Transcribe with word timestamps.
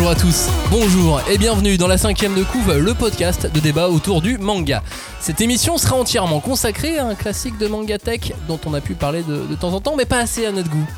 bonjour 0.00 0.12
à 0.12 0.18
tous, 0.18 0.48
bonjour 0.70 1.20
et 1.30 1.36
bienvenue 1.36 1.76
dans 1.76 1.86
la 1.86 1.98
cinquième 1.98 2.34
de 2.34 2.42
couve, 2.42 2.74
le 2.74 2.94
podcast 2.94 3.52
de 3.52 3.60
débat 3.60 3.90
autour 3.90 4.22
du 4.22 4.38
manga. 4.38 4.82
Cette 5.20 5.42
émission 5.42 5.76
sera 5.76 5.96
entièrement 5.96 6.40
consacrée 6.40 6.98
à 6.98 7.04
un 7.04 7.14
classique 7.14 7.58
de 7.58 7.66
manga 7.66 7.98
tech 7.98 8.32
dont 8.48 8.58
on 8.64 8.72
a 8.72 8.80
pu 8.80 8.94
parler 8.94 9.22
de, 9.22 9.46
de 9.46 9.54
temps 9.54 9.74
en 9.74 9.80
temps, 9.82 9.96
mais 9.96 10.06
pas 10.06 10.20
assez 10.20 10.46
à 10.46 10.52
notre 10.52 10.70
goût. 10.70 10.88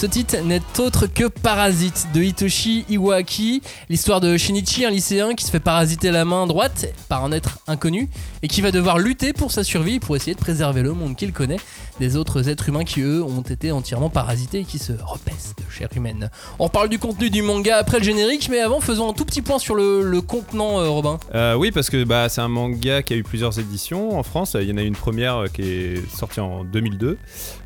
Ce 0.00 0.06
titre 0.06 0.38
n'est 0.38 0.62
autre 0.78 1.06
que 1.06 1.28
Parasite 1.28 2.08
de 2.14 2.22
Hitoshi 2.22 2.86
Iwaki, 2.88 3.60
l'histoire 3.90 4.22
de 4.22 4.38
Shinichi, 4.38 4.86
un 4.86 4.90
lycéen 4.90 5.34
qui 5.34 5.44
se 5.44 5.50
fait 5.50 5.60
parasiter 5.60 6.10
la 6.10 6.24
main 6.24 6.46
droite 6.46 6.86
par 7.10 7.22
un 7.22 7.32
être 7.32 7.58
inconnu 7.66 8.08
et 8.42 8.48
qui 8.48 8.62
va 8.62 8.70
devoir 8.70 8.98
lutter 8.98 9.34
pour 9.34 9.52
sa 9.52 9.62
survie 9.62 10.00
pour 10.00 10.16
essayer 10.16 10.32
de 10.32 10.40
préserver 10.40 10.80
le 10.80 10.94
monde 10.94 11.16
qu'il 11.16 11.34
connaît 11.34 11.58
des 12.00 12.16
autres 12.16 12.48
êtres 12.48 12.70
humains 12.70 12.84
qui 12.84 13.02
eux 13.02 13.22
ont 13.22 13.42
été 13.42 13.70
entièrement 13.72 14.08
parasités 14.08 14.60
et 14.60 14.64
qui 14.64 14.78
se 14.78 14.92
repaissent 14.92 15.54
de 15.58 15.70
chair 15.70 15.88
humaine. 15.94 16.30
On 16.58 16.70
parle 16.70 16.88
du 16.88 16.98
contenu 16.98 17.28
du 17.28 17.42
manga 17.42 17.76
après 17.76 17.98
le 17.98 18.04
générique, 18.04 18.48
mais 18.50 18.60
avant 18.60 18.80
faisons 18.80 19.10
un 19.10 19.12
tout 19.12 19.26
petit 19.26 19.42
point 19.42 19.58
sur 19.58 19.74
le, 19.74 20.20
contenant, 20.22 20.80
euh, 20.80 20.88
Robin. 20.88 21.18
Euh, 21.34 21.54
oui, 21.54 21.70
parce 21.70 21.90
que 21.90 22.02
bah, 22.04 22.30
c'est 22.30 22.40
un 22.40 22.48
manga 22.48 23.02
qui 23.02 23.12
a 23.12 23.16
eu 23.16 23.22
plusieurs 23.22 23.58
éditions 23.58 24.18
en 24.18 24.22
France. 24.22 24.56
Il 24.58 24.68
y 24.68 24.72
en 24.72 24.78
a 24.78 24.82
une 24.82 24.96
première 24.96 25.36
euh, 25.36 25.46
qui 25.48 25.62
est 25.62 26.10
sortie 26.16 26.40
en 26.40 26.64
2002, 26.64 27.18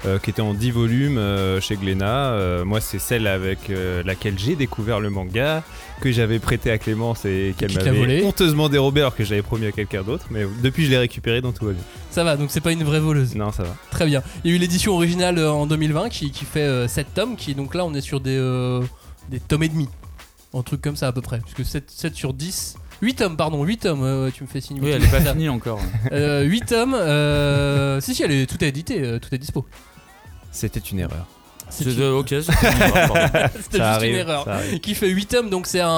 euh, 0.06 0.18
qui 0.18 0.30
était 0.30 0.42
en 0.42 0.52
10 0.52 0.70
volumes 0.73 1.20
chez 1.60 1.76
Glénat. 1.76 2.23
Euh, 2.33 2.64
moi, 2.64 2.80
c'est 2.80 2.98
celle 2.98 3.27
avec 3.27 3.70
euh, 3.70 4.02
laquelle 4.05 4.38
j'ai 4.38 4.56
découvert 4.56 5.01
le 5.01 5.10
manga, 5.10 5.62
que 6.01 6.12
j'avais 6.12 6.38
prêté 6.38 6.70
à 6.70 6.78
Clémence 6.78 7.24
et 7.24 7.55
qu'elle 7.56 7.73
m'avait 7.73 7.91
volé. 7.91 8.23
honteusement 8.24 8.69
dérobé 8.69 9.01
alors 9.01 9.15
que 9.15 9.24
j'avais 9.24 9.42
promis 9.42 9.66
à 9.66 9.73
quelqu'un 9.73 10.02
d'autre. 10.02 10.27
Mais 10.30 10.45
depuis, 10.62 10.84
je 10.84 10.91
l'ai 10.91 10.98
récupéré, 10.98 11.41
donc 11.41 11.59
tout 11.59 11.66
va 11.66 11.73
bien. 11.73 11.82
Ça 12.10 12.24
va, 12.24 12.37
donc 12.37 12.51
c'est 12.51 12.60
pas 12.60 12.73
une 12.73 12.84
vraie 12.84 13.01
voleuse. 13.01 13.34
Non, 13.34 13.52
ça 13.52 13.65
va. 13.65 13.74
Très 13.91 14.06
bien. 14.06 14.23
Il 14.45 14.51
y 14.51 14.55
a 14.55 14.56
eu 14.56 14.60
l'édition 14.60 14.95
originale 14.95 15.38
euh, 15.38 15.51
en 15.51 15.66
2020 15.66 16.09
qui, 16.10 16.30
qui 16.30 16.45
fait 16.45 16.60
euh, 16.60 16.88
7 16.88 17.15
tomes, 17.15 17.37
qui 17.37 17.55
donc 17.55 17.74
là 17.74 17.84
on 17.84 17.92
est 17.95 18.01
sur 18.01 18.20
des, 18.20 18.37
euh, 18.37 18.82
des 19.30 19.41
tomes 19.41 19.62
et 19.62 19.68
demi. 19.68 19.88
Un 20.52 20.62
truc 20.62 20.80
comme 20.80 20.96
ça 20.96 21.09
à 21.09 21.12
peu 21.12 21.23
près. 21.23 21.41
Puisque 21.41 21.65
7, 21.68 21.91
7 21.91 22.15
sur 22.15 22.32
10. 22.32 22.76
8 23.02 23.15
tomes, 23.16 23.37
pardon, 23.37 23.65
8 23.65 23.79
tomes, 23.79 24.30
tu 24.32 24.45
me 24.45 24.48
fais 24.48 24.60
signe. 24.60 24.79
Oui, 24.80 24.91
elle 24.91 25.02
est 25.02 25.10
pas 25.10 25.20
finie 25.20 25.48
encore. 25.48 25.80
Euh, 26.13 26.43
8 26.43 26.66
tomes, 26.66 26.95
euh, 26.95 28.01
si, 28.01 28.15
si, 28.15 28.23
elle 28.23 28.30
est, 28.30 28.46
tout 28.46 28.63
est 28.63 28.68
édité, 28.68 29.02
euh, 29.02 29.18
tout 29.18 29.35
est 29.35 29.38
dispo. 29.38 29.66
C'était 30.52 30.79
une 30.80 31.01
erreur. 31.01 31.26
C'est 31.70 31.84
une- 31.84 32.02
ok. 32.12 32.29
C'était 32.29 32.43
juste 33.70 33.80
arrive, 33.80 34.12
une 34.15 34.18
erreur. 34.20 34.46
Qui 34.82 34.95
fait 34.95 35.09
8 35.09 35.26
tomes, 35.26 35.51
donc 35.51 35.66
c'est 35.66 35.80
un, 35.80 35.88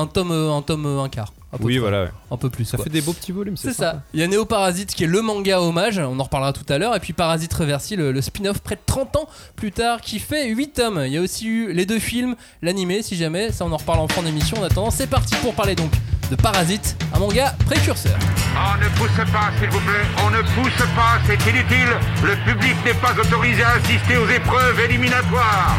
un 0.00 0.06
tome, 0.06 0.32
un 0.32 0.62
tome, 0.62 0.86
un 0.86 1.08
quart. 1.08 1.32
Peu 1.58 1.64
Oui, 1.64 1.78
voilà. 1.78 2.04
ouais. 2.04 2.10
Un 2.30 2.36
peu 2.36 2.50
plus. 2.50 2.64
Ça 2.64 2.76
quoi. 2.76 2.84
fait 2.84 2.90
des 2.90 3.00
beaux 3.00 3.12
petits 3.12 3.32
volumes, 3.32 3.56
C'est 3.56 3.72
ça. 3.72 4.02
Il 4.14 4.20
y 4.20 4.22
a 4.22 4.26
Néo 4.26 4.44
Parasite 4.44 4.94
qui 4.94 5.04
est 5.04 5.08
le 5.08 5.22
manga 5.22 5.60
hommage, 5.60 5.98
on 5.98 6.18
en 6.18 6.22
reparlera 6.24 6.52
tout 6.52 6.64
à 6.72 6.78
l'heure, 6.78 6.94
et 6.96 7.00
puis 7.00 7.12
Parasite 7.12 7.52
Reversi, 7.54 7.96
le, 7.96 8.12
le 8.12 8.20
spin-off 8.20 8.58
près 8.60 8.74
de 8.76 8.80
30 8.84 9.16
ans 9.16 9.28
plus 9.56 9.72
tard, 9.72 10.00
qui 10.00 10.18
fait 10.18 10.48
8 10.48 10.68
tomes. 10.74 11.02
Il 11.06 11.12
y 11.12 11.16
a 11.16 11.20
aussi 11.20 11.46
eu 11.46 11.72
les 11.72 11.86
deux 11.86 11.98
films, 11.98 12.34
l'animé 12.62 13.02
si 13.02 13.16
jamais, 13.16 13.52
ça 13.52 13.64
on 13.64 13.72
en 13.72 13.76
reparle 13.76 14.00
en 14.00 14.08
fin 14.08 14.22
d'émission. 14.22 14.58
En 14.60 14.64
attendant, 14.64 14.90
c'est 14.90 15.06
parti 15.08 15.34
pour 15.36 15.54
parler 15.54 15.74
donc 15.74 15.90
de 16.30 16.34
Parasite, 16.36 16.96
un 17.14 17.18
manga 17.20 17.54
précurseur. 17.66 18.18
On 18.56 18.82
ne 18.82 18.88
pousse 18.96 19.32
pas, 19.32 19.50
s'il 19.60 19.68
vous 19.70 19.78
plaît. 19.80 20.04
On 20.26 20.30
ne 20.30 20.42
pousse 20.42 20.86
pas, 20.96 21.18
c'est 21.26 21.50
inutile. 21.50 21.88
Le 22.24 22.34
public 22.52 22.74
n'est 22.84 22.94
pas 22.94 23.12
autorisé 23.12 23.62
à 23.62 23.72
assister 23.74 24.16
aux 24.16 24.28
épreuves 24.28 24.80
éliminatoires. 24.80 25.76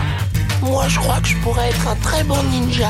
Moi, 0.62 0.88
je 0.88 1.00
crois 1.00 1.19
que 1.19 1.28
je 1.28 1.36
pourrais 1.38 1.69
être 1.69 1.88
un 1.88 1.95
très 1.97 2.23
bon 2.23 2.41
ninja. 2.44 2.89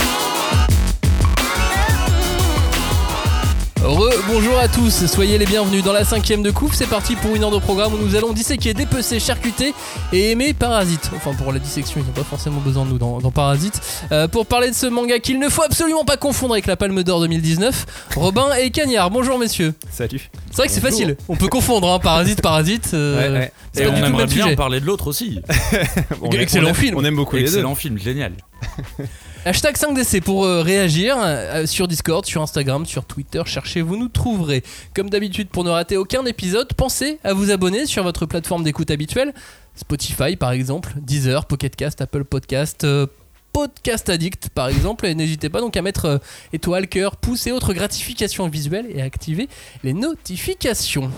Re, 3.83 4.11
bonjour 4.27 4.59
à 4.59 4.67
tous, 4.67 5.07
soyez 5.07 5.39
les 5.39 5.45
bienvenus 5.47 5.83
dans 5.83 5.91
la 5.91 6.05
cinquième 6.05 6.43
de 6.43 6.51
coupe. 6.51 6.73
C'est 6.75 6.85
parti 6.87 7.15
pour 7.15 7.35
une 7.35 7.43
heure 7.43 7.49
de 7.51 7.57
programme 7.57 7.91
où 7.95 7.97
nous 7.97 8.15
allons 8.15 8.31
disséquer, 8.31 8.75
dépecer, 8.75 9.19
charcuter 9.19 9.73
et 10.13 10.31
aimer 10.31 10.53
Parasite. 10.53 11.09
Enfin, 11.15 11.33
pour 11.33 11.51
la 11.51 11.57
dissection, 11.57 11.99
ils 11.99 12.05
n'ont 12.05 12.11
pas 12.13 12.23
forcément 12.23 12.59
besoin 12.61 12.85
de 12.85 12.91
nous 12.91 12.99
dans, 12.99 13.17
dans 13.19 13.31
Parasite. 13.31 13.81
Euh, 14.11 14.27
pour 14.27 14.45
parler 14.45 14.69
de 14.69 14.75
ce 14.75 14.85
manga 14.85 15.17
qu'il 15.17 15.39
ne 15.39 15.49
faut 15.49 15.63
absolument 15.63 16.05
pas 16.05 16.15
confondre 16.15 16.53
avec 16.53 16.67
la 16.67 16.75
Palme 16.75 17.01
d'Or 17.01 17.21
2019, 17.21 17.85
Robin 18.15 18.53
et 18.61 18.69
Cagnard. 18.69 19.09
Bonjour 19.09 19.39
messieurs. 19.39 19.73
Salut. 19.89 20.29
C'est 20.51 20.57
vrai 20.57 20.67
que 20.67 20.73
c'est 20.73 20.79
facile, 20.81 21.17
on 21.27 21.35
peut 21.35 21.47
confondre 21.47 21.91
hein, 21.91 21.97
Parasite, 21.97 22.41
Parasite. 22.41 22.91
euh, 22.93 23.17
Ouais, 23.33 23.39
ouais. 23.39 23.51
c'est 23.73 23.83
Et 23.83 23.87
on 23.87 23.95
aimerait 23.95 24.27
bien 24.27 24.43
sujet. 24.45 24.55
parler 24.55 24.79
de 24.79 24.85
l'autre 24.85 25.07
aussi. 25.07 25.39
Excellent 26.33 26.65
on 26.67 26.69
aime- 26.69 26.75
film. 26.75 26.95
On 26.97 27.03
aime 27.03 27.15
beaucoup 27.15 27.35
les 27.35 27.43
deux. 27.43 27.47
Excellent 27.47 27.73
film, 27.75 27.97
génial. 27.97 28.33
Hashtag 29.43 29.75
5DC 29.75 30.21
pour 30.21 30.45
euh, 30.45 30.61
réagir 30.61 31.15
euh, 31.19 31.65
sur 31.65 31.87
Discord, 31.87 32.23
sur 32.25 32.43
Instagram, 32.43 32.85
sur 32.85 33.05
Twitter. 33.05 33.41
Cherchez, 33.45 33.81
vous 33.81 33.97
nous 33.97 34.07
trouverez. 34.07 34.63
Comme 34.95 35.09
d'habitude, 35.09 35.49
pour 35.49 35.63
ne 35.63 35.71
rater 35.71 35.97
aucun 35.97 36.23
épisode, 36.25 36.71
pensez 36.75 37.17
à 37.23 37.33
vous 37.33 37.49
abonner 37.49 37.87
sur 37.87 38.03
votre 38.03 38.27
plateforme 38.27 38.63
d'écoute 38.63 38.91
habituelle. 38.91 39.33
Spotify 39.75 40.35
par 40.35 40.51
exemple, 40.51 40.93
Deezer, 40.97 41.45
Pocketcast, 41.45 42.01
Apple 42.01 42.23
Podcast. 42.23 42.83
euh, 42.83 43.07
Podcast 43.51 44.09
Addict 44.09 44.49
par 44.49 44.69
exemple 44.69 45.05
et 45.05 45.15
n'hésitez 45.15 45.49
pas 45.49 45.59
donc 45.59 45.75
à 45.75 45.81
mettre 45.81 46.05
euh, 46.05 46.17
étoile, 46.53 46.87
cœur, 46.87 47.17
pouce 47.17 47.47
et 47.47 47.51
autres 47.51 47.73
gratifications 47.73 48.47
visuelles 48.47 48.87
et 48.89 49.01
à 49.01 49.05
activer 49.05 49.49
les 49.83 49.93
notifications. 49.93 51.11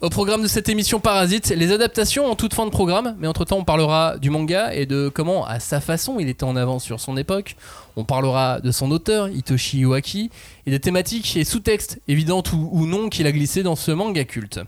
Au 0.00 0.08
programme 0.08 0.42
de 0.42 0.48
cette 0.48 0.70
émission 0.70 0.98
Parasite, 0.98 1.50
les 1.50 1.72
adaptations 1.72 2.24
en 2.24 2.34
toute 2.34 2.54
fin 2.54 2.64
de 2.64 2.70
programme, 2.70 3.16
mais 3.18 3.26
entre 3.26 3.44
temps 3.44 3.58
on 3.58 3.64
parlera 3.64 4.16
du 4.16 4.30
manga 4.30 4.72
et 4.72 4.86
de 4.86 5.10
comment, 5.12 5.44
à 5.44 5.60
sa 5.60 5.78
façon, 5.82 6.18
il 6.18 6.30
était 6.30 6.44
en 6.44 6.56
avance 6.56 6.84
sur 6.84 7.00
son 7.00 7.18
époque. 7.18 7.54
On 7.96 8.04
parlera 8.04 8.60
de 8.60 8.70
son 8.70 8.90
auteur, 8.92 9.28
Hitoshi 9.28 9.80
Iwaki, 9.80 10.30
et 10.64 10.70
des 10.70 10.80
thématiques 10.80 11.36
et 11.36 11.44
sous-textes, 11.44 12.00
évidentes 12.08 12.54
ou, 12.54 12.70
ou 12.72 12.86
non, 12.86 13.10
qu'il 13.10 13.26
a 13.26 13.32
glissé 13.32 13.62
dans 13.62 13.76
ce 13.76 13.90
manga 13.90 14.24
culte. 14.24 14.60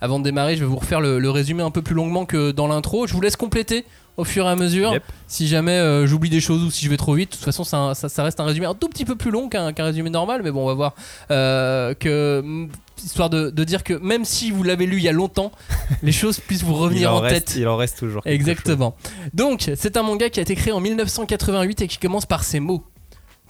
Avant 0.00 0.18
de 0.18 0.24
démarrer, 0.24 0.54
je 0.56 0.60
vais 0.60 0.66
vous 0.66 0.76
refaire 0.76 1.00
le, 1.00 1.18
le 1.18 1.30
résumé 1.30 1.62
un 1.62 1.70
peu 1.70 1.82
plus 1.82 1.94
longuement 1.94 2.24
que 2.24 2.50
dans 2.52 2.68
l'intro. 2.68 3.06
Je 3.06 3.14
vous 3.14 3.20
laisse 3.20 3.36
compléter 3.36 3.84
au 4.16 4.24
fur 4.24 4.46
et 4.46 4.48
à 4.48 4.56
mesure. 4.56 4.92
Yep. 4.92 5.02
Si 5.28 5.46
jamais 5.48 5.72
euh, 5.72 6.06
j'oublie 6.06 6.30
des 6.30 6.40
choses 6.40 6.62
ou 6.64 6.70
si 6.70 6.84
je 6.84 6.90
vais 6.90 6.96
trop 6.96 7.14
vite, 7.14 7.30
de 7.30 7.36
toute 7.36 7.44
façon, 7.44 7.64
ça, 7.64 7.94
ça- 7.94 8.08
ça 8.08 8.22
reste 8.24 8.38
un 8.40 8.44
résumé 8.44 8.66
un 8.66 8.74
tout 8.74 8.88
petit 8.88 9.04
peu 9.04 9.14
plus 9.16 9.30
long 9.30 9.48
qu'un 9.48 9.72
résumé 9.76 10.10
normal, 10.10 10.40
mais 10.44 10.50
bon, 10.50 10.64
on 10.64 10.66
va 10.66 10.74
voir 10.74 10.94
euh, 11.30 11.94
que 11.94 12.42
mm, 12.44 12.68
histoire 13.04 13.30
de, 13.30 13.50
de 13.50 13.64
dire 13.64 13.84
que 13.84 13.94
même 13.94 14.24
si 14.24 14.50
vous 14.50 14.62
l'avez 14.64 14.86
lu 14.86 14.96
il 14.98 15.02
y 15.04 15.08
a 15.08 15.12
longtemps, 15.12 15.52
les 16.02 16.12
choses 16.12 16.40
puissent 16.40 16.64
vous 16.64 16.74
revenir 16.74 17.12
en, 17.14 17.18
reste, 17.20 17.46
tête. 17.46 17.56
Il 17.56 17.68
en 17.68 17.76
reste 17.76 17.98
toujours. 17.98 18.22
chose. 18.24 18.32
Exactement. 18.32 18.96
Donc, 19.34 19.70
c'est 19.76 19.96
un 19.96 20.02
manga 20.02 20.30
qui 20.30 20.40
a 20.40 20.42
été 20.42 20.54
créé 20.56 20.72
en 20.72 20.80
1988 20.80 21.82
et 21.82 21.88
qui 21.88 21.98
commence 21.98 22.26
par 22.26 22.42
ces 22.44 22.58
mots. 22.60 22.84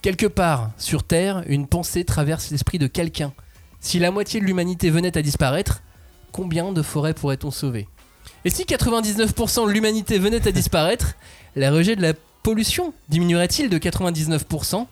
Quelque 0.01 0.27
part, 0.27 0.69
sur 0.77 1.03
Terre, 1.03 1.43
une 1.47 1.67
pensée 1.67 2.05
traverse 2.05 2.51
l'esprit 2.51 2.77
de 2.79 2.87
quelqu'un. 2.87 3.33
Si 3.81 3.99
la 3.99 4.11
moitié 4.11 4.39
de 4.39 4.45
l'humanité 4.45 4.89
venait 4.91 5.17
à 5.17 5.21
disparaître, 5.21 5.81
combien 6.31 6.71
de 6.71 6.81
forêts 6.81 7.13
pourrait-on 7.13 7.51
sauver? 7.51 7.87
Et 8.45 8.49
si 8.49 8.63
99% 8.63 9.67
de 9.67 9.71
l'humanité 9.71 10.17
venait 10.17 10.47
à 10.47 10.51
disparaître, 10.51 11.15
la 11.55 11.71
rejet 11.71 11.95
de 11.95 12.01
la 12.01 12.13
pollution 12.43 12.93
diminuerait-il 13.09 13.69
de 13.69 13.77
99% 13.77 14.85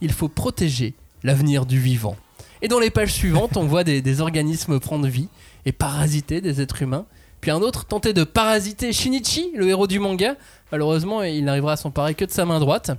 Il 0.00 0.12
faut 0.12 0.28
protéger 0.28 0.94
l'avenir 1.22 1.66
du 1.66 1.78
vivant. 1.78 2.16
Et 2.60 2.68
dans 2.68 2.80
les 2.80 2.90
pages 2.90 3.12
suivantes, 3.12 3.56
on 3.56 3.64
voit 3.64 3.84
des, 3.84 4.20
organismes 4.20 4.80
prendre 4.80 5.06
vie 5.06 5.28
et 5.64 5.72
parasiter 5.72 6.40
des 6.40 6.60
êtres 6.60 6.82
humains. 6.82 7.06
Puis 7.40 7.52
un 7.52 7.60
autre 7.60 7.84
tenter 7.84 8.12
de 8.12 8.24
parasiter 8.24 8.92
Shinichi, 8.92 9.52
le 9.54 9.68
héros 9.68 9.86
du 9.86 10.00
manga. 10.00 10.34
Malheureusement, 10.72 11.22
il 11.22 11.44
n'arrivera 11.44 11.72
à 11.72 11.76
s'emparer 11.76 12.14
que 12.14 12.24
de 12.24 12.32
sa 12.32 12.44
main 12.44 12.58
droite. 12.58 12.90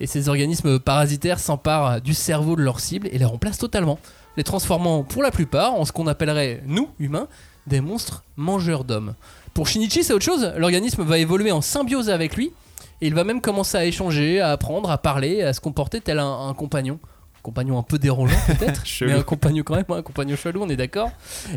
Et 0.00 0.06
ces 0.06 0.28
organismes 0.28 0.78
parasitaires 0.78 1.38
s'emparent 1.38 2.00
du 2.00 2.14
cerveau 2.14 2.56
de 2.56 2.62
leur 2.62 2.80
cible 2.80 3.08
et 3.12 3.18
les 3.18 3.24
remplacent 3.24 3.58
totalement, 3.58 3.98
les 4.36 4.44
transformant 4.44 5.02
pour 5.02 5.22
la 5.22 5.30
plupart 5.30 5.74
en 5.74 5.84
ce 5.84 5.92
qu'on 5.92 6.06
appellerait, 6.06 6.62
nous, 6.66 6.88
humains, 6.98 7.28
des 7.66 7.80
monstres 7.80 8.24
mangeurs 8.36 8.84
d'hommes. 8.84 9.14
Pour 9.54 9.68
Shinichi, 9.68 10.04
c'est 10.04 10.12
autre 10.12 10.24
chose. 10.24 10.52
L'organisme 10.56 11.02
va 11.04 11.18
évoluer 11.18 11.52
en 11.52 11.60
symbiose 11.60 12.10
avec 12.10 12.36
lui 12.36 12.52
et 13.00 13.06
il 13.06 13.14
va 13.14 13.24
même 13.24 13.40
commencer 13.40 13.76
à 13.76 13.84
échanger, 13.84 14.40
à 14.40 14.50
apprendre, 14.50 14.90
à 14.90 14.98
parler, 14.98 15.42
à 15.42 15.52
se 15.52 15.60
comporter 15.60 16.00
tel 16.00 16.18
un, 16.18 16.48
un 16.48 16.54
compagnon. 16.54 16.98
Un 17.38 17.42
compagnon 17.42 17.78
un 17.78 17.82
peu 17.82 17.98
dérangeant 17.98 18.36
peut-être, 18.46 18.82
mais 19.02 19.12
un 19.12 19.22
compagnon 19.22 19.62
quand 19.64 19.76
même, 19.76 19.84
un 19.90 20.02
compagnon 20.02 20.34
chelou, 20.36 20.62
on 20.62 20.68
est 20.68 20.76
d'accord. 20.76 21.10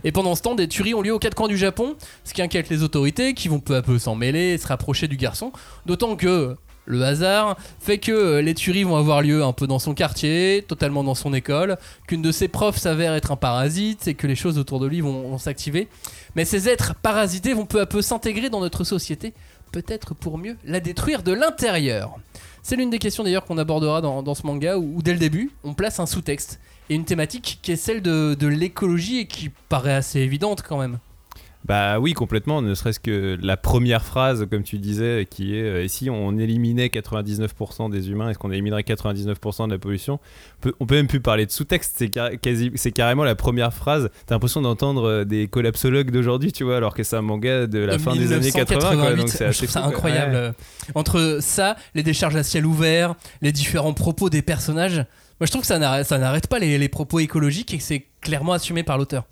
Et 0.04 0.12
pendant 0.12 0.36
ce 0.36 0.42
temps, 0.42 0.54
des 0.54 0.68
tueries 0.68 0.94
ont 0.94 1.02
lieu 1.02 1.14
aux 1.14 1.20
quatre 1.20 1.36
coins 1.36 1.48
du 1.48 1.58
Japon, 1.58 1.96
ce 2.24 2.34
qui 2.34 2.42
inquiète 2.42 2.70
les 2.70 2.84
autorités 2.84 3.34
qui 3.34 3.48
vont 3.48 3.60
peu 3.60 3.76
à 3.76 3.82
peu 3.82 3.98
s'en 3.98 4.16
mêler 4.16 4.54
et 4.54 4.58
se 4.58 4.68
rapprocher 4.68 5.08
du 5.08 5.16
garçon. 5.18 5.52
D'autant 5.86 6.16
que 6.16 6.58
le 6.88 7.04
hasard 7.04 7.58
fait 7.80 8.00
que 8.00 8.12
euh, 8.12 8.42
les 8.42 8.56
tueries 8.56 8.84
vont 8.84 8.96
avoir 8.96 9.22
lieu 9.22 9.44
un 9.44 9.54
peu 9.54 9.68
dans 9.68 9.78
son 9.78 9.94
quartier, 9.94 10.66
totalement 10.68 11.04
dans 11.04 11.16
son 11.16 11.34
école, 11.34 11.78
qu'une 12.08 12.22
de 12.22 12.32
ses 12.32 12.48
profs 12.48 12.78
s'avère 12.78 13.14
être 13.14 13.32
un 13.32 13.36
parasite 13.36 14.08
et 14.08 14.16
que 14.16 14.26
les 14.26 14.36
choses 14.36 14.58
autour 14.58 14.80
de 14.80 14.88
lui 14.88 15.02
vont, 15.02 15.38
s'activer. 15.38 15.90
Mais 16.36 16.46
ces 16.46 16.70
êtres 16.70 16.96
parasités 16.96 17.54
vont 17.54 17.66
peu 17.66 17.82
à 17.82 17.86
peu 17.86 18.02
s'intégrer 18.02 18.50
dans 18.50 18.62
notre 18.62 18.84
société, 18.84 19.34
peut-être 19.72 20.16
pour 20.16 20.38
mieux 20.38 20.58
la 20.66 20.80
détruire 20.80 21.24
de 21.24 21.34
l'intérieur. 21.34 22.16
C'est 22.64 22.78
l'une 22.78 22.90
des 22.90 23.00
questions 23.00 23.24
d'ailleurs 23.24 23.46
qu'on 23.46 23.58
abordera 23.58 24.02
dans, 24.02 24.36
ce 24.36 24.48
manga 24.48 24.78
où, 24.78 25.02
dès 25.02 25.14
le 25.14 25.20
début 25.20 25.52
on 25.64 25.74
place 25.74 26.00
un 26.00 26.06
sous-texte 26.06 26.60
et 26.90 26.96
une 26.96 27.06
thématique 27.06 27.60
qui 27.62 27.74
est 27.74 27.78
celle 27.78 28.02
de 28.02 28.48
l'écologie 28.48 29.20
et 29.20 29.28
qui 29.28 29.50
paraît 29.70 29.94
assez 29.94 30.20
évidente 30.20 30.64
quand 30.64 30.78
même. 30.78 31.00
Bah 31.68 32.00
oui, 32.00 32.14
complètement, 32.14 32.62
ne 32.62 32.74
serait-ce 32.76 33.00
que 33.02 33.38
la 33.42 33.58
première 33.58 34.04
phrase, 34.06 34.48
comme 34.50 34.64
tu 34.64 34.78
disais, 34.78 35.28
qui 35.30 35.56
est 35.58 35.64
euh, 35.64 35.84
et 35.84 35.88
si 35.90 36.10
on 36.10 36.38
éliminait 36.38 36.88
99% 36.88 37.90
des 37.92 38.10
humains, 38.10 38.30
est-ce 38.30 38.40
qu'on 38.40 38.52
éliminerait 38.52 38.84
99% 38.84 39.68
de 39.68 39.74
la 39.74 39.78
pollution? 39.78 40.14
On 40.60 40.62
peut, 40.62 40.74
on 40.80 40.86
peut 40.86 40.96
même 40.96 41.08
plus 41.08 41.20
parler 41.20 41.46
de 41.46 41.52
sous-texte, 41.52 41.96
c'est 41.98 42.08
car- 42.10 42.32
quasi- 42.42 42.72
c'est 42.76 42.92
carrément 42.92 43.26
la 43.26 43.36
première 43.36 43.74
phrase. 43.74 44.10
T'as 44.26 44.36
l'impression 44.36 44.62
d'entendre 44.62 45.04
euh, 45.10 45.26
des 45.26 45.48
collapsologues 45.50 46.10
d'aujourd'hui, 46.12 46.54
tu 46.54 46.64
vois, 46.64 46.78
alors 46.78 46.94
que 46.96 47.04
c'est 47.04 47.18
un 47.18 47.22
manga 47.22 47.68
de 47.68 47.80
la 47.80 48.00
fin 48.00 48.16
des 48.16 48.32
années 48.32 48.52
80, 48.52 48.80
quoi, 48.80 48.90
1988, 49.12 49.18
donc 49.18 49.30
c'est 49.30 49.44
je 49.46 49.50
assez 49.50 49.68
fou, 49.68 49.80
incroyable. 49.80 50.36
Ouais. 50.36 50.52
Entre 50.96 51.40
ça, 51.42 51.76
les 51.96 52.04
décharges 52.04 52.36
à 52.38 52.44
ciel 52.44 52.66
ouvert, 52.66 53.16
les 53.42 53.52
différents 53.52 53.94
propos 53.94 54.30
des 54.30 54.42
personnages, 54.42 54.98
moi 55.40 55.46
je 55.46 55.52
trouve 55.52 55.62
que 55.62 55.68
ça 55.68 55.80
n'arrête, 55.80 56.08
ça 56.08 56.18
n'arrête 56.18 56.48
pas 56.48 56.60
les, 56.60 56.78
les 56.78 56.90
propos 56.90 57.20
écologiques 57.20 57.74
et 57.74 57.78
que 57.78 57.84
c'est 57.84 58.06
clairement 58.22 58.54
assumé 58.54 58.84
par 58.84 58.98
l'auteur. 58.98 59.26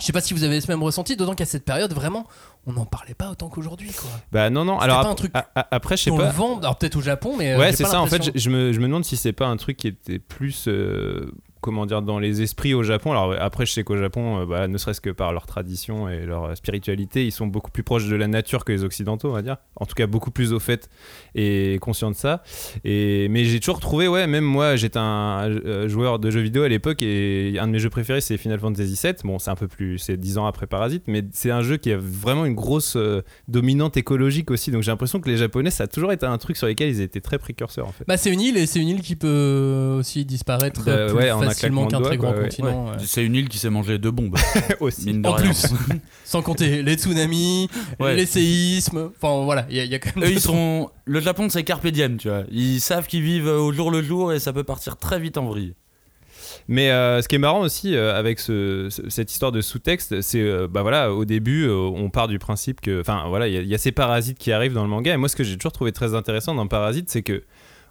Je 0.00 0.04
sais 0.04 0.12
pas 0.12 0.20
si 0.20 0.34
vous 0.34 0.42
avez 0.42 0.60
ce 0.60 0.66
même 0.68 0.82
ressenti, 0.82 1.14
d'autant 1.16 1.34
qu'à 1.34 1.44
cette 1.46 1.64
période, 1.64 1.92
vraiment, 1.92 2.26
on 2.66 2.72
n'en 2.72 2.84
parlait 2.84 3.14
pas 3.14 3.30
autant 3.30 3.48
qu'aujourd'hui. 3.48 3.92
quoi. 3.92 4.10
Bah 4.32 4.50
non, 4.50 4.64
non, 4.64 4.78
alors 4.80 5.02
pas 5.02 5.08
un 5.08 5.14
truc 5.14 5.30
a- 5.34 5.46
a- 5.54 5.68
après, 5.70 5.96
je 5.96 6.02
sais 6.04 6.10
On 6.10 6.16
pas. 6.16 6.24
le 6.26 6.32
vend, 6.32 6.58
alors 6.58 6.76
peut-être 6.76 6.96
au 6.96 7.00
Japon, 7.00 7.36
mais. 7.38 7.52
euh, 7.52 7.58
Ouais, 7.58 7.72
c'est 7.72 7.84
ça. 7.84 8.00
En 8.00 8.06
fait, 8.06 8.36
je 8.36 8.50
me, 8.50 8.72
je 8.72 8.80
me 8.80 8.86
demande 8.86 9.04
si 9.04 9.16
c'est 9.16 9.32
pas 9.32 9.46
un 9.46 9.56
truc 9.56 9.76
qui 9.76 9.86
était 9.88 10.18
plus, 10.18 10.64
euh, 10.66 11.30
comment 11.64 11.86
dire, 11.86 12.02
dans 12.02 12.18
les 12.18 12.42
esprits 12.42 12.74
au 12.74 12.82
Japon. 12.82 13.12
Alors 13.12 13.34
après, 13.40 13.64
je 13.64 13.72
sais 13.72 13.84
qu'au 13.84 13.96
Japon, 13.96 14.42
euh, 14.42 14.44
bah, 14.46 14.68
ne 14.68 14.76
serait-ce 14.76 15.00
que 15.00 15.08
par 15.08 15.32
leur 15.32 15.46
tradition 15.46 16.10
et 16.10 16.26
leur 16.26 16.44
euh, 16.44 16.54
spiritualité, 16.54 17.24
ils 17.24 17.32
sont 17.32 17.46
beaucoup 17.46 17.70
plus 17.70 17.82
proches 17.82 18.06
de 18.06 18.14
la 18.16 18.26
nature 18.26 18.66
que 18.66 18.72
les 18.72 18.84
occidentaux, 18.84 19.30
on 19.30 19.32
va 19.32 19.40
dire. 19.40 19.56
En 19.76 19.86
tout 19.86 19.94
cas, 19.94 20.06
beaucoup 20.06 20.30
plus 20.30 20.52
au 20.52 20.60
fait 20.60 20.90
et 21.34 21.78
conscients 21.80 22.10
de 22.10 22.16
ça. 22.16 22.42
Et 22.84 23.28
mais 23.30 23.46
j'ai 23.46 23.60
toujours 23.60 23.80
trouvé, 23.80 24.08
ouais, 24.08 24.26
même 24.26 24.44
moi, 24.44 24.76
j'étais 24.76 24.98
un 24.98 25.48
euh, 25.48 25.88
joueur 25.88 26.18
de 26.18 26.30
jeux 26.30 26.42
vidéo 26.42 26.64
à 26.64 26.68
l'époque 26.68 27.00
et 27.00 27.56
un 27.58 27.66
de 27.66 27.72
mes 27.72 27.78
jeux 27.78 27.88
préférés, 27.88 28.20
c'est 28.20 28.36
Final 28.36 28.60
Fantasy 28.60 29.00
VII. 29.02 29.14
Bon, 29.24 29.38
c'est 29.38 29.50
un 29.50 29.56
peu 29.56 29.66
plus, 29.66 29.98
c'est 29.98 30.18
10 30.18 30.36
ans 30.36 30.46
après 30.46 30.66
Parasite, 30.66 31.04
mais 31.06 31.24
c'est 31.32 31.50
un 31.50 31.62
jeu 31.62 31.78
qui 31.78 31.92
a 31.92 31.96
vraiment 31.98 32.44
une 32.44 32.54
grosse 32.54 32.96
euh, 32.96 33.22
dominante 33.48 33.96
écologique 33.96 34.50
aussi. 34.50 34.70
Donc 34.70 34.82
j'ai 34.82 34.90
l'impression 34.90 35.18
que 35.18 35.30
les 35.30 35.38
Japonais, 35.38 35.70
ça 35.70 35.84
a 35.84 35.86
toujours 35.86 36.12
été 36.12 36.26
un 36.26 36.36
truc 36.36 36.58
sur 36.58 36.66
lequel 36.66 36.90
ils 36.90 37.00
étaient 37.00 37.22
très 37.22 37.38
précurseurs 37.38 37.88
en 37.88 37.92
fait. 37.92 38.04
Bah, 38.06 38.18
c'est 38.18 38.30
une 38.30 38.42
île 38.42 38.58
et 38.58 38.66
c'est 38.66 38.80
une 38.80 38.88
île 38.88 39.00
qui 39.00 39.16
peut 39.16 39.96
aussi 39.98 40.26
disparaître 40.26 40.84
Bah, 40.84 41.06
plus 41.06 41.16
ouais, 41.16 41.30
en 41.30 41.40
un 41.40 41.53
facilement 41.54 41.86
claquement 41.86 41.86
de 41.86 41.90
qu'un 41.90 41.98
doigts, 42.00 42.08
très 42.08 42.16
quoi, 42.18 42.28
grand 42.30 42.38
ouais. 42.38 42.44
continent. 42.48 42.86
ouais. 42.92 42.96
C'est 43.06 43.24
une 43.24 43.34
île 43.34 43.48
qui 43.48 43.58
s'est 43.58 43.70
mangé 43.70 43.98
deux 43.98 44.10
bombes. 44.10 44.36
aussi. 44.80 45.06
mine 45.06 45.22
de 45.22 45.28
En 45.28 45.32
rien. 45.32 45.46
plus. 45.50 45.66
Sans 46.24 46.42
compter 46.42 46.82
les 46.82 46.94
tsunamis, 46.94 47.68
Ouais. 48.00 48.14
les 48.16 48.26
séismes. 48.26 49.10
Enfin 49.16 49.44
voilà, 49.44 49.66
il 49.70 49.76
y, 49.76 49.80
a- 49.80 49.84
il 49.84 49.90
y 49.90 49.94
a 49.94 49.98
quand 49.98 50.14
même. 50.16 50.24
Eux, 50.24 50.28
des 50.28 50.34
ils 50.34 50.40
sont. 50.40 50.90
Le 51.06 51.20
Japon, 51.20 51.48
c'est 51.48 51.64
carpe 51.64 51.86
diem, 51.86 52.16
tu 52.18 52.28
vois. 52.28 52.42
Ils 52.50 52.80
savent 52.80 53.06
qu'ils 53.06 53.22
vivent 53.22 53.46
au 53.48 53.72
jour 53.72 53.90
le 53.90 54.02
jour 54.02 54.32
et 54.32 54.38
ça 54.40 54.52
peut 54.52 54.64
partir 54.64 54.96
très 54.96 55.18
vite 55.20 55.38
en 55.38 55.46
vrille. 55.46 55.74
Mais 56.68 56.90
euh, 56.90 57.20
ce 57.20 57.28
qui 57.28 57.34
est 57.34 57.38
marrant 57.38 57.60
aussi 57.60 57.94
euh, 57.94 58.16
avec 58.18 58.38
ce- 58.40 58.88
ce- 58.90 59.10
cette 59.10 59.30
histoire 59.30 59.52
de 59.52 59.60
sous-texte, 59.60 60.22
c'est 60.22 60.40
euh, 60.40 60.66
bah 60.66 60.80
voilà, 60.82 61.12
au 61.12 61.24
début, 61.26 61.64
euh, 61.66 61.74
on 61.74 62.08
part 62.08 62.26
du 62.28 62.38
principe 62.38 62.80
que, 62.80 63.00
enfin 63.00 63.24
voilà, 63.28 63.48
il 63.48 63.62
y, 63.64 63.68
y 63.68 63.74
a 63.74 63.78
ces 63.78 63.92
parasites 63.92 64.38
qui 64.38 64.50
arrivent 64.50 64.72
dans 64.72 64.82
le 64.84 64.88
manga. 64.88 65.12
Et 65.12 65.16
moi, 65.18 65.28
ce 65.28 65.36
que 65.36 65.44
j'ai 65.44 65.56
toujours 65.56 65.72
trouvé 65.72 65.92
très 65.92 66.14
intéressant 66.14 66.54
dans 66.54 66.66
Parasite, 66.66 67.10
c'est 67.10 67.22
que 67.22 67.42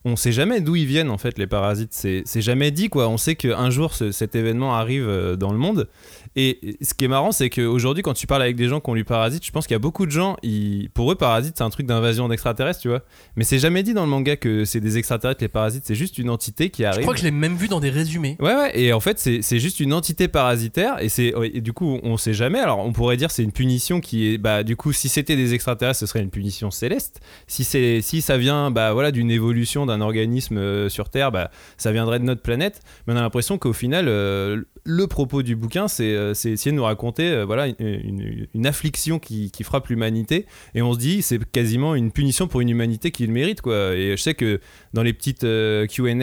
on 0.05 0.15
sait 0.15 0.31
jamais 0.31 0.59
d'où 0.61 0.75
ils 0.75 0.85
viennent 0.85 1.09
en 1.09 1.17
fait 1.17 1.37
les 1.37 1.47
parasites. 1.47 1.93
C'est 1.93 2.41
jamais 2.41 2.71
dit 2.71 2.89
quoi. 2.89 3.07
On 3.07 3.17
sait 3.17 3.35
qu'un 3.35 3.69
jour 3.69 3.93
ce- 3.93 4.11
cet 4.11 4.35
événement 4.35 4.75
arrive 4.75 5.07
euh, 5.07 5.35
dans 5.35 5.51
le 5.51 5.57
monde. 5.57 5.87
Et 6.35 6.77
ce 6.81 6.93
qui 6.95 7.05
est 7.05 7.07
marrant, 7.07 7.31
c'est 7.31 7.49
qu'aujourd'hui, 7.51 8.01
quand 8.01 8.13
tu 8.15 8.25
parles 8.25 8.41
avec 8.41 8.55
des 8.55 8.67
gens 8.67 8.79
qui 8.79 8.89
ont 8.89 8.95
lu 8.95 9.03
Parasite, 9.05 9.45
je 9.45 9.51
pense 9.51 9.67
qu'il 9.67 9.75
y 9.75 9.77
a 9.77 9.79
beaucoup 9.79 10.05
de 10.07 10.11
gens, 10.11 10.35
ils- 10.41 10.89
pour 10.93 11.11
eux, 11.11 11.15
Parasite, 11.15 11.53
c'est 11.57 11.63
un 11.63 11.69
truc 11.69 11.85
d'invasion 11.85 12.27
d'extraterrestres, 12.27 12.79
tu 12.81 12.87
vois. 12.89 13.01
Mais 13.35 13.43
c'est 13.43 13.59
jamais 13.59 13.83
dit 13.83 13.93
dans 13.93 14.01
le 14.03 14.09
manga 14.09 14.35
que 14.35 14.65
c'est 14.65 14.79
des 14.79 14.97
extraterrestres, 14.97 15.41
les 15.43 15.47
parasites, 15.47 15.83
c'est 15.85 15.93
juste 15.95 16.17
une 16.17 16.29
entité 16.31 16.69
qui 16.71 16.81
Je 16.81 16.87
arrive. 16.87 17.01
crois 17.03 17.13
que 17.13 17.19
je 17.19 17.25
l'ai 17.25 17.31
même 17.31 17.55
vu 17.55 17.67
dans 17.67 17.79
des 17.79 17.91
résumés. 17.91 18.35
Ouais, 18.39 18.55
ouais, 18.55 18.79
et 18.79 18.93
en 18.93 18.99
fait, 18.99 19.19
c'est 19.19 19.59
juste 19.59 19.79
une 19.79 19.93
entité 19.93 20.27
parasitaire, 20.27 20.95
et, 21.01 21.07
c'est 21.09 21.33
du 21.61 21.71
coup, 21.71 21.99
on 22.03 22.17
sait 22.17 22.33
jamais. 22.33 22.59
Alors, 22.59 22.79
on 22.79 22.91
pourrait 22.93 23.15
dire 23.17 23.29
c'est 23.31 23.43
une 23.43 23.51
punition 23.51 24.01
qui 24.01 24.33
est, 24.33 24.37
bah, 24.39 24.63
du 24.63 24.75
coup, 24.75 24.91
si 24.91 25.09
c'était 25.09 25.35
des 25.35 25.53
extraterrestres, 25.53 25.99
ce 25.99 26.07
serait 26.07 26.21
une 26.21 26.31
punition 26.31 26.71
céleste. 26.71 27.21
Si, 27.47 27.63
c'est 27.63 28.01
si 28.01 28.21
ça 28.23 28.37
vient, 28.37 28.71
bah, 28.71 28.91
voilà, 28.93 29.11
d'une 29.11 29.29
évolution 29.29 29.85
d'un 29.85 29.92
organisme 30.01 30.57
euh, 30.57 30.89
sur 30.89 31.09
Terre, 31.09 31.31
bah, 31.31 31.51
ça 31.77 31.91
viendrait 31.91 32.19
de 32.19 32.25
notre 32.25 32.41
planète. 32.41 32.81
Mais 33.05 33.13
on 33.13 33.17
a 33.17 33.21
l'impression 33.21 33.57
qu'au 33.57 33.73
final, 33.73 34.05
euh, 34.07 34.61
le 34.83 35.07
propos 35.07 35.43
du 35.43 35.55
bouquin, 35.55 35.87
c'est 35.87 36.13
euh, 36.15 36.31
essayer 36.31 36.71
de 36.71 36.75
nous 36.75 36.83
raconter, 36.83 37.43
voilà, 37.45 37.67
une, 37.67 38.65
affliction 38.65 39.19
qui, 39.19 39.51
frappe 39.63 39.87
l'humanité, 39.87 40.45
et 40.75 40.81
on 40.81 40.93
se 40.93 40.99
dit, 40.99 41.21
c'est 41.21 41.43
quasiment 41.51 41.95
une 41.95 42.11
punition 42.11 42.47
pour 42.47 42.61
une 42.61 42.69
humanité 42.69 43.11
qui 43.11 43.25
le 43.25 43.33
mérite. 43.33 43.59
Et 43.67 44.13
je 44.17 44.21
sais 44.21 44.33
que 44.33 44.59
dans 44.93 45.03
les 45.03 45.13
petites 45.13 45.41
Q&A 45.41 46.17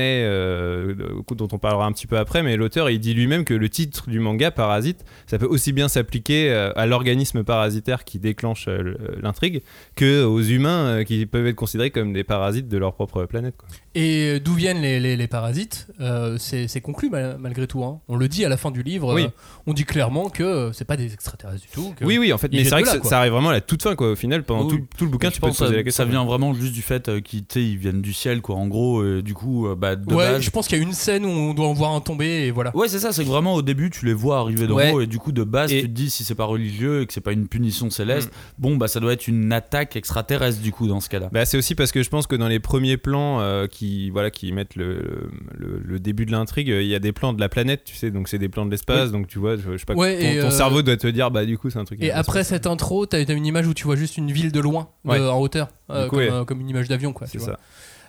dont 1.34 1.48
on 1.52 1.58
parlera 1.58 1.86
un 1.86 1.92
petit 1.92 2.06
peu 2.06 2.18
après, 2.18 2.42
mais 2.42 2.56
l'auteur 2.56 2.90
il 2.90 2.98
dit 2.98 3.14
lui-même 3.14 3.44
que 3.44 3.54
le 3.54 3.68
titre 3.68 4.10
du 4.10 4.20
manga 4.20 4.50
Parasite, 4.50 5.04
ça 5.26 5.38
peut 5.38 5.46
aussi 5.46 5.72
bien 5.72 5.88
s'appliquer 5.88 6.50
à 6.50 6.86
l'organisme 6.86 7.44
parasitaire 7.44 8.04
qui 8.04 8.18
déclenche 8.18 8.66
le- 8.66 8.98
l'intrigue 9.22 9.62
que 9.96 10.24
aux 10.24 10.42
humains 10.42 11.04
qui 11.04 11.24
peuvent 11.26 11.46
être 11.46 11.56
considérés 11.56 11.90
comme 11.90 12.12
des 12.12 12.24
parasites 12.24 12.68
de 12.68 12.78
leur 12.78 12.94
propre 12.94 13.24
planète. 13.24 13.54
Quoi. 13.60 13.68
Et 13.96 14.38
d'où 14.38 14.54
viennent 14.54 14.80
les, 14.80 15.00
les- 15.00 15.16
les 15.16 15.26
parasites 15.26 15.88
euh, 16.00 16.36
C'est 16.38 16.80
conclu 16.80 17.10
mal- 17.10 17.38
malgré 17.40 17.66
tout. 17.66 17.82
hein. 17.82 18.00
On 18.06 18.14
le 18.16 18.28
dit 18.28 18.44
à 18.44 18.48
la 18.48 18.56
fin 18.56 18.70
du 18.70 18.84
livre. 18.84 19.12
Oui. 19.14 19.24
euh, 19.24 19.28
on 19.66 19.72
dit 19.72 19.84
clairement 19.84 20.28
que 20.30 20.44
euh, 20.44 20.72
c'est 20.72 20.84
pas 20.84 20.96
des 20.96 21.12
extraterrestres 21.12 21.62
du 21.62 21.68
tout. 21.72 21.92
que- 21.96 22.04
Oui, 22.04 22.16
oui, 22.18 22.32
en 22.32 22.38
fait, 22.38 22.52
mais 22.52 22.62
c'est 22.62 22.70
vrai 22.70 22.82
que 22.82 22.88
là, 22.88 22.98
ça, 23.02 23.18
arrive 23.18 23.32
vraiment 23.32 23.48
à 23.48 23.52
la 23.54 23.60
toute 23.60 23.82
fin, 23.82 23.96
quoi. 23.96 24.12
Au 24.12 24.16
final, 24.16 24.44
pendant 24.44 24.64
Oui. 24.68 24.78
tout, 24.78 24.86
tout 24.96 25.04
le 25.06 25.10
bouquin, 25.10 25.30
tu 25.30 25.40
peux 25.40 25.46
te 25.46 25.50
pense 25.50 25.58
poser 25.58 25.72
que 25.72 25.76
la 25.78 25.82
question. 25.82 26.04
Ça 26.04 26.08
vient 26.10 26.24
vraiment 26.24 26.54
juste 26.54 26.72
du 26.72 26.82
fait 26.82 27.20
qu'ils 27.22 27.44
ils 27.56 27.76
viennent 27.78 28.00
du 28.00 28.12
ciel, 28.12 28.42
quoi. 28.42 28.54
En 28.56 28.68
gros, 28.68 29.00
euh, 29.00 29.22
du 29.22 29.34
coup, 29.34 29.66
euh, 29.66 29.74
bah, 29.74 29.96
de 29.96 30.06
ouais, 30.14 30.32
base. 30.34 30.42
je 30.42 30.50
pense 30.50 30.68
qu'il 30.68 30.78
y 30.78 30.80
a 30.80 30.84
une 30.84 30.92
scène 30.92 31.24
où 31.24 31.28
on 31.28 31.52
doit 31.54 31.66
en 31.66 31.72
voir 31.74 31.92
un 31.92 32.00
tomber 32.00 32.46
et 32.46 32.50
voilà. 32.52 32.74
Ouais, 32.76 32.86
c'est 32.88 33.00
ça, 33.00 33.12
c'est 33.12 33.24
que 33.24 33.28
vraiment 33.28 33.54
au 33.54 33.62
début, 33.62 33.90
tu 33.90 34.06
les 34.06 34.14
vois 34.14 34.38
arriver 34.38 34.68
d'en 34.68 34.76
Ouais. 34.76 34.92
haut 34.92 35.00
et 35.00 35.08
du 35.08 35.18
coup, 35.18 35.32
de 35.32 35.42
base, 35.42 35.72
Et- 35.72 35.80
tu 35.80 35.88
te 35.88 35.92
dis 35.92 36.10
si 36.10 36.22
c'est 36.22 36.36
pas 36.36 36.44
religieux 36.44 37.02
et 37.02 37.06
que 37.06 37.12
c'est 37.12 37.20
pas 37.20 37.32
une 37.32 37.48
punition 37.48 37.90
céleste, 37.90 38.30
bon, 38.58 38.76
bah 38.76 38.86
ça 38.86 39.00
doit 39.00 39.12
être 39.12 39.26
une 39.26 39.52
attaque 39.52 39.96
extraterrestre 39.96 40.60
du 40.60 40.70
coup 40.70 40.86
dans 40.86 41.00
ce 41.00 41.08
cas-là. 41.08 41.28
Bah, 41.32 41.44
c'est 41.44 41.56
aussi 41.58 41.74
parce 41.74 41.90
que 41.90 42.04
je 42.04 42.08
pense 42.08 42.28
que 42.28 42.36
dans 42.36 42.48
les 42.48 42.60
premiers 42.60 42.96
plans 42.96 43.40
euh, 43.40 43.66
qui, 43.80 44.10
voilà, 44.10 44.30
qui 44.30 44.52
mettent 44.52 44.76
le, 44.76 45.30
le, 45.56 45.80
le 45.82 45.98
début 46.00 46.26
de 46.26 46.32
l'intrigue, 46.32 46.70
euh, 46.70 46.82
il 46.82 46.88
y 46.88 46.94
a 46.94 46.98
des 46.98 47.12
plans 47.12 47.32
de 47.32 47.40
la 47.40 47.48
planète, 47.48 47.82
tu 47.84 47.96
sais, 47.96 48.10
donc 48.10 48.28
c'est 48.28 48.38
des 48.38 48.50
plans 48.50 48.66
de 48.66 48.70
l'espace, 48.70 49.10
donc 49.10 49.26
tu 49.26 49.38
vois, 49.38 49.56
je, 49.56 49.72
je 49.72 49.76
sais 49.78 49.86
pas, 49.86 49.94
Ouais, 49.94 50.18
ton, 50.18 50.26
et, 50.26 50.38
ton 50.40 50.46
euh, 50.48 50.50
cerveau 50.50 50.82
doit 50.82 50.98
te 50.98 51.06
dire, 51.06 51.30
bah 51.30 51.46
du 51.46 51.56
coup, 51.56 51.70
c'est 51.70 51.78
un 51.78 51.84
truc. 51.86 52.02
Et 52.02 52.12
après 52.12 52.44
cette 52.44 52.66
intro, 52.66 53.06
t'as 53.06 53.24
t'as 53.24 53.32
une 53.34 53.46
image 53.46 53.66
où 53.66 53.72
tu 53.72 53.84
vois 53.84 53.96
juste 53.96 54.18
une 54.18 54.30
ville 54.30 54.52
de 54.52 54.60
loin, 54.60 54.90
Ouais. 55.06 55.18
en 55.18 55.40
hauteur, 55.40 55.68
euh, 55.88 56.04
coup, 56.04 56.10
comme, 56.10 56.18
ouais. 56.18 56.30
euh, 56.30 56.44
comme 56.44 56.60
une 56.60 56.68
image 56.68 56.88
d'avion, 56.88 57.14
quoi. 57.14 57.26
c'est 57.26 57.38
ça. 57.40 57.58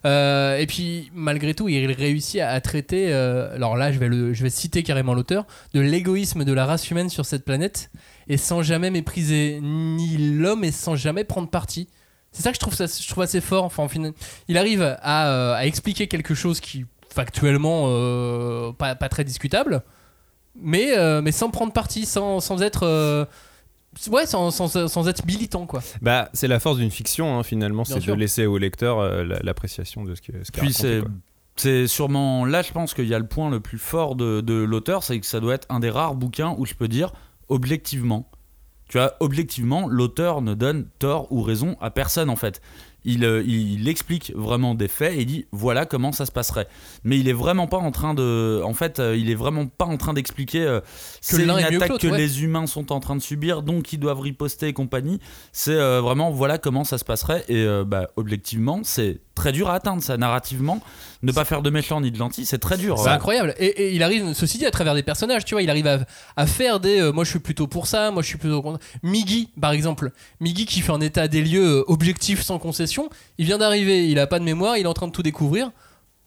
Euh, 0.04 0.58
et 0.58 0.66
puis 0.68 1.12
malgré 1.14 1.54
tout, 1.54 1.70
il 1.70 1.92
réussit 1.92 2.42
à, 2.42 2.50
à 2.50 2.60
traiter. 2.60 3.14
euh, 3.14 3.54
alors 3.56 3.78
là, 3.78 3.92
je 3.92 4.00
vais, 4.00 4.08
le, 4.10 4.34
je 4.34 4.44
vais 4.44 4.50
citer 4.50 4.84
carrément 4.84 5.14
l'auteur 5.14 5.46
de 5.74 5.80
l'égoïsme 5.80 6.44
de 6.44 6.52
la 6.54 6.66
race 6.66 6.90
humaine 6.90 7.08
sur 7.10 7.26
cette 7.26 7.46
planète 7.46 7.92
et 8.28 8.38
sans 8.38 8.62
jamais 8.64 8.90
mépriser 8.90 9.60
ni 9.62 10.18
l'homme 10.38 10.64
et 10.64 10.72
sans 10.72 10.96
jamais 10.96 11.24
prendre 11.24 11.50
parti. 11.50 11.88
C'est 12.32 12.44
ça 12.44 12.52
que 12.52 12.56
je 12.56 12.60
trouve, 12.62 12.74
ça, 12.74 12.86
je 12.86 13.08
trouve 13.10 13.24
assez 13.24 13.42
fort. 13.42 13.66
Enfin, 13.66 13.84
en 13.84 13.88
final, 13.90 14.14
il 14.48 14.58
arrive 14.58 14.82
à, 15.02 15.30
euh, 15.30 15.54
à 15.54 15.66
expliquer 15.66 16.08
quelque 16.08 16.34
chose 16.34 16.60
qui 16.60 16.86
factuellement 17.14 17.86
euh, 17.88 18.72
pas, 18.72 18.96
pas 18.96 19.10
très 19.10 19.24
discutable, 19.26 19.84
mais, 20.56 20.98
euh, 20.98 21.22
mais 21.22 21.32
sans 21.34 21.50
prendre 21.50 21.74
parti, 21.74 22.06
sans, 22.06 22.40
sans 22.40 22.62
être 22.62 22.84
euh, 22.84 23.26
ouais, 24.10 24.26
sans, 24.26 24.50
sans, 24.52 24.88
sans 24.88 25.08
être 25.10 25.26
militant 25.26 25.66
quoi. 25.66 25.82
Bah, 26.02 26.30
c'est 26.34 26.48
la 26.48 26.62
force 26.62 26.78
d'une 26.78 26.90
fiction, 26.92 27.38
hein, 27.38 27.44
finalement, 27.44 27.84
c'est 27.84 27.96
de 28.14 28.14
laisser 28.22 28.46
au 28.46 28.58
lecteur 28.58 29.00
euh, 29.00 29.24
la- 29.26 29.40
l'appréciation 29.40 30.06
de 30.06 30.16
ce 30.16 30.22
que 30.22 30.32
ce 30.44 30.52
Puis. 30.62 30.74
C'est 31.58 31.86
sûrement 31.86 32.46
là, 32.46 32.62
je 32.62 32.72
pense 32.72 32.94
qu'il 32.94 33.08
y 33.08 33.14
a 33.14 33.20
le 33.20 33.28
point 33.28 33.50
le 33.50 33.60
plus 33.60 33.78
fort 33.78 34.16
de, 34.16 34.40
de 34.40 34.54
l'auteur, 34.54 35.04
c'est 35.04 35.20
que 35.20 35.26
ça 35.26 35.42
doit 35.42 35.54
être 35.56 35.68
un 35.70 35.82
des 35.82 35.90
rares 35.90 36.16
bouquins 36.16 36.56
où 36.58 36.66
je 36.66 36.76
peux 36.76 36.88
dire 36.88 37.12
objectivement. 37.50 38.32
Tu 38.92 38.98
vois, 38.98 39.16
objectivement, 39.22 39.88
l'auteur 39.88 40.42
ne 40.42 40.54
donne 40.54 40.86
tort 41.00 41.32
ou 41.32 41.42
raison 41.44 41.78
à 41.80 41.92
personne 41.92 42.30
en 42.30 42.36
fait. 42.36 42.62
Il, 43.06 43.24
euh, 43.24 43.42
il, 43.42 43.80
il 43.80 43.88
explique 43.88 44.34
vraiment 44.36 44.76
des 44.76 44.90
faits 44.90 45.14
et 45.14 45.22
il 45.22 45.26
dit 45.26 45.46
voilà 45.54 45.86
comment 45.86 46.12
ça 46.12 46.26
se 46.26 46.32
passerait. 46.32 46.68
Mais 47.06 47.18
il 47.18 47.30
est 47.30 47.34
vraiment 47.34 47.68
pas 47.68 47.78
en 47.78 47.92
train 47.92 48.14
de. 48.14 48.62
En 48.66 48.74
fait, 48.74 49.00
euh, 49.00 49.16
il 49.16 49.30
est 49.30 49.36
vraiment 49.36 49.66
pas 49.66 49.86
en 49.86 49.96
train 49.96 50.14
d'expliquer 50.14 50.64
euh, 50.64 50.82
c'est 51.22 51.42
une 51.42 51.50
attaque 51.52 52.00
que 52.00 52.08
ouais. 52.08 52.18
les 52.18 52.44
humains 52.44 52.68
sont 52.68 52.92
en 52.92 53.00
train 53.00 53.16
de 53.16 53.22
subir, 53.22 53.64
donc 53.64 53.94
ils 53.94 53.98
doivent 53.98 54.20
riposter 54.20 54.68
et 54.68 54.74
compagnie. 54.74 55.22
C'est 55.54 55.72
euh, 55.72 56.02
vraiment 56.02 56.30
voilà 56.30 56.58
comment 56.58 56.84
ça 56.84 56.98
se 56.98 57.06
passerait. 57.06 57.46
Et 57.48 57.64
euh, 57.64 57.86
bah, 57.86 58.10
objectivement, 58.18 58.82
c'est 58.84 59.22
très 59.36 59.52
dur 59.52 59.70
à 59.70 59.76
atteindre 59.76 60.02
ça 60.04 60.18
narrativement. 60.18 60.80
Ne 61.24 61.32
pas 61.32 61.46
faire 61.46 61.62
de 61.62 61.70
méchant 61.70 62.02
ni 62.02 62.12
de 62.12 62.16
gentil, 62.18 62.46
c'est 62.46 62.58
très 62.58 62.78
dur. 62.78 62.98
C'est 62.98 63.06
Ouais. 63.06 63.10
incroyable. 63.12 63.54
Et, 63.60 63.66
et 63.68 63.94
il 63.96 64.04
arrive, 64.04 64.34
ceci 64.34 64.58
dit, 64.58 64.66
à 64.66 64.72
travers 64.72 64.94
des 64.96 65.04
personnages, 65.04 65.46
tu 65.46 65.54
vois, 65.56 65.62
il 65.62 65.70
arrive 65.70 65.88
à, 65.88 66.00
à 66.36 66.48
faire 66.48 66.80
des. 66.80 67.00
euh, 67.00 67.12
moi, 67.12 67.24
je 67.24 67.30
suis 67.30 67.40
plutôt 67.40 67.68
pour 67.68 67.88
ça, 67.88 68.12
moi, 68.12 68.22
je 68.22 68.28
suis 68.28 68.38
plutôt 68.38 68.62
contre. 68.62 68.80
Miggy, 69.04 69.50
par 69.60 69.72
exemple. 69.72 70.12
Miggy 70.40 70.66
qui 70.66 70.82
fait 70.82 70.92
un 70.92 71.02
état 71.02 71.28
des 71.28 71.42
lieux 71.42 71.80
euh, 71.80 71.84
objectif 71.88 72.42
sans 72.42 72.60
concession. 72.60 73.10
Il 73.38 73.46
vient 73.46 73.58
d'arriver, 73.58 74.08
il 74.10 74.20
a 74.20 74.28
pas 74.28 74.40
de 74.40 74.44
mémoire, 74.44 74.78
il 74.78 74.84
est 74.84 74.88
en 74.88 74.94
train 74.94 75.08
de 75.08 75.12
tout 75.14 75.24
découvrir. 75.24 75.72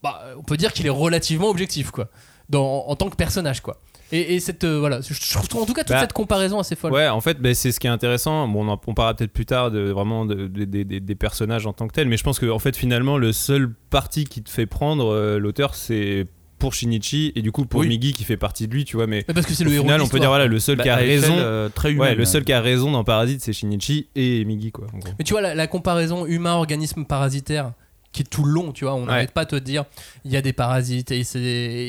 Bah, 0.03 0.23
on 0.39 0.43
peut 0.43 0.57
dire 0.57 0.73
qu'il 0.73 0.87
est 0.87 0.91
relativement 0.91 1.49
objectif, 1.49 1.91
quoi. 1.91 2.09
Dans, 2.49 2.85
en 2.87 2.95
tant 2.97 3.09
que 3.11 3.17
personnage, 3.17 3.61
quoi. 3.63 3.79
Et, 4.13 4.35
et 4.35 4.41
cette. 4.41 4.65
euh, 4.65 4.79
voilà, 4.79 5.01
je, 5.01 5.33
trouve 5.49 5.63
en 5.63 5.67
tout 5.67 5.73
cas 5.73 5.83
toute 5.83 5.91
Bah, 5.95 6.01
cette 6.01 6.13
comparaison 6.13 6.59
assez 6.59 6.77
folle. 6.77 6.93
Ouais, 6.93 7.09
en 7.09 7.21
fait, 7.21 7.41
bah, 7.41 7.55
c'est 7.55 7.73
ce 7.73 7.81
qui 7.81 7.87
est 7.87 7.91
intéressant. 7.91 8.47
Bon, 8.49 8.67
on, 8.67 8.73
en, 8.73 8.81
on 8.87 8.95
parlera 8.95 9.15
peut-être 9.15 9.33
plus 9.33 9.47
tard 9.47 9.71
de 9.71 9.91
vraiment 9.91 10.25
de- 10.27 10.47
de- 10.47 10.65
de- 10.65 10.83
de- 10.83 10.99
des 10.99 11.15
personnages 11.15 11.67
en 11.67 11.73
tant 11.73 11.89
que 11.89 11.93
tels, 11.95 12.09
mais 12.09 12.17
je 12.17 12.25
pense 12.25 12.39
que 12.39 12.47
en 12.47 12.59
fait, 12.59 12.77
finalement, 12.77 13.19
le 13.19 13.33
seul 13.33 13.73
parti 13.91 14.25
qui 14.25 14.43
te 14.43 14.51
fait 14.51 14.67
prendre 14.67 15.13
euh, 15.13 15.39
l'auteur, 15.39 15.75
c'est 15.75 16.27
pour 16.59 16.73
Shinichi 16.73 17.33
et 17.35 17.43
du 17.43 17.51
coup 17.53 17.67
pour 17.67 17.81
Oui. 17.81 17.89
Migi 17.89 18.13
qui 18.13 18.25
fait 18.25 18.37
partie 18.37 18.69
de 18.69 18.73
lui, 18.73 18.85
tu 18.85 18.97
vois. 18.97 19.07
Mais 19.07 19.25
Mais 19.29 19.35
parce 19.35 19.45
que 19.47 19.53
c'est 19.53 19.65
le 19.65 19.73
héros. 19.73 19.83
final, 19.83 20.01
on 20.01 20.09
peut 20.09 20.21
dire 20.21 20.29
voilà, 20.31 20.47
le 20.47 20.59
seul 20.61 20.77
Bah, 20.77 20.85
qui 20.85 20.89
a 20.89 20.97
raison. 20.97 21.35
euh, 21.37 21.69
très 21.69 21.95
Ouais, 21.95 22.15
le 22.15 22.25
seul 22.25 22.45
qui 22.45 22.53
a 22.53 22.61
raison 22.61 22.91
dans 22.93 23.05
Parasite, 23.05 23.41
c'est 23.43 23.53
Shinichi 23.53 24.09
et 24.15 24.45
Migi, 24.45 24.71
quoi. 24.71 24.87
en 24.95 24.99
gros. 24.99 25.11
Mais 25.19 25.25
tu 25.25 25.33
vois, 25.35 25.43
la, 25.43 25.55
la 25.55 25.67
comparaison 25.67 26.25
humain-organisme 26.27 27.05
parasitaire 27.05 27.73
qui 28.15 28.23
est 28.23 28.31
tout 28.31 28.45
long, 28.45 28.73
tu 28.73 28.85
vois, 28.85 28.95
on 28.95 29.01
Ouais. 29.01 29.07
n'arrête 29.07 29.33
pas 29.33 29.45
de 29.45 29.51
te 29.51 29.57
dire 29.57 29.85
il 30.25 30.31
y 30.33 30.37
a 30.37 30.41
des 30.41 30.55
parasites 30.55 31.11
et, 31.11 31.21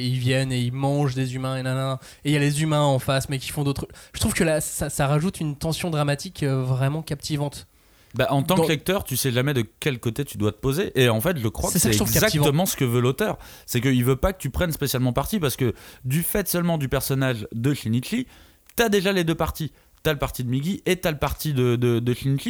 ils 0.06 0.18
viennent 0.20 0.52
et 0.52 0.60
ils 0.60 0.74
mangent 0.74 1.16
des 1.16 1.36
humains 1.36 1.56
et 1.56 1.64
nanana, 1.64 2.00
et 2.26 2.32
il 2.32 2.34
y 2.34 2.36
a 2.36 2.40
les 2.40 2.62
humains 2.64 2.82
en 2.82 3.00
face 3.00 3.30
mais 3.30 3.40
qui 3.40 3.52
font 3.52 3.64
d'autres. 3.64 3.88
Je 4.14 4.20
trouve 4.20 4.34
que 4.34 4.44
là, 4.44 4.60
ça, 4.60 4.90
ça 4.90 5.08
rajoute 5.08 5.40
une 5.40 5.56
tension 5.56 5.90
dramatique 5.90 6.44
euh, 6.44 6.62
vraiment 6.64 7.02
captivante. 7.02 7.68
Bah, 8.16 8.28
en 8.30 8.44
tant 8.44 8.56
que 8.56 8.68
lecteur, 8.70 9.04
tu 9.04 9.18
sais 9.18 9.32
jamais 9.32 9.54
de 9.54 9.66
quel 9.80 10.00
côté 10.00 10.24
tu 10.24 10.38
dois 10.38 10.54
te 10.54 10.58
poser. 10.58 10.92
Et 11.00 11.10
en 11.10 11.20
fait, 11.20 11.38
je 11.38 11.48
crois 11.50 11.70
C'est 11.70 11.90
que 11.90 11.94
c'est 11.94 12.02
exactement 12.02 12.66
ce 12.66 12.78
que 12.78 12.86
veut 12.86 13.02
l'auteur. 13.02 13.38
C'est 13.66 13.82
qu'il 13.82 14.04
veut 14.06 14.16
pas 14.16 14.32
que 14.34 14.40
tu 14.40 14.50
prennes 14.50 14.72
spécialement 14.72 15.12
parti 15.14 15.38
parce 15.40 15.58
que 15.58 15.74
du 16.06 16.24
fait 16.24 16.48
seulement 16.48 16.78
du 16.78 16.88
personnage 16.88 17.46
de 17.54 17.74
Shinichi, 17.74 18.26
t'as 18.78 18.88
déjà 18.88 19.12
les 19.12 19.26
deux 19.26 19.36
parties. 19.36 19.74
T'as 20.06 20.14
le 20.14 20.20
parti 20.20 20.44
de 20.44 20.50
Migi 20.52 20.84
et 20.86 20.98
t'as 20.98 21.10
le 21.10 21.18
parti 21.18 21.52
de, 21.56 21.76
de. 21.76 22.00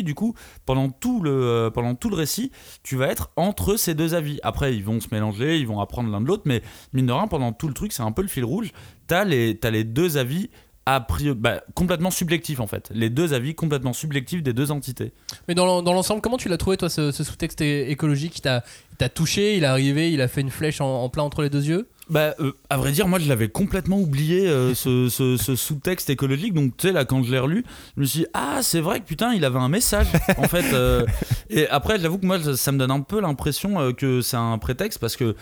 Du 0.02 0.14
coup, 0.14 0.36
pendant 0.66 0.90
tout, 0.90 1.22
le, 1.22 1.32
euh, 1.32 1.70
pendant 1.70 1.96
tout 1.96 2.10
le 2.10 2.18
récit, 2.18 2.52
tu 2.84 2.98
vas 2.98 3.08
être 3.08 3.30
entre 3.38 3.78
ces 3.78 3.96
deux 3.96 4.14
avis. 4.14 4.40
Après, 4.44 4.76
ils 4.76 4.84
vont 4.84 5.00
se 5.00 5.08
mélanger, 5.12 5.58
ils 5.58 5.66
vont 5.66 5.80
apprendre 5.80 6.12
l'un 6.12 6.20
de 6.20 6.28
l'autre, 6.28 6.44
mais 6.46 6.62
mine 6.92 7.06
de 7.06 7.14
rien, 7.14 7.28
pendant 7.28 7.54
tout 7.54 7.70
le 7.70 7.74
truc, 7.74 7.94
c'est 7.94 8.04
un 8.04 8.12
peu 8.12 8.24
le 8.24 8.28
fil 8.28 8.44
rouge. 8.44 8.74
T'as 9.08 9.24
les, 9.24 9.58
t'as 9.58 9.70
les 9.72 9.86
deux 9.86 10.18
avis 10.18 10.50
a 10.86 11.00
priori, 11.00 11.36
bah, 11.40 11.64
complètement 11.76 12.12
subjectifs 12.12 12.60
en 12.60 12.68
fait. 12.68 12.92
Les 12.94 13.10
deux 13.10 13.34
avis 13.34 13.56
complètement 13.56 13.94
subjectifs 13.94 14.44
des 14.44 14.52
deux 14.54 14.70
entités. 14.72 15.14
Mais 15.48 15.56
dans 15.56 15.66
l'en- 15.66 15.82
dans 15.82 15.94
l'ensemble, 15.94 16.20
comment 16.20 16.38
tu 16.38 16.50
l'as 16.50 16.58
trouvé 16.58 16.76
toi 16.76 16.90
ce, 16.90 17.12
sous-texte 17.12 17.62
écologique 17.62 18.38
Il 18.38 18.42
t'a 18.42 19.10
touché, 19.10 19.56
il 19.58 19.64
est 19.64 19.68
arrivé, 19.68 20.12
il 20.12 20.20
a 20.20 20.28
fait 20.28 20.42
une 20.42 20.52
flèche 20.52 20.82
en 20.82 21.08
plein 21.10 21.24
entre 21.24 21.42
les 21.42 21.50
deux 21.50 21.66
yeux? 21.66 21.88
Bah, 22.10 22.36
euh, 22.40 22.52
à 22.70 22.78
vrai 22.78 22.92
dire, 22.92 23.08
moi 23.08 23.18
je 23.18 23.28
l'avais 23.28 23.50
complètement 23.50 24.00
oublié 24.00 24.48
euh, 24.48 24.74
ce, 24.76 25.10
ce- 25.10 25.38
ce 25.38 25.56
sous-texte 25.56 26.10
écologique. 26.10 26.54
Donc, 26.54 26.78
tu 26.78 26.88
sais, 26.88 26.94
là, 26.94 27.04
quand 27.06 27.24
je 27.24 27.32
l'ai 27.32 27.40
relu, 27.40 27.66
je 27.96 28.02
me 28.02 28.06
suis 28.06 28.20
dit, 28.22 28.26
ah, 28.34 28.60
c'est 28.62 28.82
vrai 28.82 29.00
que 29.00 29.06
putain, 29.06 29.34
il 29.34 29.44
avait 29.44 29.58
un 29.60 29.70
message 29.70 30.08
en 30.38 30.44
fait. 30.48 30.74
euh. 30.74 31.06
et 31.50 31.68
après, 31.70 32.00
j'avoue 32.00 32.18
que 32.20 32.26
moi, 32.26 32.40
ça- 32.42 32.56
ça 32.56 32.72
me 32.72 32.78
donne 32.78 32.92
un 32.92 33.02
peu 33.02 33.20
l'impression 33.22 33.92
que 33.94 34.22
c'est 34.22 34.38
un 34.38 34.58
prétexte 34.60 35.00
parce 35.00 35.16
que 35.16 35.36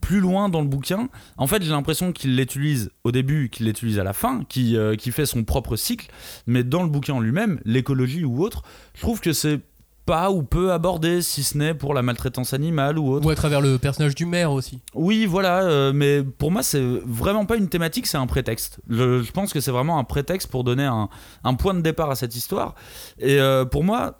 plus 0.00 0.20
loin 0.20 0.48
dans 0.48 0.62
le 0.62 0.66
bouquin, 0.66 1.08
en 1.36 1.46
fait, 1.46 1.62
j'ai 1.62 1.70
l'impression 1.70 2.12
qu'il 2.12 2.36
l'utilise 2.36 2.90
au 3.04 3.12
début, 3.12 3.48
qu'il 3.50 3.66
l'utilise 3.66 3.98
à 3.98 4.04
la 4.04 4.12
fin, 4.14 4.44
qu'il 4.48 4.76
euh, 4.76 4.96
qu'il 4.96 5.12
fait 5.12 5.26
son 5.26 5.44
propre 5.44 5.76
cycle. 5.76 6.10
Mais 6.46 6.64
dans 6.64 6.82
le 6.82 6.88
bouquin 6.88 7.14
en 7.14 7.20
lui-même, 7.20 7.60
l'écologie 7.64 8.24
ou 8.24 8.42
autre, 8.42 8.62
je 8.94 9.00
trouve 9.00 9.20
que 9.20 9.32
c'est 9.32 9.60
pas 10.10 10.32
ou 10.32 10.42
peu 10.42 10.72
abordé, 10.72 11.22
si 11.22 11.44
ce 11.44 11.56
n'est 11.56 11.72
pour 11.72 11.94
la 11.94 12.02
maltraitance 12.02 12.52
animale 12.52 12.98
ou 12.98 13.12
autre. 13.12 13.24
Ou 13.24 13.30
à 13.30 13.36
travers 13.36 13.60
le 13.60 13.78
personnage 13.78 14.16
du 14.16 14.26
maire 14.26 14.50
aussi. 14.50 14.80
Oui, 14.92 15.24
voilà, 15.24 15.62
euh, 15.62 15.92
mais 15.94 16.24
pour 16.24 16.50
moi, 16.50 16.64
c'est 16.64 16.82
vraiment 17.06 17.46
pas 17.46 17.56
une 17.56 17.68
thématique, 17.68 18.08
c'est 18.08 18.16
un 18.16 18.26
prétexte. 18.26 18.80
Je, 18.88 19.22
je 19.22 19.30
pense 19.30 19.52
que 19.52 19.60
c'est 19.60 19.70
vraiment 19.70 20.00
un 20.00 20.04
prétexte 20.04 20.50
pour 20.50 20.64
donner 20.64 20.82
un, 20.84 21.08
un 21.44 21.54
point 21.54 21.74
de 21.74 21.80
départ 21.80 22.10
à 22.10 22.16
cette 22.16 22.34
histoire. 22.34 22.74
Et 23.20 23.38
euh, 23.38 23.64
pour 23.64 23.84
moi, 23.84 24.18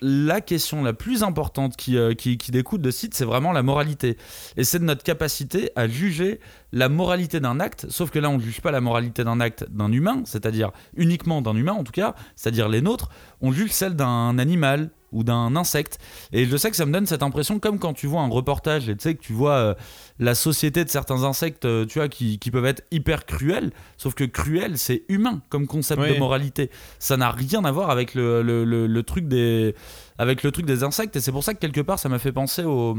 la 0.00 0.40
question 0.40 0.84
la 0.84 0.92
plus 0.92 1.24
importante 1.24 1.76
qui, 1.76 1.96
euh, 1.96 2.14
qui, 2.14 2.38
qui 2.38 2.52
découle 2.52 2.80
de 2.80 2.92
ce 2.92 2.98
site, 3.00 3.14
c'est 3.14 3.24
vraiment 3.24 3.50
la 3.50 3.64
moralité. 3.64 4.18
Et 4.56 4.62
c'est 4.62 4.78
de 4.78 4.84
notre 4.84 5.02
capacité 5.02 5.70
à 5.74 5.88
juger 5.88 6.38
la 6.70 6.88
moralité 6.88 7.40
d'un 7.40 7.58
acte, 7.58 7.86
sauf 7.88 8.10
que 8.10 8.20
là, 8.20 8.30
on 8.30 8.38
ne 8.38 8.42
juge 8.42 8.60
pas 8.60 8.70
la 8.70 8.80
moralité 8.80 9.24
d'un 9.24 9.40
acte 9.40 9.66
d'un 9.70 9.90
humain, 9.90 10.22
c'est-à-dire 10.24 10.70
uniquement 10.96 11.42
d'un 11.42 11.56
humain 11.56 11.72
en 11.72 11.82
tout 11.82 11.90
cas, 11.90 12.14
c'est-à-dire 12.36 12.68
les 12.68 12.80
nôtres, 12.80 13.08
on 13.40 13.50
juge 13.50 13.72
celle 13.72 13.96
d'un 13.96 14.38
animal 14.38 14.90
ou 15.12 15.22
d'un 15.24 15.54
insecte. 15.56 15.98
Et 16.32 16.46
je 16.46 16.56
sais 16.56 16.70
que 16.70 16.76
ça 16.76 16.86
me 16.86 16.92
donne 16.92 17.06
cette 17.06 17.22
impression 17.22 17.58
comme 17.58 17.78
quand 17.78 17.92
tu 17.92 18.06
vois 18.06 18.22
un 18.22 18.28
reportage 18.28 18.88
et 18.88 18.96
tu 18.96 19.02
sais 19.02 19.14
que 19.14 19.22
tu 19.22 19.32
vois 19.32 19.52
euh, 19.54 19.74
la 20.18 20.34
société 20.34 20.84
de 20.84 20.88
certains 20.90 21.22
insectes, 21.24 21.64
euh, 21.64 21.84
tu 21.86 21.98
vois, 21.98 22.08
qui, 22.08 22.38
qui 22.38 22.50
peuvent 22.50 22.64
être 22.66 22.82
hyper 22.90 23.26
cruels, 23.26 23.70
sauf 23.96 24.14
que 24.14 24.24
cruel, 24.24 24.78
c'est 24.78 25.02
humain 25.08 25.42
comme 25.48 25.66
concept 25.66 26.00
Oui. 26.02 26.14
de 26.14 26.18
moralité. 26.18 26.70
Ça 26.98 27.16
n'a 27.16 27.30
rien 27.30 27.64
à 27.64 27.70
voir 27.70 27.90
avec 27.90 28.14
le, 28.14 28.42
le- 28.42 28.64
le- 28.64 28.86
le 28.86 29.02
truc 29.02 29.28
des, 29.28 29.74
avec 30.18 30.42
le 30.42 30.50
truc 30.50 30.66
des 30.66 30.82
insectes, 30.82 31.16
et 31.16 31.20
c'est 31.20 31.32
pour 31.32 31.44
ça 31.44 31.54
que 31.54 31.58
quelque 31.60 31.80
part, 31.80 31.98
ça 31.98 32.08
m'a 32.08 32.18
fait 32.18 32.32
penser 32.32 32.64
au 32.64 32.96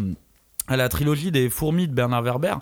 à 0.67 0.77
la 0.77 0.87
trilogie 0.89 1.31
des 1.31 1.49
fourmis 1.49 1.87
de 1.87 1.93
Bernard 1.93 2.23
Werber, 2.23 2.55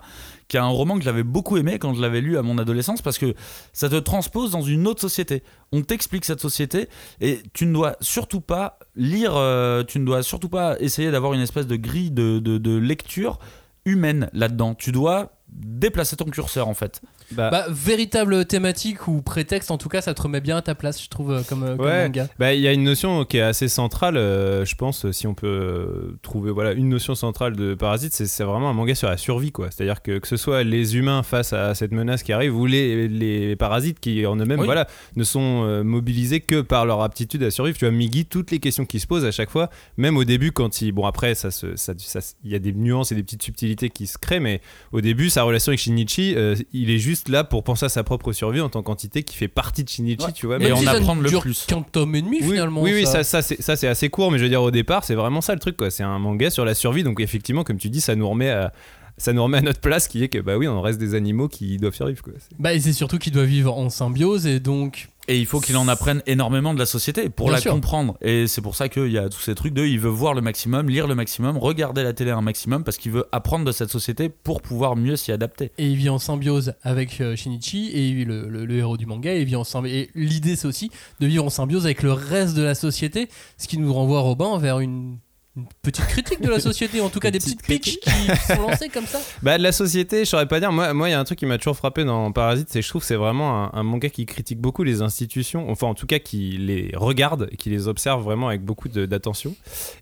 qui 0.48 0.56
est 0.56 0.60
un 0.60 0.66
roman 0.66 0.98
que 0.98 1.04
j'avais 1.04 1.22
beaucoup 1.22 1.56
aimé 1.56 1.78
quand 1.78 1.94
je 1.94 2.02
l'avais 2.02 2.20
lu 2.20 2.36
à 2.36 2.42
mon 2.42 2.58
adolescence, 2.58 3.00
parce 3.00 3.16
que 3.18 3.34
ça 3.72 3.88
te 3.88 3.94
transpose 3.96 4.50
dans 4.50 4.62
une 4.62 4.86
autre 4.86 5.00
société. 5.00 5.42
On 5.70 5.82
t'explique 5.82 6.24
cette 6.24 6.40
société, 6.40 6.88
et 7.20 7.40
tu 7.54 7.64
ne 7.66 7.72
dois 7.72 7.96
surtout 8.00 8.40
pas 8.40 8.78
lire, 8.96 9.32
euh, 9.36 9.84
tu 9.84 9.98
ne 10.00 10.04
dois 10.04 10.22
surtout 10.22 10.48
pas 10.48 10.76
essayer 10.80 11.10
d'avoir 11.10 11.32
une 11.32 11.40
espèce 11.40 11.66
de 11.66 11.76
grille 11.76 12.10
de, 12.10 12.38
de- 12.38 12.58
de 12.58 12.76
lecture 12.76 13.38
humaine 13.84 14.28
là-dedans. 14.32 14.74
Tu 14.74 14.92
dois 14.92 15.32
déplacer 15.54 16.16
ton 16.16 16.24
curseur 16.24 16.68
en 16.68 16.74
fait. 16.74 17.00
Bah, 17.32 17.50
Bah, 17.50 17.64
véritable 17.70 18.44
thématique 18.44 19.08
ou 19.08 19.22
prétexte, 19.22 19.70
en 19.70 19.78
tout 19.78 19.88
cas, 19.88 20.00
ça 20.00 20.14
te 20.14 20.22
remet 20.22 20.40
bien 20.40 20.56
à 20.58 20.62
ta 20.62 20.74
place, 20.74 21.02
je 21.02 21.08
trouve, 21.08 21.32
euh, 21.32 21.42
comme, 21.48 21.62
euh, 21.62 21.76
comme 21.76 21.86
Ouais. 21.86 22.04
manga. 22.04 22.28
Bah, 22.38 22.54
il 22.54 22.60
y 22.60 22.68
a 22.68 22.72
une 22.72 22.82
notion 22.84 23.24
qui 23.24 23.38
est 23.38 23.42
assez 23.42 23.68
centrale, 23.68 24.16
euh, 24.16 24.64
je 24.64 24.74
pense, 24.76 25.10
si 25.12 25.26
on 25.26 25.34
peut 25.34 26.16
trouver 26.22 26.50
voilà, 26.50 26.72
une 26.72 26.88
notion 26.88 27.14
centrale 27.14 27.56
de 27.56 27.74
Parasite, 27.74 28.12
c'est 28.12 28.26
c'est 28.26 28.44
vraiment 28.44 28.70
un 28.70 28.72
manga 28.72 28.94
sur 28.94 29.08
la 29.08 29.16
survie. 29.16 29.52
quoi. 29.52 29.70
C'est-à-dire 29.70 30.02
que 30.02 30.18
que 30.18 30.28
ce 30.28 30.36
soit 30.36 30.62
les 30.62 30.96
humains 30.96 31.22
face 31.22 31.52
à 31.52 31.74
cette 31.74 31.92
menace 31.92 32.22
qui 32.22 32.32
arrive 32.32 32.56
ou 32.56 32.66
les, 32.66 33.08
les 33.08 33.56
parasites 33.56 33.98
qui 34.00 34.24
en 34.26 34.36
eux-mêmes 34.36 34.60
Oui. 34.60 34.66
voilà, 34.66 34.86
ne 35.16 35.24
sont 35.24 35.64
euh, 35.64 35.82
mobilisés 35.82 36.40
que 36.40 36.60
par 36.60 36.86
leur 36.86 37.02
aptitude 37.02 37.42
à 37.42 37.50
survivre. 37.50 37.76
Tu 37.78 37.84
vois, 37.84 37.92
Migi, 37.94 38.26
toutes 38.26 38.50
les 38.50 38.58
questions 38.60 38.84
qui 38.84 39.00
se 39.00 39.06
posent 39.06 39.24
à 39.24 39.30
chaque 39.32 39.50
fois, 39.50 39.68
même 39.96 40.16
au 40.16 40.24
début, 40.24 40.52
quand 40.52 40.80
il. 40.82 40.92
Bon, 40.92 41.06
après, 41.06 41.34
ça 41.34 41.50
se- 41.50 41.76
ça- 41.76 41.94
ça- 41.98 42.20
il 42.44 42.50
y 42.50 42.54
a 42.54 42.58
des 42.58 42.72
nuances 42.72 43.12
et 43.12 43.14
des 43.14 43.22
petites 43.22 43.42
subtilités 43.42 43.90
qui 43.90 44.06
se 44.06 44.18
créent, 44.18 44.40
mais 44.40 44.60
au 44.92 45.00
début, 45.00 45.30
sa 45.42 45.46
relation 45.46 45.70
avec 45.70 45.80
Shinichi, 45.80 46.34
euh, 46.36 46.54
il 46.72 46.90
est 46.90 46.98
juste 46.98 47.28
là 47.28 47.42
pour 47.44 47.64
penser 47.64 47.86
à 47.86 47.88
sa 47.88 48.04
propre 48.04 48.32
survie 48.32 48.60
en 48.60 48.68
tant 48.68 48.82
qu'entité 48.82 49.22
qui 49.24 49.36
fait 49.36 49.48
partie 49.48 49.82
de 49.84 49.88
Shinichi, 49.88 50.24
Ouais. 50.24 50.32
tu 50.32 50.46
vois. 50.46 50.56
Et 50.56 50.60
Même 50.60 50.74
on 50.74 50.76
si 50.76 50.88
apprend 50.88 51.14
le 51.16 51.28
dure 51.28 51.40
plus. 51.42 51.64
qu'un 51.66 51.82
tome 51.82 52.14
et 52.14 52.22
demi, 52.22 52.38
Oui, 52.42 52.50
finalement. 52.50 52.80
oui, 52.82 52.92
oui, 52.94 53.04
ça. 53.06 53.24
ça, 53.24 53.24
ça, 53.24 53.42
c'est- 53.42 53.60
ça, 53.60 53.74
c'est 53.76 53.88
assez 53.88 54.08
court, 54.08 54.30
mais 54.30 54.38
je 54.38 54.44
veux 54.44 54.48
dire 54.48 54.62
au 54.62 54.70
départ, 54.70 55.04
c'est 55.04 55.14
vraiment 55.16 55.40
ça 55.40 55.52
le 55.54 55.60
truc, 55.60 55.76
quoi. 55.76 55.90
C'est 55.90 56.02
un 56.04 56.18
manga 56.18 56.48
sur 56.50 56.64
la 56.64 56.74
survie, 56.74 57.02
donc 57.02 57.20
effectivement, 57.20 57.64
comme 57.64 57.78
tu 57.78 57.88
dis, 57.90 58.00
ça 58.00 58.14
nous 58.14 58.28
remet 58.28 58.50
à, 58.50 58.72
ça 59.18 59.32
nous 59.32 59.42
remet 59.42 59.58
à 59.58 59.62
notre 59.62 59.80
place, 59.80 60.08
qui 60.08 60.22
est 60.24 60.28
que 60.28 60.38
bah 60.38 60.56
oui, 60.56 60.66
on 60.68 60.80
reste 60.80 60.98
des 60.98 61.14
animaux 61.14 61.48
qui 61.48 61.76
doivent 61.76 61.94
survivre, 61.94 62.22
quoi. 62.22 62.32
Bah, 62.58 62.74
et 62.74 62.80
c'est 62.80 62.92
surtout 62.92 63.18
qu'il 63.18 63.32
doit 63.32 63.44
vivre 63.44 63.76
en 63.76 63.90
symbiose 63.90 64.46
et 64.46 64.60
donc. 64.60 65.08
Et 65.28 65.38
il 65.38 65.46
faut 65.46 65.60
qu'il 65.60 65.76
en 65.76 65.86
apprenne 65.86 66.20
énormément 66.26 66.74
de 66.74 66.80
la 66.80 66.86
société 66.86 67.28
pour 67.28 67.46
Bien 67.46 67.54
la 67.54 67.60
sûr. 67.60 67.70
comprendre. 67.72 68.16
Et 68.22 68.48
c'est 68.48 68.60
pour 68.60 68.74
ça 68.74 68.88
qu'il 68.88 69.06
y 69.12 69.18
a 69.18 69.28
tous 69.28 69.38
ces 69.40 69.54
trucs 69.54 69.72
de 69.72 69.84
il 69.84 70.00
veut 70.00 70.08
voir 70.10 70.34
le 70.34 70.40
maximum, 70.40 70.88
lire 70.90 71.06
le 71.06 71.14
maximum, 71.14 71.56
regarder 71.58 72.02
la 72.02 72.12
télé 72.12 72.32
un 72.32 72.40
maximum 72.40 72.82
parce 72.82 72.96
qu'il 72.96 73.12
veut 73.12 73.26
apprendre 73.30 73.64
de 73.64 73.70
cette 73.70 73.90
société 73.90 74.28
pour 74.28 74.60
pouvoir 74.62 74.96
mieux 74.96 75.14
s'y 75.14 75.30
adapter. 75.30 75.70
Et 75.78 75.86
il 75.86 75.94
vit 75.96 76.08
en 76.08 76.18
symbiose 76.18 76.74
avec 76.82 77.20
euh, 77.20 77.36
Shinichi 77.36 77.90
et 77.92 78.24
le, 78.24 78.48
le- 78.48 78.64
le 78.64 78.76
héros 78.76 78.96
du 78.96 79.06
manga. 79.06 79.32
Il 79.32 79.44
vit 79.44 79.54
en 79.54 79.62
Et 79.84 80.10
l'idée, 80.16 80.56
c'est 80.56 80.66
aussi 80.66 80.90
de 81.20 81.26
vivre 81.28 81.44
en 81.44 81.50
symbiose 81.50 81.84
avec 81.84 82.02
le 82.02 82.12
reste 82.12 82.56
de 82.56 82.62
la 82.62 82.74
société, 82.74 83.28
ce 83.58 83.68
qui 83.68 83.78
nous 83.78 83.92
renvoie, 83.94 84.22
Robin, 84.22 84.58
vers 84.58 84.80
une, 84.80 85.18
une 85.56 85.66
petite 85.82 86.06
critique 86.06 86.40
de 86.40 86.48
la 86.48 86.60
société, 86.60 87.00
en 87.00 87.10
tout 87.10 87.20
cas 87.20 87.30
des 87.30 87.38
petite 87.38 87.62
petites 87.62 87.82
pitches 87.82 88.00
qui 88.00 88.54
sont 88.54 88.62
lancées 88.62 88.88
comme 88.88 89.06
ça. 89.06 89.20
Bah, 89.42 89.58
de 89.58 89.62
la 89.62 89.72
société, 89.72 90.20
je 90.20 90.30
saurais 90.30 90.46
pas 90.46 90.60
dire. 90.60 90.72
Moi, 90.72 90.94
moi, 90.94 91.08
il 91.08 91.12
y 91.12 91.14
a 91.14 91.20
un 91.20 91.24
truc 91.24 91.38
qui 91.38 91.46
m'a 91.46 91.58
toujours 91.58 91.76
frappé 91.76 92.04
dans 92.04 92.30
Parasite, 92.32 92.68
c'est 92.70 92.80
que 92.80 92.84
je 92.84 92.88
trouve 92.88 93.02
que 93.02 93.06
c'est 93.06 93.16
vraiment 93.16 93.64
un, 93.64 93.70
un 93.78 93.82
manga 93.82 94.08
qui 94.08 94.24
critique 94.24 94.60
beaucoup 94.60 94.82
les 94.82 95.02
institutions, 95.02 95.70
enfin, 95.70 95.88
en 95.88 95.94
tout 95.94 96.06
cas, 96.06 96.18
qui 96.18 96.56
les 96.58 96.92
regarde 96.94 97.50
qui 97.58 97.70
les 97.70 97.88
observe 97.88 98.22
vraiment 98.22 98.48
avec 98.48 98.62
beaucoup 98.62 98.88
d'attention. 98.88 99.54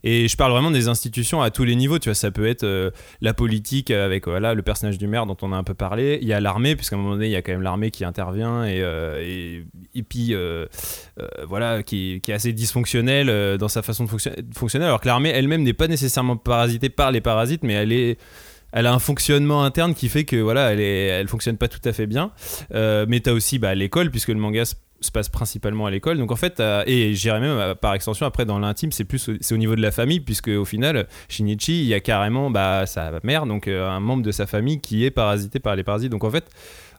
Et 0.04 0.28
je 0.28 0.37
parle 0.37 0.52
vraiment 0.52 0.71
des 0.71 0.88
institutions 0.88 1.42
à 1.42 1.50
tous 1.50 1.64
les 1.64 1.76
niveaux. 1.76 1.99
Tu 1.99 2.09
vois, 2.09 2.14
ça 2.14 2.30
peut 2.30 2.47
être 2.47 2.64
euh, 2.64 2.90
la 3.21 3.35
politique 3.35 3.90
avec 3.90 4.26
voilà, 4.26 4.54
le 4.54 4.62
personnage 4.62 4.99
du 4.99 5.07
maire 5.07 5.26
dont 5.26 5.37
on 5.42 5.52
a 5.52 5.57
un 5.57 5.64
peu 5.64 5.75
parlé. 5.75 6.19
Il 6.23 6.28
y 6.28 6.33
a 6.33 6.40
l'armée, 6.40 6.76
puisqu'à 6.76 6.97
un 6.97 6.99
moment 6.99 7.12
donné, 7.12 7.26
il 7.26 7.33
y 7.33 7.37
a 7.37 7.42
quand 7.42 7.52
même 7.52 7.62
l'armée 7.62 7.90
qui 7.90 8.04
intervient 8.04 8.64
et, 8.64 8.80
euh, 8.83 9.23
et, 9.23 9.64
et 9.95 10.02
puis 10.02 10.35
euh, 10.35 10.66
voilà, 11.47 11.83
qui, 11.83 12.21
qui 12.23 12.30
est 12.30 12.35
assez 12.35 12.52
dysfonctionnelle 12.52 13.59
dans 13.59 13.69
sa 13.69 13.83
façon 13.83 14.04
de 14.04 14.11
fonctionner, 14.54 14.85
alors 14.85 15.00
que 15.00 15.07
l'armée 15.07 15.30
elle-même 15.40 15.62
n'est 15.64 15.73
pas 15.73 15.88
nécessairement 15.88 16.37
parasitée 16.37 16.88
par 16.88 17.11
les 17.11 17.20
parasites, 17.20 17.64
mais 17.64 17.73
elle 17.73 17.92
est 17.92 18.18
elle 18.73 18.87
a 18.87 18.92
un 18.94 19.00
fonctionnement 19.00 19.64
interne 19.64 19.94
qui 19.94 20.09
fait 20.09 20.23
que 20.23 20.37
voilà, 20.37 20.73
elle, 20.73 20.78
est, 20.78 21.06
elle 21.06 21.26
fonctionne 21.26 21.56
pas 21.56 21.66
tout 21.66 21.80
à 21.85 21.92
fait 21.92 22.06
bien. 22.06 22.30
Euh, 22.73 23.04
mais 23.09 23.18
t'as 23.18 23.32
aussi 23.32 23.59
bah, 23.59 23.75
l'école, 23.75 24.12
puisque 24.12 24.28
le 24.28 24.37
manga 24.37 24.64
se, 24.64 24.76
se 25.00 25.11
passe 25.11 25.28
principalement 25.28 25.87
à 25.87 25.90
l'école. 25.90 26.18
Donc 26.18 26.30
en 26.30 26.37
fait, 26.37 26.50
t'as- 26.50 26.85
et 26.87 27.12
j'irais 27.14 27.40
même 27.40 27.59
euh, 27.59 27.75
par 27.75 27.94
extension 27.94 28.26
après 28.26 28.44
dans 28.44 28.61
l'intime, 28.61 28.92
c'est 28.92 29.02
plus 29.04 29.28
c'est 29.40 29.54
au 29.54 29.59
niveau 29.59 29.75
de 29.75 29.82
la 29.82 29.90
famille, 29.90 30.20
puisque 30.20 30.47
au 30.56 30.64
final, 30.64 31.09
Shinichi, 31.28 31.80
il 31.80 31.87
y 31.88 31.94
a 31.94 32.00
carrément 32.00 32.49
bah, 32.49 32.87
sa 32.87 33.11
mère, 33.25 33.44
donc 33.47 33.66
euh, 33.66 33.88
un 33.88 33.99
membre 33.99 34.23
de 34.23 34.30
sa 34.30 34.47
famille 34.47 34.80
qui 34.80 35.04
est 35.04 35.11
parasité 35.11 35.59
par 35.59 35.75
les 35.75 35.82
parasites. 35.82 36.12
Donc 36.12 36.23
en 36.23 36.30
fait, 36.30 36.44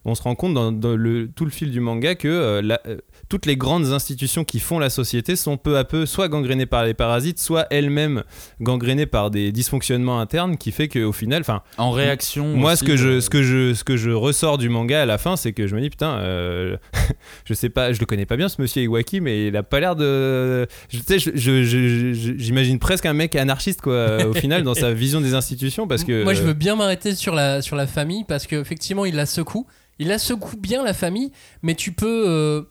on 0.03 0.13
se 0.13 0.23
rend 0.23 0.35
compte 0.35 0.53
dans, 0.53 0.71
le, 0.97 1.29
tout 1.33 1.45
le 1.45 1.51
fil 1.51 1.71
du 1.71 1.79
manga 1.79 2.15
que 2.15 2.27
euh, 2.27 2.61
la- 2.61 2.81
euh, 2.85 2.97
toutes 3.31 3.45
les 3.45 3.55
grandes 3.55 3.85
institutions 3.93 4.43
qui 4.43 4.59
font 4.59 4.77
la 4.77 4.89
société 4.89 5.37
sont 5.37 5.55
peu 5.55 5.77
à 5.77 5.85
peu 5.85 6.05
soit 6.05 6.27
gangrénées 6.27 6.65
par 6.65 6.83
les 6.83 6.93
parasites, 6.93 7.39
soit 7.39 7.65
elles-mêmes 7.71 8.23
gangrénées 8.59 9.05
par 9.05 9.31
des 9.31 9.53
dysfonctionnements 9.53 10.19
internes 10.19 10.57
qui 10.57 10.73
fait 10.73 10.89
qu'au 10.89 11.13
final, 11.13 11.39
enfin, 11.39 11.61
En 11.77 11.91
réaction. 11.91 12.45
moi, 12.57 12.73
aussi, 12.73 12.81
ce 12.81 12.83
que, 12.83 12.97
je, 12.97 13.07
euh, 13.07 13.21
ce, 13.21 13.29
que 13.29 13.41
je, 13.41 13.73
ce 13.73 13.85
que 13.85 13.95
je 13.95 14.09
ressors 14.11 14.57
du 14.57 14.67
manga 14.67 15.01
à 15.01 15.05
la 15.05 15.17
fin, 15.17 15.37
c'est 15.37 15.53
que 15.53 15.65
je 15.65 15.73
me 15.77 15.79
dis, 15.79 15.89
putain, 15.89 16.17
euh, 16.17 16.75
je 17.45 17.53
sais 17.53 17.69
pas, 17.69 17.93
je 17.93 18.01
le 18.01 18.05
connais 18.05 18.25
pas 18.25 18.35
bien 18.35 18.49
ce 18.49 18.61
monsieur 18.61 18.81
Iwaki, 18.83 19.21
mais 19.21 19.47
il 19.47 19.55
a 19.55 19.63
pas 19.63 19.79
l'air 19.79 19.95
de. 19.95 20.67
Tu 20.89 20.97
sais, 20.97 21.17
je- 21.17 21.31
je- 21.33 21.63
je- 21.63 22.13
je- 22.13 22.33
j'imagine 22.37 22.79
presque 22.79 23.05
un 23.05 23.13
mec 23.13 23.37
anarchiste, 23.37 23.79
quoi, 23.79 24.25
au 24.27 24.33
final, 24.33 24.63
dans 24.63 24.73
sa 24.75 24.91
vision 24.93 25.21
des 25.21 25.35
institutions, 25.35 25.87
parce 25.87 26.03
que. 26.03 26.23
Moi, 26.23 26.33
je 26.33 26.43
veux 26.43 26.53
bien 26.53 26.75
m'arrêter 26.75 27.15
sur 27.15 27.33
la, 27.33 27.61
sur 27.61 27.77
la 27.77 27.87
famille 27.87 28.25
parce 28.27 28.45
qu'effectivement, 28.45 29.05
il 29.05 29.15
la 29.15 29.25
secoue. 29.25 29.65
Il 29.99 30.07
la 30.09 30.17
secoue 30.17 30.57
bien, 30.57 30.83
la 30.83 30.93
famille, 30.93 31.31
mais 31.61 31.75
tu 31.75 31.91
peux, 31.93 32.25
euh, 32.27 32.61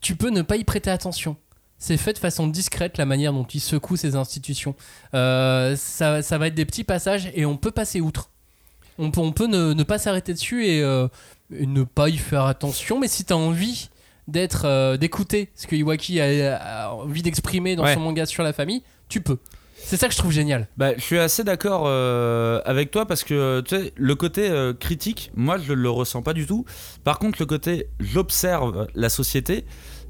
tu 0.00 0.16
peux 0.16 0.30
ne 0.30 0.42
pas 0.42 0.56
y 0.56 0.64
prêter 0.64 0.90
attention. 0.90 1.36
C'est 1.78 1.96
fait 1.98 2.14
de 2.14 2.18
façon 2.18 2.46
discrète 2.46 2.96
la 2.96 3.04
manière 3.04 3.32
dont 3.34 3.44
il 3.44 3.60
secoue 3.60 3.96
ces 3.96 4.16
institutions. 4.16 4.74
Euh, 5.14 5.76
ça, 5.76 6.22
ça 6.22 6.38
va 6.38 6.46
être 6.46 6.54
des 6.54 6.64
petits 6.64 6.84
passages 6.84 7.30
et 7.34 7.44
on 7.44 7.56
peut 7.56 7.70
passer 7.70 8.00
outre. 8.00 8.30
On 8.98 9.10
peut, 9.10 9.20
on 9.20 9.32
peut 9.32 9.46
ne, 9.46 9.74
ne 9.74 9.82
pas 9.82 9.98
s'arrêter 9.98 10.32
dessus 10.32 10.66
et, 10.66 10.82
euh, 10.82 11.06
et 11.54 11.66
ne 11.66 11.82
pas 11.82 12.08
y 12.08 12.16
faire 12.16 12.44
attention. 12.44 12.98
Mais 12.98 13.08
si 13.08 13.24
tu 13.26 13.32
as 13.34 13.36
envie 13.36 13.90
d'être, 14.26 14.64
euh, 14.64 14.96
d'écouter 14.96 15.50
ce 15.54 15.66
que 15.66 15.76
Iwaki 15.76 16.18
a, 16.20 16.56
a 16.86 16.90
envie 16.92 17.20
d'exprimer 17.22 17.76
dans 17.76 17.84
Ouais. 17.84 17.92
son 17.94 18.00
manga 18.00 18.24
sur 18.24 18.42
la 18.42 18.54
famille, 18.54 18.82
tu 19.10 19.20
peux. 19.20 19.38
C'est 19.86 19.96
ça 19.96 20.08
que 20.08 20.14
je 20.14 20.18
trouve 20.18 20.32
génial. 20.32 20.66
Bah, 20.76 20.96
je 20.96 21.00
suis 21.00 21.16
assez 21.16 21.44
d'accord 21.44 21.84
euh, 21.86 22.60
avec 22.64 22.90
toi 22.90 23.06
parce 23.06 23.22
que 23.22 23.62
le 23.94 24.14
côté 24.16 24.50
euh, 24.50 24.74
critique, 24.74 25.30
moi 25.36 25.58
je 25.58 25.72
le 25.72 25.88
ressens 25.88 26.22
pas 26.22 26.32
du 26.32 26.44
tout. 26.44 26.64
Par 27.04 27.20
contre, 27.20 27.38
le 27.38 27.46
côté 27.46 27.86
j'observe 28.00 28.88
la 28.96 29.08
société, 29.08 29.64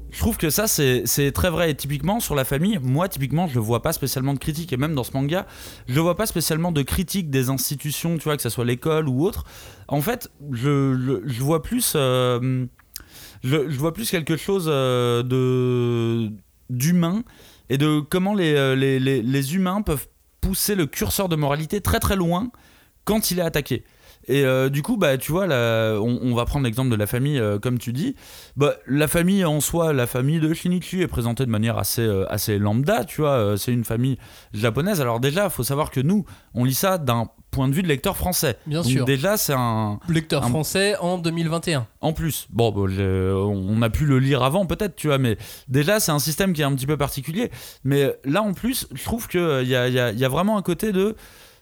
je 0.09 0.17
trouve 0.17 0.37
que 0.37 0.49
ça 0.49 0.65
c'est 0.65 1.31
très 1.31 1.51
vrai. 1.51 1.75
Typiquement 1.75 2.19
sur 2.19 2.33
la 2.33 2.43
famille, 2.43 2.79
moi 2.81 3.07
typiquement 3.07 3.45
je 3.45 3.59
vois 3.59 3.83
pas 3.83 3.93
spécialement 3.93 4.33
de 4.33 4.39
critique 4.39 4.73
et 4.73 4.77
même 4.77 4.95
dans 4.95 5.03
ce 5.03 5.11
manga, 5.13 5.45
je 5.87 5.99
vois 5.99 6.17
pas 6.17 6.25
spécialement 6.25 6.71
de 6.71 6.81
critique 6.81 7.29
des 7.29 7.51
institutions, 7.51 8.17
tu 8.17 8.23
vois, 8.23 8.35
que 8.35 8.41
ce 8.41 8.49
soit 8.49 8.65
l'école 8.65 9.07
ou 9.07 9.23
autre. 9.23 9.43
En 9.87 10.01
fait, 10.01 10.31
je, 10.53 11.39
vois 11.39 11.61
plus. 11.61 11.93
euh, 11.95 12.65
je, 13.43 13.57
vois 13.77 13.93
plus 13.93 14.09
quelque 14.09 14.37
chose 14.37 14.65
d'humain 16.71 17.23
et 17.69 17.77
de 17.77 17.99
comment 17.99 18.33
les, 18.33 18.53
euh, 18.55 18.75
les, 18.75 18.99
les, 18.99 19.21
les 19.21 19.55
humains 19.55 19.81
peuvent 19.81 20.07
pousser 20.41 20.75
le 20.75 20.85
curseur 20.85 21.29
de 21.29 21.35
moralité 21.35 21.81
très 21.81 21.99
très 21.99 22.15
loin 22.15 22.51
quand 23.05 23.31
il 23.31 23.39
est 23.39 23.43
attaqué. 23.43 23.83
Et 24.29 24.43
euh, 24.43 24.67
du 24.67 24.81
coup, 24.81 24.97
bah, 24.97 25.17
tu 25.17 25.31
vois, 25.31 25.47
là, 25.47 25.97
on, 26.01 26.19
on 26.21 26.35
va 26.35 26.43
prendre 26.43 26.65
l'exemple 26.65 26.89
de 26.89 26.95
la 26.95 27.07
famille, 27.07 27.39
euh, 27.39 27.59
comme 27.59 27.79
tu 27.79 27.93
dis. 27.93 28.15
Bah, 28.57 28.73
la 28.85 29.07
famille 29.07 29.45
en 29.45 29.61
soi, 29.61 29.93
la 29.93 30.05
famille 30.05 30.41
de 30.41 30.53
Shinichi 30.53 31.01
est 31.01 31.07
présentée 31.07 31.45
de 31.45 31.51
manière 31.51 31.77
assez, 31.77 32.05
assez 32.27 32.59
lambda, 32.59 33.05
tu 33.05 33.21
vois. 33.21 33.57
c'est 33.57 33.71
une 33.71 33.85
famille 33.85 34.17
japonaise. 34.53 34.99
Alors 34.99 35.21
déjà, 35.21 35.45
il 35.45 35.49
faut 35.49 35.63
savoir 35.63 35.91
que 35.91 36.01
nous, 36.01 36.25
on 36.53 36.65
lit 36.65 36.73
ça 36.73 36.97
d'un 36.97 37.29
point 37.57 37.67
de 37.67 37.73
vue 37.73 37.83
de 37.83 37.87
lecteur 37.87 38.15
français. 38.15 38.55
Bien 38.65 38.81
Donc 38.81 38.91
sûr. 38.91 39.03
déjà, 39.05 39.35
c'est 39.35 39.53
un, 39.55 39.99
Lecteur 40.07 40.43
Un- 40.45 40.49
français 40.49 40.95
en 40.97 41.17
2021. 41.17 41.85
en 42.01 42.13
plus, 42.13 42.47
bon, 42.51 42.71
bon, 42.71 42.87
je- 42.87 43.33
on 43.33 43.81
a 43.81 43.89
pu 43.89 44.05
le 44.05 44.19
lire 44.19 44.43
avant 44.43 44.65
peut-être, 44.65 44.95
tu 44.95 45.07
vois, 45.07 45.17
mais 45.17 45.37
déjà 45.67 45.99
c'est 45.99 46.11
un 46.11 46.19
système 46.19 46.53
qui 46.53 46.61
est 46.61 46.65
un 46.65 46.73
petit 46.75 46.87
peu 46.87 46.95
particulier. 46.97 47.51
Mais 47.83 48.13
là 48.23 48.41
en 48.43 48.53
plus, 48.53 48.87
je 48.93 49.03
trouve 49.03 49.27
qu'il 49.27 49.41
y 49.67 49.75
a, 49.75 49.87
y 49.89 49.99
a- 49.99 50.11
y 50.11 50.23
a 50.25 50.29
vraiment 50.29 50.57
un 50.57 50.61
côté 50.61 50.91
de, 50.91 51.15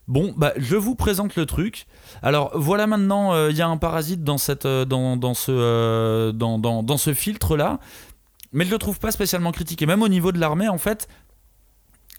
bon, 0.07 0.33
bah, 0.37 0.53
je 0.57 0.75
vous 0.75 0.93
présente 0.95 1.35
le 1.35 1.45
truc. 1.45 1.87
Alors 2.21 2.51
voilà 2.53 2.85
maintenant, 2.87 3.47
il 3.49 3.55
y 3.57 3.61
a 3.61 3.67
un 3.67 3.77
parasite 3.77 4.23
dans, 4.23 4.37
cette, 4.37 4.65
euh, 4.65 4.85
dans, 4.85 5.17
dans 5.17 5.33
ce, 5.33 5.51
euh, 5.51 6.31
dans, 6.31 6.59
dans, 6.59 6.83
dans 6.83 6.97
ce 6.97 7.13
filtre-là, 7.13 7.79
mais 8.53 8.65
je 8.65 8.71
le 8.71 8.77
trouve 8.77 8.99
pas 8.99 9.11
spécialement 9.11 9.51
critique. 9.51 9.81
Et 9.81 9.85
même 9.85 10.01
au 10.01 10.07
niveau 10.07 10.31
de 10.31 10.39
l'armée, 10.39 10.67
en 10.69 10.77
fait, 10.77 11.07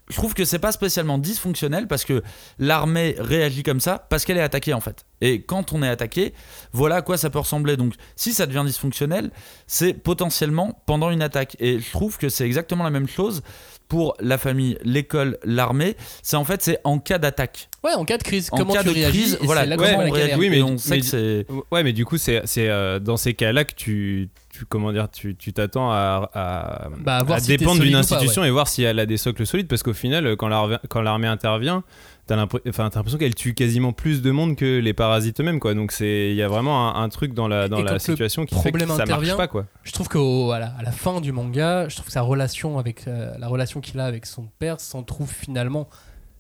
je 0.09 0.17
trouve 0.17 0.35
que 0.35 0.45
c'est 0.45 0.59
pas 0.59 0.73
spécialement 0.73 1.19
dysfonctionnel 1.19 1.89
parce 1.89 2.05
que 2.05 2.23
l'armée 2.59 3.17
réagit 3.19 3.63
comme 3.63 3.81
ça 3.81 4.07
parce 4.09 4.25
qu'elle 4.25 4.37
est 4.37 4.43
attaquée 4.43 4.73
en 4.73 4.81
fait. 4.81 5.05
Et 5.21 5.43
quand 5.43 5.73
on 5.73 5.83
est 5.83 5.89
attaqué, 5.89 6.35
voilà 6.73 6.97
à 6.97 7.03
quoi 7.03 7.17
ça 7.17 7.31
peut 7.31 7.39
ressembler. 7.39 7.77
Donc 7.77 7.95
si 8.15 8.33
ça 8.33 8.47
devient 8.47 8.63
dysfonctionnel, 8.65 9.31
c'est 9.67 9.95
potentiellement 9.95 10.83
pendant 10.87 11.11
une 11.11 11.23
attaque. 11.23 11.57
Et 11.59 11.81
je 11.81 11.91
trouve 11.91 12.19
que 12.19 12.29
c'est 12.29 12.47
exactement 12.47 12.85
la 12.85 12.91
même 12.91 13.09
chose 13.09 13.43
pour 13.89 14.17
la 14.21 14.37
famille, 14.39 14.77
l'école, 14.85 15.39
l'armée. 15.45 15.97
C'est 16.23 16.37
en 16.37 16.45
fait 16.45 16.63
c'est 16.63 16.79
en 16.85 16.99
cas 16.99 17.19
d'attaque. 17.19 17.69
Ouais, 17.85 17.93
en 17.95 18.05
cas 18.05 18.19
de 18.19 18.23
crise, 18.25 18.49
En 18.53 18.57
comment 18.57 18.73
cas 18.75 18.83
tu 18.83 18.89
de 18.89 18.95
réagis 18.95 19.19
crise, 19.21 19.39
et 19.41 19.47
voilà, 19.47 19.65
là 19.65 19.77
ouais, 19.77 19.93
comment 19.93 20.09
on 20.09 20.11
réagit. 20.11 20.35
Oui, 20.39 20.51
mais- 20.51 20.63
on 20.63 20.77
sait 20.77 20.91
mais- 20.91 21.01
que 21.01 21.07
c'est 21.07 21.47
Ouais, 21.71 21.83
mais 21.85 21.93
du 21.93 22.05
coup, 22.05 22.19
c'est 22.19 22.43
c'est, 22.45 22.69
euh, 22.69 22.99
dans 22.99 23.17
ces 23.17 23.35
cas-là 23.35 23.65
que 23.65 23.75
tu, 23.75 24.29
tu 24.51 24.65
comment 24.67 24.93
dire, 24.93 25.09
tu 25.11 25.37
tu 25.37 25.53
t'attends 25.53 25.91
à, 25.93 26.29
à, 26.35 26.89
Bah, 26.99 27.19
à 27.19 27.23
voir 27.23 27.37
à 27.39 27.41
si 27.41 27.47
t'es 27.49 27.57
dépendre 27.59 27.81
d'une 27.81 27.93
pas, 27.93 27.99
institution 27.99 28.43
et 28.45 28.51
voir 28.51 28.67
si 28.67 28.83
elle 28.83 28.99
a 28.99 29.07
des 29.07 29.17
socles 29.19 29.47
solides, 29.47 29.69
parce 29.69 29.83
qu'au 29.85 29.93
final, 29.95 30.37
quand 30.37 30.49
l'armée 30.49 30.79
quand 30.89 31.01
l'armée 31.03 31.29
intervient, 31.29 31.85
t'as 32.27 32.37
l'impr- 32.37 32.61
enfin, 32.69 32.91
t'as 32.91 32.99
l'impression 32.99 33.19
qu'elle 33.19 33.35
tue 33.35 33.55
quasiment 33.55 33.93
plus 33.93 34.23
de 34.23 34.31
monde 34.31 34.57
que 34.57 34.79
les 34.79 34.93
parasites 34.93 35.41
eux-mêmes, 35.41 35.61
quoi. 35.61 35.75
Donc 35.75 35.93
c'est, 35.93 36.31
il 36.31 36.37
y 36.37 36.43
a 36.43 36.49
vraiment 36.49 36.95
un, 36.97 37.03
un 37.03 37.09
truc 37.09 37.35
dans 37.35 37.49
la 37.49 37.69
dans 37.69 37.79
Et 37.79 37.83
la 37.85 37.99
situation 37.99 38.45
qui 38.45 38.55
fait 38.57 38.73
que 38.73 38.81
ça 38.81 38.87
marche 38.87 39.01
intervient, 39.01 39.37
pas, 39.37 39.49
quoi. 39.49 39.67
Je 39.85 39.93
trouve 39.93 40.09
qu'à 40.09 40.59
la, 40.59 40.67
à 40.79 40.83
la 40.83 40.93
fin 40.93 41.21
du 41.21 41.33
manga, 41.33 41.89
je 41.89 41.95
trouve 41.95 42.07
que 42.07 42.13
sa 42.13 42.23
relation 42.23 42.79
avec 42.79 43.07
euh, 43.07 43.35
la 43.39 43.49
relation 43.49 43.81
qu'il 43.81 43.99
a 44.01 44.05
avec 44.05 44.27
son 44.27 44.49
père 44.59 44.81
s'en 44.81 45.03
trouve 45.03 45.31
finalement 45.31 45.89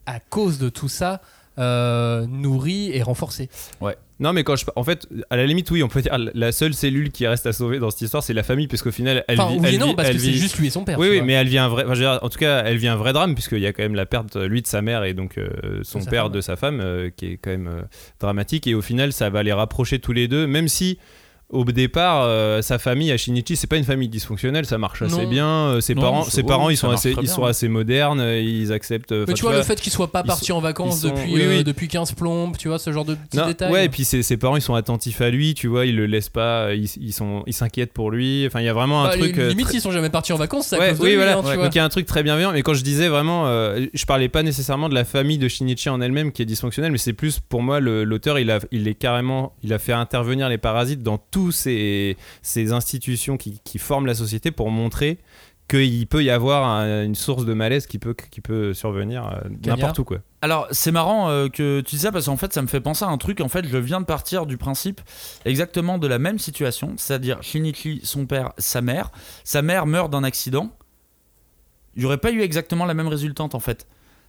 à 0.07 0.21
cause 0.21 0.59
de 0.59 0.69
tout 0.69 0.89
ça 0.89 1.21
euh, 1.59 2.27
nourrie 2.27 2.91
et 2.93 3.03
renforcée. 3.03 3.49
Non, 4.19 4.33
mais 4.33 4.45
quand 4.45 4.57
je, 4.57 4.65
en 4.77 4.83
fait, 4.83 5.07
à 5.29 5.37
la 5.37 5.45
limite, 5.45 5.71
oui, 5.71 5.83
on 5.83 5.89
peut 5.89 6.01
dire 6.01 6.17
la 6.33 6.51
seule 6.53 6.73
cellule 6.73 7.11
qui 7.11 7.27
reste 7.27 7.45
à 7.47 7.53
sauver 7.53 7.79
dans 7.79 7.91
cette 7.91 8.01
histoire, 8.01 8.23
c'est 8.23 8.33
la 8.33 8.43
famille, 8.43 8.67
parce 8.67 8.81
qu'au 8.83 8.91
final, 8.91 9.25
elle 9.29 9.39
Enfin, 9.41 9.53
vit, 9.53 9.59
oui 9.61 9.67
elle 9.75 9.79
non, 9.79 9.87
vit- 9.89 9.95
parce 9.95 10.09
que 10.11 10.19
c'est 10.19 10.33
juste 10.33 10.59
lui 10.59 10.69
et 10.69 10.71
son 10.71 10.85
père. 10.85 10.99
Oui, 10.99 11.09
oui, 11.11 11.21
mais 11.23 11.35
elle 11.35 11.49
vit 11.49 11.59
un 11.59 11.69
vrai. 11.69 11.85
enfin, 11.85 11.93
je 11.95 12.01
veux 12.03 12.07
dire, 12.11 12.19
en 12.23 12.29
tout 12.31 12.39
cas, 12.39 12.63
elle 12.65 12.79
vit 12.79 12.89
un 12.89 12.97
vrai 12.97 13.13
drame 13.13 13.35
puisqu'il 13.35 13.59
y 13.61 13.67
a 13.67 13.73
quand 13.75 13.83
même 13.83 13.95
la 13.95 14.07
perte, 14.07 14.37
lui, 14.37 14.63
de 14.63 14.67
sa 14.67 14.81
mère 14.81 15.05
et 15.05 15.13
donc 15.13 15.37
euh, 15.37 15.49
son 15.83 16.03
père 16.03 16.25
femme, 16.25 16.33
de 16.33 16.41
sa 16.41 16.57
femme, 16.57 16.81
euh, 16.81 17.11
qui 17.15 17.27
est 17.33 17.37
quand 17.37 17.51
même 17.51 17.69
euh, 17.69 17.83
dramatique. 18.19 18.67
Et 18.67 18.75
au 18.75 18.81
final, 18.83 19.13
ça 19.13 19.29
va 19.29 19.43
les 19.43 19.53
rapprocher 19.53 19.99
tous 19.99 20.13
les 20.13 20.29
deux, 20.29 20.47
même 20.47 20.69
si. 20.69 20.99
Au 21.49 21.65
départ, 21.65 22.23
euh, 22.25 22.61
sa 22.61 22.77
famille 22.81 23.13
à 23.13 23.17
Shinichi, 23.17 23.55
c'est 23.55 23.69
pas 23.69 23.77
une 23.77 23.85
famille 23.85 24.09
dysfonctionnelle, 24.09 24.67
ça 24.67 24.79
marche 24.79 25.03
assez 25.03 25.23
Non. 25.23 25.29
bien. 25.29 25.47
euh, 25.47 25.81
ses 25.81 25.95
Non, 25.95 26.03
parents, 26.03 26.23
ça- 26.25 26.31
ses 26.33 26.43
parents, 26.43 26.71
ils 26.71 26.77
ça 26.77 26.89
sont 26.89 26.91
assez, 26.93 27.11
ils 27.13 27.19
bien. 27.21 27.33
sont 27.33 27.45
assez 27.45 27.69
modernes, 27.69 28.19
euh, 28.19 28.41
ils 28.41 28.73
acceptent. 28.73 29.13
Mais 29.13 29.33
tu 29.33 29.43
vois, 29.43 29.53
le 29.53 29.59
vois, 29.59 29.65
fait 29.65 29.81
qu'il 29.81 29.93
soit 29.93 30.11
pas 30.11 30.23
ils 30.25 30.27
parti 30.27 30.47
sont- 30.47 30.55
en 30.55 30.61
vacances 30.61 31.03
sont- 31.03 31.09
depuis, 31.11 31.33
oui, 31.35 31.41
euh, 31.43 31.63
depuis 31.63 31.87
15 31.87 32.13
plombes, 32.15 32.57
tu 32.59 32.67
vois, 32.67 32.81
ce 32.81 32.91
genre 32.93 33.05
de 33.05 33.15
petits 33.15 33.37
Non, 33.37 33.47
détails. 33.47 33.71
ouais, 33.71 33.85
et 33.85 33.89
puis 33.89 34.05
ses, 34.05 34.25
ses 34.25 34.37
parents, 34.37 34.57
ils 34.57 34.61
sont 34.63 34.75
attentifs 34.75 35.21
à 35.21 35.31
lui, 35.31 35.55
tu 35.55 35.69
vois, 35.69 35.87
ils 35.87 35.95
le 35.95 36.07
laissent 36.07 36.31
pas, 36.31 36.75
ils 36.75 36.91
ils 37.01 37.13
sont, 37.13 37.45
ils 37.47 37.53
s'inquiètent 37.53 37.93
pour 37.93 38.11
lui. 38.11 38.45
Enfin, 38.49 38.61
il 38.61 38.65
y 38.65 38.69
a 38.69 38.75
vraiment 38.75 39.05
un 39.05 39.09
Bah, 39.11 39.17
truc. 39.17 39.37
limite, 39.37 39.67
très- 39.67 39.77
ils 39.77 39.81
sont 39.81 39.93
jamais 39.93 40.11
partis 40.11 40.33
en 40.33 40.37
vacances, 40.39 40.73
à 40.73 40.79
Ouais, 40.81 40.95
oui, 40.99 41.11
lui, 41.11 41.17
voilà. 41.17 41.39
hein. 41.39 41.43
Donc 41.43 41.73
il 41.75 41.79
y 41.79 41.81
a 41.81 41.85
un 41.85 41.89
truc 41.89 42.07
très 42.07 42.25
bienveillant. 42.25 42.51
Mais 42.53 42.63
quand 42.63 42.75
je 42.75 42.83
disais 42.83 43.07
vraiment, 43.09 43.47
je 43.47 44.05
parlais 44.05 44.29
pas 44.29 44.43
nécessairement 44.43 44.89
de 44.89 44.95
la 44.95 45.05
famille 45.05 45.39
de 45.39 45.47
Shinichi 45.47 45.91
en 45.91 46.01
elle-même 46.01 46.33
qui 46.33 46.43
est 46.43 46.47
dysfonctionnelle, 46.47 46.91
mais 46.91 46.99
c'est 46.99 47.13
plus 47.13 47.39
pour 47.39 47.63
moi 47.63 47.79
l'auteur, 47.79 48.41
il 48.41 48.51
a, 48.51 48.59
il 48.73 48.89
est 48.89 48.95
carrément, 48.95 49.53
il 49.63 49.73
a 49.73 49.79
fait 49.79 49.93
intervenir 49.93 50.49
les 50.49 50.59
parasites 50.59 51.05
dans 51.05 51.19
tous 51.37 51.53
ces, 51.53 52.17
ces 52.41 52.73
institutions 52.73 53.37
qui, 53.37 53.61
qui 53.63 53.79
forment 53.79 54.07
la 54.07 54.15
société 54.15 54.51
pour 54.51 54.71
montrer 54.71 55.19
qu'il 55.69 56.07
peut 56.07 56.25
y 56.25 56.31
avoir 56.31 56.67
un- 56.67 57.05
une 57.05 57.15
source 57.15 57.45
de 57.45 57.53
malaise 57.53 57.87
qui 57.87 57.99
peut, 57.99 58.15
qui 58.15 58.41
peut 58.41 58.73
survenir 58.73 59.27
euh, 59.27 59.49
n'importe 59.67 59.99
où 59.99 60.05
quoi. 60.05 60.19
Alors, 60.41 60.67
c'est 60.71 60.93
marrant 60.93 61.29
euh, 61.29 61.49
que 61.49 61.83
tu 61.83 61.97
dis 61.97 62.01
ça 62.03 62.11
parce 62.13 62.25
qu'en 62.27 62.39
fait, 62.39 62.55
ça 62.55 62.63
me 62.63 62.69
fait 62.69 62.81
penser 62.81 63.05
à 63.05 63.09
un 63.09 63.19
truc. 63.19 63.43
En 63.43 63.49
fait, 63.49 63.67
je 63.69 63.77
viens 63.77 64.01
de 64.01 64.07
partir 64.07 64.47
du 64.47 64.57
principe 64.57 65.03
exactement 65.45 65.99
de 65.99 66.07
la 66.07 66.19
même 66.19 66.39
situation, 66.39 66.95
c'est-à-dire 66.97 67.43
Shinichi, 67.43 68.01
son 68.03 68.25
père, 68.25 68.53
sa 68.57 68.81
mère. 68.81 69.11
Sa 69.45 69.61
mère 69.61 69.85
meurt 69.85 70.11
d'un 70.11 70.25
accident. 70.25 70.71
Il 71.97 72.01
n'y 72.01 72.07
aurait 72.07 72.17
pas 72.19 72.31
eu 72.33 72.41
exactement 72.41 72.87
la 72.87 72.95
même 72.95 73.09
résultante 73.09 73.55
en 73.55 73.61
fait. 73.61 73.87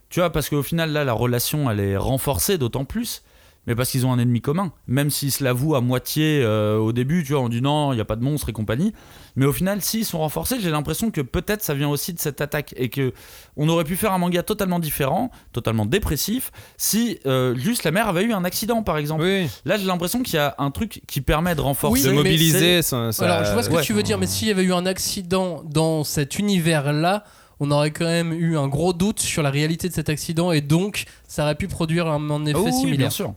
Tu 0.09 0.19
vois, 0.19 0.31
parce 0.31 0.49
qu'au 0.49 0.63
final, 0.63 0.91
là, 0.91 1.05
la 1.05 1.13
relation, 1.13 1.69
elle 1.71 1.79
est 1.79 1.97
renforcée 1.97 2.57
d'autant 2.57 2.83
plus. 2.85 3.21
Mais 3.67 3.75
parce 3.75 3.91
qu'ils 3.91 4.05
ont 4.05 4.13
un 4.13 4.17
ennemi 4.19 4.41
commun. 4.41 4.71
Même 4.87 5.09
s'ils 5.11 5.31
se 5.31 5.43
l'avouent 5.43 5.75
à 5.75 5.81
moitié 5.81 6.41
euh, 6.41 6.77
au 6.77 6.93
début, 6.93 7.23
tu 7.23 7.33
vois, 7.33 7.41
on 7.41 7.49
dit 7.49 7.61
non, 7.61 7.91
il 7.91 7.95
n'y 7.95 8.01
a 8.01 8.05
pas 8.05 8.15
de 8.15 8.23
monstre 8.23 8.49
et 8.49 8.53
compagnie. 8.53 8.93
Mais 9.35 9.45
au 9.45 9.51
final, 9.53 9.81
s'ils 9.81 10.05
sont 10.05 10.19
renforcés, 10.19 10.59
j'ai 10.59 10.71
l'impression 10.71 11.11
que 11.11 11.21
peut-être 11.21 11.61
ça 11.63 11.73
vient 11.73 11.89
aussi 11.89 12.13
de 12.13 12.19
cette 12.19 12.39
attaque. 12.41 12.73
Et 12.77 12.89
que 12.89 13.13
on 13.57 13.67
aurait 13.69 13.83
pu 13.83 13.95
faire 13.97 14.13
un 14.13 14.17
manga 14.17 14.41
totalement 14.41 14.79
différent, 14.79 15.29
totalement 15.51 15.85
dépressif, 15.85 16.51
si 16.77 17.19
euh, 17.25 17.55
juste 17.55 17.83
la 17.83 17.91
mère 17.91 18.07
avait 18.07 18.23
eu 18.23 18.31
un 18.33 18.45
accident, 18.45 18.83
par 18.83 18.97
exemple. 18.97 19.23
Oui, 19.23 19.47
Là, 19.65 19.77
j'ai 19.77 19.85
l'impression 19.85 20.23
qu'il 20.23 20.35
y 20.35 20.39
a 20.39 20.55
un 20.57 20.71
truc 20.71 21.01
qui 21.07 21.19
permet 21.21 21.53
de 21.53 21.61
renforcer. 21.61 22.03
se 22.03 22.07
mais 22.09 22.15
mobiliser. 22.15 22.81
ça- 22.81 23.11
ça- 23.11 23.25
Alors, 23.25 23.45
je 23.45 23.51
vois 23.53 23.63
ce 23.63 23.69
que 23.69 23.75
ouais. 23.75 23.81
tu 23.83 23.93
veux 23.93 24.03
dire, 24.03 24.17
mais 24.17 24.27
s'il 24.27 24.47
y 24.47 24.51
avait 24.51 24.63
eu 24.63 24.73
un 24.73 24.85
accident 24.85 25.61
dans 25.65 26.03
cet 26.05 26.39
univers-là, 26.39 27.25
on 27.59 27.71
aurait 27.71 27.91
quand 27.91 28.05
même 28.05 28.33
eu 28.33 28.57
un 28.57 28.67
gros 28.67 28.93
doute 28.93 29.19
sur 29.19 29.43
la 29.43 29.49
réalité 29.49 29.89
de 29.89 29.93
cet 29.93 30.09
accident 30.09 30.51
et 30.51 30.61
donc 30.61 31.05
ça 31.27 31.43
aurait 31.43 31.55
pu 31.55 31.67
produire 31.67 32.07
un, 32.07 32.29
un 32.29 32.45
effet 32.45 32.57
Ah 32.59 32.63
oui, 32.65 32.73
similaire. 32.73 32.97
bien 32.97 33.09
sûr. 33.09 33.33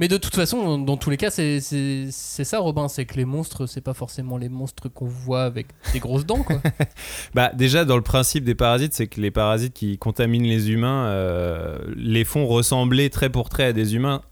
Mais 0.00 0.06
de 0.06 0.16
toute 0.16 0.36
façon, 0.36 0.78
dans 0.78 0.96
tous 0.96 1.10
les 1.10 1.16
cas, 1.16 1.28
c'est 1.28 1.60
ça, 2.12 2.58
Robin, 2.60 2.86
c'est 2.86 3.04
que 3.04 3.16
les 3.16 3.24
monstres, 3.24 3.66
c'est 3.66 3.80
pas 3.80 3.94
forcément 3.94 4.36
les 4.38 4.48
monstres 4.48 4.88
qu'on 4.88 5.06
voit 5.08 5.42
avec 5.42 5.66
des 5.92 5.98
grosses 5.98 6.24
dents, 6.24 6.44
quoi. 6.44 6.60
Bah 7.34 7.50
déjà 7.52 7.84
dans 7.84 7.96
le 7.96 8.02
principe 8.02 8.44
des 8.44 8.54
parasites, 8.54 8.94
c'est 8.94 9.08
que 9.08 9.20
les 9.20 9.32
parasites 9.32 9.74
qui 9.74 9.98
contaminent 9.98 10.46
les 10.46 10.70
humains 10.70 11.06
euh, 11.06 11.78
les 11.96 12.24
font 12.24 12.46
ressembler 12.46 13.10
trait 13.10 13.28
pour 13.28 13.48
trait 13.48 13.64
à 13.64 13.72
des 13.72 13.96
humains. 13.96 14.22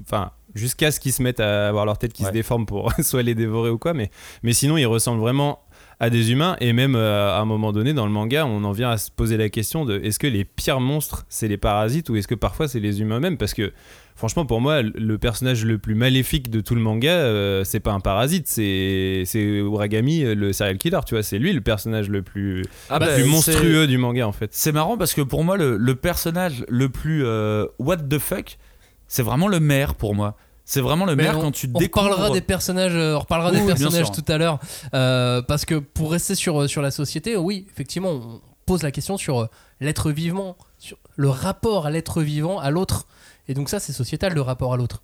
Enfin, 0.00 0.30
jusqu'à 0.54 0.92
ce 0.92 1.00
qu'ils 1.00 1.12
se 1.12 1.24
mettent 1.24 1.40
à 1.40 1.66
avoir 1.68 1.86
leur 1.86 1.98
tête 1.98 2.12
qui 2.12 2.22
se 2.24 2.30
déforme 2.30 2.64
pour 2.66 2.92
soit 3.02 3.24
les 3.24 3.34
dévorer 3.34 3.70
ou 3.70 3.78
quoi. 3.78 3.94
Mais, 3.94 4.12
mais 4.44 4.52
sinon, 4.52 4.76
ils 4.76 4.86
ressemblent 4.86 5.20
vraiment 5.20 5.58
à 6.00 6.10
des 6.10 6.32
humains. 6.32 6.56
Et 6.60 6.72
même 6.72 6.96
euh, 6.96 7.30
à 7.36 7.40
un 7.40 7.44
moment 7.44 7.72
donné, 7.72 7.92
dans 7.92 8.06
le 8.06 8.12
manga, 8.12 8.46
on 8.46 8.64
en 8.64 8.72
vient 8.72 8.90
à 8.90 8.96
se 8.96 9.10
poser 9.10 9.36
la 9.36 9.50
question 9.50 9.84
de 9.84 10.00
est-ce 10.00 10.18
que 10.18 10.26
les 10.26 10.44
pires 10.44 10.80
monstres, 10.80 11.26
c'est 11.28 11.46
les 11.46 11.58
parasites 11.58 12.08
ou 12.08 12.16
est-ce 12.16 12.26
que 12.26 12.34
parfois 12.34 12.66
c'est 12.66 12.80
les 12.80 13.00
humains 13.00 13.20
même 13.20 13.36
Parce 13.36 13.54
que 13.54 13.72
franchement, 14.16 14.44
pour 14.46 14.60
moi, 14.60 14.82
le 14.82 15.18
personnage 15.18 15.64
le 15.64 15.78
plus 15.78 15.94
maléfique 15.94 16.50
de 16.50 16.60
tout 16.60 16.74
le 16.74 16.80
manga, 16.80 17.10
euh, 17.12 17.64
c'est 17.64 17.80
pas 17.80 17.92
un 17.92 18.00
parasite, 18.00 18.48
c'est 18.48 19.24
Uragami, 19.34 20.24
euh, 20.24 20.34
le 20.34 20.52
serial 20.52 20.78
killer. 20.78 21.00
Tu 21.06 21.14
vois, 21.14 21.22
c'est 21.22 21.38
lui 21.38 21.52
le 21.52 21.60
personnage 21.60 22.08
le 22.08 22.22
plus, 22.22 22.64
Ah 22.88 22.98
le 22.98 23.06
bah, 23.06 23.14
plus 23.14 23.24
monstrueux 23.24 23.86
du 23.86 23.98
manga 23.98 24.26
en 24.26 24.32
fait. 24.32 24.50
C'est 24.52 24.72
marrant 24.72 24.96
parce 24.96 25.14
que 25.14 25.20
pour 25.20 25.44
moi, 25.44 25.56
le, 25.56 25.76
le 25.76 25.94
personnage 25.94 26.64
le 26.68 26.88
plus 26.88 27.24
euh, 27.24 27.66
what 27.78 27.98
the 27.98 28.18
fuck, 28.18 28.58
c'est 29.06 29.22
vraiment 29.22 29.48
le 29.48 29.60
maire 29.60 29.94
pour 29.94 30.14
moi. 30.14 30.36
C'est 30.72 30.80
vraiment 30.80 31.04
le 31.04 31.16
maire 31.16 31.36
on, 31.36 31.40
quand 31.42 31.50
tu 31.50 31.68
on 31.74 31.78
découvres. 31.80 32.30
des 32.30 32.40
personnages, 32.40 32.94
euh, 32.94 33.16
on 33.16 33.18
reparlera 33.18 33.50
Oui, 33.50 33.56
des 33.56 33.62
oui, 33.62 33.66
personnages 33.66 34.12
tout 34.12 34.24
à 34.28 34.38
l'heure, 34.38 34.60
euh, 34.94 35.42
parce 35.42 35.64
que 35.64 35.74
pour 35.74 36.12
rester 36.12 36.36
sur 36.36 36.70
sur 36.70 36.80
la 36.80 36.92
société, 36.92 37.36
oui, 37.36 37.66
effectivement, 37.72 38.10
on 38.10 38.40
pose 38.66 38.84
la 38.84 38.92
question 38.92 39.16
sur 39.16 39.40
euh, 39.40 39.46
l'être 39.80 40.12
vivant, 40.12 40.56
sur 40.78 40.96
le 41.16 41.28
rapport 41.28 41.86
à 41.86 41.90
l'être 41.90 42.22
vivant, 42.22 42.60
à 42.60 42.70
l'autre, 42.70 43.08
et 43.48 43.54
donc 43.54 43.68
ça, 43.68 43.80
c'est 43.80 43.92
sociétal 43.92 44.32
le 44.32 44.42
rapport 44.42 44.72
à 44.72 44.76
l'autre. 44.76 45.02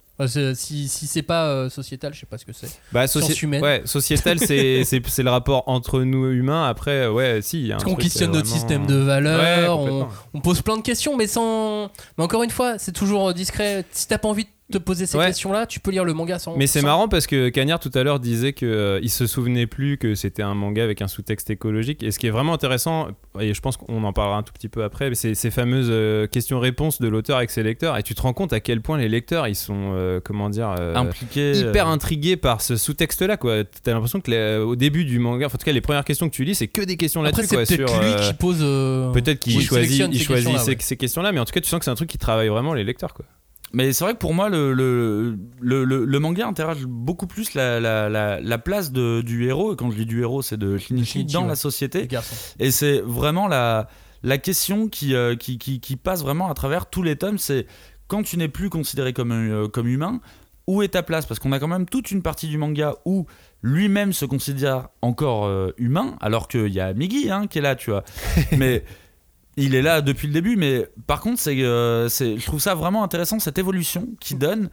Si 0.55 0.87
si 0.88 1.07
c'est 1.09 1.22
pas 1.22 1.48
euh, 1.48 1.68
sociétal, 1.68 2.14
je 2.14 2.20
sais 2.20 2.26
pas 2.26 2.38
ce 2.38 2.44
que 2.44 2.52
c'est. 2.52 2.70
Bah, 2.92 3.07
soci- 3.07 3.61
ouais, 3.61 3.83
sociétal, 3.87 4.38
c'est 4.40 4.85
le 5.24 5.31
rapport 5.31 5.64
entre 5.66 6.00
nous 6.02 6.31
humains. 6.31 6.68
Après, 6.68 7.09
ouais, 7.09 7.40
si. 7.42 7.61
il 7.61 7.66
y 7.66 7.72
a 7.72 7.74
un 7.74 7.79
Parce 7.79 7.90
qu'on 7.90 7.96
questionne 7.96 8.31
euh, 8.31 8.35
notre 8.35 8.46
système 8.46 8.87
de 8.87 9.00
Ouais, 9.00 9.05
valeurs, 9.05 9.81
on, 9.81 10.07
on 10.33 10.40
pose 10.40 10.62
plein 10.62 10.76
de 10.76 10.83
questions, 10.83 11.16
mais 11.16 11.26
sans. 11.26 11.90
Mais 12.16 12.24
encore 12.24 12.44
une 12.44 12.50
fois, 12.50 12.79
c'est 12.79 12.92
toujours 12.92 13.35
discret. 13.35 13.85
Si 13.90 14.07
t'as 14.07 14.16
pas 14.18 14.29
envie 14.29 14.44
de 14.44 14.50
te 14.72 14.79
poser 14.79 15.07
ces 15.07 15.16
Ouais. 15.16 15.26
questions-là, 15.26 15.66
tu 15.66 15.79
peux 15.79 15.92
lire 15.92 16.05
le 16.05 16.12
manga 16.12 16.38
sans. 16.40 16.57
Mais 16.57 16.66
c'est 16.66 16.81
sans- 16.81 16.87
marrant 16.87 17.09
parce 17.09 17.26
que 17.29 17.50
Cagnard 17.50 17.79
tout 17.79 17.90
à 17.94 18.02
l'heure 18.02 18.18
disait 18.18 18.52
que 18.52 18.66
euh, 18.66 18.98
il 19.00 19.11
se 19.11 19.26
souvenait 19.26 19.66
plus 19.68 19.96
que 19.96 20.14
c'était 20.16 20.42
un 20.42 20.55
manga 20.55 20.83
avec 20.83 21.02
un 21.02 21.07
sous-texte 21.09 21.50
écologique. 21.50 22.02
Et 22.02 22.11
ce 22.11 22.18
qui 22.18 22.26
est 22.26 22.31
vraiment 22.31 22.52
intéressant, 22.55 23.09
et 23.40 23.55
je 23.55 23.61
pense 23.61 23.76
qu'on 23.76 24.02
en 24.02 24.12
parlera 24.12 24.38
un 24.38 24.42
tout 24.42 24.52
petit 24.52 24.68
peu 24.68 24.83
après, 24.83 25.14
c'est 25.14 25.35
ces 25.37 25.50
fameuses 25.52 25.87
euh, 25.90 26.26
questions-réponses 26.26 27.00
de 27.00 27.07
l'auteur 27.09 27.37
avec 27.37 27.50
ses 27.50 27.62
lecteurs. 27.62 27.96
Et 27.96 28.02
tu 28.02 28.14
te 28.16 28.22
rends 28.22 28.33
compte 28.33 28.52
à 28.52 28.59
quel 28.61 28.81
point 28.81 28.98
les 28.98 29.09
lecteurs 29.09 29.46
ils 29.46 29.55
sont, 29.55 29.92
euh, 29.94 30.20
comment 30.24 30.50
dire, 30.50 30.74
euh, 30.81 30.94
impliqués. 30.96 31.52
hyper 31.59 31.87
euh, 31.88 31.92
intrigués 31.92 32.37
par 32.37 32.61
ce 32.61 32.76
sous-texte-là. 32.76 33.37
quoi. 33.37 33.62
T'as 33.83 33.92
l'impression 33.92 34.20
que 34.20 34.31
les- 34.33 34.57
au 34.59 34.74
début 34.74 35.05
du 35.05 35.18
manga, 35.20 35.46
en 35.46 35.50
tout 35.50 35.59
cas 35.59 35.72
les 35.72 35.81
premières 35.81 36.05
questions 36.05 36.29
que 36.29 36.35
tu 36.35 36.44
lis, 36.44 36.57
c'est 36.57 36.66
que 36.68 36.83
des 36.83 36.96
questions 36.96 37.22
Après, 37.24 37.42
là-dessus. 37.42 37.48
c'est 37.66 37.76
quoi, 37.79 37.87
peut-être 37.87 37.88
sur, 37.94 38.02
lui 38.02 38.11
euh, 38.12 38.29
qui 38.29 38.35
pose. 38.35 38.59
euh, 38.62 39.12
Peut-être 39.12 39.38
qu'il 39.38 39.52
qui 39.55 39.62
choisit, 39.62 39.90
il 40.12 40.18
ces 40.18 40.24
choisit 40.24 40.29
questions-là, 40.46 40.59
ces, 40.59 40.70
ouais. 40.72 40.76
ces 40.81 40.96
questions-là, 40.96 41.31
mais 41.33 41.38
en 41.38 41.44
tout 41.44 41.52
cas, 41.52 41.61
tu 41.61 41.68
sens 41.68 41.79
que 41.79 41.85
c'est 41.85 41.90
un 41.92 41.94
truc 41.94 42.11
qui 42.11 42.18
travaille 42.18 42.48
vraiment 42.48 42.74
les 42.74 42.83
lecteurs. 42.85 43.14
Quoi. 43.14 43.24
Mais 43.72 43.92
c'est 43.92 44.05
vrai 44.05 44.14
que 44.14 44.18
pour 44.18 44.33
moi, 44.33 44.48
le, 44.48 44.72
le, 44.72 45.35
le, 45.61 46.18
manga 46.18 46.46
interroge 46.46 46.87
beaucoup 46.87 47.26
plus 47.26 47.55
la, 47.55 47.81
la, 47.81 48.09
la, 48.09 48.40
la 48.40 48.59
place 48.59 48.92
de, 48.92 49.22
du 49.22 49.46
héros. 49.46 49.74
Et 49.74 49.76
quand 49.76 49.90
je 49.90 49.96
dis 49.96 50.07
du 50.07 50.20
héros, 50.20 50.42
c'est 50.42 50.57
de 50.57 50.79
Shinichi 50.79 51.24
dans 51.24 51.42
ouais. 51.42 51.48
la 51.48 51.57
société. 51.57 52.09
Et 52.59 52.70
c'est 52.70 53.00
vraiment 53.00 53.48
la, 53.48 53.88
la 54.22 54.38
question 54.38 54.88
qui, 54.88 55.14
euh, 55.14 55.37
qui, 55.37 55.59
qui, 55.59 55.81
qui 55.81 55.96
passe 55.96 56.22
vraiment 56.22 56.48
à 56.48 56.55
travers 56.55 56.88
tous 56.88 57.02
les 57.02 57.16
tomes. 57.16 57.38
C'est 57.38 57.66
quand 58.09 58.22
tu 58.22 58.37
n'es 58.37 58.48
plus 58.48 58.70
considéré 58.70 59.12
comme, 59.12 59.33
euh, 59.33 59.68
comme 59.68 59.88
humain, 59.88 60.20
où 60.66 60.83
est 60.83 60.88
ta 60.88 61.02
place? 61.02 61.26
Parce 61.26 61.40
qu'on 61.40 61.52
a 61.52 61.59
quand 61.59 61.68
même 61.68 61.87
toute 61.87 62.11
une 62.11 62.22
partie 62.22 62.48
du 62.48 62.59
manga 62.59 62.94
où 63.05 63.26
lui-même 63.62 64.12
se 64.12 64.24
considère 64.24 64.88
encore 65.02 65.46
euh, 65.46 65.72
humain, 65.76 66.16
alors 66.20 66.48
qu'il 66.48 66.72
y 66.72 66.81
a 66.81 66.92
Migi 66.94 67.31
hein, 67.31 67.46
qui 67.46 67.59
est 67.59 67.62
là, 67.62 67.74
tu 67.76 67.90
vois. 67.90 68.05
mais 68.57 68.85
il 69.56 69.74
est 69.74 69.82
là 69.82 70.00
depuis 70.00 70.26
le 70.26 70.32
début. 70.32 70.56
Mais 70.56 70.86
par 71.06 71.20
contre, 71.20 71.40
c'est, 71.40 71.60
euh, 71.62 72.08
je 72.08 72.44
trouve 72.44 72.60
ça 72.60 72.74
vraiment 72.74 73.02
intéressant, 73.02 73.38
cette 73.38 73.58
évolution 73.58 74.08
qui 74.20 74.34
donne 74.34 74.70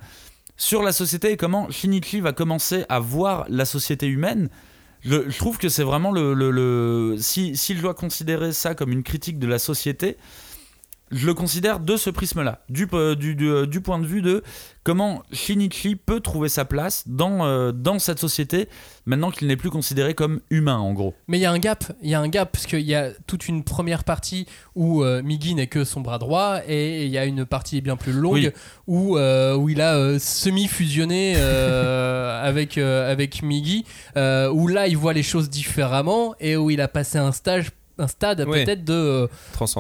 sur 0.58 0.84
la 0.84 0.92
société 0.92 1.32
et 1.32 1.38
comment 1.38 1.70
Shinichi 1.72 2.20
va 2.20 2.32
commencer 2.34 2.86
à 2.90 3.00
voir 3.00 3.46
la 3.50 3.66
société 3.66 4.08
humaine. 4.08 4.50
Je, 5.02 5.30
je 5.30 5.38
trouve 5.38 5.58
que 5.58 5.68
c'est 5.68 5.84
vraiment 5.84 6.12
le. 6.12 6.34
le, 6.34 6.52
le- 6.52 7.16
si, 7.18 7.58
si 7.58 7.76
je 7.76 7.82
dois 7.82 7.94
considérer 7.94 8.54
ça 8.54 8.74
comme 8.76 8.92
une 8.92 9.04
critique 9.04 9.38
de 9.40 9.48
la 9.48 9.60
société, 9.60 10.18
je 11.12 11.28
le 11.28 11.34
considère 11.36 11.80
de 11.80 11.96
ce 11.96 12.10
prisme-là, 12.10 12.64
du, 12.70 12.88
po- 12.88 13.14
du, 13.16 13.36
du, 13.36 13.68
du 13.68 13.82
point 13.82 14.00
de 14.00 14.06
vue 14.08 14.22
de 14.24 14.42
comment 14.84 15.22
Shinichi 15.32 15.96
peut 15.96 16.20
trouver 16.20 16.50
sa 16.50 16.66
place 16.66 17.04
dans, 17.08 17.46
euh, 17.46 17.72
dans 17.72 18.00
cette 18.00 18.18
société 18.20 18.68
maintenant 19.06 19.30
qu'il 19.30 19.48
n'est 19.48 19.56
plus 19.58 19.70
considéré 19.70 20.14
comme 20.16 20.40
humain, 20.50 20.78
en 20.78 20.92
gros. 20.94 21.14
Mais 21.28 21.38
il 21.38 21.42
y 21.42 21.46
a 21.46 21.52
un 21.52 21.60
gap, 21.60 21.84
il 22.02 22.10
y 22.10 22.16
a 22.16 22.20
un 22.20 22.28
gap 22.30 22.52
parce 22.52 22.66
qu'il 22.66 22.80
y 22.82 22.96
a 22.96 23.12
toute 23.28 23.48
une 23.48 23.64
première 23.64 24.04
partie 24.04 24.48
où 24.76 25.04
euh, 25.04 25.22
Migi 25.22 25.54
n'est 25.56 25.68
que 25.68 25.84
son 25.84 26.02
bras 26.02 26.18
droit 26.18 26.60
et 26.68 27.06
il 27.06 27.12
y 27.12 27.18
a 27.18 27.26
une 27.26 27.46
partie 27.46 27.82
bien 27.82 27.96
plus 27.96 28.14
longue 28.14 28.34
Oui. 28.34 28.50
où, 28.88 29.18
euh, 29.18 29.56
où 29.56 29.70
il 29.70 29.82
a 29.82 30.18
semi-fusionné 30.20 31.36
avec, 32.42 32.78
avec 32.78 33.44
Migi, 33.44 33.86
où 34.16 34.68
là 34.68 34.88
il 34.88 34.98
voit 34.98 35.14
les 35.14 35.24
choses 35.24 35.50
différemment 35.50 36.34
et 36.40 36.58
où 36.58 36.70
il 36.72 36.82
a 36.82 36.88
passé 36.88 37.18
un 37.18 37.32
stage 37.32 37.70
un 38.00 38.08
stade 38.08 38.44
Oui. 38.48 38.64
peut-être 38.66 38.84
de 38.84 38.94
euh, 38.94 39.28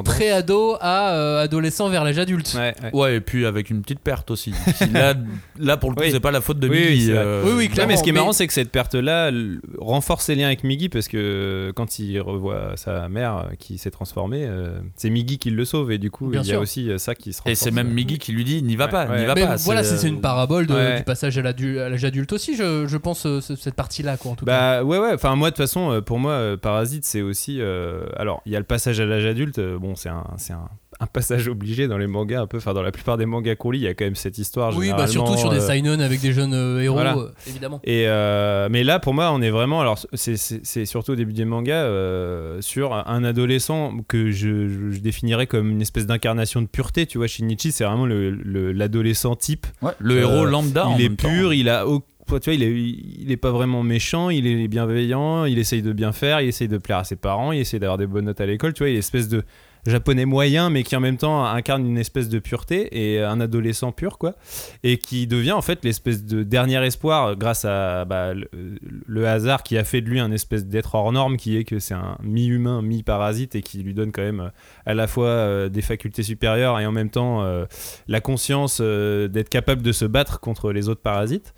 pré-ado 0.05 0.75
à 0.79 1.13
euh, 1.13 1.43
adolescent 1.43 1.89
vers 1.89 2.03
l'âge 2.03 2.19
adulte. 2.19 2.53
Ouais, 2.55 2.73
ouais. 2.83 2.89
Ouais, 2.93 3.15
et 3.15 3.21
puis 3.21 3.45
avec 3.45 3.69
une 3.69 3.81
petite 3.81 3.99
perte 3.99 4.29
aussi. 4.31 4.53
Là, 4.91 5.13
là, 5.59 5.77
pour 5.77 5.89
le 5.89 5.95
coup, 5.95 6.01
Oui. 6.03 6.11
c'est 6.11 6.19
pas 6.19 6.31
la 6.31 6.41
faute 6.41 6.59
de 6.59 6.67
Oui, 6.67 6.77
Migi. 6.79 6.89
oui, 6.91 7.01
c'est 7.07 7.11
vrai. 7.13 7.23
euh, 7.25 7.43
Oui, 7.45 7.51
oui, 7.57 7.69
clairement. 7.69 7.91
mais 7.91 7.97
ce 7.97 8.03
qui 8.03 8.09
est 8.09 8.13
mais- 8.13 8.19
marrant, 8.19 8.33
c'est 8.33 8.45
que 8.47 8.53
cette 8.53 8.71
perte-là 8.71 9.31
renforce 9.79 10.25
ses 10.25 10.35
liens 10.35 10.47
avec 10.47 10.63
Migi 10.63 10.89
parce 10.89 11.07
que 11.07 11.71
quand 11.75 11.99
il 11.99 12.19
revoit 12.21 12.73
sa 12.75 13.09
mère 13.09 13.47
qui 13.59 13.77
s'est 13.77 13.91
transformée, 13.91 14.45
euh, 14.45 14.79
c'est 14.95 15.09
Migi 15.09 15.37
qui 15.37 15.49
le 15.49 15.65
sauve 15.65 15.91
et 15.91 15.97
du 15.97 16.11
coup, 16.11 16.27
Bien 16.27 16.41
il 16.41 16.47
y 16.47 16.51
a 16.51 16.53
sûr. 16.53 16.61
aussi 16.61 16.89
ça 16.99 17.15
qui 17.15 17.33
se 17.33 17.39
Et 17.39 17.49
renforce. 17.49 17.59
c'est 17.59 17.71
même 17.71 17.89
Migi 17.91 18.19
qui 18.19 18.31
lui 18.31 18.43
dit 18.43 18.61
n'y 18.63 18.75
va 18.75 18.87
pas, 18.87 19.07
ouais. 19.07 19.19
n'y 19.21 19.25
va 19.25 19.35
Mais 19.35 19.45
pas. 19.45 19.55
voilà, 19.57 19.83
c'est 19.83 20.07
une 20.07 20.21
parabole 20.21 20.67
de- 20.67 20.73
Ouais. 20.73 20.97
du 20.97 21.03
passage 21.03 21.37
à 21.37 21.41
l'âge 21.41 22.05
adulte 22.05 22.31
aussi, 22.33 22.55
je, 22.55 22.85
je 22.87 22.97
pense, 22.97 23.25
euh, 23.25 23.41
ce- 23.41 23.55
cette 23.55 23.75
partie-là, 23.75 24.17
quoi, 24.17 24.31
en 24.31 24.35
tout 24.35 24.45
cas. 24.45 24.79
Bah 24.79 24.83
ouais 24.83 24.97
ouais, 24.99 25.11
enfin 25.13 25.35
moi 25.35 25.49
de 25.49 25.55
toute 25.55 25.63
façon 25.65 26.01
pour 26.05 26.19
moi 26.19 26.55
Parasite 26.61 27.05
c'est 27.05 27.21
aussi 27.21 27.57
euh, 27.59 28.02
alors 28.17 28.41
il 28.45 28.51
y 28.51 28.55
a 28.55 28.59
le 28.59 28.65
passage 28.65 28.99
à 28.99 29.05
l'âge 29.05 29.25
adulte 29.25 29.59
euh, 29.59 29.77
bon 29.79 29.95
c'est 29.95 30.09
un 30.09 30.23
c'est 30.37 30.53
un, 30.53 30.67
un 30.99 31.05
passage 31.07 31.47
obligé 31.47 31.87
dans 31.87 31.97
les 31.97 32.07
mangas 32.07 32.41
un 32.41 32.47
peu 32.47 32.57
enfin 32.57 32.73
dans 32.73 32.81
la 32.83 32.91
plupart 32.91 33.17
des 33.17 33.25
mangas 33.25 33.55
qu'on 33.55 33.71
lit 33.71 33.79
il 33.79 33.83
y 33.83 33.87
a 33.87 33.93
quand 33.93 34.05
même 34.05 34.15
cette 34.15 34.37
histoire 34.37 34.75
Oui, 34.77 34.91
bah 34.95 35.07
surtout 35.07 35.35
sur 35.37 35.49
des 35.49 35.57
euh, 35.57 35.67
seinen 35.67 36.01
avec 36.01 36.21
des 36.21 36.31
jeunes 36.33 36.53
euh, 36.53 36.81
héros, 36.81 36.95
voilà. 36.95 37.17
euh, 37.17 37.29
évidemment. 37.47 37.79
Et 37.83 38.05
euh, 38.07 38.67
mais 38.71 38.83
là, 38.83 38.99
pour 38.99 39.13
moi, 39.13 39.31
on 39.31 39.41
est 39.41 39.49
vraiment. 39.49 39.81
Alors, 39.81 39.97
c'est- 40.13 40.85
surtout 40.85 41.11
au 41.13 41.15
début 41.15 41.33
des 41.33 41.45
mangas 41.45 41.83
euh, 41.85 42.61
sur 42.61 42.93
un 42.93 43.23
adolescent 43.23 43.93
que 44.07 44.31
je, 44.31 44.67
je- 44.67 44.91
je 44.91 44.99
définirais 44.99 45.47
comme 45.47 45.69
une 45.71 45.81
espèce 45.81 46.05
d'incarnation 46.05 46.61
de 46.61 46.67
pureté. 46.67 47.05
Tu 47.07 47.17
vois, 47.17 47.27
Shinichi, 47.27 47.71
c'est 47.71 47.83
vraiment 47.83 48.05
le- 48.05 48.29
le- 48.31 48.71
l'adolescent 48.71 49.35
type. 49.35 49.65
ouais, 49.81 49.91
le 49.99 50.15
Euh, 50.15 50.21
héros 50.21 50.45
lambda. 50.45 50.87
en 50.87 50.95
il 50.97 51.01
est 51.05 51.09
même 51.09 51.17
temps. 51.17 51.29
pur, 51.29 51.53
il 51.53 51.69
a. 51.69 51.87
au- 51.87 52.03
tu 52.27 52.49
vois, 52.49 52.53
il 52.53 52.63
est, 52.63 52.71
il 52.71 53.31
est 53.31 53.37
pas 53.37 53.51
vraiment 53.51 53.83
méchant, 53.83 54.29
il 54.29 54.47
est 54.47 54.67
bienveillant, 54.67 55.45
il 55.45 55.59
essaye 55.59 55.81
de 55.81 55.93
bien 55.93 56.11
faire, 56.11 56.41
il 56.41 56.49
essaye 56.49 56.67
de 56.67 56.77
plaire 56.77 56.97
à 56.97 57.03
ses 57.03 57.15
parents, 57.15 57.51
il 57.51 57.59
essaye 57.59 57.79
d'avoir 57.79 57.97
des 57.97 58.07
bonnes 58.07 58.25
notes 58.25 58.41
à 58.41 58.45
l'école. 58.45 58.73
Tu 58.73 58.83
vois, 58.83 58.89
il 58.89 58.95
est 58.95 58.99
espèce 58.99 59.29
de 59.29 59.43
japonais 59.85 60.25
moyen, 60.25 60.69
mais 60.69 60.83
qui 60.83 60.95
en 60.95 60.99
même 60.99 61.17
temps 61.17 61.45
incarne 61.45 61.85
une 61.85 61.97
espèce 61.97 62.29
de 62.29 62.39
pureté 62.39 63.13
et 63.13 63.21
un 63.21 63.39
adolescent 63.39 63.91
pur, 63.91 64.17
quoi 64.17 64.35
et 64.83 64.97
qui 64.97 65.27
devient 65.27 65.51
en 65.53 65.61
fait 65.61 65.83
l'espèce 65.83 66.23
de 66.23 66.43
dernier 66.43 66.83
espoir 66.85 67.27
euh, 67.27 67.35
grâce 67.35 67.65
à 67.65 68.05
bah, 68.05 68.33
le, 68.33 69.27
hasard 69.27 69.63
qui 69.63 69.77
a 69.77 69.83
fait 69.83 70.01
de 70.01 70.09
lui 70.09 70.19
un 70.19 70.31
espèce 70.31 70.65
d'être 70.65 70.95
hors 70.95 71.11
norme 71.11 71.37
qui 71.37 71.57
est 71.57 71.63
que 71.63 71.79
c'est 71.79 71.93
un 71.93 72.17
mi-humain, 72.21 72.81
mi-parasite 72.81 73.55
et 73.55 73.61
qui 73.61 73.81
lui 73.83 73.93
donne 73.93 74.11
quand 74.11 74.21
même 74.21 74.41
euh, 74.41 74.49
à 74.85 74.93
la 74.93 75.07
fois 75.07 75.27
euh, 75.27 75.69
des 75.69 75.81
facultés 75.81 76.23
supérieures 76.23 76.79
et 76.79 76.85
en 76.85 76.91
même 76.91 77.09
temps 77.09 77.43
euh, 77.43 77.65
la 78.07 78.21
conscience 78.21 78.79
euh, 78.81 79.27
d'être 79.27 79.49
capable 79.49 79.81
de 79.81 79.91
se 79.91 80.05
battre 80.05 80.39
contre 80.39 80.71
les 80.71 80.89
autres 80.89 81.01
parasites. 81.01 81.53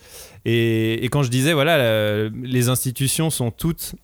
Et, 0.46 1.08
quand 1.12 1.24
je 1.24 1.32
disais, 1.32 1.54
voilà, 1.54 2.30
les 2.30 2.70
institutions 2.70 3.32
sont 3.32 3.50
toutes 3.50 3.96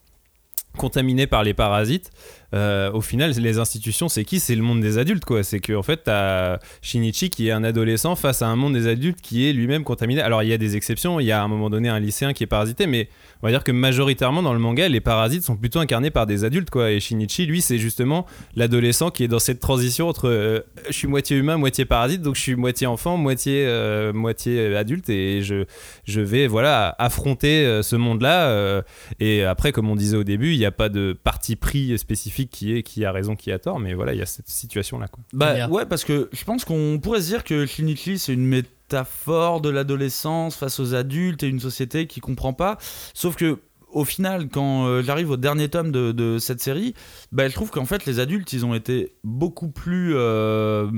contaminées 0.78 1.28
par 1.28 1.44
les 1.44 1.54
parasites, 1.54 2.10
euh, 2.54 2.92
au 2.92 3.02
final, 3.02 3.32
les 3.32 3.60
institutions, 3.60 4.10
c'est 4.10 4.26
qui? 4.26 4.40
C'est 4.40 4.56
le 4.56 4.62
monde 4.62 4.82
des 4.82 4.98
adultes, 4.98 5.26
quoi. 5.26 5.44
C'est 5.44 5.60
que 5.60 5.74
en 5.74 5.84
fait, 5.84 6.02
t'as 6.04 6.60
Shinichi 6.82 7.30
qui 7.30 7.48
est 7.48 7.52
un 7.52 7.64
adolescent 7.64 8.16
face 8.16 8.42
à 8.42 8.48
un 8.48 8.56
monde 8.56 8.74
des 8.74 8.88
adultes 8.88 9.22
qui 9.22 9.48
est 9.48 9.54
lui-même 9.54 9.84
contaminé. 9.84 10.22
Alors, 10.22 10.44
il 10.44 10.50
y 10.50 10.54
a 10.54 10.58
des 10.58 10.76
exceptions. 10.76 11.20
Il 11.20 11.26
y 11.26 11.32
a 11.32 11.42
à 11.42 11.44
un 11.44 11.48
moment 11.48 11.70
donné 11.70 11.90
un 11.90 12.00
lycéen 12.00 12.34
qui 12.34 12.44
est 12.44 12.48
parasité, 12.48 12.88
mais 12.88 13.08
on 13.42 13.48
va 13.48 13.52
dire 13.52 13.64
que 13.64 13.72
majoritairement 13.72 14.44
dans 14.44 14.54
le 14.54 14.60
manga, 14.60 14.88
les 14.90 15.00
parasites 15.00 15.44
sont 15.44 15.56
plutôt 15.56 15.80
incarnés 15.80 16.12
par 16.12 16.26
des 16.26 16.44
adultes, 16.44 16.70
quoi. 16.70 16.92
Et 16.92 17.00
Shinichi, 17.00 17.46
lui, 17.46 17.62
c'est 17.62 17.78
justement 17.78 18.26
l'adolescent 18.56 19.12
qui 19.12 19.24
est 19.24 19.30
dans 19.30 19.40
cette 19.40 19.60
transition 19.60 20.10
entre 20.10 20.28
euh, 20.28 20.60
je 20.88 20.94
suis 20.94 21.08
moitié 21.08 21.38
humain, 21.38 21.58
moitié 21.58 21.86
parasite, 21.86 22.22
donc 22.22 22.36
je 22.36 22.42
suis 22.42 22.56
moitié 22.56 22.88
enfant, 22.88 23.18
moitié 23.18 23.66
euh, 23.66 24.12
moitié 24.14 24.76
adulte, 24.76 25.10
et 25.10 25.42
je 25.42 25.66
je 26.06 26.22
vais 26.22 26.48
voilà 26.48 26.96
affronter 27.00 27.82
ce 27.84 27.96
monde-là. 27.96 28.84
et 29.20 29.44
après, 29.44 29.72
comme 29.72 29.90
on 29.90 29.96
disait 29.96 30.18
au 30.18 30.24
début, 30.24 30.54
il 30.54 30.58
n'y 30.58 30.66
a 30.66 30.72
pas 30.72 30.90
de 30.90 31.18
parti 31.24 31.56
pris 31.56 31.98
spécifique 31.98 32.41
qui 32.48 32.76
est 32.76 32.84
qui 32.84 33.06
a 33.06 33.12
raison, 33.12 33.36
qui 33.36 33.52
a 33.52 33.60
tort, 33.60 33.80
mais 33.80 33.94
voilà, 33.94 34.14
il 34.14 34.20
y 34.20 34.22
a 34.22 34.26
cette 34.26 34.50
situation-là, 34.50 35.08
quoi. 35.08 35.24
Bah 35.34 35.54
Merde. 35.54 35.72
ouais, 35.72 35.86
parce 35.86 36.04
que 36.04 36.30
je 36.32 36.44
pense 36.44 36.66
qu'on 36.66 37.00
pourrait 37.02 37.22
se 37.22 37.28
dire 37.28 37.44
que 37.44 37.66
Shinichi 37.66 38.20
c'est 38.20 38.34
une 38.34 38.46
métaphore 38.46 39.62
de 39.62 39.70
l'adolescence 39.70 40.56
face 40.56 40.80
aux 40.80 40.94
adultes 40.96 41.44
et 41.44 41.48
une 41.48 41.60
société 41.60 42.08
qui 42.08 42.20
comprend 42.20 42.54
pas. 42.54 42.78
Sauf 43.14 43.36
que 43.36 43.60
au 43.92 44.06
final, 44.06 44.48
quand 44.50 44.86
euh, 44.86 45.02
j'arrive 45.04 45.32
au 45.32 45.38
dernier 45.38 45.70
tome 45.70 45.92
de, 45.92 46.12
de 46.12 46.38
cette 46.40 46.62
série, 46.62 46.94
bah, 47.32 47.48
je 47.48 47.54
trouve 47.54 47.72
qu'en 47.72 47.86
fait 47.86 48.06
les 48.06 48.20
adultes 48.20 48.54
ils 48.54 48.66
ont 48.66 48.74
été 48.74 49.14
beaucoup 49.24 49.70
plus 49.70 50.14
euh, 50.16 50.90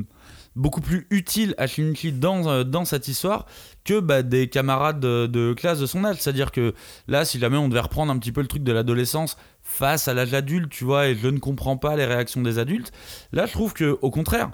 beaucoup 0.55 0.81
plus 0.81 1.07
utile 1.09 1.55
à 1.57 1.67
Shinichi 1.67 2.11
dans, 2.11 2.47
euh, 2.47 2.63
dans 2.63 2.85
cette 2.85 3.07
histoire 3.07 3.45
que 3.83 3.99
bah, 3.99 4.21
des 4.21 4.47
camarades 4.47 4.99
de, 4.99 5.27
de 5.27 5.53
classe 5.53 5.79
de 5.79 5.85
son 5.85 6.05
âge. 6.05 6.17
C'est-à-dire 6.19 6.51
que 6.51 6.73
là, 7.07 7.25
si 7.25 7.39
jamais 7.39 7.57
on 7.57 7.67
devait 7.67 7.81
reprendre 7.81 8.11
un 8.11 8.17
petit 8.17 8.31
peu 8.31 8.41
le 8.41 8.47
truc 8.47 8.63
de 8.63 8.71
l'adolescence 8.71 9.37
face 9.73 10.07
à 10.07 10.13
l'âge 10.13 10.33
adulte, 10.33 10.69
tu 10.69 10.83
vois, 10.83 11.07
et 11.07 11.15
je 11.15 11.27
ne 11.27 11.39
comprends 11.39 11.77
pas 11.77 11.95
les 11.95 12.05
réactions 12.05 12.41
des 12.41 12.59
adultes, 12.59 12.91
là, 13.31 13.45
je 13.45 13.51
trouve 13.53 13.73
que 13.73 13.97
au 14.01 14.11
contraire, 14.11 14.51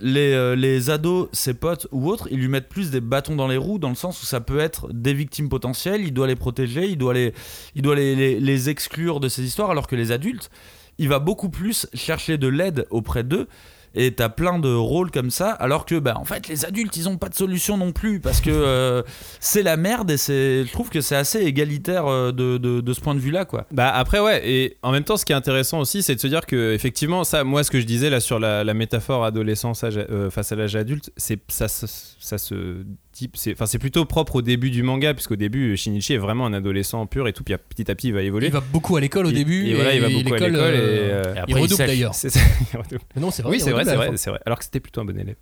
les, 0.00 0.32
euh, 0.32 0.56
les 0.56 0.90
ados, 0.90 1.28
ses 1.32 1.54
potes 1.54 1.86
ou 1.92 2.08
autres, 2.10 2.28
ils 2.30 2.38
lui 2.40 2.48
mettent 2.48 2.68
plus 2.68 2.90
des 2.90 3.00
bâtons 3.00 3.36
dans 3.36 3.46
les 3.46 3.56
roues 3.56 3.78
dans 3.78 3.88
le 3.90 3.94
sens 3.94 4.20
où 4.22 4.26
ça 4.26 4.40
peut 4.40 4.58
être 4.58 4.92
des 4.92 5.14
victimes 5.14 5.48
potentielles, 5.48 6.02
il 6.02 6.12
doit 6.12 6.26
les 6.26 6.36
protéger, 6.36 6.86
il 6.88 6.98
doit 6.98 7.14
les, 7.14 7.32
il 7.76 7.82
doit 7.82 7.94
les, 7.94 8.14
les- 8.16 8.40
les 8.40 8.68
exclure 8.68 9.20
de 9.20 9.28
ces 9.28 9.42
histoires, 9.44 9.70
alors 9.70 9.86
que 9.86 9.96
les 9.96 10.10
adultes, 10.12 10.50
il 10.98 11.08
va 11.08 11.20
beaucoup 11.20 11.48
plus 11.48 11.86
chercher 11.94 12.38
de 12.38 12.48
l'aide 12.48 12.86
auprès 12.90 13.22
d'eux. 13.24 13.46
Et 13.94 14.12
t'as 14.12 14.28
plein 14.28 14.58
de 14.58 14.72
rôles 14.72 15.10
comme 15.10 15.30
ça, 15.30 15.50
alors 15.50 15.86
que 15.86 15.98
bah 15.98 16.14
en 16.16 16.24
fait 16.24 16.48
les 16.48 16.64
adultes 16.64 16.96
ils 16.96 17.08
ont 17.08 17.16
pas 17.16 17.28
de 17.28 17.34
solution 17.34 17.76
non 17.76 17.92
plus 17.92 18.20
parce 18.20 18.40
que 18.40 18.50
euh, 18.50 19.02
c'est 19.40 19.62
la 19.62 19.76
merde 19.76 20.10
et 20.10 20.16
c'est, 20.16 20.64
je 20.64 20.72
trouve 20.72 20.90
que 20.90 21.00
c'est 21.00 21.16
assez 21.16 21.40
égalitaire 21.40 22.06
euh, 22.06 22.32
de, 22.32 22.58
de, 22.58 22.92
ce 22.92 23.00
point 23.00 23.14
de 23.14 23.20
vue 23.20 23.30
là 23.30 23.44
quoi. 23.44 23.66
Bah 23.70 23.90
après 23.90 24.18
ouais 24.20 24.48
et 24.48 24.78
en 24.82 24.90
même 24.90 25.04
temps 25.04 25.16
ce 25.16 25.24
qui 25.24 25.32
est 25.32 25.36
intéressant 25.36 25.78
aussi 25.78 26.02
c'est 26.02 26.14
de 26.14 26.20
se 26.20 26.26
dire 26.26 26.46
que 26.46 26.72
effectivement 26.72 27.24
ça 27.24 27.44
moi 27.44 27.62
ce 27.62 27.70
que 27.70 27.80
je 27.80 27.86
disais 27.86 28.10
là 28.10 28.20
sur 28.20 28.38
la, 28.38 28.74
métaphore 28.74 29.24
adolescence 29.24 29.84
euh, 29.84 30.30
face 30.30 30.50
à 30.50 30.56
l'âge 30.56 30.74
adulte 30.74 31.12
c'est 31.16 31.38
ça, 31.48 31.68
ça 31.68 32.38
se 32.38 32.84
type 33.14 33.36
c'est 33.36 33.52
enfin 33.52 33.66
c'est 33.66 33.78
plutôt 33.78 34.04
propre 34.04 34.36
au 34.36 34.42
début 34.42 34.70
du 34.70 34.82
manga 34.82 35.14
puisqu'au 35.14 35.36
début 35.36 35.76
Shinichi 35.76 36.14
est 36.14 36.18
vraiment 36.18 36.44
un 36.46 36.52
adolescent 36.52 37.06
pur 37.06 37.28
et 37.28 37.32
tout 37.32 37.44
puis 37.44 37.54
petit 37.68 37.90
à 37.90 37.94
petit 37.94 38.08
il 38.08 38.14
va 38.14 38.22
évoluer 38.22 38.46
Il 38.48 38.52
va 38.52 38.60
beaucoup 38.60 38.96
à 38.96 39.00
l'école 39.00 39.26
au 39.26 39.30
Il- 39.30 39.34
début. 39.36 39.66
et 39.68 39.74
voilà 39.74 39.94
il 39.94 40.00
va 40.00 40.08
beaucoup 40.08 40.34
à 40.34 40.38
l'école 40.48 40.54
et, 40.56 40.58
euh, 40.58 41.22
euh, 41.24 41.34
Et 41.34 41.38
après, 41.38 41.52
il 41.52 41.62
redouble 41.62 41.86
d'ailleurs. 41.86 42.14
c'est 42.14 42.28
ça, 42.30 42.40
il 42.74 42.76
redouble. 42.78 43.00
Mais 43.14 43.22
non, 43.22 43.30
c'est 43.30 43.42
vrai. 43.42 43.52
Oui, 43.52 43.60
c'est 43.60 43.70
vrai, 43.70 43.84
c'est 43.84 43.94
vrai, 43.96 44.08
fin. 44.08 44.16
c'est 44.16 44.30
vrai. 44.30 44.40
Alors 44.44 44.58
que 44.58 44.64
c'était 44.64 44.80
plutôt 44.80 45.00
un 45.00 45.04
bon 45.04 45.18
élève. 45.18 45.36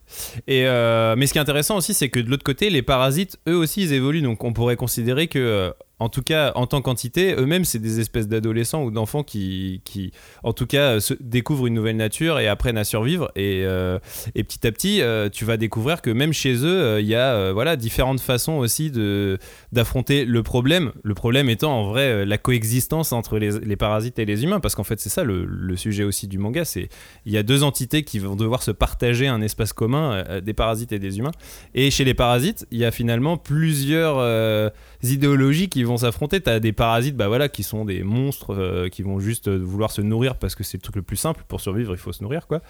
Et 0.46 0.66
euh, 0.66 1.14
mais 1.16 1.26
ce 1.26 1.32
qui 1.32 1.38
est 1.38 1.40
intéressant 1.40 1.76
aussi, 1.76 1.94
c'est 1.94 2.08
que 2.10 2.20
de 2.20 2.28
l'autre 2.30 2.44
côté, 2.44 2.70
les 2.70 2.82
parasites, 2.82 3.38
eux 3.48 3.56
aussi, 3.56 3.82
ils 3.82 3.92
évoluent. 3.92 4.22
Donc, 4.22 4.44
on 4.44 4.52
pourrait 4.52 4.76
considérer 4.76 5.26
que, 5.28 5.38
euh, 5.38 5.70
en 5.98 6.08
tout 6.08 6.22
cas, 6.22 6.52
en 6.56 6.66
tant 6.66 6.82
qu'entité, 6.82 7.34
eux-mêmes, 7.38 7.64
c'est 7.64 7.78
des 7.78 8.00
espèces 8.00 8.26
d'adolescents 8.26 8.82
ou 8.82 8.90
d'enfants 8.90 9.22
qui, 9.22 9.82
qui, 9.84 10.10
en 10.42 10.52
tout 10.52 10.66
cas, 10.66 10.98
découvrent 11.20 11.68
une 11.68 11.74
nouvelle 11.74 11.96
nature 11.96 12.40
et 12.40 12.48
apprennent 12.48 12.78
à 12.78 12.82
survivre. 12.82 13.30
Et, 13.36 13.62
euh, 13.64 14.00
et 14.34 14.42
petit 14.42 14.66
à 14.66 14.72
petit, 14.72 15.00
euh, 15.00 15.28
tu 15.28 15.44
vas 15.44 15.56
découvrir 15.56 16.02
que 16.02 16.10
même 16.10 16.32
chez 16.32 16.54
eux, 16.54 16.82
euh, 16.82 17.00
il 17.00 17.06
y 17.06 17.14
a, 17.14 17.52
voilà, 17.52 17.76
différentes 17.76 18.20
façons 18.20 18.54
aussi 18.54 18.90
d'affronter 19.70 20.24
le 20.24 20.42
problème. 20.42 20.90
Le 21.04 21.14
problème 21.14 21.48
étant 21.48 21.78
en 21.78 21.84
vrai 21.84 22.26
la 22.26 22.38
coexistence 22.38 23.12
entre 23.12 23.38
les, 23.38 23.60
les 23.60 23.76
parasites 23.76 24.18
et 24.18 24.24
les 24.24 24.42
humains, 24.42 24.58
parce 24.58 24.74
qu'en 24.74 24.84
fait, 24.84 24.98
c'est 24.98 25.08
ça 25.08 25.22
le, 25.22 25.44
le 25.44 25.76
sujet 25.76 26.02
aussi 26.02 26.26
du 26.26 26.38
manga. 26.38 26.64
C'est 26.64 26.88
il 27.26 27.32
y 27.32 27.38
a 27.38 27.44
deux 27.44 27.62
entités 27.62 28.02
qui 28.02 28.18
vont 28.18 28.34
devoir 28.34 28.64
se 28.64 28.72
partager 28.72 29.28
un 29.28 29.40
espace 29.40 29.72
commun, 29.72 30.24
des 30.42 30.52
parasites 30.52 30.92
et 30.92 30.98
des 30.98 31.18
humains. 31.18 31.30
Et 31.74 31.92
chez 31.92 32.04
les 32.04 32.14
parasites, 32.14 32.66
il 32.72 32.78
y 32.78 32.84
a 32.84 32.90
finalement 32.90 33.36
plusieurs 33.36 34.72
idéologies 35.02 35.68
qui 35.68 35.84
vont 35.84 35.91
s'affronter. 35.98 36.40
Tu 36.40 36.50
as 36.50 36.60
des 36.60 36.72
parasites 36.72 37.16
bah 37.16 37.28
voilà, 37.28 37.48
qui 37.48 37.62
sont 37.62 37.84
des 37.84 38.02
monstres 38.02 38.54
euh, 38.54 38.88
qui 38.88 39.02
vont 39.02 39.20
juste 39.20 39.48
euh, 39.48 39.58
vouloir 39.62 39.90
se 39.90 40.00
nourrir 40.02 40.36
parce 40.36 40.54
que 40.54 40.64
c'est 40.64 40.76
le 40.78 40.82
truc 40.82 40.96
le 40.96 41.02
plus 41.02 41.16
simple. 41.16 41.42
Pour 41.48 41.60
survivre, 41.60 41.92
il 41.92 41.98
faut 41.98 42.12
se 42.12 42.22
nourrir. 42.22 42.46
quoi. 42.46 42.60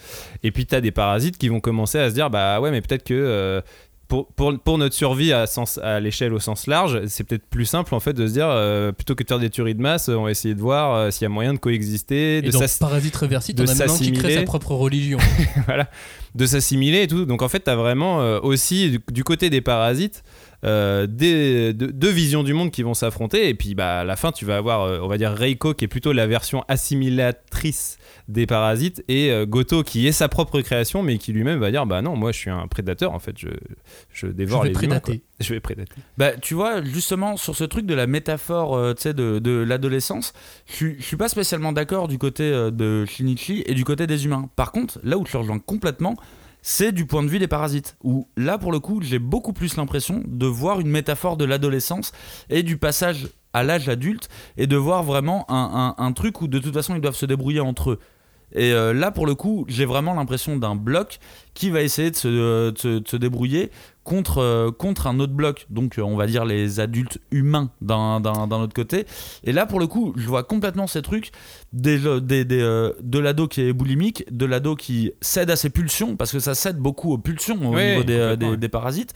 Et 0.43 0.51
puis 0.53 0.67
tu 0.67 0.75
as 0.75 0.81
des 0.81 0.91
parasites 0.93 1.39
qui 1.39 1.49
vont 1.49 1.61
commencer 1.61 1.99
à 1.99 2.09
se 2.11 2.15
dire 2.15 2.31
bah 2.31 2.61
ouais, 2.61 2.71
mais 2.71 2.81
peut-être 2.81 3.05
que. 3.05 3.15
euh, 3.15 3.61
pour, 4.09 4.27
pour, 4.27 4.59
pour 4.59 4.77
notre 4.77 4.95
survie 4.95 5.33
à, 5.33 5.47
sens, 5.47 5.79
à 5.79 5.99
l'échelle 5.99 6.35
au 6.35 6.39
sens 6.39 6.67
large, 6.67 7.01
c'est 7.07 7.25
peut-être 7.25 7.47
plus 7.47 7.65
simple 7.65 7.95
en 7.95 8.01
fait 8.01 8.13
de 8.13 8.27
se 8.27 8.33
dire 8.35 8.47
euh, 8.47 8.93
plutôt 8.93 9.15
que 9.15 9.23
de 9.23 9.29
faire 9.29 9.39
des 9.39 9.49
tueries 9.49 9.75
de 9.75 9.81
masse, 9.81 10.11
on 10.11 10.25
va 10.25 10.31
essayer 10.31 10.55
de 10.55 10.61
voir 10.61 10.95
euh, 10.95 11.11
s'il 11.11 11.23
y 11.23 11.27
a 11.27 11.31
moyen 11.31 11.55
de 11.55 11.59
coexister, 11.59 12.39
Et 12.39 12.43
de 12.43 12.51
s'ass- 12.51 12.79
Parasite 12.79 13.17
Reversite, 13.17 13.57
de 13.57 13.63
on 13.63 13.69
a 13.69 13.75
maintenant 13.75 13.97
qui 13.97 14.13
crée 14.13 14.21
s'assimiler. 14.21 14.35
sa 14.41 14.43
propre 14.43 14.73
religion. 14.75 15.17
voilà, 15.67 15.89
de 16.35 16.45
s'assimiler 16.45 17.05
et 17.05 17.07
tout. 17.07 17.25
Donc 17.25 17.41
en 17.41 17.49
fait, 17.49 17.65
tu 17.65 17.71
as 17.71 17.77
vraiment 17.77 18.21
euh, 18.21 18.39
aussi 18.43 18.91
du, 18.91 19.01
du 19.11 19.25
côté 19.25 19.49
des 19.49 19.63
parasites 19.63 20.23
euh, 20.65 21.07
des, 21.07 21.73
de- 21.73 21.87
deux 21.87 22.11
visions 22.11 22.43
du 22.43 22.55
monde 22.55 22.71
qui 22.71 22.83
vont 22.83 22.95
s'affronter. 22.95 23.49
Et 23.49 23.55
puis 23.55 23.75
bah, 23.75 24.01
à 24.01 24.05
la 24.05 24.17
fin, 24.17 24.31
tu 24.33 24.45
vas 24.45 24.57
avoir, 24.57 24.83
euh, 24.83 25.01
on 25.03 25.09
va 25.09 25.19
dire, 25.19 25.33
Reiko 25.33 25.75
qui 25.75 25.85
est 25.85 25.89
plutôt 25.89 26.13
la 26.13 26.27
version 26.27 26.65
assimilatrice 26.69 27.99
des 28.29 28.47
parasites 28.47 29.05
et 29.09 29.31
euh, 29.31 29.47
Goto 29.47 29.83
qui 29.83 30.07
est 30.07 30.13
sa 30.13 30.29
propre 30.29 30.61
création 30.61 31.03
mais 31.03 31.19
qui 31.19 31.33
lui-même 31.33 31.59
va 31.59 31.71
dire 31.71 31.87
bah 31.87 32.03
non, 32.03 32.15
moi 32.17 32.31
je 32.33 32.39
suis 32.39 32.51
un 32.51 32.67
prédateur 32.69 33.13
en 33.13 33.19
fait, 33.19 33.35
je, 33.39 33.49
je 34.13 34.27
dévore 34.29 34.63
Je 34.65 34.69
vais 34.69 34.75
les 34.75 34.85
humains. 34.85 35.01
prédater. 35.01 35.19
quoi. 35.19 35.29
Je 35.43 35.55
vais 35.55 35.61
prédater. 35.61 35.93
Bah, 36.19 36.37
tu 36.37 36.55
vois, 36.55 36.85
justement, 36.85 37.37
sur 37.37 37.57
ce 37.57 37.65
truc 37.65 37.85
de 37.85 37.95
la 37.95 38.07
métaphore 38.07 38.77
euh, 38.77 38.95
tu 38.95 39.03
sais, 39.03 39.15
de, 39.15 39.41
de 39.41 39.51
l'adolescence, 39.51 40.33
je 40.69 40.73
suis- 40.75 40.97
je 41.01 41.03
suis 41.05 41.17
pas 41.17 41.29
spécialement 41.29 41.73
d'accord 41.73 42.07
du 42.07 42.17
côté 42.19 42.45
euh, 42.45 42.71
de 42.71 43.05
Shinichi 43.07 43.65
et 43.67 43.75
du 43.75 43.85
côté 43.85 44.07
des 44.07 44.25
humains. 44.25 44.49
Par 44.55 44.71
contre, 44.71 45.01
là 45.03 45.19
où 45.19 45.27
je 45.27 45.33
te 45.33 45.37
rejoins 45.37 45.59
complètement, 45.59 46.15
c'est 46.63 46.93
du 46.93 47.07
point 47.07 47.23
de 47.23 47.29
vue 47.29 47.39
des 47.39 47.49
parasites. 47.49 47.97
Où 48.03 48.29
là, 48.37 48.57
pour 48.57 48.73
le 48.73 48.81
coup, 48.81 49.03
j'ai 49.03 49.19
beaucoup 49.19 49.53
plus 49.53 49.77
l'impression 49.77 50.23
de 50.27 50.47
voir 50.47 50.81
une 50.81 50.89
métaphore 50.89 51.37
de 51.37 51.45
l'adolescence 51.45 52.13
et 52.49 52.63
du 52.63 52.79
passage 52.79 53.29
à 53.53 53.63
l'âge 53.63 53.89
adulte 53.89 54.29
et 54.57 54.67
de 54.67 54.77
voir 54.77 55.03
vraiment 55.03 55.45
un, 55.49 56.13
truc 56.13 56.41
où 56.41 56.49
de 56.49 56.59
toute 56.59 56.73
façon 56.73 56.95
ils 56.95 57.01
doivent 57.01 57.15
se 57.15 57.27
débrouiller 57.27 57.61
entre 57.61 57.91
eux. 57.93 57.99
Et 58.55 58.73
euh, 58.73 58.93
là, 58.93 59.11
pour 59.11 59.27
le 59.27 59.35
coup, 59.35 59.65
j'ai 59.69 59.85
vraiment 59.85 60.15
l'impression 60.15 60.57
d'un 60.57 60.75
bloc 60.77 61.19
qui 61.55 61.71
va 61.71 61.83
essayer 61.83 62.11
de 62.11 62.17
se, 62.17 62.29
euh, 62.29 62.71
de 62.73 62.79
se- 62.79 62.99
de 63.01 63.09
se 63.09 63.17
débrouiller 63.17 63.71
contre, 64.05 64.39
euh, 64.39 64.71
contre 64.71 65.07
un 65.07 65.19
autre 65.21 65.33
bloc. 65.33 65.67
Donc, 65.71 65.99
euh, 65.99 66.03
on 66.03 66.17
va 66.17 66.27
dire 66.27 66.45
les 66.45 66.81
adultes 66.81 67.19
humains 67.31 67.71
d'un 67.81 68.21
d'un- 68.21 68.47
d'un 68.47 68.61
autre 68.61 68.75
côté. 68.75 69.07
Et 69.45 69.53
là, 69.53 69.65
pour 69.67 69.81
le 69.81 69.87
coup, 69.87 70.13
je 70.17 70.27
vois 70.27 70.43
complètement 70.45 70.87
ces 70.87 71.03
trucs 71.03 71.31
des, 71.73 71.99
des, 72.21 72.45
des, 72.45 72.91
de 73.03 73.19
l'ado 73.19 73.49
qui 73.49 73.63
est 73.63 73.73
boulimique, 73.73 74.25
de 74.31 74.47
l'ado 74.47 74.77
qui 74.77 75.13
cède 75.21 75.51
à 75.51 75.57
ses 75.57 75.71
pulsions, 75.71 76.17
parce 76.17 76.33
que 76.33 76.41
ça 76.41 76.55
cède 76.55 76.79
beaucoup 76.79 77.13
aux 77.13 77.19
pulsions 77.19 77.59
au 77.71 77.75
Oui, 77.75 77.87
niveau 77.87 78.57
des 78.57 78.69
parasites. 78.69 79.15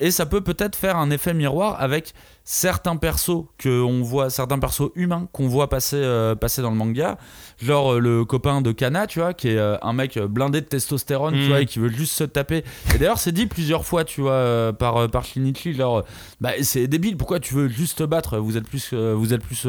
Et 0.00 0.10
ça 0.10 0.26
peut 0.26 0.40
peut-être 0.40 0.74
faire 0.74 0.96
un 0.96 1.10
effet 1.10 1.32
miroir 1.32 1.80
avec 1.80 2.12
certains 2.42 2.96
persos 2.96 3.44
que 3.56 3.82
on 3.82 4.02
voit, 4.02 4.30
certains 4.30 4.58
persos 4.58 4.90
humains 4.96 5.28
qu'on 5.32 5.46
voit 5.48 5.68
passer, 5.68 5.96
euh, 5.96 6.34
passer 6.34 6.60
dans 6.60 6.70
le 6.70 6.76
manga, 6.76 7.18
genre 7.62 7.94
euh, 7.94 7.98
le 8.00 8.24
copain 8.24 8.62
de 8.62 8.72
Kana, 8.72 9.06
tu 9.06 9.20
vois, 9.20 9.32
qui 9.32 9.48
est 9.48 9.56
euh, 9.58 9.76
un 9.82 9.92
mec 9.92 10.18
blindé 10.18 10.60
de 10.60 10.66
testostérone, 10.66 11.34
tu 11.34 11.44
Mm. 11.44 11.48
vois, 11.48 11.60
et 11.60 11.66
qui 11.66 11.78
veut 11.78 11.88
juste 11.88 12.14
se 12.14 12.24
taper. 12.24 12.64
Et 12.94 12.98
d'ailleurs, 12.98 13.18
c'est 13.18 13.30
dit 13.30 13.46
plusieurs 13.46 13.84
fois, 13.84 14.04
tu 14.04 14.22
vois, 14.22 14.72
par 14.76 15.08
par 15.08 15.24
Shinichi, 15.24 15.72
genre, 15.72 16.02
bah 16.40 16.50
c'est 16.62 16.88
débile, 16.88 17.16
pourquoi 17.16 17.38
tu 17.38 17.54
veux 17.54 17.68
juste 17.68 17.98
te 17.98 18.04
battre? 18.04 18.38
Vous 18.38 18.56
êtes 18.56 18.68
plus, 18.68 18.92
vous 18.92 19.34
êtes 19.34 19.42
plus, 19.42 19.66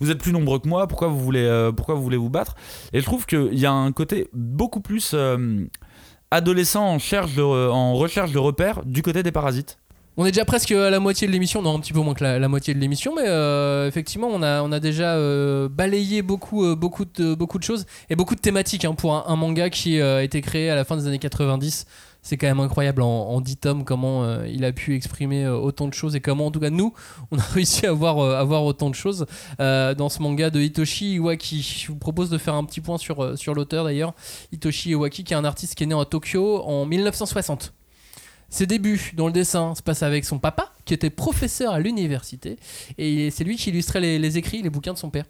vous 0.00 0.10
êtes 0.10 0.18
plus 0.18 0.32
nombreux 0.32 0.58
que 0.58 0.68
moi. 0.68 0.86
Pourquoi 0.86 1.08
vous 1.08 1.18
voulez, 1.20 1.70
pourquoi 1.76 1.94
vous 1.94 2.02
voulez 2.02 2.18
vous 2.18 2.30
battre? 2.30 2.54
Et 2.92 3.00
je 3.00 3.04
trouve 3.06 3.24
qu'il 3.26 3.58
y 3.58 3.64
a 3.66 3.72
un 3.72 3.92
côté 3.92 4.28
beaucoup 4.34 4.80
plus 4.80 5.14
adolescent 6.30 6.96
de, 6.96 7.68
en 7.70 7.94
recherche 7.94 8.32
de 8.32 8.38
repères 8.38 8.84
du 8.84 9.02
côté 9.02 9.22
des 9.22 9.32
parasites. 9.32 9.78
On 10.16 10.26
est 10.26 10.32
déjà 10.32 10.44
presque 10.44 10.72
à 10.72 10.90
la 10.90 11.00
moitié 11.00 11.26
de 11.26 11.32
l'émission, 11.32 11.62
non 11.62 11.76
un 11.76 11.80
petit 11.80 11.92
peu 11.92 12.00
moins 12.00 12.14
que 12.14 12.22
la, 12.22 12.48
moitié 12.48 12.74
de 12.74 12.78
l'émission, 12.78 13.14
mais 13.14 13.26
euh, 13.26 13.88
effectivement 13.88 14.28
on 14.30 14.42
a, 14.42 14.80
déjà 14.80 15.14
euh, 15.14 15.68
balayé 15.68 16.20
beaucoup, 16.20 16.64
euh, 16.64 16.76
de, 16.76 17.62
choses 17.62 17.86
et 18.10 18.16
beaucoup 18.16 18.34
de 18.34 18.40
thématiques 18.40 18.84
hein, 18.84 18.94
pour 18.94 19.14
un, 19.14 19.36
manga 19.36 19.70
qui 19.70 19.98
euh, 19.98 20.18
a 20.18 20.22
été 20.22 20.42
créé 20.42 20.68
à 20.68 20.74
la 20.74 20.84
fin 20.84 20.96
des 20.96 21.06
années 21.06 21.18
90. 21.18 21.86
C'est 22.22 22.36
quand 22.36 22.46
même 22.46 22.60
incroyable 22.60 23.02
en, 23.02 23.30
en 23.30 23.40
10 23.40 23.56
tomes 23.56 23.84
comment 23.84 24.24
euh, 24.24 24.46
il 24.46 24.64
a 24.64 24.72
pu 24.72 24.94
exprimer 24.94 25.44
euh, 25.44 25.56
autant 25.56 25.88
de 25.88 25.94
choses 25.94 26.14
et 26.16 26.20
comment 26.20 26.46
en 26.46 26.50
tout 26.50 26.60
cas 26.60 26.70
nous 26.70 26.92
on 27.30 27.38
a 27.38 27.42
réussi 27.42 27.86
à 27.86 27.92
voir, 27.92 28.18
euh, 28.18 28.60
autant 28.60 28.90
de 28.90 28.94
choses 28.94 29.26
dans 29.58 30.08
ce 30.08 30.20
manga 30.22 30.50
de 30.50 30.60
Hitoshi 30.60 31.14
Iwaki. 31.14 31.62
Je 31.62 31.88
vous 31.88 31.98
propose 31.98 32.30
de 32.30 32.38
faire 32.38 32.54
un 32.54 32.64
petit 32.64 32.80
point 32.80 32.98
sur, 32.98 33.54
l'auteur 33.54 33.84
d'ailleurs. 33.84 34.14
Hitoshi 34.52 34.90
Iwaki 34.90 35.24
qui 35.24 35.32
est 35.32 35.36
un 35.36 35.44
artiste 35.44 35.74
qui 35.74 35.84
est 35.84 35.86
né 35.86 35.98
à 35.98 36.04
Tokyo 36.04 36.62
en 36.62 36.84
1960. 36.86 37.72
Ses 38.50 38.66
débuts 38.66 39.12
dans 39.16 39.26
le 39.26 39.32
dessin 39.32 39.74
se 39.76 39.82
passent 39.82 40.02
avec 40.02 40.24
son 40.24 40.40
papa, 40.40 40.72
qui 40.84 40.92
était 40.92 41.10
professeur 41.10 41.72
à 41.72 41.78
l'université, 41.78 42.58
et 42.98 43.30
c'est 43.30 43.44
lui 43.44 43.56
qui 43.56 43.70
illustrait 43.70 44.00
les, 44.00 44.38
écrits, 44.38 44.60
les 44.60 44.70
bouquins 44.70 44.92
de 44.92 44.98
son 44.98 45.08
père. 45.08 45.24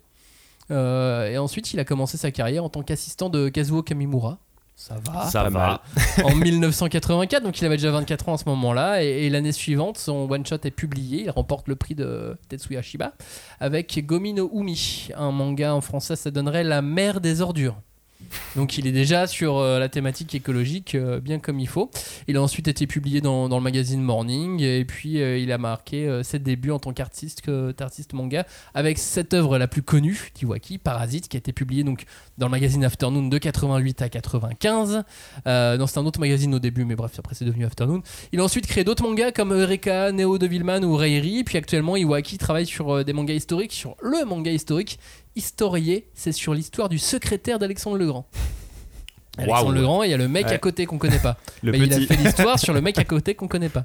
Et 0.71 1.37
ensuite, 1.37 1.75
il 1.75 1.81
a 1.81 1.85
commencé 1.85 2.17
sa 2.17 2.31
carrière 2.31 2.65
en 2.65 2.71
tant 2.71 2.83
qu'assistant 2.83 3.29
de 3.29 3.51
Kazuo 3.51 3.83
Kamimura. 3.83 4.39
Ça 4.77 4.97
va. 5.05 5.27
Ça 5.27 5.45
pas 5.45 5.51
va. 5.51 5.83
en 6.25 6.35
1984, 6.35 7.43
donc 7.43 7.61
il 7.61 7.65
avait 7.67 7.77
déjà 7.77 7.91
24 7.91 8.29
ans 8.31 8.35
à 8.35 8.39
ce 8.39 8.49
moment-là, 8.49 9.05
et, 9.05 9.27
et 9.27 9.31
l'année 9.31 9.53
suivante, 9.53 9.99
son 9.99 10.31
one-shot 10.31 10.57
est 10.65 10.71
publié, 10.71 11.25
il 11.25 11.31
remporte 11.31 11.69
le 11.69 11.77
prix 11.77 11.95
de 11.95 12.39
Tetsuya 12.49 12.81
Shiba 12.81 13.13
avec 13.61 14.05
Gomi 14.07 14.33
no 14.33 14.51
Umi, 14.55 15.09
un 15.17 15.33
manga 15.33 15.75
en 15.75 15.81
français, 15.81 16.17
ça 16.17 16.31
donnerait 16.31 16.65
La 16.65 16.81
mer 16.81 17.21
des 17.21 17.43
ordures. 17.43 17.77
Donc 18.57 18.79
il 18.79 18.87
est 18.87 18.93
déjà 18.93 19.27
sur 19.27 19.59
euh, 19.59 19.79
la 19.79 19.89
thématique 19.89 20.35
écologique 20.35 20.95
euh, 20.95 21.21
bien 21.21 21.39
comme 21.39 21.59
il 21.61 21.69
faut. 21.69 21.91
Il 22.29 22.37
a 22.37 22.43
ensuite 22.43 22.69
été 22.69 22.87
publié 22.87 23.21
dans, 23.21 23.49
le 23.49 23.61
magazine 23.61 24.03
Morning 24.03 24.61
et 24.63 24.85
puis 24.85 25.21
euh, 25.21 25.39
il 25.39 25.53
a 25.53 25.59
marqué 25.59 26.21
ses 26.23 26.39
débuts 26.39 26.71
en 26.71 26.79
tant 26.79 26.93
qu'artiste 26.93 27.43
manga 28.13 28.47
avec 28.75 28.99
cette 28.99 29.35
œuvre 29.35 29.59
la 29.59 29.69
plus 29.69 29.83
connue 29.83 30.31
d'Iwaki, 30.35 30.79
Parasite, 30.79 31.29
qui 31.29 31.37
a 31.37 31.39
été 31.39 31.53
publiée 31.53 31.85
donc 31.85 32.05
dans 32.39 32.47
le 32.47 32.51
magazine 32.51 32.85
Afternoon 32.85 33.29
de 33.29 33.39
88 33.39 34.03
à 34.03 34.09
95. 34.09 35.05
Euh, 35.47 35.77
non, 35.77 35.87
c'était 35.87 36.01
un 36.01 36.07
autre 36.07 36.21
magazine 36.21 36.55
au 36.55 36.59
début, 36.59 36.85
mais 36.85 36.97
bref, 36.97 37.13
après 37.19 37.35
c'est 37.35 37.45
devenu 37.45 37.65
Afternoon. 37.65 38.03
Il 38.33 38.41
a 38.41 38.45
ensuite 38.45 38.67
créé 38.67 38.85
d'autres 38.85 39.03
mangas 39.03 39.33
comme 39.33 39.53
Eureka, 39.53 40.13
Neo 40.13 40.39
Devilman 40.39 40.85
ou 40.85 40.97
Reiri. 40.97 41.45
Puis 41.45 41.59
actuellement, 41.59 41.97
Iwaki 41.97 42.39
travaille 42.39 42.67
sur 42.67 43.05
des 43.05 43.13
mangas 43.13 43.35
historiques, 43.35 43.73
sur 43.73 43.97
le 44.03 44.25
manga 44.25 44.51
historique 44.51 44.99
Historié, 45.37 46.09
c'est 46.15 46.33
sur 46.33 46.55
l'histoire 46.55 46.89
du 46.89 46.99
secrétaire 46.99 47.59
d'Alexandre 47.59 47.97
le 47.97 48.07
Grand. 48.07 48.27
Alexandre 49.39 49.73
le 49.73 49.83
Grand, 49.83 50.03
il 50.03 50.11
y 50.11 50.15
a 50.15 50.17
le 50.17 50.29
mec 50.29 50.47
Ouais. 50.47 50.53
à 50.53 50.59
côté 50.59 50.87
qu'on 50.87 50.99
connaît 50.99 51.19
pas. 51.21 51.37
Le 51.63 51.75
il 51.77 51.93
a 51.93 52.01
fait 52.01 52.17
l'histoire 52.17 52.59
sur 52.59 52.73
le 52.75 52.81
mec 52.81 52.99
à 52.99 53.05
côté 53.05 53.35
qu'on 53.35 53.49
connaît 53.49 53.69
pas. 53.69 53.85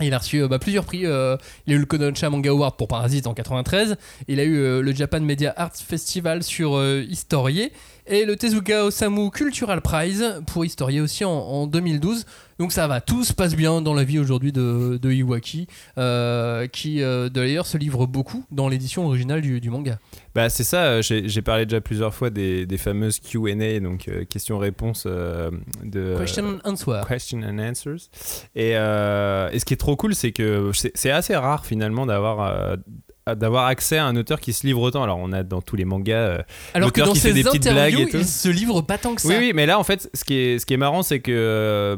Il 0.00 0.12
a 0.12 0.18
reçu 0.18 0.42
euh, 0.42 0.48
bah, 0.48 0.58
plusieurs 0.58 0.84
prix. 0.84 1.06
euh, 1.06 1.36
il 1.66 1.72
a 1.72 1.76
eu 1.76 1.78
le 1.78 1.86
Kodansha 1.86 2.28
Manga 2.30 2.50
Award 2.50 2.76
pour 2.76 2.88
Parasite 2.88 3.26
en 3.26 3.34
93. 3.34 3.96
Il 4.28 4.38
a 4.40 4.44
eu 4.44 4.56
euh, 4.56 4.80
le 4.80 4.92
Japan 4.94 5.20
Media 5.20 5.52
Arts 5.56 5.76
Festival 5.76 6.42
sur 6.42 6.82
Historier 7.08 7.72
et 8.06 8.24
le 8.24 8.36
Tezuka 8.36 8.84
Osamu 8.84 9.30
Cultural 9.30 9.80
Prize 9.80 10.40
pour 10.46 10.64
Historier 10.64 11.00
aussi 11.00 11.24
en, 11.24 11.30
en 11.32 11.66
2012. 11.66 12.26
Donc 12.58 12.72
ça 12.72 12.86
va, 12.86 13.00
tout 13.00 13.24
se 13.24 13.32
passe 13.32 13.56
bien 13.56 13.80
dans 13.80 13.94
la 13.94 14.04
vie 14.04 14.18
aujourd'hui 14.18 14.52
de, 14.52 14.98
de 15.00 15.12
Iwaki, 15.12 15.66
euh, 15.98 16.66
qui 16.66 17.02
euh, 17.02 17.28
d'ailleurs 17.28 17.66
se 17.66 17.76
livre 17.78 18.06
beaucoup 18.06 18.44
dans 18.50 18.68
l'édition 18.68 19.06
originale 19.06 19.40
du, 19.40 19.60
du 19.60 19.70
manga. 19.70 19.98
Bah 20.34 20.48
c'est 20.48 20.64
ça, 20.64 20.84
euh, 20.84 21.02
j'ai 21.02 21.42
parlé 21.42 21.66
déjà 21.66 21.80
plusieurs 21.80 22.14
fois 22.14 22.30
des, 22.30 22.66
des 22.66 22.78
fameuses 22.78 23.20
Q&A, 23.20 23.80
donc 23.80 24.08
euh, 24.08 24.24
questions-réponses 24.24 25.06
de... 25.06 26.16
Question 26.18 26.44
and 26.64 26.70
Answer. 26.70 27.00
Question 27.08 27.42
and 27.42 27.58
Answers. 27.58 28.08
Et, 28.54 28.70
et 28.70 29.58
ce 29.58 29.64
qui 29.64 29.74
est 29.74 29.78
trop 29.78 29.96
cool, 29.96 30.14
c'est 30.14 30.32
que 30.32 30.70
c'est 30.72 31.10
assez 31.10 31.36
rare 31.36 31.66
finalement 31.66 32.06
d'avoir 32.06 32.76
d'avoir 33.36 33.66
accès 33.66 33.96
à 33.96 34.04
un 34.06 34.16
auteur 34.16 34.38
qui 34.40 34.52
se 34.52 34.66
livre 34.66 34.80
autant. 34.82 35.02
Alors 35.02 35.18
on 35.18 35.32
a 35.32 35.42
dans 35.42 35.62
tous 35.62 35.76
les 35.76 35.84
mangas. 35.84 36.14
euh, 36.16 36.38
Alors 36.74 36.92
que 36.92 37.00
l'auteur 37.00 37.06
dans 37.06 37.12
qui 37.14 37.20
fait 37.20 37.28
ses 37.28 37.34
des 37.34 37.42
petites 37.44 37.68
blagues 37.70 37.98
et 37.98 38.06
tout. 38.08 38.16
il 38.18 38.26
se 38.26 38.48
livre 38.48 38.82
pas 38.82 38.98
tant 38.98 39.14
que 39.14 39.22
ça. 39.22 39.28
Oui, 39.28 39.36
oui, 39.38 39.52
mais 39.54 39.66
là, 39.66 39.78
en 39.78 39.84
fait, 39.84 40.10
ce 40.14 40.24
qui 40.24 40.34
est, 40.34 40.58
ce 40.58 40.66
qui 40.66 40.74
est 40.74 40.78
marrant, 40.78 41.02
c'est 41.02 41.20
que 41.20 41.32
euh, 41.32 41.96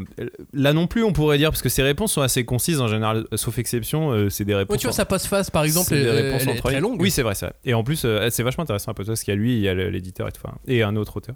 là 0.52 0.72
non 0.72 0.86
plus, 0.86 1.02
on 1.02 1.12
pourrait 1.12 1.38
dire, 1.38 1.50
parce 1.50 1.62
que 1.62 1.68
ces 1.68 1.82
réponses 1.82 2.12
sont 2.12 2.20
assez 2.22 2.44
concises 2.44 2.80
en 2.80 2.88
général, 2.88 3.26
sauf 3.34 3.58
exception, 3.58 4.10
euh, 4.12 4.28
c'est 4.30 4.44
des 4.44 4.54
réponses. 4.54 4.78
Tu 4.78 4.86
vois, 4.86 4.92
en- 4.92 4.96
ça 4.96 5.04
passe 5.04 5.26
face 5.26 5.50
par 5.50 5.64
exemple, 5.64 5.88
c'est 5.88 6.00
des 6.02 6.10
réponses 6.10 6.42
elle 6.42 6.48
est 6.56 6.58
très 6.60 6.70
lignes. 6.74 6.80
longue. 6.82 7.00
Oui, 7.00 7.10
c'est 7.10 7.22
vrai, 7.22 7.34
c'est 7.34 7.46
vrai. 7.46 7.54
Et 7.64 7.74
en 7.74 7.82
plus, 7.82 8.02
euh, 8.04 8.28
c'est 8.30 8.42
vachement 8.42 8.62
intéressant 8.64 8.90
un 8.90 8.94
peu 8.94 9.04
parce 9.04 9.22
qu'il 9.22 9.32
y 9.34 9.36
a 9.36 9.40
lui, 9.40 9.54
il 9.56 9.60
y 9.62 9.68
a 9.68 9.74
l'éditeur 9.74 10.28
et 10.28 10.32
tout, 10.32 10.40
enfin, 10.44 10.56
et 10.68 10.82
un 10.82 10.94
autre 10.96 11.16
auteur. 11.16 11.34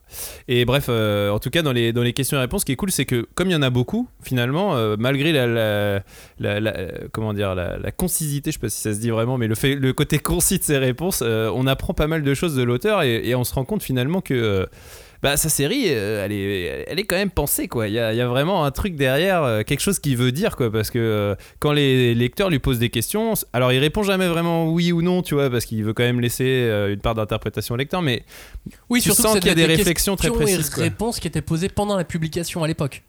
Et 0.49 0.65
bref, 0.65 0.87
euh, 0.89 1.31
en 1.31 1.39
tout 1.39 1.51
cas, 1.51 1.63
dans 1.63 1.73
les, 1.73 1.93
dans 1.93 2.03
les 2.03 2.13
questions 2.13 2.37
et 2.37 2.41
réponses, 2.41 2.63
ce 2.63 2.67
qui 2.67 2.73
est 2.73 2.77
cool, 2.77 2.91
c'est 2.93 3.05
que 3.07 3.27
comme 3.35 3.49
il 3.49 3.53
y 3.53 3.57
en 3.57 3.63
a 3.63 3.71
beaucoup, 3.71 4.09
finalement, 4.23 4.77
euh, 4.77 4.97
malgré 4.99 5.33
la, 5.33 5.47
la- 5.47 6.03
la- 6.39 6.61
la- 6.61 6.77
euh, 6.77 6.91
comment 7.13 7.33
dire, 7.35 7.55
la, 7.55 7.77
la 7.79 7.91
concisité, 7.91 8.51
je 8.51 8.57
sais 8.57 8.61
pas 8.61 8.69
si 8.69 8.81
ça 8.81 8.95
se 8.95 9.01
dit 9.01 9.11
vraiment, 9.11 9.37
mais 9.39 9.47
le, 9.49 9.55
fait, 9.55 9.75
le 9.81 9.93
côté 9.95 10.19
concis 10.19 10.59
de 10.59 10.63
ces 10.65 10.77
réponses, 10.79 11.23
euh, 11.23 11.51
on 11.55 11.67
apprend 11.67 11.95
pas 11.95 12.07
mal 12.07 12.23
de 12.23 12.35
choses 12.35 12.55
de 12.55 12.63
l'auteur 12.63 13.03
et, 13.03 13.27
et 13.29 13.35
on 13.35 13.45
se 13.45 13.55
rend 13.55 13.65
compte 13.65 13.83
finalement 13.83 14.21
que. 14.21 14.35
euh, 14.35 14.67
bah, 15.23 15.37
sa 15.37 15.51
série, 15.51 15.85
euh, 15.89 16.25
elle, 16.25 16.33
est, 16.33 16.85
elle 16.89 16.99
est 16.99 17.05
quand 17.05 17.17
même 17.17 17.31
pensée, 17.31 17.69
quoi. 17.69 17.89
Il 17.89 17.95
y 17.95 17.99
a, 17.99 18.13
il 18.15 18.17
y 18.17 18.23
a 18.23 18.27
vraiment 18.29 18.65
un 18.65 18.71
truc 18.71 18.97
derrière, 18.97 19.63
quelque 19.67 19.81
chose 19.81 19.99
qu'il 19.99 20.17
veut 20.17 20.33
dire, 20.33 20.57
quoi. 20.57 20.71
Parce 20.73 20.91
que 20.91 21.37
quand 21.59 21.73
les 21.73 22.15
lecteurs 22.15 22.49
lui 22.49 22.59
posent 22.59 22.79
des 22.79 22.89
questions, 22.89 23.35
alors 23.53 23.71
il 23.73 23.79
répond 23.81 24.03
jamais 24.03 24.29
vraiment 24.29 24.71
oui 24.73 24.93
ou 24.93 25.03
non, 25.03 25.21
tu 25.23 25.35
vois, 25.35 25.51
parce 25.51 25.67
qu'il 25.67 25.85
veut 25.85 25.93
quand 25.93 26.05
même 26.05 26.21
laisser 26.21 26.71
une 26.91 27.01
part 27.01 27.15
d'interprétation 27.15 27.75
au 27.75 27.79
lecteur, 27.79 28.01
mais 28.01 28.23
Oui, 28.89 29.01
tu 29.01 29.09
surtout 29.11 29.23
sens 29.23 29.33
qu'il 29.41 29.47
y 29.47 29.49
a 29.49 29.53
c'est 29.53 29.57
des 29.57 29.67
réflexions 29.67 30.17
très 30.17 30.31
précises, 30.31 30.71
quoi. 30.71 30.85
réponses 30.85 31.21
qui 31.21 31.29
étaient 31.29 31.43
posées 31.43 31.69
pendant 31.69 31.97
la 31.99 32.05
publication 32.05 32.65
à 32.65 32.67
l'époque. 32.69 33.03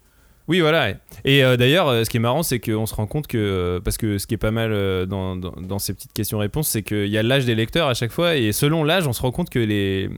Oui, 0.48 0.60
voilà. 0.60 0.94
Et 1.24 1.44
euh, 1.44 1.56
d'ailleurs, 1.56 1.88
euh, 1.88 2.04
ce 2.04 2.10
qui 2.10 2.16
est 2.16 2.20
marrant, 2.20 2.42
c'est 2.42 2.58
qu'on 2.58 2.86
se 2.86 2.94
rend 2.94 3.06
compte 3.06 3.26
que, 3.26 3.38
euh, 3.38 3.80
parce 3.80 3.96
que 3.96 4.18
ce 4.18 4.26
qui 4.26 4.34
est 4.34 4.38
pas 4.38 4.50
mal 4.50 4.72
dans, 5.06 5.78
ces 5.78 5.94
petites 5.94 6.12
questions-réponses, 6.12 6.68
c'est 6.68 6.82
qu'il 6.82 7.06
y 7.08 7.18
a 7.18 7.22
l'âge 7.22 7.44
des 7.44 7.54
lecteurs 7.54 7.88
à 7.88 7.94
chaque 7.94 8.12
fois, 8.12 8.36
et 8.36 8.52
selon 8.52 8.84
l'âge, 8.84 9.06
on 9.06 9.12
se 9.12 9.22
rend 9.22 9.30
compte 9.30 9.50
que 9.50 9.58
les, 9.58 10.10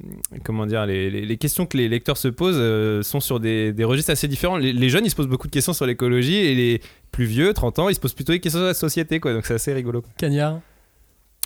comment 0.45 0.67
dire, 0.67 0.87
les, 0.87 1.37
questions 1.37 1.67
que 1.67 1.77
les 1.77 1.89
lecteurs 1.89 2.17
se 2.17 2.29
posent 2.29 3.05
sont 3.07 3.21
sur 3.21 3.41
des, 3.41 3.75
registres 3.85 4.11
assez 4.11 4.29
différents. 4.29 4.57
Les, 4.57 4.89
jeunes, 4.89 5.05
ils 5.05 5.11
se 5.11 5.17
posent 5.17 5.29
beaucoup 5.29 5.47
de 5.47 5.53
questions 5.53 5.73
sur 5.73 5.87
l'écologie, 5.87 6.37
et 6.37 6.55
les 6.55 6.81
plus 7.13 7.27
vieux, 7.27 7.53
30 7.53 7.79
ans, 7.79 7.89
ils 7.89 7.95
se 7.95 8.01
posent 8.01 8.15
plutôt 8.15 8.33
des 8.33 8.41
questions 8.41 8.61
sur 8.61 8.67
la 8.67 8.75
société, 8.75 9.21
quoi. 9.21 9.33
Donc 9.33 9.47
c'est 9.47 9.55
assez 9.55 9.73
rigolo. 9.73 10.03
Cagnard. 10.17 10.61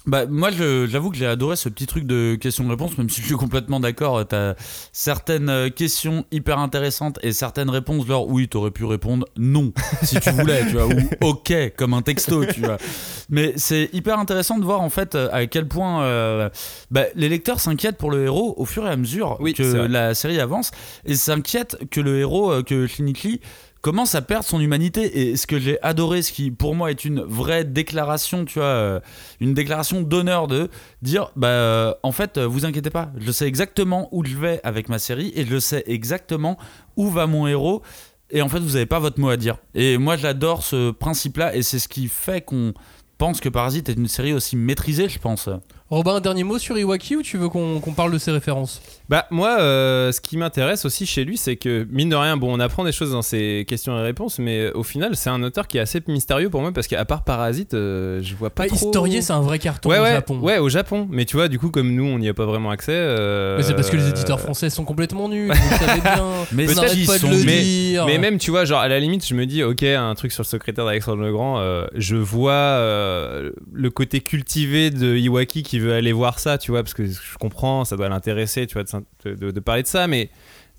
Bah, 0.09 0.25
moi, 0.27 0.51
je- 0.51 0.87
j'avoue 0.87 1.11
que 1.11 1.17
j'ai 1.19 1.27
adoré 1.27 1.55
ce 1.55 1.69
petit 1.69 1.87
truc 1.87 2.07
de 2.07 2.35
questions-réponses, 2.35 2.97
même 2.97 3.11
si 3.11 3.21
je 3.21 3.27
suis 3.27 3.35
complètement 3.37 3.79
d'accord. 3.79 4.27
T'as 4.27 4.55
certaines 4.91 5.51
euh, 5.51 5.69
questions 5.69 6.25
hyper 6.33 6.59
intéressantes 6.59 7.19
et 7.23 7.33
certaines 7.33 7.69
réponses, 7.69 8.07
genre 8.07 8.27
oui, 8.27 8.49
t'aurais 8.49 8.71
pu 8.71 8.87
répondre 8.87 9.27
non, 9.37 9.73
si 10.03 10.19
tu 10.19 10.31
voulais, 10.31 10.65
tu 10.67 10.77
vois, 10.77 10.87
ou 10.87 10.99
ok, 11.29 11.53
comme 11.77 11.93
un 11.93 12.01
texto, 12.01 12.45
tu 12.47 12.61
vois. 12.61 12.79
Mais 13.29 13.53
c'est 13.57 13.91
hyper 13.93 14.19
intéressant 14.19 14.57
de 14.59 14.65
voir 14.65 14.81
en 14.81 14.89
fait 14.89 15.15
euh, 15.15 15.29
à 15.31 15.47
quel 15.47 15.69
point 15.69 16.03
euh, 16.03 16.49
bah, 16.91 17.05
les 17.15 17.29
lecteurs 17.29 17.61
s'inquiètent 17.61 17.99
pour 17.99 18.11
le 18.11 18.25
héros 18.25 18.55
au 18.57 18.65
fur 18.65 18.87
et 18.87 18.91
à 18.91 18.97
mesure 18.97 19.37
Oui, 19.41 19.53
que 19.53 19.63
la 19.63 20.15
série 20.15 20.41
avance 20.41 20.71
et 21.05 21.15
s'inquiètent 21.17 21.77
que 21.91 22.01
le 22.01 22.19
héros, 22.19 22.51
euh, 22.51 22.63
que 22.63 22.87
Clinically, 22.87 23.41
commence 23.81 24.15
à 24.15 24.23
perdre 24.23 24.45
son 24.45 24.61
humanité. 24.61 25.31
Et 25.31 25.37
ce 25.37 25.47
que 25.47 25.59
j'ai 25.59 25.81
adoré, 25.83 26.23
ce 26.23 26.33
qui 26.33 26.51
pour 26.51 26.75
moi 26.75 26.91
est 26.91 27.05
une 27.05 27.21
vraie 27.21 27.65
déclaration, 27.65 28.45
tu 28.45 28.59
vois, 28.59 28.69
euh, 28.69 29.01
une 29.41 29.55
déclaration 29.55 30.03
d'honneur 30.03 30.47
de 30.49 30.69
dire, 31.03 31.31
bah, 31.37 31.49
euh, 31.49 31.95
en 32.03 32.13
fait, 32.13 32.39
euh, 32.39 32.47
vous 32.47 32.65
inquiétez 32.65 32.91
pas, 32.91 33.11
je 33.19 33.31
sais 33.31 33.47
exactement 33.47 34.09
où 34.13 34.25
je 34.25 34.37
vais 34.37 34.61
avec 34.65 34.89
ma 34.89 34.99
série 34.99 35.33
et 35.35 35.47
je 35.47 35.59
sais 35.59 35.85
exactement 35.87 36.59
où 36.97 37.09
va 37.09 37.27
mon 37.27 37.47
héros. 37.47 37.83
Et 38.31 38.43
en 38.43 38.49
fait, 38.49 38.59
vous 38.59 38.73
n'avez 38.73 38.87
pas 38.87 38.99
votre 38.99 39.19
mot 39.21 39.31
à 39.31 39.37
dire. 39.37 39.57
Et 39.75 39.97
moi, 39.97 40.17
j'adore 40.17 40.63
ce 40.63 40.91
principe-là 40.91 41.57
et 41.57 41.63
c'est 41.63 41.79
ce 41.79 41.89
qui 41.89 42.09
fait 42.09 42.43
qu'on 42.43 42.75
pense 43.17 43.41
que 43.41 43.49
Parasite 43.49 43.89
est 43.89 43.95
une 43.95 44.09
série 44.09 44.35
aussi 44.35 44.55
maîtrisée, 44.55 45.09
je 45.09 45.19
pense. 45.19 45.49
Robin, 45.91 46.17
un 46.17 46.21
dernier 46.21 46.45
mot 46.45 46.59
sur 46.59 46.77
Iwaki 46.79 47.17
ou 47.17 47.23
tu 47.23 47.39
veux 47.39 47.49
qu'on 47.49 47.81
parle 47.97 48.13
de 48.13 48.19
ses 48.19 48.31
références? 48.31 48.83
Bah 49.09 49.27
moi, 49.31 49.57
euh, 49.61 50.13
ce 50.13 50.21
qui 50.21 50.37
m'intéresse 50.37 50.85
aussi 50.85 51.07
chez 51.07 51.25
lui, 51.25 51.39
c'est 51.39 51.57
que 51.57 51.87
mine 51.91 52.11
de 52.11 52.15
rien, 52.15 52.37
bon, 52.37 52.55
on 52.55 52.61
apprend 52.61 52.85
des 52.85 52.93
choses 52.93 53.13
dans 53.13 53.23
ses 53.23 53.65
questions 53.67 53.99
et 53.99 54.03
réponses, 54.03 54.39
mais 54.39 54.65
euh, 54.67 54.73
au 54.75 54.83
final, 54.83 55.17
c'est 55.17 55.31
un 55.31 55.43
auteur 55.43 55.67
qui 55.67 55.79
est 55.79 55.81
assez 55.81 56.03
mystérieux 56.07 56.51
pour 56.51 56.61
moi 56.61 56.73
parce 56.73 56.89
qu'à 56.89 57.03
part 57.07 57.25
Parasite, 57.25 57.73
euh, 57.73 58.21
je 58.23 58.35
vois 58.35 58.51
pas 58.51 58.65
Bah, 58.65 58.69
trop. 58.77 58.85
Historier, 58.89 59.23
c'est 59.23 59.33
un 59.33 59.41
vrai 59.41 59.59
carton 59.59 59.89
ouais, 59.89 59.99
au 59.99 60.03
ouais, 60.03 60.13
Japon. 60.13 60.39
Ouais, 60.41 60.59
au 60.59 60.69
Japon. 60.69 61.09
Mais 61.11 61.25
tu 61.25 61.37
vois, 61.37 61.49
du 61.49 61.59
coup, 61.59 61.71
comme 61.71 61.95
nous, 61.95 62.05
on 62.05 62.19
n'y 62.19 62.29
a 62.29 62.35
pas 62.35 62.45
vraiment 62.45 62.69
accès. 62.69 62.93
euh, 62.93 63.57
Mais 63.57 63.63
c'est 63.63 63.73
parce 63.75 63.89
que 63.89 63.97
les 63.97 64.11
éditeurs 64.11 64.41
français 64.41 64.69
sont 64.69 64.85
complètement 64.85 65.31
nuls, 65.31 65.51
vous 65.51 65.79
savez 65.87 66.03
bien. 66.03 66.23
Mais 66.53 66.67
n'arrêtez 66.67 66.97
qu'ils 66.97 67.07
pas 67.07 67.15
de 67.15 67.21
sont- 67.21 67.31
le 67.31 67.45
mais- 67.47 67.63
dire. 67.63 68.05
Mais 68.05 68.19
même, 68.19 68.37
tu 68.37 68.51
vois, 68.51 68.67
genre 68.67 68.81
à 68.81 68.89
la 68.89 69.01
limite, 69.01 69.27
je 69.27 69.33
me 69.35 69.47
dis, 69.47 69.63
ok, 69.63 69.85
un 69.85 70.15
truc 70.15 70.33
sur 70.33 70.43
le 70.43 70.49
secrétaire 70.49 70.85
d'Alexandre 70.85 71.23
Legrand, 71.23 71.61
euh, 71.61 71.87
je 71.95 72.17
vois 72.17 72.53
euh, 72.53 73.53
le 73.73 73.89
côté 73.89 74.21
cultivé 74.21 74.91
de 74.91 75.17
Iwaki 75.17 75.63
qui 75.63 75.78
veut 75.81 75.95
aller 75.95 76.13
voir 76.13 76.39
ça, 76.39 76.59
tu 76.59 76.71
vois, 76.71 76.83
parce 76.83 76.95
que 76.95 77.05
je 77.07 77.39
comprends, 77.39 77.85
ça 77.85 77.97
doit 77.97 78.09
l'intéresser, 78.09 78.67
tu 78.67 78.75
vois, 78.75 78.85
de, 79.25 79.51
de 79.51 79.61
parler 79.61 79.83
de 79.83 79.89
ça, 79.89 80.07
mais. 80.07 80.31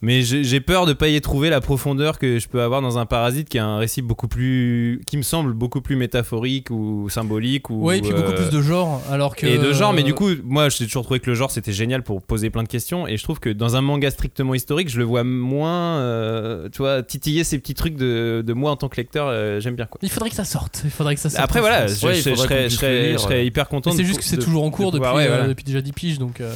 Mais 0.02 0.22
j'ai 0.22 0.62
peur 0.62 0.86
de 0.86 0.94
pas 0.94 1.10
y 1.10 1.20
trouver 1.20 1.50
la 1.50 1.60
profondeur 1.60 2.20
que 2.20 2.40
je 2.40 2.48
peux 2.48 2.62
avoir 2.62 2.82
dans 2.82 2.98
un 2.98 3.06
parasite 3.06 3.50
qui 3.50 3.58
est 3.58 3.62
un 3.62 3.78
récit 3.78 4.02
beaucoup 4.02 4.30
plus. 4.30 5.02
qui 5.06 5.18
me 5.18 5.24
semble 5.24 5.52
beaucoup 5.54 5.82
plus 5.82 5.98
métaphorique 5.98 6.70
ou 6.72 7.10
symbolique. 7.10 7.70
Ou, 7.70 7.84
Ouais, 7.84 7.98
et 7.98 8.02
puis 8.02 8.12
beaucoup 8.12 8.32
euh, 8.32 8.36
plus 8.36 8.50
de 8.50 8.62
genre, 8.62 9.02
alors 9.12 9.36
que. 9.36 9.46
et 9.46 9.58
de 9.58 9.74
genre, 9.74 9.92
mais 9.94 10.04
du 10.04 10.14
coup, 10.14 10.30
moi 10.46 10.70
j'ai 10.70 10.86
toujours 10.86 11.04
trouvé 11.04 11.20
que 11.20 11.30
le 11.30 11.36
genre 11.36 11.52
c'était 11.52 11.74
génial 11.74 12.04
pour 12.04 12.22
poser 12.22 12.50
plein 12.50 12.64
de 12.64 12.70
questions. 12.70 13.08
Et 13.08 13.18
je 13.18 13.24
trouve 13.24 13.40
que 13.42 13.50
dans 13.50 13.76
un 13.76 13.82
manga 13.82 14.10
strictement 14.10 14.54
historique, 14.56 14.90
je 14.90 14.98
le 15.00 15.04
vois 15.04 15.24
moins, 15.26 15.98
euh, 16.00 16.70
tu 16.72 16.78
vois, 16.78 17.04
titiller 17.04 17.44
ces 17.44 17.60
petits 17.60 17.74
trucs 17.74 17.96
de, 17.98 18.42
de 18.46 18.54
moi 18.54 18.72
en 18.72 18.78
tant 18.78 18.88
que 18.88 18.96
lecteur, 18.96 19.28
euh, 19.28 19.60
j'aime 19.60 19.76
bien 19.76 19.86
quoi. 19.86 20.00
Il 20.02 20.10
faudrait 20.10 20.30
que 20.30 20.36
ça 20.36 20.46
sorte. 20.46 20.82
Il 20.86 20.92
faudrait 20.92 21.16
que 21.16 21.22
ça 21.22 21.30
sorte. 21.30 21.44
Après 21.44 21.60
voilà, 21.60 21.88
je, 21.88 22.06
Ouais, 22.06 22.14
je- 22.14 22.20
il 22.20 22.24
je 22.24 22.30
faudrait 22.30 22.70
serais, 22.70 23.14
je 23.18 23.18
je 23.18 23.44
hyper 23.44 23.68
content. 23.68 23.92
C'est 23.92 24.06
juste 24.06 24.20
que 24.20 24.26
c'est 24.26 24.38
toujours 24.38 24.64
en 24.64 24.72
cours 24.72 24.92
de 24.94 24.98
depuis, 24.98 25.08
pouvoir- 25.10 25.16
ouais, 25.16 25.26
euh, 25.26 25.28
voilà. 25.30 25.48
depuis 25.50 25.66
déjà 25.66 25.82
10 25.82 25.92
piges, 25.92 26.20
donc. 26.20 26.40
euh, 26.40 26.54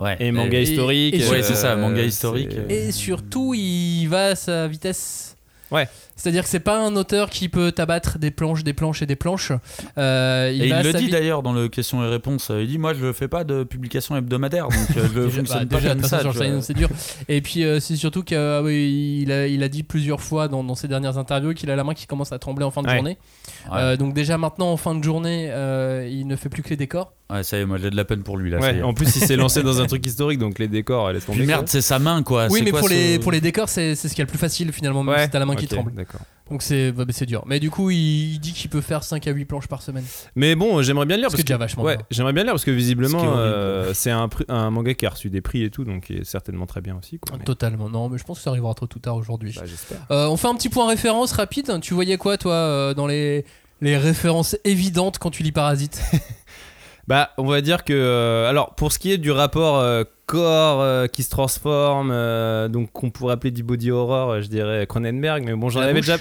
Ouais. 0.00 0.16
Et 0.20 0.32
manga 0.32 0.58
Et- 0.58 0.62
historique. 0.62 1.14
et- 1.14 1.18
et- 1.24 1.28
Ouais, 1.28 1.42
c'est 1.42 1.54
ça, 1.54 1.76
manga 1.76 2.00
euh, 2.00 2.06
historique. 2.06 2.48
Et 2.78 2.92
surtout, 2.92 3.54
il 3.54 4.06
va 4.06 4.26
à 4.26 4.34
sa 4.36 4.68
vitesse. 4.68 5.36
Ouais. 5.68 5.88
C'est-à-dire 6.18 6.42
que 6.42 6.48
c'est 6.48 6.60
pas 6.60 6.78
un 6.84 6.94
auteur 6.96 7.30
qui 7.30 7.48
peut 7.48 7.72
t'abattre 7.72 8.18
des 8.18 8.30
planches, 8.30 8.64
des 8.64 8.72
planches 8.74 9.00
et 9.02 9.06
des 9.06 9.16
planches. 9.16 9.52
Euh, 9.96 10.50
il 10.54 10.62
Et 10.62 10.66
il 10.68 10.82
le 10.82 10.92
dit 10.92 11.08
d'ailleurs 11.08 11.42
dans 11.42 11.52
le 11.52 11.68
questions 11.68 12.04
et 12.04 12.08
réponses. 12.08 12.50
Il 12.54 12.66
dit 12.66 12.76
Moi, 12.78 12.92
je 12.92 13.12
fais 13.12 13.28
pas 13.28 13.44
de 13.44 13.64
publication 13.64 14.16
hebdomadaire, 14.16 14.64
donc 14.68 14.96
euh, 14.96 15.06
je 15.14 15.20
Déjà, 15.20 15.30
fonctionne 15.38 15.64
bah, 15.64 15.76
pas 15.76 15.76
déjà, 15.80 15.94
comme 15.94 16.04
ça. 16.04 16.20
Silence, 16.32 16.64
c'est 16.66 16.74
dur. 16.74 16.88
Et 17.28 17.40
puis, 17.40 17.64
euh, 17.64 17.80
c'est 17.80 17.96
surtout 17.96 18.22
qu'il 18.24 18.36
a, 18.36 19.46
il 19.46 19.62
a 19.62 19.68
dit 19.68 19.82
plusieurs 19.82 20.20
fois 20.20 20.48
dans, 20.48 20.64
dans 20.64 20.74
ses 20.74 20.88
dernières 20.88 21.18
interviews 21.18 21.54
qu'il 21.54 21.70
a 21.70 21.76
la 21.76 21.84
main 21.84 21.94
qui 21.94 22.06
commence 22.06 22.32
à 22.32 22.38
trembler 22.38 22.64
en 22.64 22.70
fin 22.70 22.82
de 22.82 22.88
Ouais. 22.88 22.94
journée. 22.96 23.18
Ouais. 23.70 23.76
Euh, 23.78 23.96
donc, 23.96 24.14
déjà 24.14 24.38
maintenant, 24.38 24.72
en 24.72 24.76
fin 24.76 24.94
de 24.94 25.04
journée, 25.04 25.48
euh, 25.50 26.08
il 26.10 26.26
ne 26.26 26.36
fait 26.36 26.48
plus 26.48 26.62
que 26.62 26.70
les 26.70 26.76
décors. 26.76 27.12
Ouais, 27.30 27.42
ça 27.42 27.58
y 27.58 27.60
est, 27.60 27.66
moi 27.66 27.76
j'ai 27.76 27.90
de 27.90 27.96
la 27.96 28.06
peine 28.06 28.22
pour 28.22 28.38
lui 28.38 28.48
là. 28.50 28.56
y 28.56 28.60
Ouais, 28.62 28.82
en 28.82 28.94
plus, 28.94 29.14
il 29.16 29.20
s'est 29.22 29.36
lancé 29.36 29.62
dans 29.62 29.82
un 29.82 29.86
truc 29.86 30.06
historique, 30.06 30.38
donc 30.38 30.58
les 30.58 30.66
décors, 30.66 31.10
elle 31.10 31.16
est 31.16 31.18
Puis 31.18 31.26
tombée. 31.34 31.44
merde, 31.44 31.68
c'est 31.68 31.82
sa 31.82 31.98
main 31.98 32.22
quoi. 32.22 32.46
oui, 32.48 32.60
Ah, 32.62 32.64
mais 32.64 32.70
quoi 32.70 32.80
pour, 32.80 32.88
ce- 32.88 32.94
les, 32.94 33.18
pour 33.18 33.32
les 33.32 33.42
décors, 33.42 33.68
c'est 33.68 33.94
ce 33.94 34.08
qui 34.14 34.22
est 34.22 34.24
le 34.24 34.28
plus 34.30 34.38
facile 34.38 34.72
finalement, 34.72 35.04
même 35.04 35.14
Ouais, 35.14 35.24
si 35.24 35.30
t'as 35.30 35.38
la 35.38 35.44
main 35.44 35.54
qui 35.54 35.66
tremble. 35.68 35.92
D'accord. 36.12 36.26
Donc, 36.50 36.62
c'est 36.62 36.92
bah, 36.92 37.04
c'est 37.10 37.26
dur. 37.26 37.42
Mais 37.46 37.60
du 37.60 37.68
coup, 37.70 37.90
il, 37.90 38.32
il 38.34 38.38
dit 38.40 38.54
qu'il 38.54 38.70
peut 38.70 38.80
faire 38.80 39.04
5 39.04 39.26
à 39.26 39.32
8 39.32 39.44
planches 39.44 39.66
par 39.68 39.82
semaine. 39.82 40.04
Mais 40.34 40.54
bon, 40.54 40.80
j'aimerais 40.80 41.04
bien 41.04 41.16
le 41.16 41.20
lire 41.22 41.28
parce 41.30 41.40
est 41.40 41.44
déjà 41.44 41.58
vachement 41.58 41.82
Ouais, 41.82 41.96
bien. 41.98 42.06
j'aimerais 42.10 42.32
bien 42.32 42.42
le 42.44 42.46
lire 42.46 42.54
parce 42.54 42.64
que 42.64 42.70
visiblement 42.70 43.18
Ce 43.18 43.22
qui 43.22 43.28
est 43.28 43.34
horrible. 43.34 43.44
euh, 43.54 43.92
c'est 43.92 44.10
un, 44.10 44.70
manga 44.70 44.94
qui 44.94 45.04
a 45.04 45.10
reçu 45.10 45.28
des 45.28 45.42
prix 45.42 45.62
et 45.62 45.70
tout, 45.70 45.84
donc 45.84 46.04
qui 46.04 46.14
est 46.14 46.24
certainement 46.24 46.64
très 46.64 46.80
bien 46.80 46.96
aussi. 46.96 47.18
Quoi, 47.18 47.36
mais- 47.38 47.44
Totalement. 47.44 47.90
Non, 47.90 48.08
mais 48.08 48.16
je 48.16 48.24
pense 48.24 48.38
que 48.38 48.42
ça 48.44 48.48
arrivera 48.50 48.72
trop 48.72 48.86
tout 48.86 48.98
tard 48.98 49.16
aujourd'hui. 49.16 49.52
Bah, 49.54 49.62
j'espère. 49.66 49.98
Euh, 50.10 50.26
on 50.28 50.38
fait 50.38 50.48
un 50.48 50.54
petit 50.54 50.70
point 50.70 50.88
référence 50.88 51.32
rapide. 51.32 51.70
Tu 51.82 51.92
voyais 51.92 52.16
quoi, 52.16 52.38
toi, 52.38 52.54
euh, 52.54 52.94
dans 52.94 53.06
les, 53.06 53.44
les 53.82 53.98
références 53.98 54.56
évidentes 54.64 55.18
quand 55.18 55.30
tu 55.30 55.42
lis 55.42 55.52
Parasite? 55.52 56.00
Bah, 57.06 57.30
on 57.38 57.44
va 57.46 57.60
dire 57.62 57.84
que. 57.84 57.92
euh, 57.94 58.48
alors, 58.48 58.74
pour 58.74 58.92
ce 58.92 58.98
qui 58.98 59.10
est 59.12 59.16
du 59.18 59.30
rapport 59.30 59.78
euh, 59.78 60.04
corps 60.28 60.80
euh, 60.82 61.06
qui 61.06 61.22
se 61.22 61.30
transforme, 61.30 62.10
euh, 62.12 62.68
donc 62.68 62.92
qu'on 62.92 63.10
pourrait 63.10 63.32
appeler 63.32 63.50
du 63.50 63.62
body 63.62 63.90
horror, 63.90 64.30
euh, 64.30 64.40
je 64.42 64.48
dirais 64.48 64.86
Cronenberg. 64.86 65.42
Mais 65.44 65.54
bon, 65.54 65.70
j'en 65.70 65.80
avais 65.80 65.94
déjà. 66.00 66.18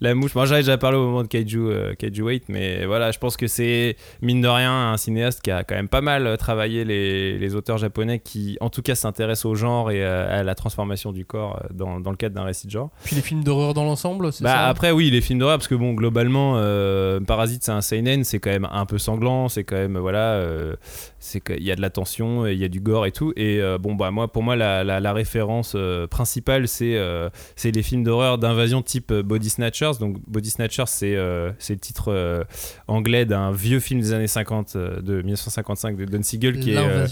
La 0.00 0.14
mouche. 0.14 0.34
Moi, 0.34 0.44
j'en 0.46 0.54
avais 0.54 0.62
déjà 0.62 0.76
parlé 0.76 0.98
au 0.98 1.04
moment 1.06 1.22
de 1.22 1.28
Kaiju, 1.28 1.58
euh, 1.70 1.94
Kaiju 1.94 2.24
8, 2.26 2.44
mais 2.48 2.84
voilà, 2.84 3.12
je 3.12 3.18
pense 3.18 3.36
que 3.36 3.46
c'est 3.46 3.96
mine 4.22 4.40
de 4.40 4.48
rien 4.48 4.72
un 4.92 4.96
cinéaste 4.96 5.40
qui 5.40 5.50
a 5.52 5.62
quand 5.62 5.76
même 5.76 5.88
pas 5.88 6.00
mal 6.00 6.36
travaillé 6.36 6.84
les, 6.84 7.38
les 7.38 7.54
auteurs 7.54 7.78
japonais 7.78 8.18
qui, 8.18 8.58
en 8.60 8.70
tout 8.70 8.82
cas, 8.82 8.96
s'intéressent 8.96 9.46
au 9.46 9.54
genre 9.54 9.90
et 9.92 10.04
euh, 10.04 10.40
à 10.40 10.42
la 10.42 10.54
transformation 10.56 11.12
du 11.12 11.24
corps 11.24 11.62
dans, 11.72 12.00
dans 12.00 12.10
le 12.10 12.16
cadre 12.16 12.34
d'un 12.34 12.42
récit 12.44 12.66
de 12.66 12.72
genre. 12.72 12.90
Puis 13.04 13.14
les 13.14 13.22
films 13.22 13.44
d'horreur 13.44 13.72
dans 13.72 13.84
l'ensemble, 13.84 14.32
c'est 14.32 14.42
Bah 14.42 14.50
ça? 14.50 14.66
après 14.66 14.90
oui 14.90 15.10
les 15.10 15.20
films 15.20 15.38
d'horreur 15.38 15.58
parce 15.58 15.68
que 15.68 15.74
bon 15.76 15.94
globalement 15.94 16.54
euh, 16.56 17.20
Parasite 17.20 17.62
c'est 17.64 17.70
un 17.72 17.80
seinen 17.80 18.24
c'est 18.24 18.38
quand 18.40 18.50
même 18.50 18.66
un 18.72 18.84
peu 18.86 18.98
sanglant 18.98 19.48
c'est 19.48 19.62
quand 19.64 19.76
même 19.76 19.96
voilà 19.98 20.32
euh, 20.34 20.74
c'est 21.20 21.40
qu'il 21.40 21.62
y 21.62 21.70
a 21.70 21.76
de 21.76 21.80
la 21.80 21.90
tension 21.90 22.46
il 22.46 22.58
y 22.58 22.64
a 22.64 22.68
du 22.68 22.80
gore 22.80 23.06
et 23.06 23.12
tout 23.12 23.32
et 23.36 23.43
euh, 23.60 23.78
bon 23.78 23.94
bah 23.94 24.10
moi 24.10 24.30
pour 24.32 24.42
moi 24.42 24.56
la, 24.56 24.84
la, 24.84 25.00
la 25.00 25.12
référence 25.12 25.72
euh, 25.76 26.06
principale 26.06 26.68
c'est 26.68 26.96
euh, 26.96 27.28
c'est 27.56 27.70
les 27.70 27.82
films 27.82 28.04
d'horreur 28.04 28.38
d'invasion 28.38 28.82
type 28.82 29.12
Body 29.12 29.50
Snatchers 29.50 29.92
donc 30.00 30.16
Body 30.26 30.50
Snatchers 30.50 30.84
c'est 30.88 31.14
euh, 31.16 31.50
c'est 31.58 31.74
le 31.74 31.80
titre 31.80 32.12
euh, 32.12 32.44
anglais 32.88 33.24
d'un 33.24 33.52
vieux 33.52 33.80
film 33.80 34.00
des 34.00 34.12
années 34.12 34.26
50 34.26 34.76
euh, 34.76 35.00
de 35.00 35.16
1955 35.22 35.96
de 35.96 36.04
Don 36.04 36.22
Siegel 36.22 36.58
qui 36.60 36.72
est 36.72 36.76
euh, 36.78 37.06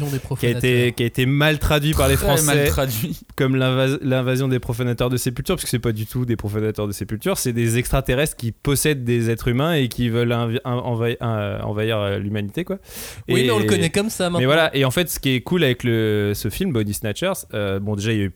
a 0.46 0.50
été 0.58 0.92
qui 0.92 1.02
a 1.02 1.06
été 1.06 1.26
mal 1.26 1.58
traduit 1.58 1.92
par 1.94 2.08
les 2.08 2.14
mal 2.14 2.18
Français 2.24 2.64
traduit. 2.66 3.20
comme 3.36 3.56
l'invas- 3.56 3.98
l'invasion 4.02 4.48
des 4.48 4.58
profanateurs 4.58 5.10
de 5.10 5.16
sépulture, 5.16 5.54
parce 5.56 5.64
que 5.64 5.70
c'est 5.70 5.78
pas 5.78 5.92
du 5.92 6.06
tout 6.06 6.24
des 6.24 6.36
profanateurs 6.36 6.86
de 6.86 6.92
sépulture, 6.92 7.38
c'est 7.38 7.52
des 7.52 7.78
extraterrestres 7.78 8.36
qui 8.36 8.52
possèdent 8.52 9.04
des 9.04 9.30
êtres 9.30 9.48
humains 9.48 9.74
et 9.74 9.88
qui 9.88 10.08
veulent 10.08 10.32
envahir 10.64 12.18
l'humanité, 12.18 12.64
quoi. 12.64 12.78
Oui, 13.28 13.40
Et- 13.40 13.44
mais 13.44 13.50
on 13.50 13.58
le 13.58 13.64
connaît 13.66 13.90
comme 13.90 14.10
ça 14.10 14.24
maintenant. 14.24 14.38
Mais 14.40 14.46
voilà, 14.46 14.74
et 14.76 14.84
en 14.84 14.90
fait, 14.90 15.08
ce 15.10 15.18
qui 15.18 15.30
est 15.30 15.40
cool 15.40 15.64
avec 15.64 15.84
le, 15.84 16.21
ce 16.34 16.48
film, 16.48 16.72
Body 16.72 16.94
Snatchers, 16.94 17.46
euh, 17.54 17.80
bon, 17.80 17.96
déjà, 17.96 18.12
il 18.12 18.18
y 18.18 18.20
a 18.22 18.24
eu 18.24 18.32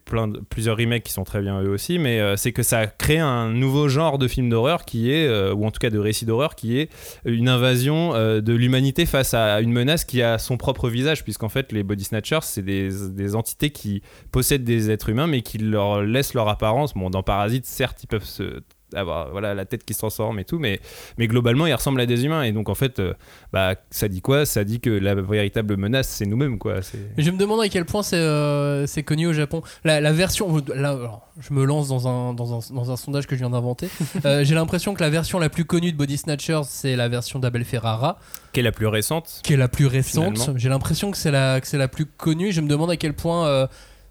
plusieurs 0.48 0.76
remakes 0.76 1.04
qui 1.04 1.12
sont 1.12 1.24
très 1.24 1.40
bien 1.40 1.62
eux 1.62 1.70
aussi, 1.70 1.98
mais 1.98 2.20
euh, 2.20 2.36
c'est 2.36 2.52
que 2.52 2.62
ça 2.62 2.78
a 2.80 2.86
créé 2.86 3.18
un 3.18 3.50
nouveau 3.50 3.88
genre 3.88 4.18
de 4.18 4.28
film 4.28 4.48
d'horreur 4.48 4.84
qui 4.84 5.10
est, 5.12 5.26
euh, 5.26 5.54
ou 5.54 5.66
en 5.66 5.70
tout 5.70 5.78
cas 5.78 5.90
de 5.90 5.98
récit 5.98 6.24
d'horreur, 6.24 6.54
qui 6.54 6.78
est 6.78 6.90
une 7.24 7.48
invasion 7.48 8.14
euh, 8.14 8.40
de 8.40 8.52
l'humanité 8.52 9.06
face 9.06 9.34
à 9.34 9.60
une 9.60 9.72
menace 9.72 10.04
qui 10.04 10.22
a 10.22 10.38
son 10.38 10.56
propre 10.56 10.88
visage, 10.88 11.24
puisqu'en 11.24 11.48
fait, 11.48 11.72
les 11.72 11.82
Body 11.82 12.04
Snatchers, 12.04 12.42
c'est 12.42 12.62
des, 12.62 12.90
des 13.10 13.34
entités 13.34 13.70
qui 13.70 14.02
possèdent 14.32 14.64
des 14.64 14.90
êtres 14.90 15.08
humains, 15.08 15.26
mais 15.26 15.42
qui 15.42 15.58
leur 15.58 16.02
laissent 16.02 16.34
leur 16.34 16.48
apparence. 16.48 16.94
Bon, 16.94 17.10
dans 17.10 17.22
Parasite, 17.22 17.66
certes, 17.66 18.02
ils 18.02 18.08
peuvent 18.08 18.24
se 18.24 18.60
avoir 18.96 19.30
voilà 19.30 19.54
la 19.54 19.64
tête 19.64 19.84
qui 19.84 19.94
se 19.94 19.98
transforme 19.98 20.38
et 20.38 20.44
tout 20.44 20.58
mais 20.58 20.80
mais 21.18 21.28
globalement 21.28 21.66
ils 21.66 21.74
ressemblent 21.74 22.00
à 22.00 22.06
des 22.06 22.24
humains 22.24 22.42
et 22.42 22.52
donc 22.52 22.68
en 22.68 22.74
fait 22.74 22.98
euh, 22.98 23.14
bah 23.52 23.74
ça 23.90 24.08
dit 24.08 24.20
quoi? 24.20 24.46
Ça 24.46 24.64
dit 24.64 24.80
que 24.80 24.90
la 24.90 25.14
véritable 25.14 25.76
menace 25.76 26.08
c'est 26.08 26.26
nous-mêmes 26.26 26.58
quoi 26.58 26.80
je 27.16 27.30
me 27.30 27.38
demande 27.38 27.60
à 27.60 27.68
quel 27.68 27.84
point 27.84 28.02
c'est 28.02 28.16
euh, 28.16 28.86
c'est 28.86 29.02
connu 29.02 29.26
au 29.26 29.32
Japon. 29.32 29.62
La, 29.84 30.00
la 30.00 30.12
version. 30.12 30.62
Là, 30.74 30.90
alors, 30.90 31.28
je 31.40 31.52
me 31.52 31.64
lance 31.64 31.88
dans 31.88 32.08
un, 32.08 32.34
dans 32.34 32.54
un, 32.54 32.74
dans 32.74 32.90
un 32.90 32.96
sondage 32.96 33.26
que 33.26 33.34
je 33.34 33.40
viens 33.40 33.50
d'inventer. 33.50 33.88
Euh, 34.24 34.44
J'ai 34.44 34.54
l'impression 34.54 34.94
que 34.94 35.02
la 35.02 35.10
version 35.10 35.38
la 35.38 35.50
plus 35.50 35.64
connue 35.64 35.92
de 35.92 35.96
Body 35.96 36.16
Snatchers, 36.16 36.62
c'est 36.64 36.96
la 36.96 37.08
version 37.08 37.38
d'Abel 37.38 37.64
Ferrara, 37.64 38.18
qui 38.52 38.60
est 38.60 38.62
la 38.62 38.72
plus 38.72 38.86
récente 38.86 39.40
qui 39.42 39.52
est 39.52 39.56
la 39.56 39.68
plus 39.68 39.86
récente. 39.86 40.50
J'ai 40.56 40.68
l'impression 40.68 41.10
que 41.10 41.16
c'est 41.16 41.30
la, 41.30 41.60
que 41.60 41.66
c'est 41.66 41.76
la 41.78 41.88
plus 41.88 42.06
connue. 42.06 42.50
Je 42.50 42.60
me 42.60 42.68
demande 42.68 42.90
à 42.90 42.96
quel 42.96 43.12
point 43.12 43.68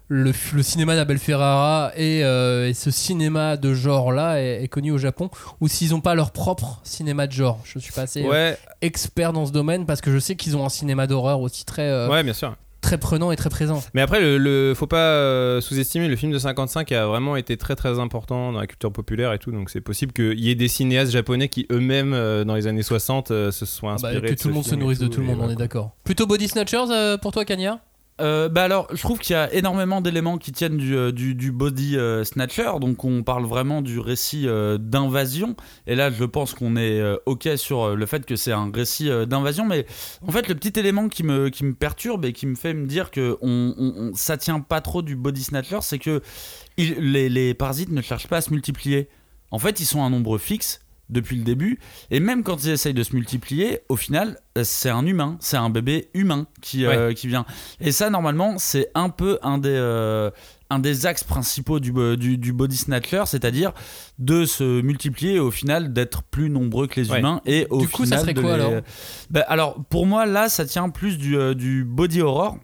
le, 0.08 0.32
le 0.54 0.62
cinéma 0.62 0.94
d'Abel 0.94 1.18
Ferrara 1.18 1.90
et, 1.96 2.22
euh, 2.24 2.68
et 2.68 2.74
ce 2.74 2.90
cinéma 2.90 3.56
de 3.56 3.74
genre-là 3.74 4.40
est, 4.40 4.62
est 4.62 4.68
connu 4.68 4.92
au 4.92 4.98
Japon, 4.98 5.30
ou 5.60 5.68
s'ils 5.68 5.90
n'ont 5.90 6.00
pas 6.00 6.14
leur 6.14 6.30
propre 6.30 6.80
cinéma 6.84 7.26
de 7.26 7.32
genre. 7.32 7.58
Je 7.64 7.78
suis 7.78 7.92
pas 7.92 8.02
assez 8.02 8.24
euh, 8.24 8.54
expert 8.82 9.32
dans 9.32 9.46
ce 9.46 9.52
domaine 9.52 9.84
parce 9.86 10.00
que 10.00 10.12
je 10.12 10.18
sais 10.18 10.36
qu'ils 10.36 10.56
ont 10.56 10.64
un 10.64 10.68
cinéma 10.68 11.06
d'horreur 11.06 11.40
aussi 11.40 11.64
très, 11.64 11.88
euh, 11.88 12.08
ouais 12.08 12.22
bien 12.22 12.32
sûr 12.34 12.54
très 12.82 12.98
prenant 12.98 13.32
et 13.32 13.36
très 13.36 13.50
présent. 13.50 13.82
mais 13.94 14.00
après 14.00 14.20
le, 14.20 14.38
le- 14.38 14.72
faut 14.76 14.86
pas 14.86 15.60
sous-estimer 15.60 16.06
le 16.06 16.14
film 16.14 16.30
de 16.30 16.38
55 16.38 16.92
a 16.92 17.06
vraiment 17.06 17.34
été 17.34 17.56
très 17.56 17.74
très 17.74 17.98
important 17.98 18.52
dans 18.52 18.60
la 18.60 18.68
culture 18.68 18.92
populaire 18.92 19.32
et 19.32 19.40
tout 19.40 19.50
donc 19.50 19.70
c'est 19.70 19.80
possible 19.80 20.12
qu'il 20.12 20.38
y 20.38 20.50
ait 20.50 20.54
des 20.54 20.68
cinéastes 20.68 21.10
japonais 21.10 21.48
qui 21.48 21.66
eux-mêmes 21.72 22.12
dans 22.44 22.54
les 22.54 22.68
années 22.68 22.84
60 22.84 23.32
euh, 23.32 23.50
se 23.50 23.66
soient 23.66 23.96
Bah, 24.00 24.08
inspirés 24.08 24.28
que 24.28 24.34
de 24.34 24.40
tout 24.40 24.46
le 24.48 24.54
monde 24.54 24.64
se 24.64 24.76
nourrisse 24.76 25.00
de 25.00 25.08
tout 25.08 25.18
le 25.20 25.26
monde, 25.26 25.38
on 25.40 25.50
est 25.50 25.56
d'accord. 25.56 25.96
Plutôt 26.04 26.26
Body 26.28 26.46
Snatchers 26.46 27.16
pour 27.20 27.32
toi, 27.32 27.44
Kanya? 27.44 27.80
Euh, 28.20 28.48
bah 28.48 28.64
alors, 28.64 28.88
je 28.92 29.00
trouve 29.02 29.18
qu'il 29.18 29.34
y 29.34 29.38
a 29.38 29.52
énormément 29.52 30.00
d'éléments 30.00 30.38
qui 30.38 30.50
tiennent 30.50 30.78
du, 30.78 30.96
euh, 30.96 31.12
body 31.52 31.96
euh, 31.96 32.24
snatcher, 32.24 32.72
donc 32.80 33.04
on 33.04 33.22
parle 33.22 33.44
vraiment 33.44 33.82
du 33.82 33.98
récit 33.98 34.46
d'invasion. 34.78 35.56
Et 35.86 35.94
là, 35.94 36.10
je 36.10 36.24
pense 36.24 36.54
qu'on 36.54 36.76
est 36.76 37.02
ok 37.26 37.48
sur 37.56 37.94
le 37.94 38.06
fait 38.06 38.24
que 38.24 38.36
c'est 38.36 38.52
un 38.52 38.70
récit 38.72 39.10
d'invasion, 39.26 39.66
mais 39.66 39.86
en 40.26 40.32
fait, 40.32 40.48
le 40.48 40.54
petit 40.54 40.78
élément 40.78 41.08
qui 41.08 41.22
me, 41.22 41.48
qui 41.48 41.64
me 41.64 41.74
perturbe 41.74 42.24
et 42.24 42.32
qui 42.32 42.46
me 42.46 42.54
fait 42.54 42.74
me 42.74 42.86
dire 42.86 43.10
que 43.10 43.38
ça 44.14 44.36
tient 44.36 44.60
pas 44.60 44.80
trop 44.80 45.02
du 45.02 45.16
body 45.16 45.42
snatcher, 45.42 45.78
c'est 45.82 45.98
que 45.98 46.22
les, 46.78 47.28
les 47.28 47.54
parasites 47.54 47.90
ne 47.90 48.02
cherchent 48.02 48.28
pas 48.28 48.38
à 48.38 48.40
se 48.40 48.50
multiplier. 48.50 49.08
En 49.50 49.58
fait, 49.58 49.80
ils 49.80 49.86
sont 49.86 50.02
un 50.02 50.10
nombre 50.10 50.38
fixe 50.38 50.80
depuis 51.08 51.36
le 51.36 51.44
début, 51.44 51.78
et 52.10 52.18
même 52.20 52.42
quand 52.42 52.64
ils 52.64 52.70
essayent 52.70 52.94
de 52.94 53.02
se 53.02 53.14
multiplier, 53.14 53.80
au 53.88 53.96
final, 53.96 54.38
euh, 54.58 54.62
c'est 54.64 54.90
un 54.90 55.06
humain, 55.06 55.36
c'est 55.40 55.56
un 55.56 55.70
bébé 55.70 56.08
humain 56.14 56.46
qui, 56.60 56.84
euh, 56.84 57.12
qui 57.12 57.28
vient. 57.28 57.44
Et 57.80 57.92
ça, 57.92 58.10
normalement, 58.10 58.58
c'est 58.58 58.88
un 58.94 59.08
peu 59.08 59.38
un 59.42 59.58
des, 59.58 59.68
euh, 59.70 60.30
un 60.68 60.80
des 60.80 61.06
axes 61.06 61.22
principaux 61.22 61.78
du, 61.78 61.92
du, 62.16 62.38
du 62.38 62.52
body 62.52 62.76
snatcher, 62.76 63.22
c'est-à-dire 63.26 63.72
de 64.18 64.44
se 64.44 64.80
multiplier 64.82 65.34
et 65.34 65.38
au 65.38 65.52
final 65.52 65.92
d'être 65.92 66.24
plus 66.24 66.50
nombreux 66.50 66.88
que 66.88 67.00
les 67.00 67.10
Ouais. 67.10 67.20
humains. 67.20 67.40
Et 67.46 67.68
au 67.70 67.80
Du 67.82 67.88
coup, 67.88 68.04
ça 68.04 68.16
final 68.16 68.20
serait 68.20 68.34
de 68.34 68.40
quoi, 68.40 68.56
les- 68.56 68.64
alors? 68.64 68.82
Bah, 69.30 69.44
alors, 69.46 69.84
pour 69.84 70.06
moi, 70.06 70.26
là, 70.26 70.48
ça 70.48 70.64
tient 70.64 70.88
plus 70.90 71.18
du, 71.18 71.36
du 71.54 71.84
body 71.84 72.20
horror. 72.20 72.58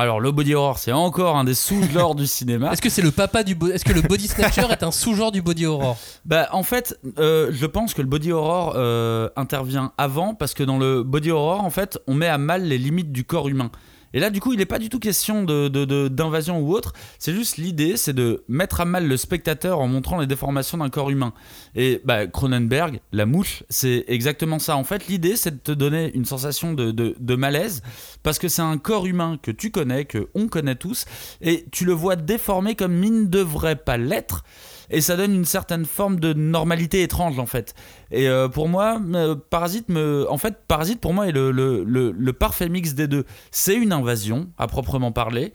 Alors, 0.00 0.20
le 0.20 0.30
body 0.30 0.54
horror, 0.54 0.78
c'est 0.78 0.92
encore 0.92 1.36
un 1.36 1.42
des 1.42 1.54
sous-genres 1.54 2.14
du 2.14 2.28
cinéma. 2.28 2.70
Est-ce 2.72 2.80
que 2.80 2.88
c'est 2.88 3.02
le 3.02 3.10
papa 3.10 3.42
du 3.42 3.56
Est-ce 3.72 3.84
que 3.84 3.92
le 3.92 4.00
Body 4.00 4.28
Snatcher 4.28 4.66
est 4.70 4.84
un 4.84 4.92
sous-genre 4.92 5.32
du 5.32 5.42
body 5.42 5.66
horror? 5.66 5.98
Bah 6.24 6.48
en 6.52 6.62
fait, 6.62 6.96
euh, 7.18 7.50
je 7.52 7.66
pense 7.66 7.94
que 7.94 8.02
le 8.02 8.06
body 8.06 8.30
horror 8.30 8.74
euh, 8.76 9.28
intervient 9.34 9.92
avant 9.98 10.34
parce 10.34 10.54
que 10.54 10.62
dans 10.62 10.78
le 10.78 11.02
body 11.02 11.32
horror, 11.32 11.64
en 11.64 11.70
fait, 11.70 11.98
on 12.06 12.14
met 12.14 12.28
à 12.28 12.38
mal 12.38 12.62
les 12.62 12.78
limites 12.78 13.10
du 13.10 13.24
corps 13.24 13.48
humain. 13.48 13.72
Et 14.14 14.20
là, 14.20 14.30
du 14.30 14.40
coup, 14.40 14.52
il 14.52 14.58
n'est 14.58 14.66
pas 14.66 14.78
du 14.78 14.88
tout 14.88 14.98
question 14.98 15.44
de, 15.44 15.68
de- 15.68 16.08
d'invasion 16.08 16.60
ou 16.60 16.72
autre. 16.72 16.92
C'est 17.18 17.34
juste 17.34 17.56
l'idée, 17.58 17.96
c'est 17.96 18.12
de 18.12 18.44
mettre 18.48 18.80
à 18.80 18.84
mal 18.84 19.06
le 19.06 19.16
spectateur 19.16 19.80
en 19.80 19.86
montrant 19.88 20.18
les 20.18 20.26
déformations 20.26 20.78
d'un 20.78 20.88
corps 20.88 21.10
humain. 21.10 21.32
Et 21.74 22.00
bah, 22.04 22.26
Cronenberg, 22.26 23.00
la 23.12 23.26
mouche, 23.26 23.64
c'est 23.68 24.04
exactement 24.08 24.58
ça. 24.58 24.76
En 24.76 24.84
fait, 24.84 25.08
l'idée, 25.08 25.36
c'est 25.36 25.50
de 25.52 25.60
te 25.60 25.72
donner 25.72 26.10
une 26.14 26.24
sensation 26.24 26.72
de, 26.72 26.90
de- 26.90 27.14
de 27.18 27.34
malaise 27.36 27.82
parce 28.22 28.38
que 28.38 28.48
c'est 28.48 28.62
un 28.62 28.78
corps 28.78 29.06
humain 29.06 29.38
que 29.42 29.50
tu 29.50 29.70
connais, 29.70 30.04
que 30.04 30.28
on 30.34 30.48
connaît 30.48 30.74
tous, 30.74 31.04
et 31.40 31.66
tu 31.70 31.84
le 31.84 31.92
vois 31.92 32.16
déformé 32.16 32.74
comme 32.74 33.02
il 33.04 33.12
ne 33.22 33.26
devrait 33.26 33.76
pas 33.76 33.96
l'être 33.96 34.42
et 34.90 35.00
ça 35.00 35.16
donne 35.16 35.34
une 35.34 35.44
certaine 35.44 35.84
forme 35.84 36.18
de 36.20 36.32
normalité 36.32 37.02
étrange 37.02 37.38
en 37.38 37.46
fait. 37.46 37.74
Et 38.10 38.28
euh, 38.28 38.48
pour 38.48 38.68
moi, 38.68 39.00
euh, 39.14 39.34
Parasite 39.50 39.88
me, 39.88 40.26
en 40.30 40.38
fait, 40.38 40.54
Parasite 40.68 41.00
pour 41.00 41.12
moi 41.14 41.28
est 41.28 41.32
le, 41.32 41.50
le, 41.50 41.84
le- 41.84 42.10
le 42.12 42.32
parfait 42.32 42.68
mix 42.68 42.94
des 42.94 43.06
deux. 43.08 43.24
C'est 43.50 43.74
une 43.74 43.92
invasion 43.92 44.48
à 44.58 44.66
proprement 44.66 45.12
parler, 45.12 45.52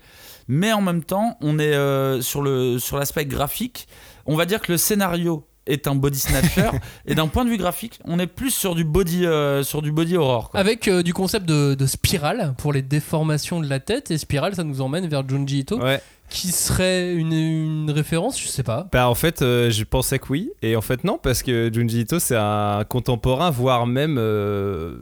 mais 0.47 0.71
en 0.73 0.81
même 0.81 1.03
temps, 1.03 1.37
on 1.41 1.57
est 1.59 1.73
euh, 1.73 2.21
sur 2.21 2.41
le 2.41 2.77
sur 2.79 2.97
l'aspect 2.97 3.25
graphique. 3.25 3.87
On 4.25 4.35
va 4.35 4.45
dire 4.45 4.61
que 4.61 4.71
le 4.71 4.77
scénario 4.77 5.47
est 5.65 5.87
un 5.87 5.95
body 5.95 6.19
snatcher 6.19 6.69
et 7.05 7.15
d'un 7.15 7.27
point 7.29 7.45
de 7.45 7.49
vue 7.49 7.55
graphique, 7.57 7.97
on 8.03 8.19
est 8.19 8.27
plus 8.27 8.51
sur 8.51 8.75
du 8.75 8.83
body 8.83 9.25
euh, 9.25 9.63
sur 9.63 9.81
du 9.81 9.91
body 9.93 10.17
horror. 10.17 10.49
quoi. 10.49 10.59
Avec 10.59 10.87
euh, 10.89 11.01
du 11.03 11.13
concept 11.13 11.45
de, 11.45 11.73
de 11.73 11.85
spirale 11.85 12.53
pour 12.57 12.73
les 12.73 12.81
déformations 12.81 13.61
de 13.61 13.67
la 13.69 13.79
tête. 13.79 14.11
Et 14.11 14.17
spirale, 14.17 14.55
ça 14.55 14.63
nous 14.65 14.81
emmène 14.81 15.07
vers 15.07 15.27
Junji 15.27 15.59
Ito, 15.59 15.79
ouais 15.81 16.01
qui 16.29 16.47
serait 16.51 17.13
une, 17.13 17.31
une 17.33 17.91
référence, 17.91 18.41
je 18.41 18.47
sais 18.47 18.63
pas. 18.63 18.87
Bah 18.91 19.07
en 19.07 19.13
fait, 19.15 19.41
euh, 19.41 19.69
je 19.69 19.83
pensais 19.83 20.17
que 20.19 20.25
oui, 20.29 20.49
et 20.63 20.75
en 20.75 20.81
fait 20.81 21.03
non, 21.03 21.19
parce 21.21 21.43
que 21.43 21.69
Junji 21.71 22.01
Ito 22.01 22.17
c'est 22.19 22.35
un 22.37 22.83
contemporain, 22.89 23.51
voire 23.51 23.85
même 23.85 24.17
euh, 24.17 24.95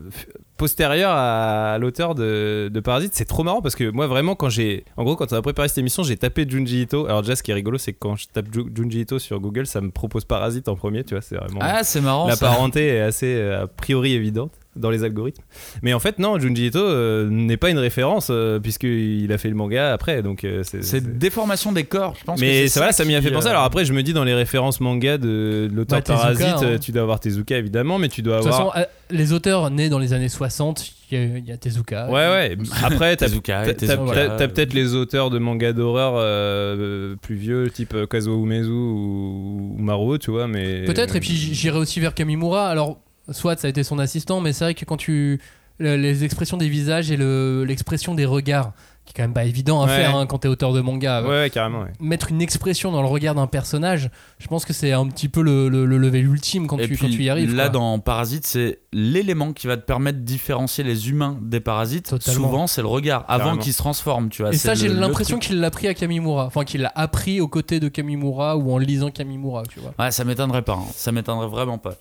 postérieur 0.57 1.11
à, 1.13 1.77
l'auteur 1.79 2.15
de, 2.15 2.69
de 2.71 2.79
Parasite. 2.81 3.13
C'est 3.15 3.25
trop 3.25 3.43
marrant 3.43 3.61
parce 3.61 3.75
que 3.75 3.89
moi 3.89 4.07
vraiment 4.07 4.35
quand 4.35 4.49
j'ai, 4.49 4.83
en 4.97 5.03
gros 5.03 5.15
quand 5.15 5.31
on 5.31 5.37
a 5.37 5.41
préparé 5.41 5.67
cette 5.69 5.77
émission, 5.77 6.03
j'ai 6.03 6.17
tapé 6.17 6.45
Junji 6.47 6.81
Ito. 6.81 7.05
Alors 7.05 7.21
déjà 7.21 7.35
ce 7.37 7.43
qui 7.43 7.51
est 7.51 7.55
rigolo, 7.55 7.77
c'est 7.77 7.93
que 7.93 7.99
quand 7.99 8.15
je 8.17 8.27
tape 8.27 8.53
Ju- 8.53 8.69
Junji 8.75 9.01
Ito 9.01 9.17
sur 9.17 9.39
Google, 9.39 9.67
ça 9.67 9.79
me 9.81 9.89
propose 9.91 10.25
Parasite 10.25 10.67
en 10.67 10.75
premier, 10.75 11.03
tu 11.05 11.13
vois, 11.13 11.21
c'est 11.21 11.35
vraiment 11.37 11.59
Ah, 11.63 11.83
c'est 11.83 12.01
marrant. 12.01 12.27
la 12.27 12.35
ça. 12.35 12.45
parenté 12.47 12.87
est 12.87 12.99
assez 13.01 13.33
euh, 13.35 13.63
a 13.63 13.67
priori 13.67 14.13
évidente 14.13 14.51
dans 14.75 14.89
les 14.89 15.03
algorithmes. 15.03 15.43
Mais 15.81 15.93
en 15.93 15.99
fait 15.99 16.17
non, 16.19 16.39
Junji 16.39 16.67
Ito 16.67 16.79
euh, 16.79 17.27
n'est 17.29 17.57
pas 17.57 17.69
une 17.69 17.77
référence 17.79 18.27
euh, 18.29 18.59
puisqu'il 18.59 19.31
a 19.33 19.37
fait 19.37 19.49
le 19.49 19.55
manga 19.55 19.91
après, 19.93 20.21
donc 20.21 20.43
euh, 20.43 20.61
c'est 20.63 20.83
C'est 20.83 20.99
c'est- 21.01 21.17
déformation 21.17 21.71
des 21.71 21.83
corps, 21.83 22.15
je 22.19 22.23
pense. 22.23 22.39
que 22.39 22.45
mais 22.45 22.63
c'est 22.63 22.67
ça, 22.69 22.79
voilà, 22.81 22.93
ça 22.93 23.03
m'y 23.05 23.15
a 23.15 23.21
fait 23.21 23.31
penser. 23.31 23.47
euh, 23.47 23.51
Alors 23.51 23.63
après, 23.63 23.83
je 23.85 23.93
me 23.93 24.01
dis 24.03 24.13
dans 24.13 24.23
les 24.23 24.33
références 24.33 24.79
manga 24.79 25.17
de, 25.17 25.67
de 25.69 25.75
l'auteur 25.75 25.99
Bah, 25.99 26.01
Tezuka, 26.03 26.21
Parasite, 26.45 26.63
hein. 26.67 26.77
tu 26.81 26.91
dois 26.91 27.01
avoir 27.01 27.19
Tezuka 27.19 27.57
évidemment, 27.57 27.97
mais 27.99 28.09
tu 28.09 28.21
dois 28.21 28.37
De 28.37 28.43
toute 28.43 28.51
avoir. 28.53 28.73
façon, 28.73 28.81
euh, 28.81 29.15
les 29.15 29.33
auteurs 29.33 29.69
nés 29.71 29.89
dans 29.89 29.99
les 29.99 30.13
années 30.13 30.29
60, 30.29 30.85
il 31.11 31.17
y, 31.17 31.21
a- 31.21 31.37
il 31.37 31.45
y 31.45 31.51
a 31.51 31.57
Tezuka. 31.57 32.07
Ouais, 32.07 32.13
ouais. 32.29 32.57
Après, 32.83 33.15
t'as 33.17 33.25
Tezuka, 33.27 33.63
t'as- 33.65 33.73
Tezuka, 33.73 33.97
t'as- 33.97 34.13
t'as- 34.29 34.35
t'as 34.37 34.47
peut-être 34.47 34.73
les 34.73 34.95
auteurs 34.95 35.29
de 35.29 35.37
manga 35.37 35.73
d'horreur 35.73 36.13
euh, 36.15 37.15
plus 37.21 37.35
vieux, 37.35 37.69
type 37.69 37.95
Kazuo 38.09 38.41
Umezu 38.43 38.69
ou, 38.69 39.75
ou 39.77 39.81
Maruo, 39.81 40.17
tu 40.17 40.31
vois, 40.31 40.47
mais. 40.47 40.83
Peut-être, 40.85 41.15
et 41.15 41.19
puis 41.19 41.31
j'irai 41.35 41.77
aussi 41.77 41.99
vers 41.99 42.13
Kamimura. 42.13 42.69
Alors, 42.69 42.99
soit 43.29 43.59
ça 43.59 43.67
a 43.67 43.69
été 43.69 43.83
son 43.83 43.99
assistant, 43.99 44.41
mais 44.41 44.53
c'est 44.53 44.63
vrai 44.65 44.73
que 44.73 44.85
quand 44.85 44.97
tu. 44.97 45.39
le- 45.79 45.95
Les 45.95 46.23
expressions 46.23 46.57
des 46.57 46.69
visages 46.69 47.09
et 47.11 47.17
le- 47.17 47.63
l'expression 47.65 48.13
des 48.13 48.25
regards 48.25 48.71
qui 49.03 49.13
est 49.13 49.17
quand 49.17 49.23
même 49.23 49.33
pas 49.33 49.45
évident 49.45 49.81
à 49.81 49.87
Ouais. 49.87 49.95
faire 49.95 50.15
hein, 50.15 50.27
quand 50.27 50.37
t'es 50.37 50.47
auteur 50.47 50.73
de 50.73 50.81
manga. 50.81 51.23
Ouais, 51.23 51.27
ouais, 51.29 51.49
carrément. 51.49 51.81
ouais. 51.81 51.91
Mettre 51.99 52.29
une 52.29 52.39
expression 52.39 52.91
dans 52.91 53.01
le 53.01 53.07
regard 53.07 53.33
d'un 53.33 53.47
personnage, 53.47 54.11
je 54.37 54.45
pense 54.45 54.63
que 54.63 54.73
c'est 54.73 54.91
un 54.91 55.07
petit 55.07 55.27
peu 55.27 55.41
le, 55.41 55.69
le, 55.69 55.87
le 55.87 55.97
level 55.97 56.27
ultime 56.27 56.67
quand, 56.67 56.77
Et 56.77 56.83
tu, 56.83 56.89
puis, 56.89 56.97
quand 56.99 57.07
tu 57.09 57.23
y 57.23 57.29
arrives. 57.31 57.55
Là, 57.55 57.63
quoi. 57.63 57.69
dans 57.79 57.97
Parasite, 57.97 58.45
c'est 58.45 58.81
l'élément 58.93 59.53
qui 59.53 59.65
va 59.65 59.75
te 59.75 59.81
permettre 59.81 60.19
de 60.19 60.23
différencier 60.23 60.83
les 60.83 61.09
humains 61.09 61.39
des 61.41 61.61
parasites. 61.61 62.09
Totalement. 62.11 62.45
Souvent, 62.47 62.67
c'est 62.67 62.81
le 62.81 62.87
regard, 62.87 63.25
avant 63.27 63.57
qu'ils 63.57 63.73
se 63.73 63.79
transforment, 63.79 64.29
tu 64.29 64.43
vois. 64.43 64.53
Et 64.53 64.57
ça, 64.57 64.75
j'ai 64.75 64.87
l'impression 64.87 65.39
qu'il 65.39 65.59
l'a 65.59 65.71
pris 65.71 65.87
à 65.87 65.95
Kamimura. 65.95 66.45
Enfin, 66.45 66.63
qu'il 66.63 66.81
l'a 66.81 66.91
appris 66.93 67.41
aux 67.41 67.47
côtés 67.47 67.79
de 67.79 67.87
Kamimura 67.87 68.55
ou 68.55 68.71
en 68.71 68.77
lisant 68.77 69.09
Kamimura, 69.09 69.63
tu 69.67 69.79
vois. 69.79 69.95
Ouais, 69.97 70.11
ça 70.11 70.23
m'étonnerait 70.25 70.61
pas. 70.61 70.73
hein. 70.75 70.85
Ça 70.93 71.11
m'étonnerait 71.11 71.47
vraiment 71.47 71.79
pas. 71.79 71.95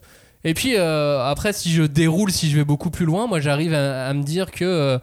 Et 0.44 0.54
puis, 0.54 0.74
euh, 0.76 1.22
après, 1.24 1.52
si 1.52 1.70
je 1.70 1.82
déroule, 1.82 2.30
si 2.30 2.50
je 2.50 2.56
vais 2.56 2.64
beaucoup 2.64 2.90
plus 2.90 3.04
loin, 3.06 3.26
moi, 3.26 3.40
j'arrive 3.40 3.74
à, 3.74 4.08
à 4.08 4.14
me 4.14 4.22
dire 4.22 4.50
que 4.50 4.64
euh, 4.64 4.98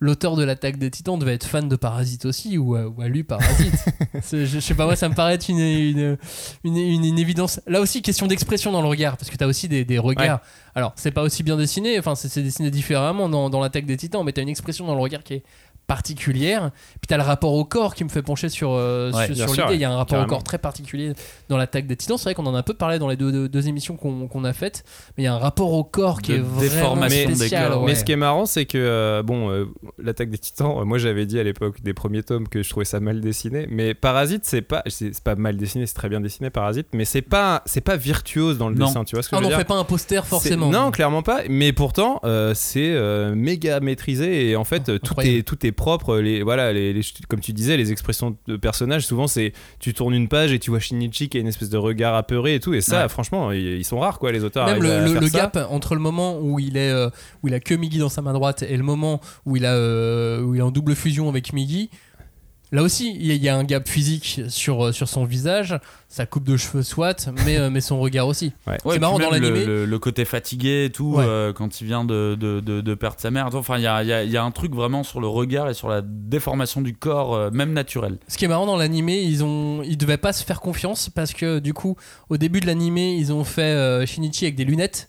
l'auteur 0.00 0.36
de 0.36 0.44
l'attaque 0.44 0.76
des 0.78 0.90
titans 0.90 1.18
devait 1.18 1.32
être 1.34 1.46
fan 1.46 1.68
de 1.68 1.76
Parasite 1.76 2.26
aussi, 2.26 2.58
ou, 2.58 2.74
a- 2.74 2.86
ou 2.86 3.00
a 3.00 3.08
lu 3.08 3.24
Parasite. 3.24 3.72
Je, 4.30 4.44
je 4.44 4.60
sais 4.60 4.74
pas, 4.74 4.84
moi, 4.84 4.94
ça 4.96 5.08
me 5.08 5.14
paraît 5.14 5.34
être 5.34 5.48
une, 5.48 5.58
une, 5.58 6.16
une, 6.64 6.76
une- 6.76 7.04
une 7.04 7.18
évidence. 7.18 7.60
Là 7.66 7.80
aussi, 7.80 8.02
question 8.02 8.26
d'expression 8.26 8.72
dans 8.72 8.82
le 8.82 8.88
regard, 8.88 9.16
parce 9.16 9.30
que 9.30 9.36
t'as 9.36 9.46
aussi 9.46 9.68
des, 9.68 9.84
des 9.84 9.98
regards. 9.98 10.40
Alors, 10.74 10.92
c'est 10.96 11.10
pas 11.12 11.22
aussi 11.22 11.42
bien 11.42 11.56
dessiné, 11.56 11.98
enfin, 11.98 12.14
c'est 12.14 12.28
c'est 12.28 12.42
dessiné 12.42 12.70
différemment 12.70 13.28
dans, 13.28 13.48
dans 13.50 13.60
l'attaque 13.60 13.86
des 13.86 13.96
titans, 13.96 14.22
mais 14.24 14.32
t'as 14.32 14.42
une 14.42 14.48
expression 14.48 14.86
dans 14.86 14.94
le 14.94 15.00
regard 15.00 15.22
qui 15.24 15.34
est 15.34 15.42
particulière. 15.86 16.70
Puis 17.00 17.06
t'as 17.08 17.16
le 17.16 17.22
rapport 17.22 17.52
au 17.54 17.64
corps 17.64 17.94
qui 17.94 18.04
me 18.04 18.08
fait 18.08 18.22
pencher 18.22 18.48
sur, 18.48 18.70
euh, 18.72 19.10
Ouais, 19.12 19.34
sur, 19.34 19.46
l'idée. 19.52 19.74
Il 19.74 19.80
y 19.80 19.84
a 19.84 19.90
un 19.92 19.96
rapport 19.96 20.22
au 20.22 20.26
corps 20.26 20.42
très 20.42 20.58
particulier 20.58 21.12
dans 21.48 21.56
l'attaque 21.56 21.86
des 21.86 21.96
titans. 21.96 22.16
C'est 22.18 22.24
vrai 22.24 22.34
qu'on 22.34 22.46
en 22.46 22.54
a 22.54 22.58
un 22.58 22.62
peu 22.62 22.74
parlé 22.74 22.98
dans 22.98 23.08
les 23.08 23.16
deux, 23.16 23.30
deux, 23.32 23.48
deux 23.48 23.68
émissions 23.68 23.96
qu'on 23.96 24.44
a 24.44 24.52
faites, 24.52 24.84
mais 25.16 25.22
il 25.24 25.26
y 25.26 25.28
a 25.28 25.34
un 25.34 25.38
rapport 25.38 25.72
au 25.72 25.84
corps 25.84 26.20
qui 26.22 26.32
De 26.32 26.36
est 26.38 26.40
vraiment 26.40 27.06
des 27.06 27.24
spécial. 27.34 27.70
corps. 27.72 27.80
ouais. 27.82 27.86
Mais 27.86 27.94
ce 27.94 28.04
qui 28.04 28.12
est 28.12 28.16
marrant, 28.16 28.46
c'est 28.46 28.64
que, 28.66 28.78
euh, 28.78 29.22
bon, 29.22 29.50
euh, 29.50 29.66
l'attaque 30.02 30.30
des 30.30 30.38
titans, 30.38 30.78
euh, 30.78 30.84
moi 30.84 30.98
j'avais 30.98 31.26
dit 31.26 31.38
à 31.38 31.42
l'époque 31.42 31.82
des 31.82 31.94
premiers 31.94 32.22
tomes 32.22 32.48
que 32.48 32.62
je 32.62 32.68
trouvais 32.70 32.84
ça 32.84 33.00
mal 33.00 33.20
dessiné. 33.20 33.66
Mais 33.70 33.94
Parasite, 33.94 34.44
c'est 34.44 34.62
pas, 34.62 34.82
c'est 34.86 35.22
pas 35.22 35.34
mal 35.34 35.56
dessiné, 35.56 35.86
c'est 35.86 35.94
très 35.94 36.08
bien 36.08 36.20
dessiné, 36.20 36.50
Parasite, 36.50 36.88
mais 36.92 37.04
c'est 37.04 37.22
pas, 37.22 37.62
c'est 37.66 37.80
pas 37.80 37.96
virtuose 37.96 38.58
dans 38.58 38.68
le 38.68 38.74
Non. 38.74 38.86
dessin, 38.86 39.04
tu 39.04 39.16
vois 39.16 39.22
ce 39.22 39.28
que 39.28 39.36
Ah, 39.36 39.38
je 39.38 39.44
on 39.44 39.48
veux 39.48 39.52
n'en 39.52 39.58
dire 39.58 39.58
fait 39.58 39.64
pas 39.72 39.78
un 39.78 39.84
poster 39.84 40.24
forcément. 40.26 40.70
Non, 40.70 40.90
clairement 40.90 41.22
pas. 41.22 41.40
Mais 41.48 41.72
pourtant, 41.72 42.20
euh, 42.24 42.52
c'est 42.54 42.92
euh, 42.94 43.34
méga 43.34 43.80
maîtrisé 43.80 44.48
et 44.50 44.56
en 44.56 44.64
fait, 44.64 44.88
euh, 44.88 44.98
tout 44.98 45.12
Incroyable. 45.12 45.38
est, 45.38 45.42
tout 45.42 45.66
est 45.66 45.72
propre. 45.74 46.16
Les, 46.18 46.42
voilà, 46.42 46.72
les, 46.72 46.92
les- 46.92 47.02
comme 47.28 47.40
tu 47.40 47.52
disais, 47.52 47.76
les 47.76 47.92
expressions 47.92 48.36
de 48.48 48.56
personnages, 48.56 49.06
souvent, 49.06 49.26
c'est 49.26 49.52
tu 49.80 49.92
tournes 49.92 50.14
une 50.14 50.28
page 50.28 50.52
et 50.52 50.58
tu 50.58 50.70
vois 50.70 50.80
Shinichi 50.80 51.28
qui 51.28 51.36
a 51.36 51.40
une 51.40 51.46
espèce 51.48 51.68
de 51.70 51.76
regard 51.76 52.14
apeuré 52.14 52.54
et 52.54 52.60
tout. 52.60 52.72
Et 52.74 52.80
ça, 52.80 53.02
Ouais. 53.02 53.08
franchement, 53.08 53.52
ils, 53.52 53.78
ils 53.78 53.84
sont 53.84 53.98
rares, 53.98 54.18
quoi, 54.18 54.32
les 54.32 54.42
auteurs. 54.44 54.66
Même 54.66 54.82
le, 54.82 55.28
gap 55.28 55.58
entre 55.70 55.94
le 55.94 56.00
moment 56.00 56.38
où 56.40 56.58
il 56.58 56.76
est 56.76 56.90
euh, 56.90 57.10
où 57.42 57.48
il 57.48 57.54
a 57.54 57.60
que 57.60 57.74
Migi 57.74 57.98
dans 57.98 58.08
sa 58.08 58.22
main 58.22 58.32
droite 58.32 58.62
et 58.62 58.76
le 58.76 58.82
moment 58.82 59.20
où 59.46 59.56
il 59.56 59.66
a 59.66 59.74
euh, 59.74 60.40
où 60.42 60.54
il 60.54 60.58
est 60.58 60.62
en 60.62 60.70
double 60.70 60.94
fusion 60.94 61.28
avec 61.28 61.52
Migi. 61.52 61.90
Là 62.72 62.82
aussi, 62.82 63.16
il 63.20 63.32
y, 63.32 63.48
a- 63.48 63.56
un 63.56 63.62
gap 63.62 63.88
physique 63.88 64.40
sur, 64.48 64.86
euh, 64.86 64.92
sur 64.92 65.08
son 65.08 65.24
visage, 65.24 65.78
sa 66.08 66.26
coupe 66.26 66.42
de 66.44 66.56
cheveux 66.56 66.82
soit, 66.82 67.28
mais, 67.44 67.56
euh, 67.58 67.70
mais 67.70 67.80
son 67.80 68.00
regard 68.00 68.26
aussi. 68.26 68.52
Ouais. 68.66 68.78
Ouais, 68.84 68.94
C'est 68.94 68.98
marrant, 68.98 69.18
dans 69.18 69.30
l'animé- 69.30 69.64
Le, 69.64 69.84
le 69.86 69.98
côté 70.00 70.24
fatigué 70.24 70.86
et 70.86 70.90
tout, 70.90 71.14
Ouais. 71.16 71.24
euh, 71.26 71.52
quand 71.52 71.80
il 71.80 71.86
vient 71.86 72.04
de, 72.04 72.36
de, 72.40 72.58
de- 72.60 72.80
de 72.80 72.94
perdre 72.94 73.16
sa 73.20 73.30
mère. 73.30 73.48
Enfin, 73.54 73.76
il 73.78 73.82
y 73.82 73.86
a, 73.86 74.02
il 74.02 74.08
y 74.08 74.12
a- 74.12 74.24
il 74.24 74.30
y 74.30 74.36
a 74.36 74.42
un 74.42 74.50
truc 74.50 74.74
vraiment 74.74 75.04
sur 75.04 75.20
le 75.20 75.28
regard 75.28 75.68
et 75.70 75.74
sur 75.74 75.88
la 75.88 76.02
déformation 76.02 76.80
du 76.80 76.94
corps, 76.94 77.34
euh, 77.34 77.50
même 77.52 77.72
naturel. 77.72 78.18
Ce 78.28 78.36
qui 78.38 78.44
est 78.44 78.48
marrant 78.48 78.66
dans 78.66 78.76
l'animé, 78.76 79.20
ils 79.22 79.44
ont 79.44 79.82
ils 79.84 79.96
devaient 79.96 80.16
pas 80.16 80.32
se 80.32 80.42
faire 80.44 80.60
confiance 80.60 81.10
parce 81.10 81.32
que 81.32 81.60
du 81.60 81.74
coup, 81.74 81.96
au 82.28 82.36
début 82.38 82.60
de 82.60 82.66
l'animé, 82.66 83.14
ils 83.16 83.32
ont 83.32 83.44
fait 83.44 83.62
euh, 83.62 84.04
Shinichi 84.06 84.46
avec 84.46 84.56
des 84.56 84.64
lunettes. 84.64 85.08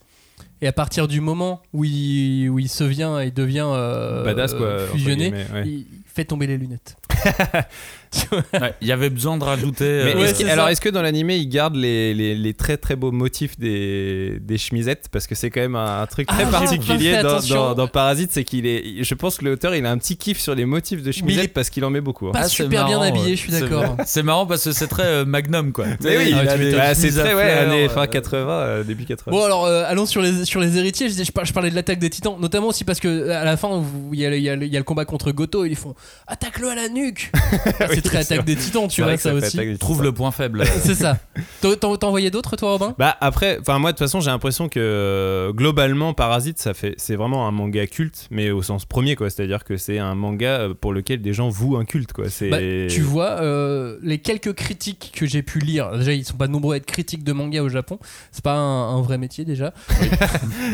Et 0.61 0.67
à 0.67 0.71
partir 0.71 1.07
du 1.07 1.21
moment 1.21 1.61
où 1.73 1.83
il, 1.83 2.49
où 2.49 2.59
il 2.59 2.69
se 2.69 2.83
vient 2.83 3.19
et 3.19 3.31
devient 3.31 3.67
euh, 3.67 4.23
Badass, 4.23 4.53
quoi. 4.53 4.75
entre 4.75 4.91
fusionné, 4.93 5.31
ouais. 5.31 5.63
il 5.65 5.85
fait 6.05 6.25
tomber 6.25 6.47
les 6.47 6.57
lunettes. 6.57 6.95
Ouais, 8.53 8.73
Il 8.81 8.87
y 8.87 8.91
avait 8.91 9.09
besoin 9.09 9.37
de 9.37 9.43
rajouter. 9.43 10.01
Mais 10.05 10.15
euh, 10.15 10.49
alors, 10.51 10.69
est-ce 10.69 10.81
que 10.81 10.89
dans 10.89 11.01
l'animé, 11.01 11.37
ils 11.37 11.47
gardent 11.49 11.75
les, 11.75 12.13
les, 12.13 12.35
les 12.35 12.53
très 12.53 12.77
très 12.77 12.95
beaux 12.95 13.11
motifs 13.11 13.57
des, 13.59 14.37
des 14.41 14.57
chemisettes? 14.57 15.07
Parce 15.11 15.27
que 15.27 15.35
c'est 15.35 15.49
quand 15.49 15.61
même 15.61 15.75
un, 15.75 16.01
un 16.01 16.05
truc 16.05 16.27
très 16.27 16.43
Ah, 16.43 16.51
particulier 16.51 17.21
dans, 17.21 17.39
dans, 17.41 17.73
dans 17.75 17.87
Parasite, 17.87 18.31
c'est 18.31 18.43
qu'il 18.43 18.65
est. 18.65 19.03
Je 19.03 19.13
pense 19.13 19.37
que 19.37 19.45
l'auteur, 19.45 19.75
il 19.75 19.85
a 19.85 19.91
un 19.91 19.97
petit 19.97 20.17
kiff 20.17 20.39
sur 20.39 20.55
les 20.55 20.65
motifs 20.65 21.03
de 21.03 21.11
chemisettes 21.11 21.53
parce 21.53 21.69
qu'il 21.69 21.83
en 21.85 21.89
met 21.89 22.01
beaucoup. 22.01 22.27
hein. 22.27 22.31
Pas 22.33 22.39
Ah, 22.41 22.43
c'est 22.49 22.63
super 22.63 22.85
bien 22.85 22.99
marrant, 22.99 23.09
habillé, 23.09 23.35
je 23.35 23.41
suis 23.41 23.51
d'accord. 23.51 23.95
C'est 24.05 24.23
marrant 24.23 24.45
parce 24.45 24.63
que 24.63 24.71
c'est 24.71 24.87
très 24.87 25.03
euh, 25.05 25.25
Magnum, 25.25 25.71
quoi. 25.71 25.85
Mais 26.03 26.17
oui, 26.17 26.23
Il 26.27 26.29
il 26.29 26.33
a 26.35 26.51
a 26.51 26.57
des 26.57 26.71
des- 26.71 26.77
bah, 26.77 26.95
c'est 26.95 27.09
très 27.11 27.33
ouais, 27.33 27.43
fleurs, 27.43 27.69
années 27.71 27.85
euh, 27.85 27.89
fin 27.89 28.07
80, 28.07 28.49
euh, 28.49 28.83
début 28.83 29.05
80. 29.05 29.31
Bon 29.31 29.43
alors 29.43 29.65
euh, 29.65 29.83
allons 29.87 30.05
sur 30.05 30.21
les 30.21 30.45
sur 30.45 30.59
les 30.59 30.77
héritiers. 30.77 31.09
Je, 31.09 31.31
parlais 31.53 31.69
de 31.69 31.75
l'attaque 31.75 31.99
des 31.99 32.09
titans, 32.09 32.35
notamment 32.39 32.67
aussi 32.67 32.83
parce 32.83 32.99
que 32.99 33.29
à 33.29 33.43
la 33.43 33.57
fin 33.57 33.69
où 33.69 34.13
il 34.13 34.19
y, 34.19 34.25
a 34.49 34.55
le- 34.55 34.83
combat 34.83 35.05
contre 35.05 35.31
Goto, 35.31 35.65
ils 35.65 35.75
font 35.75 35.95
attaque-le 36.27 36.69
à 36.69 36.75
la 36.75 36.89
nuque. 36.89 37.31
Ah, 37.79 37.87
c'est 37.93 38.01
très 38.05 38.23
c'est 38.23 38.33
attaque 38.35 38.45
des 38.45 38.55
titans, 38.55 38.87
tu 38.87 39.01
vois 39.01 39.17
ça 39.17 39.33
aussi. 39.33 39.77
Trouve 39.77 40.03
le 40.03 40.11
point 40.11 40.31
faible. 40.31 40.63
C'est 40.81 40.95
ça. 40.95 41.17
T'en- 41.61 41.95
envoyé 42.07 42.29
d'autres 42.31 42.55
toi 42.55 42.71
Robin? 42.71 42.95
Bah 42.99 43.15
après, 43.21 43.57
enfin 43.59 43.79
moi 43.79 43.91
de 43.91 43.97
toute 43.97 44.05
façon 44.05 44.19
j'ai 44.21 44.29
l'impression 44.29 44.69
que 44.69 44.79
euh, 44.79 45.51
globalement 45.53 46.13
Parasite 46.13 46.59
ça 46.59 46.73
fait 46.73 46.93
c'est 46.97 47.15
vraiment 47.15 47.47
un 47.47 47.51
manga 47.51 47.85
culte 47.87 48.27
mais 48.31 48.51
au 48.51 48.61
sens 48.61 48.85
premier 48.85 49.15
quoi, 49.15 49.29
c'est-à-dire 49.29 49.63
que 49.63 49.77
c'est 49.77 49.97
un 49.99 50.15
manga 50.15 50.59
euh, 50.59 50.73
pour 50.79 50.93
lequel 50.93 51.21
des 51.21 51.33
gens 51.33 51.49
vouent 51.49 51.77
un 51.77 51.85
culte 51.85 52.13
quoi. 52.13 52.29
C'est 52.29 52.49
Bah, 52.49 52.57
tu 52.89 53.01
vois, 53.01 53.41
euh, 53.41 53.97
les 54.03 54.19
quelques 54.19 54.53
critiques 54.53 55.11
que 55.15 55.25
j'ai 55.25 55.41
pu 55.41 55.59
lire, 55.59 55.97
déjà 55.97 56.13
ils 56.13 56.25
sont 56.25 56.37
pas 56.37 56.47
nombreux 56.47 56.75
à 56.75 56.77
être 56.77 56.85
critiques 56.85 57.23
de 57.23 57.33
manga 57.33 57.61
au 57.61 57.69
Japon, 57.69 57.99
c'est 58.31 58.43
pas 58.43 58.53
un, 58.53 58.97
un 58.97 59.01
vrai 59.01 59.17
métier 59.17 59.45
déjà. 59.45 59.73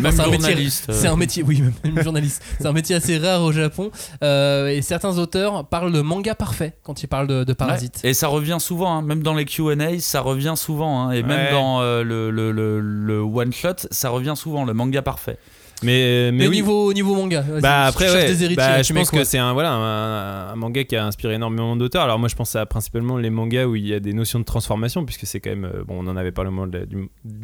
Même 0.02 0.12
c'est 0.12 0.20
un 0.22 0.26
métier- 0.26 0.32
journaliste. 0.40 0.92
C'est 0.92 1.08
un 1.08 1.16
métier, 1.16 1.44
oui, 1.44 1.62
même, 1.62 1.74
même 1.96 2.04
journaliste. 2.04 2.42
C'est 2.60 2.66
un 2.68 2.74
métier 2.74 2.96
assez 2.96 3.18
rare 3.18 3.42
au 3.44 3.52
Japon. 3.52 3.92
Euh, 4.24 4.68
et 4.68 4.82
certains 4.82 5.18
auteurs 5.18 5.66
parlent 5.68 5.92
de 5.92 6.02
manga 6.02 6.36
parfait 6.36 6.74
quand 6.84 7.04
ils 7.04 7.08
parlent 7.08 7.21
de, 7.28 7.44
de 7.44 7.54
Parasite. 7.54 8.02
Ouais. 8.04 8.10
Et 8.12 8.14
ça 8.14 8.28
revient 8.28 8.58
souvent, 8.60 8.98
hein. 8.98 9.02
même 9.02 9.24
dans 9.24 9.34
les 9.34 9.46
QA, 9.46 10.00
ça 10.00 10.22
revient 10.22 10.54
souvent. 10.56 11.02
hein. 11.08 11.12
Et 11.12 11.24
même 11.24 11.52
dans 11.52 11.82
euh, 11.82 12.04
le, 12.04 12.32
le, 12.32 12.52
le, 12.52 12.80
le 12.80 13.20
one 13.22 13.54
shot, 13.54 13.88
ça 13.92 14.10
revient 14.10 14.34
souvent, 14.36 14.66
le 14.66 14.74
manga 14.74 15.02
parfait. 15.02 15.38
mais 15.84 16.32
mais 16.32 16.40
Mais 16.40 16.48
au 16.48 16.50
oui. 16.52 16.56
niveau, 16.58 16.86
au 16.90 16.94
niveau 16.94 17.16
manga, 17.16 17.44
Bah 17.62 17.86
après 17.86 18.12
ouais, 18.12 18.28
des 18.28 18.44
héritiers, 18.44 18.56
bah, 18.56 18.82
je 18.84 18.94
pense 18.94 19.10
quoi 19.10 19.20
que 19.20 19.26
c'est 19.26 19.40
un 19.40 19.54
voilà 19.54 19.72
un, 19.72 20.52
un 20.52 20.56
manga 20.56 20.84
qui 20.84 20.96
a 20.96 21.06
inspiré 21.06 21.34
énormément 21.36 21.76
d'auteurs. 21.76 22.04
Alors 22.04 22.20
moi 22.20 22.30
je 22.30 22.36
pense 22.36 22.56
à 22.56 22.66
principalement 22.68 23.18
les 23.18 23.30
mangas 23.32 23.66
où 23.66 23.76
il 23.76 23.88
y 23.88 23.94
a 23.94 24.00
des 24.00 24.14
notions 24.14 24.40
de 24.40 24.44
transformation 24.46 25.06
puisque 25.06 25.26
c'est 25.26 25.40
quand 25.40 25.50
même 25.50 25.66
euh, 25.66 25.84
bon 25.84 25.96
on 26.06 26.08
en 26.08 26.16
avait 26.18 26.32
parlé 26.32 26.50
au 26.50 26.52
moment 26.54 26.68
de 26.68 26.88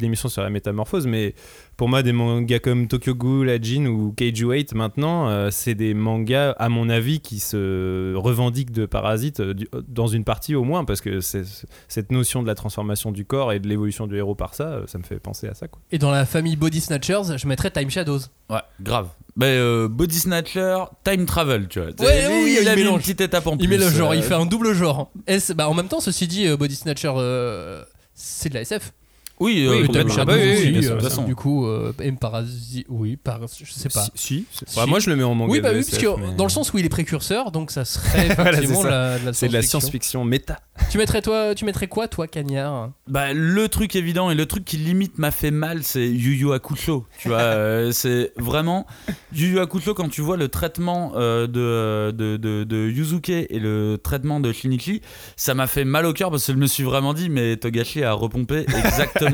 l'émission 0.00 0.28
sur 0.28 0.42
la 0.42 0.50
métamorphose 0.50 1.06
mais 1.08 1.34
pour 1.78 1.88
moi 1.88 2.02
des 2.02 2.12
mangas 2.12 2.58
comme 2.58 2.88
Tokyo 2.88 3.14
Ghoul, 3.14 3.48
Ajin 3.48 3.86
ou 3.86 4.12
Keiju 4.14 4.48
8 4.50 4.74
maintenant 4.74 5.28
euh, 5.30 5.48
c'est 5.50 5.74
des 5.74 5.94
mangas 5.94 6.50
à 6.58 6.68
mon 6.68 6.90
avis 6.90 7.20
qui 7.20 7.38
se 7.38 8.14
revendiquent 8.16 8.72
de 8.72 8.84
Parasite 8.84 9.40
euh, 9.40 9.54
du- 9.54 9.68
dans 9.88 10.08
une 10.08 10.24
partie 10.24 10.54
au 10.54 10.64
moins 10.64 10.84
parce 10.84 11.00
que 11.00 11.20
c'est 11.20 11.44
cette 11.86 12.10
notion 12.12 12.42
de 12.42 12.48
la 12.48 12.54
transformation 12.54 13.12
du 13.12 13.24
corps 13.24 13.52
et 13.52 13.60
de 13.60 13.68
l'évolution 13.68 14.06
du 14.06 14.16
héros 14.16 14.34
par 14.34 14.54
ça 14.54 14.64
euh, 14.64 14.82
ça 14.86 14.98
me 14.98 15.04
fait 15.04 15.20
penser 15.20 15.46
à 15.48 15.54
ça 15.54 15.68
quoi. 15.68 15.80
Et 15.92 15.98
dans 15.98 16.10
la 16.10 16.26
famille 16.26 16.56
Body 16.56 16.80
Snatchers, 16.80 17.38
je 17.38 17.46
mettrais 17.46 17.70
Time 17.70 17.88
Shadows. 17.90 18.18
Ouais, 18.50 18.58
grave. 18.82 19.08
Mais 19.36 19.56
euh, 19.56 19.86
Body 19.88 20.18
Snatcher, 20.18 20.78
Time 21.04 21.24
Travel, 21.26 21.68
tu 21.68 21.78
vois. 21.78 21.88
Ouais, 22.00 22.26
Lui, 22.28 22.44
oui, 22.44 22.56
il, 22.58 22.62
il 22.62 22.68
a 22.68 22.74
mis 22.74 22.82
une 22.82 22.98
petite 22.98 23.20
étape 23.20 23.46
en 23.46 23.56
plus. 23.56 23.64
Il 23.64 23.70
met 23.70 23.78
le 23.78 23.88
genre, 23.88 24.10
euh, 24.10 24.16
il 24.16 24.22
fait 24.22 24.34
un 24.34 24.46
double 24.46 24.72
genre. 24.74 25.12
S, 25.28 25.52
bah, 25.52 25.68
en 25.68 25.74
même 25.74 25.86
temps, 25.86 26.00
ceci 26.00 26.26
dit, 26.26 26.48
Body 26.56 26.74
Snatcher, 26.74 27.12
euh, 27.16 27.84
c'est 28.14 28.48
de 28.48 28.54
la 28.54 28.62
SF. 28.62 28.92
Oui, 29.40 29.64
euh, 29.66 29.70
Oui, 29.70 29.76
oui, 29.76 29.86
oui, 29.88 30.70
bien 30.72 30.82
sûr, 30.82 30.90
de 30.96 31.00
toute 31.00 31.08
façon. 31.08 31.24
Du 31.24 31.34
coup, 31.34 31.66
euh, 31.66 31.92
M 32.00 32.16
Parasite, 32.18 32.86
oui, 32.88 33.16
par, 33.16 33.40
je 33.46 33.72
sais 33.72 33.88
pas. 33.88 34.04
Si, 34.14 34.44
si. 34.54 34.64
Si. 34.66 34.76
Bah, 34.76 34.86
moi 34.86 34.98
je 34.98 35.10
le 35.10 35.16
mets 35.16 35.22
en 35.22 35.34
manga. 35.34 35.52
Oui, 35.52 35.60
bah 35.60 35.70
de 35.70 35.74
oui, 35.74 35.80
SF, 35.80 35.98
puisque 35.98 36.18
mais- 36.18 36.34
dans 36.36 36.44
le 36.44 36.50
sens 36.50 36.72
où 36.72 36.78
il 36.78 36.84
est 36.84 36.88
précurseur, 36.88 37.50
donc 37.52 37.70
ça 37.70 37.84
serait 37.84 38.28
Voilà, 38.34 38.50
effectivement 38.52 38.82
c'est 38.82 38.88
ça. 38.88 38.90
la, 38.90 39.18
la 39.18 39.32
c'est 39.32 39.48
de 39.48 39.52
la 39.52 39.62
science-fiction. 39.62 40.24
méta. 40.24 40.58
Tu 40.90 40.98
mettrais 40.98 41.22
toi, 41.22 41.54
tu 41.54 41.64
mettrais 41.64 41.86
quoi, 41.88 42.08
toi, 42.08 42.26
Cagnard 42.26 42.90
Bah, 43.08 43.32
le 43.32 43.68
truc 43.68 43.94
évident 43.96 44.30
et 44.30 44.34
le 44.34 44.46
truc 44.46 44.64
qui 44.64 44.76
limite 44.76 45.18
m'a 45.18 45.30
fait 45.30 45.50
mal, 45.50 45.82
c'est 45.82 46.08
Yu 46.08 46.34
Yu 46.36 46.52
Hakusho. 46.52 47.06
Tu 47.18 47.28
vois, 47.28 47.38
euh, 47.40 47.92
c'est 47.92 48.32
vraiment 48.36 48.86
Yu 49.32 49.48
Yu 49.48 49.60
Hakusho 49.60 49.94
quand 49.94 50.08
tu 50.08 50.20
vois 50.20 50.36
le 50.36 50.48
traitement 50.48 51.12
euh, 51.16 51.46
de, 51.46 52.10
de, 52.16 52.36
de, 52.36 52.64
de 52.64 52.88
Yuzuke 52.90 53.28
et 53.30 53.58
le 53.58 53.98
traitement 54.02 54.40
de 54.40 54.52
Shinichi, 54.52 55.00
ça 55.36 55.54
m'a 55.54 55.66
fait 55.66 55.84
mal 55.84 56.06
au 56.06 56.12
cœur 56.12 56.30
parce 56.30 56.46
que 56.46 56.52
je 56.52 56.58
me 56.58 56.66
suis 56.66 56.84
vraiment 56.84 57.14
dit, 57.14 57.28
mais 57.28 57.56
Togashi 57.56 58.02
a 58.04 58.12
repompé 58.12 58.64
exactement 58.84 59.27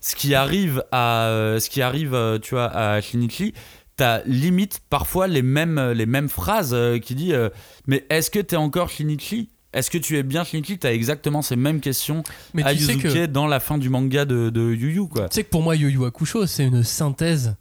ce 0.00 0.14
qui 0.14 0.34
arrive 0.34 0.84
à, 0.92 1.28
euh, 1.28 1.58
ce 1.58 1.70
qui 1.70 1.80
arrive, 1.80 2.14
euh, 2.14 2.38
tu 2.38 2.54
vois, 2.54 2.66
à 2.66 3.00
Shinichi. 3.00 3.54
T'as 3.96 4.22
limite 4.26 4.80
parfois 4.90 5.28
les 5.28 5.42
mêmes, 5.42 5.80
les 5.92 6.04
mêmes 6.04 6.28
phrases 6.28 6.74
euh, 6.74 6.98
qui 6.98 7.14
dit, 7.14 7.32
euh, 7.32 7.48
mais 7.86 8.04
est-ce 8.10 8.30
que 8.30 8.40
t'es 8.40 8.56
encore 8.56 8.90
Shinichi 8.90 9.50
est-ce 9.72 9.90
que 9.90 9.98
tu 9.98 10.16
es 10.16 10.22
bien 10.22 10.44
Shinichi 10.44 10.78
T'as 10.78 10.92
exactement 10.92 11.42
ces 11.42 11.56
mêmes 11.56 11.80
questions 11.80 12.22
Mais 12.54 12.62
à 12.62 12.72
Yuzuke 12.72 13.02
que, 13.02 13.26
dans 13.26 13.48
la 13.48 13.58
fin 13.58 13.76
du 13.76 13.88
manga 13.88 14.24
de, 14.24 14.48
de 14.48 14.72
Yu 14.72 14.92
Yu 14.92 15.08
quoi. 15.08 15.28
tu 15.28 15.34
sais 15.34 15.42
que 15.42 15.50
pour 15.50 15.62
moi, 15.62 15.74
Yu 15.74 15.90
Yu 15.90 16.04
Hakusho, 16.04 16.46
c'est 16.46 16.64
une 16.64 16.84
synthèse 16.84 17.56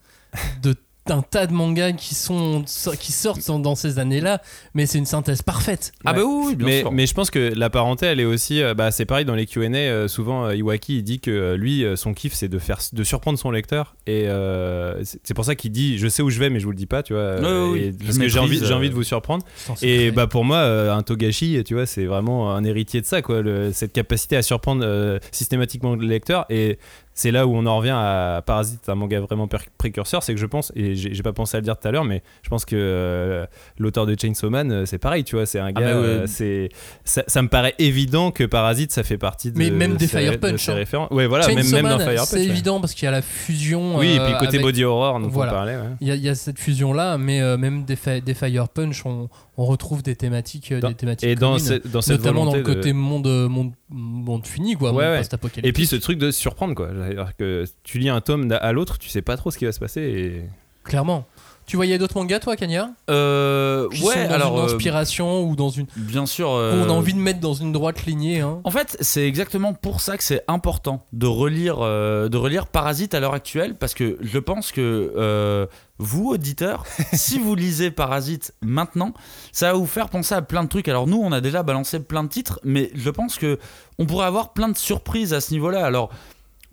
de 0.61 0.76
un 1.12 1.22
tas 1.22 1.47
de 1.47 1.54
mangas 1.54 1.91
qui 1.93 2.16
sont 2.16 2.64
qui 2.99 3.12
sortent 3.12 3.45
dans- 3.47 3.60
dans 3.60 3.76
ces 3.76 3.99
années-là, 3.99 4.41
mais 4.74 4.86
c'est 4.86 4.97
une 4.97 5.06
synthèse 5.06 5.41
parfaite. 5.41 5.91
Ah 6.06 6.14
bah 6.14 6.22
oui, 6.24 6.43
oui, 6.47 6.56
bien 6.56 6.66
mais, 6.68 6.80
sûr. 6.80 6.91
mais 6.91 7.06
je 7.08 7.14
pense 7.14 7.30
que 7.30 7.51
la 7.56 7.70
parenté, 7.70 8.06
elle 8.06 8.20
est 8.20 8.26
aussi. 8.26 8.62
euh, 8.62 8.74
bah, 8.74 8.91
c'est 8.91 9.06
pareil 9.06 9.26
dans 9.26 9.36
les 9.36 9.45
QA. 9.45 9.64
euh, 9.74 10.08
souvent, 10.08 10.45
euh, 10.45 10.56
Iwaki, 10.56 10.97
il 10.99 11.04
dit 11.04 11.20
que 11.20 11.30
euh, 11.32 11.58
lui, 11.58 11.84
son 11.95 12.14
kiff, 12.14 12.34
c'est 12.34 12.47
de, 12.47 12.58
faire, 12.60 12.80
de 12.93 13.04
surprendre 13.04 13.38
son 13.38 13.51
lecteur. 13.51 13.95
Et 14.08 14.28
euh, 14.28 15.04
c'est 15.24 15.34
pour 15.34 15.45
ça 15.45 15.56
qu'il 15.56 15.72
dit 15.72 15.97
Je 15.97 16.08
sais 16.08 16.22
où 16.22 16.30
je 16.30 16.39
vais, 16.39 16.49
mais 16.49 16.60
je 16.60 16.66
vous 16.66 16.72
le 16.72 16.78
dis 16.78 16.86
pas, 16.86 17.04
tu 17.04 17.14
vois. 17.14 17.39
Ouais, 17.39 17.72
ouais, 17.72 17.80
et- 17.88 17.91
parce 17.91 18.18
que 18.18 18.28
j'ai 18.28 18.39
envie, 18.39 18.60
j'ai 18.64 18.74
envie 18.74 18.89
de 18.89 18.95
vous 18.95 19.04
surprendre. 19.04 19.45
Et 19.82 19.97
secret. 20.08 20.12
bah 20.12 20.28
pour 20.28 20.45
moi, 20.45 20.58
euh, 20.58 20.93
un 20.93 21.01
Togashi, 21.04 21.62
tu 21.66 21.74
vois, 21.74 21.86
c'est 21.86 22.06
vraiment 22.06 22.54
un 22.56 22.64
héritier 22.64 23.01
de 23.01 23.06
ça, 23.06 23.22
quoi. 23.22 23.41
le- 23.41 23.72
cette 23.74 23.93
capacité 23.93 24.36
à 24.38 24.41
surprendre 24.41 24.84
euh, 24.86 25.20
systématiquement 25.32 25.95
le 25.95 26.06
lecteur. 26.08 26.45
Et 26.49 26.78
c'est 27.16 27.32
là 27.32 27.45
où 27.45 27.55
on 27.55 27.66
en 27.66 27.78
revient 27.78 27.93
à 27.95 28.41
Parasite, 28.45 28.89
un 28.89 28.95
manga 28.95 29.20
vraiment 29.20 29.47
précurseur. 29.78 30.24
C'est 30.24 30.34
que 30.34 30.39
je 30.39 30.45
pense, 30.45 30.72
et 30.76 30.95
j'ai 30.95 31.24
pas 31.24 31.34
pensé 31.34 31.57
à 31.57 31.59
le 31.59 31.64
dire 31.64 31.78
tout 31.78 31.88
à 31.88 31.91
l'heure, 31.91 32.05
mais 32.05 32.24
je 32.41 32.49
pense 32.49 32.66
que 32.66 32.76
euh, 32.76 33.45
l'auteur 33.78 34.05
de 34.05 34.16
Chainsaw 34.20 34.49
Man, 34.49 34.72
euh, 34.72 34.86
c'est 34.86 34.97
pareil, 34.97 35.24
tu 35.24 35.36
vois. 35.36 35.45
C'est 35.45 35.59
un 35.59 35.72
gars. 35.72 35.93
bah 35.93 35.99
ouais. 36.01 36.05
euh, 36.07 36.28
c'est 36.28 36.70
ça, 37.03 37.24
ça 37.28 37.41
me 37.41 37.47
paraît 37.49 37.76
évident 37.80 38.32
que 38.32 38.43
Parasite, 38.43 38.91
ça 38.91 39.03
fait 39.03 39.18
partie 39.18 39.51
de. 39.51 39.57
Mais 39.57 39.70
même 39.70 39.95
des 39.95 40.07
Fire 40.07 40.32
de 40.32 40.38
Punch, 40.38 40.66
ses 40.66 40.72
hein. 40.72 41.07
Ouais, 41.11 41.28
voilà, 41.28 41.47
même, 41.47 41.57
Chainsaw 41.57 41.76
même 41.76 41.84
Man, 41.86 41.99
Fire 41.99 42.16
Punch. 42.16 42.28
c'est 42.28 42.38
ouais. 42.38 42.45
évident 42.45 42.80
parce 42.82 42.93
qu'il 42.93 43.05
y 43.05 43.07
a 43.07 43.11
la 43.11 43.22
fusion. 43.22 43.97
Oui, 43.97 44.16
et 44.16 44.20
puis 44.20 44.34
côté 44.34 44.47
avec- 44.57 44.61
body 44.61 44.84
horror 44.84 45.20
dont 45.20 45.28
Voilà. 45.28 45.51
on 45.51 45.55
parlait. 45.55 45.76
ouais. 45.76 45.82
Il 46.01 46.07
y, 46.07 46.11
a- 46.11 46.16
il 46.16 46.22
y 46.24 46.30
a 46.30 46.36
cette 46.36 46.59
fusion 46.59 46.93
là, 46.93 47.18
mais 47.18 47.41
euh, 47.41 47.57
même 47.57 47.86
des 47.86 47.95
Fire 47.95 48.70
Punch, 48.70 49.05
on, 49.05 49.30
on 49.58 49.66
retrouve 49.66 50.01
des 50.04 50.16
thématiques, 50.16 50.72
euh, 50.72 50.80
Dans- 50.80 50.89
des 50.89 50.95
thématiques 50.95 51.30
Et 51.30 51.36
dans, 51.36 51.58
cette 51.60 51.86
notamment 52.10 52.45
dans 52.45 52.56
le 52.56 52.64
de- 52.64 52.74
côté 52.74 52.91
monde, 52.93 53.28
euh, 53.28 53.47
monde, 53.47 53.74
monde 53.89 54.45
fini, 54.47 54.76
quoi, 54.76 54.93
Ouais. 54.93 55.22
Et 55.64 55.74
puis 55.74 55.86
ce 55.86 55.95
truc 55.95 56.18
de 56.18 56.32
surprendre, 56.32 56.74
quoi. 56.76 56.89
C'est-à-dire 56.91 57.32
que 57.38 57.66
tu 57.84 57.99
lis 57.99 58.10
un 58.10 58.22
tome 58.22 58.51
à 58.51 58.72
l'autre, 58.72 58.97
tu 58.97 59.10
sais 59.10 59.22
pas 59.22 59.38
trop 59.38 59.51
ce 59.51 59.58
qui 59.58 59.66
va 59.66 59.72
se 59.72 59.80
passer. 59.80 60.01
Et... 60.01 60.41
clairement. 60.84 61.26
Tu 61.66 61.76
voyais 61.78 61.97
d'autres 61.97 62.18
mangas, 62.18 62.39
toi, 62.39 62.55
Kanya 62.55 62.89
Euh, 63.09 63.88
Qui 63.89 64.03
ouais, 64.03 64.14
sont 64.14 64.28
dans 64.28 64.34
alors 64.34 64.53
une 64.57 64.59
euh, 64.59 64.66
inspiration 64.76 65.43
ou 65.43 65.55
dans 65.55 65.70
une 65.70 65.86
bien 65.95 66.26
sûr. 66.26 66.51
euh, 66.51 66.86
a 66.88 66.91
envie 66.91 67.14
de 67.14 67.20
mettre 67.20 67.39
dans 67.39 67.53
une 67.53 67.72
droite 67.72 68.05
lignée. 68.05 68.41
Hein. 68.41 68.59
En 68.64 68.72
fait, 68.72 68.97
c'est 68.99 69.26
exactement 69.28 69.74
pour 69.74 70.01
ça 70.01 70.18
que 70.18 70.24
c'est 70.24 70.43
important 70.47 71.05
de 71.14 71.26
relire, 71.28 71.78
euh, 71.80 72.28
de 72.30 72.38
relire 72.38 72.68
Parasite 72.68 73.14
à 73.14 73.20
l'heure 73.20 73.34
actuelle, 73.34 73.76
parce 73.76 73.93
que 73.93 74.18
je 74.22 74.39
pense 74.39 74.72
que 74.72 75.14
euh, 75.16 75.66
vous, 75.99 76.30
auditeurs, 76.30 76.84
si 77.14 77.39
vous 77.39 77.55
lisez 77.55 77.91
Parasite 77.91 78.53
maintenant, 78.61 79.14
ça 79.51 79.72
va 79.72 79.78
vous 79.78 79.86
faire 79.88 80.09
penser 80.09 80.36
à 80.36 80.41
plein 80.41 80.64
de 80.64 80.70
trucs. 80.70 80.88
Alors 80.89 81.07
nous, 81.07 81.22
on 81.24 81.32
a 81.32 81.39
déjà 81.41 81.64
balancé 81.64 81.99
plein 82.01 82.24
de 82.24 82.30
titres, 82.30 82.59
mais 82.64 82.91
je 82.93 83.09
pense 83.09 83.38
que 83.38 83.57
on 83.99 84.05
pourrait 84.05 84.26
avoir 84.26 84.53
plein 84.53 84.70
de 84.70 84.78
surprises 84.78 85.34
à 85.34 85.39
ce 85.41 85.51
niveau-là. 85.51 85.86
Alors 85.86 86.09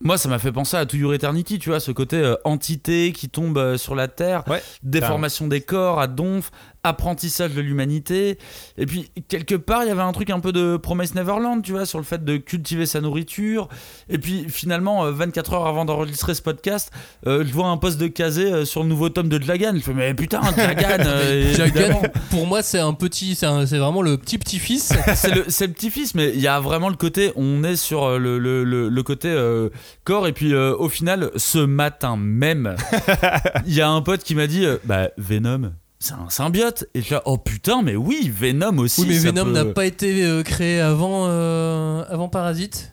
moi, 0.00 0.16
ça 0.16 0.28
m'a 0.28 0.38
fait 0.38 0.52
penser 0.52 0.76
à 0.76 0.86
To 0.86 0.96
Your 0.96 1.12
Eternity, 1.12 1.58
tu 1.58 1.68
vois, 1.68 1.80
ce 1.80 1.92
côté 1.92 2.16
euh, 2.16 2.34
entité 2.44 3.12
qui 3.12 3.28
tombe 3.28 3.58
euh, 3.58 3.76
sur 3.76 3.94
la 3.94 4.08
Terre, 4.08 4.44
Ouais, 4.48 4.62
déformation 4.82 5.46
des 5.46 5.60
corps 5.60 6.00
à 6.00 6.06
Donf, 6.06 6.50
apprentissage 6.82 7.54
de 7.54 7.60
l'humanité. 7.60 8.38
Et 8.78 8.86
puis, 8.86 9.10
quelque 9.28 9.54
part, 9.54 9.82
il 9.84 9.88
y 9.88 9.90
avait 9.90 10.00
un 10.02 10.12
truc 10.12 10.30
un 10.30 10.40
peu 10.40 10.52
de 10.52 10.76
Promise 10.76 11.14
Neverland, 11.14 11.62
tu 11.62 11.72
vois, 11.72 11.86
sur 11.86 11.98
le 11.98 12.04
fait 12.04 12.24
de 12.24 12.36
cultiver 12.36 12.86
sa 12.86 13.00
nourriture. 13.00 13.68
Et 14.08 14.18
puis, 14.18 14.46
finalement, 14.48 15.04
euh, 15.04 15.12
24 15.12 15.52
heures 15.54 15.66
avant 15.66 15.84
d'enregistrer 15.84 16.34
ce 16.34 16.42
podcast, 16.42 16.90
euh, 17.26 17.44
je 17.46 17.52
vois 17.52 17.68
un 17.68 17.76
post 17.76 17.98
de 17.98 18.06
Kazé 18.06 18.52
euh, 18.52 18.64
sur 18.64 18.82
le 18.82 18.88
nouveau 18.88 19.08
tome 19.08 19.28
de 19.28 19.38
Dlagan. 19.38 19.72
Je 19.74 19.80
fais, 19.80 19.94
mais 19.94 20.14
putain, 20.14 20.40
Dlagan 20.56 21.04
euh, 21.06 21.54
pour 22.30 22.46
moi, 22.46 22.62
c'est 22.62 22.78
un 22.78 22.92
petit, 22.92 23.34
c'est 23.34 23.46
vraiment 23.46 24.02
le 24.02 24.16
petit 24.16 24.38
petit-fils. 24.38 24.92
c'est 25.14 25.34
le, 25.34 25.72
petit-fils, 25.72 26.14
mais 26.14 26.30
il 26.34 26.40
y 26.40 26.48
a 26.48 26.60
vraiment 26.60 26.88
le 26.88 26.96
côté, 26.96 27.32
on 27.36 27.62
est 27.64 27.76
sur 27.76 28.04
euh, 28.04 28.18
le, 28.18 28.38
le, 28.38 28.64
le, 28.64 28.88
le 28.88 29.02
côté 29.02 29.28
euh, 29.28 29.68
corps, 30.04 30.26
et 30.26 30.32
puis 30.32 30.52
euh, 30.54 30.74
au 30.76 30.88
final, 30.88 31.30
ce 31.36 31.58
matin 31.58 32.16
même, 32.16 32.76
il 33.66 33.74
y 33.74 33.80
a 33.80 33.88
un 33.88 34.02
pote 34.02 34.22
qui 34.22 34.34
m'a 34.34 34.46
dit, 34.46 34.64
euh, 34.64 34.78
bah 34.84 35.10
Venom, 35.16 35.72
c'est 36.00 36.14
un 36.14 36.30
symbiote. 36.30 36.86
Et 36.94 37.02
là, 37.10 37.22
oh 37.26 37.38
putain, 37.38 37.82
mais 37.82 37.94
oui, 37.94 38.32
Venom 38.34 38.78
aussi. 38.78 39.02
oui, 39.02 39.06
mais 39.10 39.18
ça 39.18 39.26
Venom 39.30 39.44
peut- 39.44 39.52
n'a 39.52 39.64
pas 39.66 39.84
été 39.86 40.24
euh, 40.24 40.42
créé 40.42 40.80
avant, 40.80 41.26
euh, 41.28 42.02
avant 42.08 42.28
Parasite. 42.28 42.92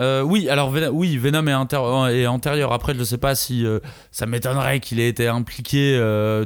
Euh, 0.00 0.22
oui, 0.22 0.48
alors 0.48 0.70
Venom, 0.70 0.90
oui, 0.92 1.16
Venom 1.16 1.44
est, 1.48 2.26
antérieur. 2.26 2.72
Après, 2.72 2.94
je 2.94 3.00
ne 3.00 3.04
sais 3.04 3.18
pas 3.18 3.34
si 3.34 3.66
ça 4.12 4.26
m'étonnerait 4.26 4.78
qu'il 4.78 5.00
ait 5.00 5.08
été 5.08 5.26
impliqué, 5.26 5.94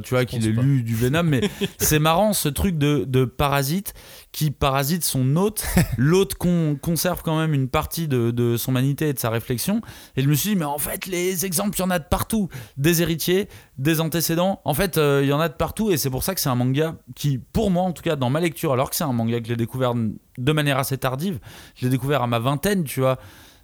tu 0.03 0.09
vois, 0.15 0.25
qu'il 0.25 0.45
ait 0.47 0.51
pas. 0.53 0.61
lu 0.63 0.81
du 0.81 0.95
Venom, 0.95 1.21
mais 1.21 1.41
c'est 1.77 1.99
marrant 1.99 2.33
ce 2.33 2.49
truc 2.49 2.79
de, 2.79 3.05
de 3.07 3.25
parasite 3.25 3.93
qui 4.33 4.51
parasite 4.51 5.05
son 5.05 5.37
hôte. 5.37 5.63
L'hôte 5.97 6.33
con- 6.33 6.75
conserve 6.81 7.21
quand 7.23 7.37
même 7.37 7.53
une 7.53 7.69
partie 7.69 8.09
de, 8.09 8.31
de 8.31 8.57
son 8.57 8.71
humanité 8.71 9.07
et 9.09 9.13
de 9.13 9.19
sa 9.19 9.29
réflexion. 9.29 9.79
Et 10.17 10.23
je 10.23 10.27
me 10.27 10.33
suis 10.33 10.49
dit, 10.49 10.55
mais 10.57 10.65
en 10.65 10.79
fait, 10.79 11.05
les 11.05 11.45
exemples, 11.45 11.77
il 11.77 11.81
y 11.81 11.85
en 11.85 11.91
a 11.91 11.99
de 11.99 12.03
partout. 12.03 12.49
Des 12.75 13.01
héritiers, 13.01 13.47
des 13.77 14.01
antécédents. 14.01 14.59
En 14.65 14.73
fait, 14.73 14.97
euh, 14.97 15.21
il 15.23 15.29
y 15.29 15.33
en 15.33 15.39
a 15.39 15.47
de 15.47 15.53
partout 15.53 15.91
et 15.91 15.97
c'est 15.97 16.09
pour 16.09 16.23
ça 16.23 16.33
que 16.35 16.41
c'est 16.41 16.49
un 16.49 16.55
manga 16.55 16.95
qui, 17.15 17.37
pour 17.37 17.71
moi, 17.71 17.83
en 17.83 17.93
tout 17.93 18.01
cas, 18.03 18.15
dans 18.15 18.29
ma 18.31 18.39
lecture, 18.41 18.73
alors 18.73 18.89
que 18.89 18.95
c'est 18.95 19.03
un 19.03 19.13
manga 19.13 19.39
que 19.39 19.47
j'ai 19.47 19.55
découvert 19.55 19.93
de 19.95 20.51
manière 20.51 20.79
assez 20.79 20.97
tardive, 20.97 21.39
je 21.75 21.85
l'ai 21.85 21.91
découvert 21.91 22.23
à 22.23 22.27
ma 22.27 22.39
vingtaine, 22.39 22.83
tu 22.83 23.01
vois. 23.01 23.19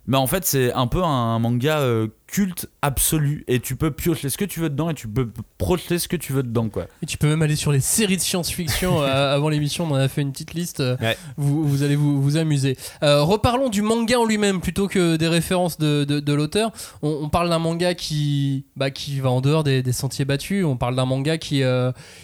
Mais 0.08 0.18
en 0.18 0.26
fait, 0.26 0.43
c'est 0.45 0.74
un 0.74 0.88
peu 0.88 1.04
un 1.04 1.38
manga 1.38 1.80
euh, 1.80 2.08
culte 2.26 2.68
absolu. 2.82 3.43
Et 3.47 3.60
tu 3.60 3.76
peux 3.76 3.91
piocher 3.91 4.30
ce 4.30 4.38
que 4.39 4.45
tu 4.45 4.60
veux 4.60 4.70
dedans 4.70 4.89
et 4.89 4.95
tu 4.95 5.08
peux 5.08 5.30
projeter 5.60 6.00
ce 6.00 6.08
que 6.08 6.16
tu 6.16 6.34
veux 6.34 6.41
dedans, 6.41 6.68
quoi. 6.70 6.88
Et 7.04 7.06
tu 7.06 7.18
peux 7.20 7.28
même 7.28 7.43
aller 7.43 7.56
sur 7.56 7.72
les 7.72 7.80
séries 7.80 8.18
de 8.18 8.22
science-fiction. 8.22 9.02
euh, 9.04 9.36
avant 9.36 9.50
l'émission, 9.50 9.86
on 9.86 9.91
en 9.91 9.95
a 9.95 10.08
fait 10.08 10.22
une 10.22 10.32
petite 10.32 10.54
liste. 10.56 10.80
euh, 10.80 10.97
Ouais. 11.00 11.16
Vous, 11.38 11.64
vous 11.64 11.84
allez 11.84 11.95
vous, 11.95 12.20
vous 12.22 12.38
amuser. 12.38 12.76
Reparlons 13.02 13.70
du 13.70 13.82
manga 13.84 14.18
en 14.20 14.26
lui-même 14.26 14.62
plutôt 14.62 14.88
que 14.88 15.16
des 15.16 15.28
références 15.28 15.78
de, 15.78 16.04
de- 16.06 16.20
de 16.20 16.34
l'auteur. 16.34 16.72
On, 17.04 17.20
on 17.24 17.30
parle 17.30 17.50
d'un 17.50 17.60
manga 17.60 17.93
qui, 17.93 18.66
bah, 18.76 18.89
qui 18.89 19.20
va 19.20 19.30
en 19.30 19.41
dehors 19.41 19.64
des, 19.64 19.84
des 19.84 19.93
sentiers 19.93 20.26
battus. 20.26 20.66
On 20.66 20.76
parle 20.78 20.95
d'un 20.95 21.06
manga 21.06 21.38
qui, 21.38 21.62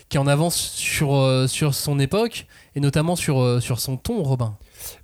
qui 0.09 0.17
est 0.17 0.19
en 0.19 0.27
avance 0.27 0.55
sur, 0.55 1.45
sur 1.47 1.75
son 1.75 1.99
époque 1.99 2.47
et 2.75 2.79
notamment 2.79 3.15
sur, 3.15 3.61
sur 3.61 3.79
son 3.79 3.97
ton, 3.97 4.23
Robin. 4.23 4.57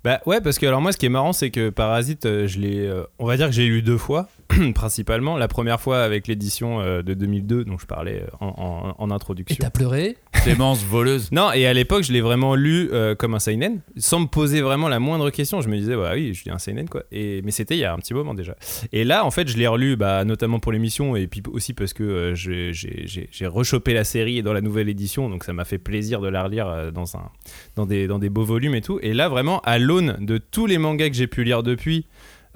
Bah 0.04 0.20
ouais, 0.26 0.40
parce 0.40 0.58
que 0.58 0.66
alors 0.66 0.80
moi, 0.80 0.92
ce 0.92 0.98
qui 0.98 1.06
est 1.06 1.10
marrant, 1.10 1.32
c'est 1.32 1.50
que 1.50 1.70
Parasite, 1.70 2.26
euh, 2.26 2.46
je 2.46 2.58
l'ai, 2.58 2.86
euh, 2.86 3.04
on 3.18 3.26
va 3.26 3.36
dire 3.36 3.46
que 3.46 3.52
j'ai 3.52 3.66
lu 3.66 3.82
deux 3.82 3.98
fois, 3.98 4.28
principalement. 4.74 5.36
La 5.36 5.48
première 5.48 5.80
fois 5.80 6.02
avec 6.02 6.26
l'édition 6.28 6.80
euh, 6.80 7.02
de 7.02 7.14
2002, 7.14 7.64
dont 7.64 7.78
je 7.78 7.86
parlais 7.86 8.22
euh, 8.22 8.26
en, 8.40 8.94
en- 8.98 9.02
en 9.02 9.10
Et 9.10 9.12
introduction. 9.12 9.56
t'as 9.58 9.70
pleuré 9.70 10.16
Clémence, 10.42 10.82
voleuse. 10.84 11.30
Non, 11.30 11.52
et 11.52 11.66
à 11.66 11.72
l'époque, 11.72 12.02
je 12.02 12.12
l'ai 12.12 12.20
vraiment 12.20 12.54
lu 12.56 12.88
euh, 12.92 13.14
comme 13.14 13.34
un 13.34 13.38
seinen, 13.38 13.80
sans 13.96 14.20
me 14.20 14.26
poser 14.26 14.60
vraiment 14.60 14.88
la 14.88 14.98
moindre 14.98 15.30
question. 15.30 15.60
Je 15.60 15.68
me 15.68 15.76
disais, 15.76 15.94
bah 15.94 16.12
oui, 16.14 16.34
je 16.34 16.44
lis 16.44 16.50
un 16.50 16.58
seinen, 16.58 16.88
quoi. 16.88 17.04
Et, 17.12 17.42
mais 17.42 17.52
c'était 17.52 17.76
il 17.76 17.80
y 17.80 17.84
a 17.84 17.92
un 17.92 17.98
petit 17.98 18.12
moment 18.14 18.34
déjà. 18.34 18.56
Et 18.92 19.04
là, 19.04 19.24
en 19.24 19.30
fait, 19.30 19.46
je 19.48 19.56
l'ai 19.56 19.66
relu, 19.68 19.94
bah, 19.96 20.24
notamment 20.24 20.58
pour 20.58 20.72
l'émission, 20.72 21.14
et 21.14 21.26
puis 21.28 21.42
aussi 21.52 21.74
parce 21.74 21.92
que 21.92 22.02
euh, 22.02 22.34
j'ai- 22.34 22.72
j'ai 22.72 23.02
j'ai- 23.06 23.28
j'ai 23.30 23.46
rechopé 23.46 23.94
la 23.94 24.02
série 24.04 24.42
dans 24.42 24.52
la 24.52 24.60
nouvelle 24.60 24.88
édition, 24.88 25.28
donc 25.30 25.44
ça 25.44 25.52
m'a 25.52 25.64
fait 25.64 25.78
plaisir 25.78 26.20
de 26.20 26.28
la 26.28 26.42
relire 26.42 26.66
euh, 26.66 26.90
dans, 26.90 27.16
un, 27.16 27.30
dans, 27.76 27.86
des, 27.86 28.06
dans 28.08 28.18
des 28.18 28.30
beaux 28.30 28.44
volumes 28.44 28.74
et 28.74 28.80
tout. 28.80 28.98
Et 29.02 29.14
là, 29.14 29.28
vraiment, 29.28 29.60
à 29.60 29.78
l'aune 29.78 30.16
de 30.20 30.38
tous 30.38 30.66
les 30.66 30.78
mangas 30.78 31.08
que 31.10 31.14
j'ai 31.14 31.26
pu 31.28 31.44
lire 31.44 31.62
depuis, 31.62 32.06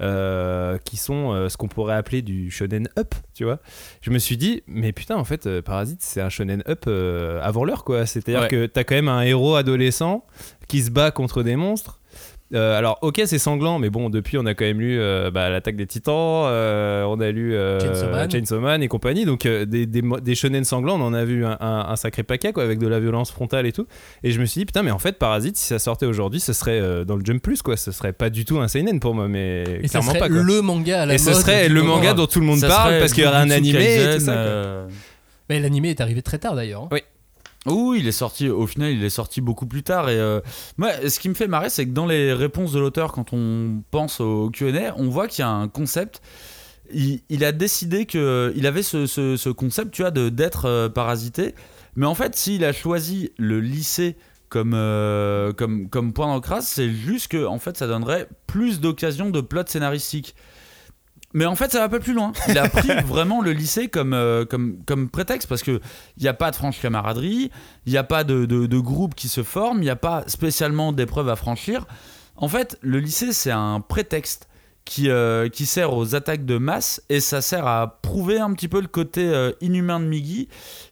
euh, 0.01 0.77
qui 0.85 0.97
sont 0.97 1.31
euh, 1.33 1.49
ce 1.49 1.57
qu'on 1.57 1.67
pourrait 1.67 1.95
appeler 1.95 2.21
du 2.21 2.51
shonen 2.51 2.87
up, 2.97 3.15
tu 3.33 3.43
vois. 3.43 3.59
Je 4.01 4.11
me 4.11 4.19
suis 4.19 4.37
dit, 4.37 4.63
mais 4.67 4.91
putain, 4.91 5.15
en 5.15 5.23
fait, 5.23 5.47
euh, 5.47 5.61
Parasite, 5.61 6.01
c'est 6.01 6.21
un 6.21 6.29
shonen 6.29 6.63
up 6.67 6.87
avant 7.41 7.63
l'heure, 7.65 7.83
quoi. 7.83 8.05
C'est-à-dire 8.05 8.41
Ouais. 8.41 8.47
que 8.47 8.65
t'as 8.67 8.83
quand 8.83 8.95
même 8.95 9.09
un 9.09 9.21
héros 9.21 9.55
adolescent 9.55 10.25
qui 10.67 10.81
se 10.81 10.91
bat 10.91 11.11
contre 11.11 11.43
des 11.43 11.55
monstres. 11.55 11.99
Euh, 12.53 12.77
alors, 12.77 12.97
ok, 13.01 13.21
c'est 13.25 13.39
sanglant, 13.39 13.77
mais 13.77 13.89
bon, 13.89 14.09
depuis, 14.09 14.37
on 14.37 14.45
a 14.45 14.53
quand 14.53 14.63
même 14.63 14.79
lu 14.79 14.97
euh, 14.99 15.29
bah, 15.31 15.49
l'attaque 15.49 15.75
des 15.75 15.85
titans, 15.85 16.45
euh, 16.47 17.03
on 17.03 17.19
a 17.19 17.29
lu 17.31 17.51
Chainsaw 17.81 18.09
Man. 18.09 18.31
Chainsaw 18.31 18.59
Man 18.61 18.81
et 18.81 18.87
compagnie. 18.87 19.25
Donc, 19.25 19.45
des, 19.45 19.85
des, 19.85 20.35
shonen 20.35 20.63
sanglants, 20.63 20.95
on 20.99 21.03
en 21.03 21.13
a 21.13 21.25
vu 21.25 21.45
un, 21.45 21.57
un- 21.59 21.85
un 21.89 21.95
sacré 21.97 22.23
paquet, 22.23 22.53
quoi, 22.53 22.63
avec 22.63 22.79
de 22.79 22.87
la 22.87 22.99
violence 23.01 23.31
frontale 23.31 23.65
et 23.65 23.73
tout. 23.73 23.85
Et 24.23 24.31
je 24.31 24.39
me 24.39 24.45
suis 24.45 24.59
dit, 24.59 24.65
putain, 24.65 24.81
mais 24.83 24.91
en 24.91 24.99
fait, 24.99 25.17
Parasite, 25.19 25.57
si 25.57 25.65
ça 25.65 25.77
sortait 25.79 26.05
aujourd'hui, 26.05 26.39
ce 26.39 26.53
serait 26.53 27.03
dans 27.05 27.17
le 27.17 27.25
Jump 27.25 27.41
Plus, 27.41 27.61
quoi. 27.61 27.75
Ce 27.75 27.91
serait 27.91 28.13
pas 28.13 28.29
du 28.29 28.45
tout 28.45 28.59
un 28.59 28.67
seinen 28.69 28.99
pour 29.01 29.13
moi, 29.13 29.27
mais 29.27 29.63
Et 29.83 29.89
clairement 29.89 30.13
pas, 30.13 30.29
quoi. 30.29 30.37
le 30.41 30.61
manga 30.61 31.01
à 31.01 31.05
la 31.05 31.13
Et 31.15 31.17
ce 31.17 31.33
serait 31.33 31.67
le 31.67 31.83
manga 31.83 32.13
dont 32.13 32.27
tout 32.27 32.39
le 32.39 32.45
monde 32.45 32.59
Ça 32.59 32.67
parle 32.69 32.99
parce 32.99 33.11
qu'il 33.11 33.23
y 33.23 33.27
aurait 33.27 33.37
un 33.37 33.49
animé 33.49 33.77
et 33.95 33.97
tout 33.97 34.03
Kaisen, 34.05 34.19
ça. 34.21 34.33
quoi. 34.33 34.87
Mais 35.49 35.59
l'animé 35.59 35.89
est 35.89 36.01
arrivé 36.01 36.21
très 36.21 36.37
tard 36.37 36.55
d'ailleurs. 36.55 36.83
hein. 36.91 36.97
Oui, 37.67 37.99
il 37.99 38.07
est 38.07 38.11
sorti, 38.13 38.49
au 38.49 38.65
final, 38.65 38.91
il 38.91 39.03
est 39.03 39.09
sorti 39.09 39.41
beaucoup 39.41 39.65
plus 39.65 39.83
tard. 39.83 40.09
Et 40.09 40.17
euh, 40.17 40.39
ce 40.79 41.19
qui 41.19 41.27
me 41.29 41.33
fait 41.33 41.47
marrer, 41.47 41.69
c'est 41.69 41.85
que 41.85 41.91
dans 41.91 42.05
les 42.05 42.31
réponses 42.33 42.71
de 42.71 42.79
l'auteur, 42.79 43.11
quand 43.11 43.33
on 43.33 43.83
pense 43.91 44.21
au 44.21 44.49
QA, 44.49 44.93
on 44.97 45.09
voit 45.09 45.27
qu'il 45.27 45.41
y 45.41 45.45
a 45.45 45.49
un 45.49 45.67
concept. 45.67 46.21
Il, 46.93 47.21
a 47.43 47.51
décidé 47.51 48.05
que 48.05 48.53
il 48.55 48.65
avait 48.65 48.83
ce, 48.83 49.05
ce- 49.05 49.35
ce 49.35 49.49
concept, 49.49 49.91
tu 49.91 50.03
d'être 50.11 50.65
euh, 50.65 50.87
parasité. 50.87 51.53
Mais 51.97 52.05
en 52.05 52.15
fait, 52.15 52.35
s'il 52.35 52.63
a 52.63 52.71
choisi 52.71 53.31
le 53.37 53.59
lycée 53.59 54.15
comme, 54.47 54.73
euh, 54.73 55.51
point 56.13 56.27
d'ancrage, 56.27 56.63
c'est 56.63 56.89
juste 56.89 57.27
que 57.27 57.45
fait, 57.59 57.75
ça 57.75 57.87
donnerait 57.87 58.29
plus 58.45 58.79
d'occasions 58.79 59.29
de 59.29 59.41
plot 59.41 59.63
scénaristique. 59.67 60.35
Mais 61.33 61.45
en 61.45 61.55
fait, 61.55 61.71
ça 61.71 61.79
va 61.79 61.89
pas 61.89 61.99
plus 61.99 62.13
loin. 62.13 62.31
Il 62.47 62.57
a 62.57 62.69
pris 62.69 62.87
vraiment 63.05 63.41
le 63.41 63.51
lycée 63.51 63.89
comme, 63.89 64.13
euh, 64.13 64.45
comme, 64.45 64.77
comme 64.85 65.09
prétexte 65.09 65.47
parce 65.49 65.61
que 65.61 65.81
il 66.17 66.23
n'y 66.23 66.29
a 66.29 66.33
pas 66.33 66.51
de 66.51 66.55
franche 66.55 66.79
camaraderie, 66.81 67.51
il 67.85 67.91
n'y 67.91 67.97
a 67.97 68.03
pas 68.03 68.23
de, 68.23 68.45
de, 68.45 68.65
de 68.65 68.79
groupe 68.79 69.13
qui 69.13 69.27
se 69.27 69.43
forme, 69.43 69.79
il 69.79 69.83
n'y 69.85 69.89
a 69.89 69.95
pas 69.97 70.23
spécialement 70.27 70.93
d'épreuves 70.93 71.29
à 71.29 71.35
franchir. 71.35 71.85
En 72.37 72.47
fait, 72.47 72.77
le 72.81 72.99
lycée, 72.99 73.33
c'est 73.33 73.51
un 73.51 73.81
prétexte 73.81 74.47
qui, 74.85 75.09
euh, 75.09 75.49
qui 75.49 75.65
sert 75.65 75.93
aux 75.93 76.15
attaques 76.15 76.45
de 76.45 76.57
masse 76.57 77.01
et 77.09 77.19
ça 77.19 77.41
sert 77.41 77.67
à 77.67 77.99
prouver 78.01 78.39
un 78.39 78.53
petit 78.53 78.69
peu 78.69 78.79
le 78.79 78.87
côté 78.87 79.27
euh, 79.27 79.51
inhumain 79.59 79.99
de 79.99 80.05
Miggy. 80.05 80.47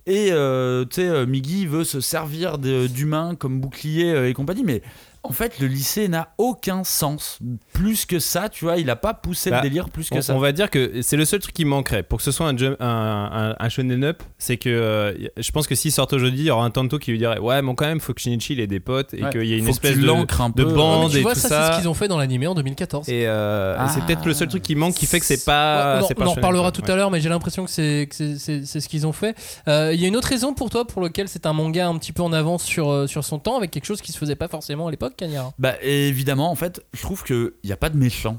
Et 0.06 0.32
tu 0.32 0.96
sais, 0.96 1.26
Miggy 1.26 1.66
veut 1.66 1.86
se 1.86 2.02
servir 2.02 2.58
de- 2.58 2.88
d'humain 2.88 3.36
comme 3.36 3.62
bouclier 3.62 4.28
et 4.28 4.34
compagnie, 4.34 4.64
mais 4.66 4.82
en 5.26 5.32
fait, 5.34 5.60
le 5.60 5.68
lycée 5.68 6.08
n'a 6.08 6.30
aucun 6.38 6.84
sens. 6.84 7.40
Plus 7.74 8.06
que 8.06 8.20
ça, 8.20 8.50
tu 8.50 8.66
vois, 8.66 8.78
il 8.78 8.90
a 8.90 8.96
pas 8.96 9.14
poussé 9.14 9.50
Bah, 9.50 9.58
le 9.58 9.70
délire 9.70 9.90
plus 9.90 10.10
que 10.10 10.16
On, 10.16 10.22
ça. 10.22 10.36
on 10.36 10.40
va 10.40 10.52
dire 10.52 10.70
que 10.70 11.02
c'est 11.02 11.18
le 11.18 11.26
seul 11.26 11.40
truc 11.40 11.54
qui 11.54 11.66
manquerait 11.66 12.04
pour 12.04 12.18
que 12.20 12.24
ce 12.24 12.32
soit 12.32 12.48
un, 12.48 12.56
jump- 12.58 12.78
un, 12.80 12.86
un, 13.34 13.56
un 13.60 13.70
shonen 13.70 14.04
up, 14.04 14.22
c'est 14.38 14.58
que 14.58 14.70
euh, 14.70 15.14
je 15.38 15.52
pense 15.52 15.68
que 15.68 15.76
s'il 15.76 15.92
sort 15.92 16.08
aujourd'hui, 16.12 16.40
il 16.42 16.46
y 16.46 16.52
aura 16.52 16.64
un 16.66 16.70
Tanto 16.70 17.00
qui 17.00 17.12
lui 17.12 17.18
dirait 17.18 17.40
ouais, 17.40 17.62
mais 17.62 17.76
quand 17.76 17.86
même, 17.86 18.00
faut 18.00 18.14
que 18.14 18.22
Shinichi 18.22 18.54
il 18.54 18.60
ait 18.60 18.68
des 18.68 18.80
potes 18.80 19.14
et 19.14 19.24
Ouais. 19.24 19.30
qu'il 19.32 19.46
y 19.46 19.54
ait 19.54 19.58
une 19.58 19.68
espèce 19.68 19.98
de, 19.98 20.10
un 20.10 20.50
de 20.50 20.64
bande 20.66 21.12
tu 21.12 21.18
et 21.18 21.22
vois, 21.22 21.34
tout 21.34 21.40
ça, 21.40 21.50
ça. 21.50 21.68
c'est 21.68 21.74
ce 21.74 21.80
qu'ils 21.80 21.90
ont 21.90 21.94
fait 21.94 22.08
dans 22.08 22.18
l'animé 22.18 22.48
en 22.48 22.56
2014. 22.56 23.10
Et, 23.10 23.24
euh, 23.28 23.76
et 23.76 23.90
c'est 23.90 24.00
Ah. 24.02 24.06
peut-être 24.06 24.26
le 24.26 24.34
seul 24.34 24.48
truc 24.48 24.62
qui 24.62 24.76
manque 24.76 24.94
qui 24.96 25.06
fait 25.06 25.20
que 25.20 25.26
c'est 25.26 25.44
pas. 25.46 26.00
Ouais, 26.02 26.08
on, 26.10 26.14
pas 26.14 26.26
on 26.26 26.28
en 26.30 26.34
reparlera 26.34 26.72
tout 26.72 26.84
à 26.88 26.96
l'heure, 26.96 27.10
mais 27.12 27.20
j'ai 27.22 27.30
l'impression 27.30 27.66
que 27.66 27.72
c'est 27.72 28.08
ce 28.12 28.88
qu'ils 28.88 29.08
ont 29.08 29.14
fait. 29.14 29.36
Euh, 29.68 29.92
Il 29.94 30.00
y 30.02 30.06
a 30.06 30.08
une 30.08 30.16
autre 30.16 30.28
raison 30.28 30.54
pour 30.54 30.70
toi 30.70 30.86
pour 30.86 31.02
lequel 31.02 31.28
c'est 31.28 31.46
un 31.46 31.54
manga 31.54 31.88
un 31.88 31.98
petit 31.98 32.12
peu 32.14 32.22
en 32.24 32.34
avance 32.34 32.64
sur, 32.64 33.08
sur 33.10 33.24
son 33.24 33.40
temps, 33.40 33.58
avec 33.58 33.72
quelque 33.72 33.86
chose 33.86 34.02
qui 34.02 34.12
se 34.12 34.18
faisait 34.18 34.36
pas 34.36 34.48
forcément 34.48 34.88
à 34.88 34.92
l'époque, 34.92 35.15
Bah 35.60 35.76
évidemment, 35.82 36.52
en 36.52 36.56
fait, 36.56 36.84
je 36.94 37.02
trouve 37.02 37.24
qu'il 37.24 37.52
n'y 37.64 37.72
a 37.72 37.78
pas 37.78 37.90
de 37.90 37.98
méchant. 37.98 38.38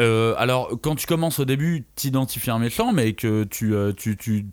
Euh, 0.00 0.34
alors, 0.38 0.70
quand 0.82 0.94
tu 0.94 1.06
commences 1.06 1.38
au 1.38 1.44
début, 1.44 1.86
t'identifies 1.96 2.50
un 2.50 2.58
méchant, 2.58 2.92
mais 2.92 3.12
que 3.12 3.44
tu, 3.44 3.74
euh, 3.74 3.92
tu, 3.94 4.16
tu- 4.16 4.46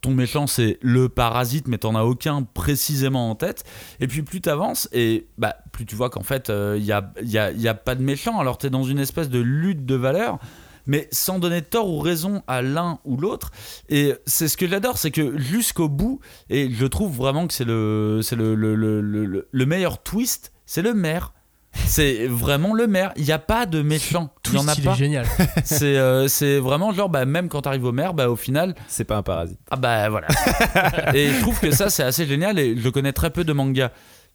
ton 0.00 0.10
méchant 0.12 0.48
c'est 0.48 0.78
le 0.82 1.08
parasite, 1.08 1.68
mais 1.68 1.78
t'en 1.78 1.94
as 1.94 2.02
aucun 2.02 2.42
précisément 2.42 3.30
en 3.30 3.36
tête. 3.36 3.62
Et 4.00 4.08
puis 4.08 4.22
plus 4.22 4.40
t'avances, 4.40 4.88
et 4.92 5.28
bah 5.38 5.54
plus 5.70 5.86
tu 5.86 5.94
vois 5.94 6.10
qu'en 6.10 6.24
fait 6.24 6.48
il 6.50 6.82
n'y 6.82 6.90
a, 6.90 7.12
y 7.22 7.38
a, 7.38 7.52
y 7.52 7.68
a 7.68 7.74
pas 7.74 7.94
de 7.94 8.02
méchant. 8.02 8.40
Alors 8.40 8.58
t'es 8.58 8.68
dans 8.70 8.82
une 8.82 8.98
espèce 8.98 9.28
de 9.28 9.38
lutte 9.38 9.86
de 9.86 9.94
valeurs. 9.94 10.38
Mais 10.84 11.06
sans 11.12 11.38
donner 11.38 11.62
tort 11.62 11.88
ou 11.88 12.00
raison 12.00 12.42
à 12.48 12.60
l'un 12.60 12.98
ou 13.04 13.16
l'autre. 13.16 13.52
Et 13.88 14.14
c'est 14.26 14.48
ce 14.48 14.56
que 14.56 14.66
j'adore, 14.66 14.98
c'est 14.98 15.12
que 15.12 15.38
jusqu'au 15.38 15.88
bout, 15.88 16.18
et 16.50 16.72
je 16.72 16.86
trouve 16.86 17.14
vraiment 17.16 17.46
que 17.46 17.54
c'est 17.54 17.64
le, 17.64 18.18
le, 18.20 18.74
le- 18.74 19.48
le 19.48 19.66
meilleur 19.66 20.02
twist, 20.02 20.50
c'est 20.72 20.80
le 20.80 20.94
maire. 20.94 21.34
C'est 21.84 22.26
vraiment 22.26 22.72
le 22.72 22.86
maire. 22.86 23.12
Il 23.16 23.24
n'y 23.24 23.32
a 23.32 23.38
pas 23.38 23.66
de 23.66 23.82
méchant. 23.82 24.30
Il 24.46 24.52
n'y 24.52 24.58
en 24.58 24.68
a 24.68 24.72
il 24.74 24.82
pas. 24.82 24.92
est 24.92 24.96
génial. 24.96 25.26
C'est 25.64 25.98
euh, 25.98 26.28
c'est 26.28 26.58
vraiment 26.60 26.92
genre, 26.94 27.10
bah, 27.10 27.26
même 27.26 27.50
quand 27.50 27.60
tu 27.60 27.68
arrives 27.68 27.84
au 27.84 27.92
maire, 27.92 28.14
bah, 28.14 28.30
au 28.30 28.36
final, 28.36 28.74
C'est 28.88 29.04
pas 29.04 29.18
un 29.18 29.22
parasite. 29.22 29.58
ah 29.70 29.76
bah 29.76 30.08
voilà. 30.08 30.28
et 31.14 31.28
je 31.28 31.40
trouve 31.40 31.60
que 31.60 31.70
ça, 31.72 31.90
c'est 31.90 32.02
assez 32.02 32.24
génial. 32.24 32.58
Et 32.58 32.74
je 32.74 32.88
connais 32.88 33.12
très 33.12 33.28
peu 33.28 33.44
de 33.44 33.52
mangas 33.52 33.90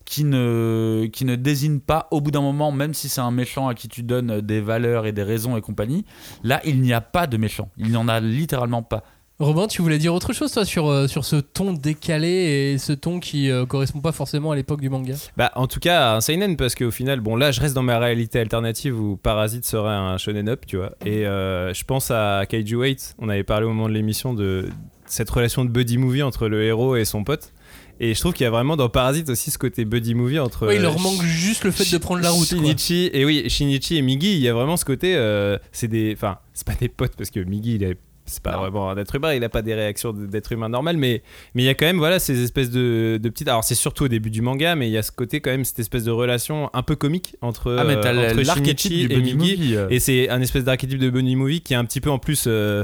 qui 0.06 0.26
ne, 0.26 1.08
qui 1.12 1.26
ne 1.26 1.36
désignent 1.36 1.80
pas, 1.80 2.08
au 2.12 2.22
bout 2.22 2.30
d'un 2.30 2.42
moment, 2.42 2.72
même 2.72 2.94
si 2.94 3.10
c'est 3.10 3.22
un 3.22 3.32
méchant 3.32 3.68
à 3.68 3.74
qui 3.74 3.88
tu 3.88 4.04
donnes 4.04 4.42
des 4.42 4.62
valeurs 4.62 5.08
et 5.08 5.12
des 5.12 5.24
raisons 5.24 5.58
et 5.58 5.62
compagnie, 5.62 6.06
là, 6.44 6.62
il 6.66 6.82
n'y 6.82 6.94
a 6.94 7.02
pas 7.02 7.26
de 7.26 7.38
méchant. 7.38 7.70
Il 7.78 7.90
n'y 7.90 7.98
en 7.98 8.08
a 8.08 8.20
littéralement 8.20 8.84
pas. 8.84 9.04
Robin, 9.40 9.68
tu 9.68 9.84
voulais 9.84 10.00
dire 10.00 10.16
autre 10.16 10.34
chose 10.34 10.52
toi 10.52 10.66
sur, 10.66 10.88
euh, 10.88 11.08
sur 11.08 11.24
ce 11.24 11.36
ton 11.36 11.72
décalé 11.74 12.28
et 12.74 12.78
ce 12.80 12.92
ton 12.92 13.20
qui 13.20 13.52
euh, 13.52 13.68
correspond 13.68 14.02
pas 14.02 14.12
forcément 14.12 14.52
à 14.52 14.56
l'époque 14.56 14.82
du 14.82 14.90
manga? 14.90 15.14
Bah, 15.38 15.52
en 15.56 15.68
tout 15.68 15.80
cas, 15.80 16.16
un 16.16 16.22
seinen 16.22 16.58
parce 16.58 16.74
qu'au 16.74 16.90
final, 16.90 17.20
bon, 17.20 17.36
là, 17.36 17.52
je 17.52 17.62
reste 17.62 17.76
dans 17.76 17.84
ma 17.84 18.00
réalité 18.00 18.40
alternative 18.40 19.00
où 19.00 19.16
Parasite 19.16 19.64
serait 19.66 19.94
un 19.94 20.18
shonen 20.18 20.50
up, 20.50 20.66
tu 20.66 20.78
vois. 20.78 20.94
Et 21.06 21.28
euh, 21.28 21.72
je 21.72 21.84
pense 21.84 22.10
à 22.10 22.46
Kaiju 22.50 22.82
8. 22.82 23.16
On 23.20 23.30
avait 23.30 23.44
parlé 23.44 23.68
au 23.68 23.70
moment 23.70 23.88
de 23.88 23.94
l'émission 23.94 24.34
de 24.34 24.70
cette 25.06 25.30
relation 25.30 25.64
de 25.66 25.70
buddy 25.70 26.00
movie 26.00 26.24
entre 26.24 26.48
le 26.48 26.64
héros 26.64 26.96
et 26.96 27.06
son 27.06 27.24
pote. 27.24 27.54
Et 28.00 28.14
je 28.14 28.20
trouve 28.20 28.34
qu'il 28.34 28.44
y 28.44 28.48
a 28.48 28.52
vraiment 28.52 28.76
dans 28.76 28.90
Parasite 28.90 29.30
aussi 29.30 29.50
ce 29.50 29.58
côté 29.58 29.86
buddy 29.86 30.14
movie 30.14 30.40
entre. 30.40 30.68
Ouais, 30.68 30.76
il 30.76 30.80
euh, 30.80 30.84
leur 30.84 31.00
manque 31.00 31.22
juste 31.24 31.64
le 31.64 31.72
fait 31.72 31.92
de 31.92 31.98
prendre 31.98 32.22
la 32.22 32.30
route. 32.30 32.48
quoi. 32.48 32.58
Shinichi 32.58 33.10
et 33.14 33.26
oui, 33.26 33.50
Shinichi 33.50 33.98
et 33.98 34.02
Migi, 34.02 34.34
il 34.34 34.40
y 34.40 34.48
a 34.50 34.54
vraiment 34.54 34.78
ce 34.78 34.86
côté. 34.86 35.16
euh, 35.16 35.58
c'est 35.72 35.88
des, 35.88 36.14
enfin, 36.16 36.38
c'est 36.54 36.66
pas 36.66 36.76
des 36.76 36.90
potes 36.90 37.14
parce 37.18 37.32
que 37.32 37.40
Migi, 37.40 37.76
il 37.76 37.84
est, 37.84 37.98
c'est 38.28 38.44
pas 38.44 38.52
Non. 38.52 38.60
vraiment 38.60 38.90
un 38.92 38.98
être 38.98 39.16
humain, 39.16 39.34
il 39.34 39.44
a 39.44 39.50
pas 39.50 39.62
des 39.62 39.74
réactions 39.74 40.14
d'être 40.14 40.52
humain 40.52 40.70
normal, 40.70 40.98
mais 40.98 41.24
mais 41.56 41.64
il 41.64 41.66
y 41.66 41.70
a 41.70 41.74
quand 41.74 41.86
même 41.86 41.98
voilà 41.98 42.20
ces 42.20 42.44
espèces 42.44 42.70
de, 42.70 43.20
de 43.22 43.30
petites. 43.30 43.48
Alors 43.48 43.64
c'est 43.64 43.76
surtout 43.76 44.04
au 44.06 44.08
début 44.08 44.30
du 44.30 44.42
manga, 44.42 44.76
mais 44.76 44.88
il 44.88 44.92
y 44.92 44.98
a 44.98 45.02
ce 45.04 45.12
côté 45.12 45.42
quand 45.42 45.50
même 45.52 45.66
cette 45.66 45.80
espèce 45.80 46.04
de 46.04 46.12
relation 46.12 46.70
un 46.74 46.84
peu 46.84 46.96
comique 46.96 47.36
entre 47.42 47.76
Ah, 47.80 47.84
mais 47.84 47.96
euh, 47.96 48.32
entre 48.32 48.44
Shinichi 48.44 49.08
du 49.08 49.14
et 49.14 49.18
Migi. 49.22 49.36
movie. 49.36 49.76
euh. 49.76 49.88
Et 49.90 50.00
c'est 50.00 50.30
un 50.30 50.42
espèce 50.42 50.64
d'archétype 50.64 51.00
de 51.00 51.10
buddy 51.10 51.36
movie 51.36 51.62
qui 51.62 51.74
est 51.74 51.78
un 51.78 51.86
petit 51.86 52.02
peu 52.02 52.12
en 52.12 52.20
plus. 52.20 52.46
euh, 52.48 52.84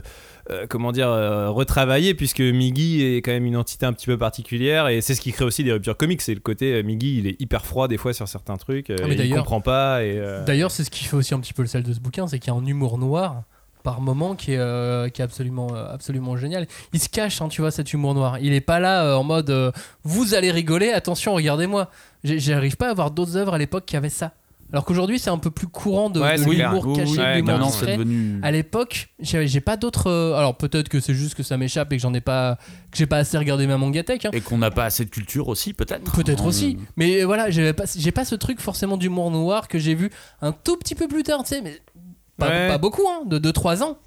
euh, 0.52 0.66
comment 0.70 0.92
dire 0.92 1.08
euh, 1.08 1.50
retravaillé 1.50 2.14
puisque 2.16 2.42
Migi 2.42 3.02
est 3.02 3.22
quand 3.22 3.32
même 3.32 3.46
une 3.46 3.56
entité 3.56 3.86
un 3.86 3.94
petit 3.94 4.08
peu 4.08 4.18
particulière 4.18 4.90
et 4.90 5.00
c'est 5.00 5.16
ce 5.16 5.22
qui 5.22 5.32
crée 5.32 5.46
aussi 5.46 5.64
des 5.64 5.72
ruptures 5.72 5.96
comiques 5.96 6.22
c'est 6.22 6.34
le 6.34 6.42
côté 6.42 6.74
euh, 6.74 6.84
Migi 6.84 7.18
il 7.18 7.28
est 7.28 7.40
hyper 7.40 7.66
froid 7.66 7.88
des 7.88 7.96
fois 7.96 8.12
sur 8.12 8.28
certains 8.28 8.58
trucs 8.58 8.90
Ah, 8.90 8.96
mais 9.08 9.16
il 9.16 9.34
comprend 9.34 9.62
pas 9.62 10.02
D'ailleurs, 10.46 10.70
c'est 10.70 10.84
ce 10.84 10.92
qui 10.92 11.06
fait 11.06 11.16
aussi 11.16 11.34
un 11.34 11.40
petit 11.40 11.54
peu 11.54 11.62
le 11.62 11.70
sel 11.70 11.84
de 11.84 11.94
ce 11.94 12.02
bouquin, 12.02 12.28
c'est 12.28 12.40
qu'il 12.40 12.52
y 12.52 12.56
a 12.56 12.60
un 12.60 12.66
humour 12.66 12.98
noir 12.98 13.44
par 13.84 14.02
moment 14.02 14.36
qui 14.36 14.54
est, 14.54 14.58
euh, 14.58 15.10
qui 15.10 15.22
est 15.22 15.26
absolument, 15.26 15.68
euh, 15.76 15.94
absolument 15.94 16.38
génial. 16.38 16.66
Il 16.94 17.00
se 17.00 17.10
cache, 17.10 17.42
hein, 17.42 17.50
tu 17.50 17.62
vois, 17.62 17.72
cet 17.72 17.94
humour 17.94 18.14
noir. 18.16 18.40
Il 18.40 18.54
est 18.54 18.62
pas 18.62 18.80
là 18.80 19.04
euh, 19.06 19.16
en 19.16 19.24
mode 19.24 19.50
euh, 19.50 19.72
vous 20.04 20.34
allez 20.34 20.52
rigoler, 20.52 20.90
attention, 20.92 21.34
regardez-moi. 21.34 21.90
J'arrive 22.24 22.78
pas 22.78 22.90
à 22.90 22.94
voir 22.94 23.12
d'autres 23.12 23.36
œuvres 23.38 23.54
à 23.54 23.58
l'époque 23.58 23.84
qui 23.86 23.98
avaient 23.98 24.10
ça. 24.10 24.32
Alors 24.72 24.86
qu'aujourd'hui, 24.86 25.20
c'est 25.20 25.30
un 25.30 25.38
peu 25.38 25.52
plus 25.52 25.68
courant 25.68 26.10
de, 26.10 26.20
Ouais, 26.20 26.36
de 26.36 26.44
l'humour 26.50 26.88
Oui, 26.88 26.96
caché, 26.96 27.16
de 27.18 27.22
ouais, 27.22 27.36
l'humour 27.36 27.58
c'est 27.66 27.68
discret. 27.86 27.98
devenu. 27.98 28.40
À 28.42 28.50
l'époque, 28.50 29.10
j'ai 29.20 29.46
j'ai 29.46 29.62
pas 29.62 29.78
d'autres. 29.78 30.08
euh, 30.10 30.34
alors 30.34 30.56
peut-être 30.58 30.90
que 30.90 31.00
c'est 31.00 31.14
juste 31.14 31.36
que 31.36 31.44
ça 31.44 31.58
m'échappe 31.58 31.94
et 31.94 31.98
que 31.98 32.02
j'en 32.02 32.14
ai 32.16 32.22
pas, 32.22 32.56
que 32.90 32.98
j'ai 32.98 33.06
pas 33.06 33.18
assez 33.18 33.38
regardé 33.38 33.68
ma 33.68 33.78
mangatech. 33.78 34.26
hein. 34.26 34.30
Et 34.34 34.42
qu'on 34.42 34.58
n'a 34.58 34.72
pas 34.72 34.86
assez 34.86 35.06
de 35.06 35.12
culture 35.12 35.48
aussi, 35.48 35.74
peut-être. 35.74 36.12
Peut-être 36.14 36.44
On- 36.46 36.48
aussi, 36.48 36.80
mais 36.98 37.24
voilà, 37.24 37.52
j'ai 37.52 37.72
pas, 37.74 37.84
j'ai 37.96 38.12
pas 38.12 38.26
ce 38.26 38.34
truc 38.34 38.60
forcément 38.62 38.98
d'humour 38.98 39.30
noir 39.30 39.68
que 39.68 39.78
j'ai 39.78 39.94
vu 39.94 40.10
un 40.42 40.52
tout 40.54 40.76
petit 40.78 40.96
peu 40.96 41.08
plus 41.08 41.22
tard, 41.22 41.44
tu 41.44 41.50
sais, 41.50 41.62
mais 41.62 41.80
pas, 42.38 42.48
Ouais. 42.50 42.68
pas 42.68 42.78
beaucoup, 42.78 43.04
hein, 43.08 43.24
de 43.26 43.38
2-3 43.40 43.84
ans, 43.84 43.98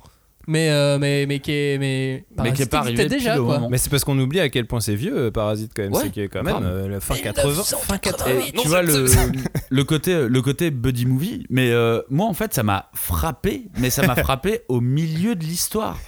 mais, 0.49 0.71
euh, 0.71 0.99
mais, 0.99 1.27
mais 1.27 1.41
qui 1.41 1.51
est, 1.53 1.79
mais, 1.79 2.25
Mais 2.43 2.53
qui 2.53 2.63
est 2.63 2.67
pas 2.67 2.79
existait 2.79 3.03
arrivé 3.03 3.05
depuis 3.05 3.19
déjà, 3.19 3.37
quoi. 3.39 3.67
mais 3.69 3.79
c'est 3.79 3.91
parce 3.91 4.05
qu'on 4.05 4.19
oublie 4.19 4.39
à 4.41 4.49
quel 4.49 4.67
point 4.67 4.79
c'est 4.81 4.95
vieux 4.95 5.17
euh, 5.17 5.31
Parasite 5.33 5.73
quand 5.75 5.83
même. 5.83 5.93
Ouais, 5.93 6.03
c'est 6.15 6.21
est 6.23 6.29
quand 6.29 6.45
même 6.45 6.63
euh, 6.63 6.89
la 6.89 7.01
fin 7.01 7.17
80 7.17 7.63
fin 7.65 7.99
80 7.99 8.31
Et 8.49 8.53
tu 8.53 8.69
vois 8.69 8.83
le, 8.83 9.07
le 9.71 9.85
côté 9.85 10.29
le 10.29 10.43
côté 10.43 10.71
buddy 10.71 11.05
movie 11.07 11.45
mais 11.51 11.71
euh, 11.71 12.01
moi 12.11 12.27
en 12.27 12.35
fait 12.35 12.55
ça 12.55 12.63
m'a 12.63 12.91
frappé 12.95 13.67
mais 13.79 13.91
ça 13.91 14.07
m'a 14.07 14.15
frappé 14.23 14.61
au 14.69 14.81
milieu 14.81 15.35
de 15.35 15.43
l'histoire. 15.43 15.99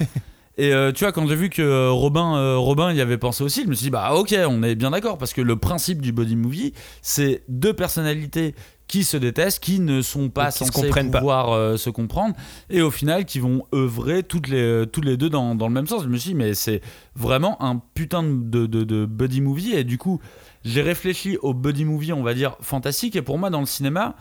Et 0.56 0.72
euh, 0.72 0.92
tu 0.92 1.02
vois 1.04 1.12
quand 1.12 1.26
j'ai 1.26 1.36
vu 1.36 1.50
que 1.50 1.88
Robin 1.88 2.36
euh, 2.36 2.56
Robin 2.58 2.92
y 2.92 3.00
avait 3.00 3.18
pensé 3.18 3.42
aussi 3.42 3.62
je 3.64 3.68
me 3.68 3.74
suis 3.74 3.84
dit 3.84 3.90
bah 3.90 4.12
ok 4.14 4.36
on 4.48 4.62
est 4.62 4.76
bien 4.76 4.90
d'accord 4.92 5.18
parce 5.18 5.32
que 5.32 5.40
le 5.40 5.56
principe 5.56 6.00
du 6.00 6.12
buddy 6.12 6.36
movie 6.36 6.74
c'est 7.02 7.42
deux 7.48 7.72
personnalités 7.74 8.54
qui 8.88 9.04
se 9.04 9.16
détestent, 9.16 9.60
qui 9.62 9.80
ne 9.80 10.02
sont 10.02 10.30
pas 10.30 10.50
se 10.50 10.64
pas. 10.64 11.18
pouvoir 11.18 11.52
euh, 11.52 11.76
se 11.76 11.90
comprendre, 11.90 12.34
et 12.70 12.82
au 12.82 12.90
final 12.90 13.24
qui 13.26 13.38
vont 13.38 13.64
œuvrer 13.74 14.22
toutes 14.22 14.48
les, 14.48 14.84
toutes 14.90 15.04
les 15.04 15.16
deux 15.16 15.30
dans, 15.30 15.54
dans 15.54 15.68
le 15.68 15.74
même 15.74 15.86
sens. 15.86 16.02
Je 16.02 16.08
me 16.08 16.16
suis 16.16 16.30
dit, 16.30 16.34
mais 16.34 16.54
c'est 16.54 16.80
vraiment 17.14 17.62
un 17.62 17.80
putain 17.94 18.22
de, 18.22 18.66
de, 18.66 18.84
de 18.84 19.06
buddy 19.06 19.40
movie, 19.40 19.74
et 19.74 19.84
du 19.84 19.98
coup, 19.98 20.20
j'ai 20.64 20.82
réfléchi 20.82 21.36
au 21.42 21.54
buddy 21.54 21.84
movie, 21.84 22.12
on 22.12 22.22
va 22.22 22.34
dire, 22.34 22.56
fantastique. 22.60 23.14
Et 23.14 23.22
pour 23.22 23.38
moi, 23.38 23.50
dans 23.50 23.60
le 23.60 23.66
cinéma, 23.66 24.16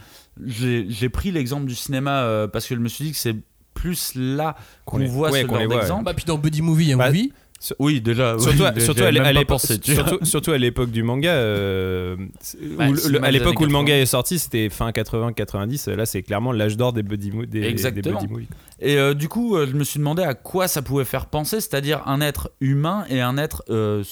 j'ai 0.45 1.09
pris 1.09 1.31
l'exemple 1.31 1.65
du 1.65 1.75
cinéma 1.75 2.21
euh, 2.21 2.47
parce 2.47 2.67
que 2.67 2.75
je 2.75 2.79
me 2.79 2.87
suis 2.87 3.05
dit 3.05 3.11
que 3.11 3.17
c'est 3.17 3.35
plus 3.73 4.13
là 4.15 4.55
qu'on 4.85 5.05
voit 5.05 5.29
ouais, 5.29 5.41
ce 5.41 5.47
qu'on 5.47 5.59
genre 5.59 5.67
d'exemple. 5.67 6.03
Bah, 6.03 6.13
puis 6.13 6.25
dans 6.25 6.37
Buddy 6.37 6.61
Movie, 6.61 6.85
il 6.85 6.89
y 6.89 6.93
a 6.93 6.97
Bah, 6.97 7.07
Movie. 7.07 7.31
Oui, 7.79 8.01
déjà. 8.01 8.37
Surtout, 8.37 8.59
oui, 8.59 8.65
à- 8.65 8.79
surtout 8.79 9.01
l'époque 9.11 9.47
pensé, 9.47 9.79
tu 9.79 9.93
vois. 9.93 10.07
surtout, 10.07 10.25
surtout 10.25 10.51
à 10.51 10.57
l'époque 10.57 10.91
du 10.91 11.01
manga 11.03 11.31
euh, 11.31 12.15
Bah, 12.77 12.87
où 12.89 12.93
le 13.09 13.23
à 13.23 13.31
l'époque 13.31 13.59
où 13.59 13.63
le 13.65 13.71
manga 13.71 13.93
80. 13.93 14.01
est 14.01 14.05
sorti 14.05 14.37
c'était 14.39 14.69
fin 14.69 14.91
80 14.91 15.33
90 15.33 15.87
là 15.89 16.05
c'est 16.05 16.21
clairement 16.21 16.51
l'âge 16.51 16.77
d'or 16.77 16.93
des 16.93 17.01
buddy, 17.03 17.31
des, 17.31 17.45
des 17.45 17.63
Exactement. 17.67 18.21
buddy. 18.21 18.47
Et 18.79 18.97
euh, 18.97 19.13
du 19.15 19.27
coup, 19.27 19.55
euh, 19.55 19.65
je 19.69 19.75
me 19.75 19.83
suis 19.83 19.97
demandé 19.97 20.21
à 20.21 20.35
quoi 20.35 20.67
ça 20.67 20.81
pouvait 20.83 21.03
faire 21.05 21.25
penser, 21.25 21.59
c'est-à-dire 21.59 22.03
un 22.05 22.21
être 22.21 22.51
humain 22.61 23.05
et 23.09 23.21
un 23.21 23.37
être 23.39 23.63
euh, 23.69 24.03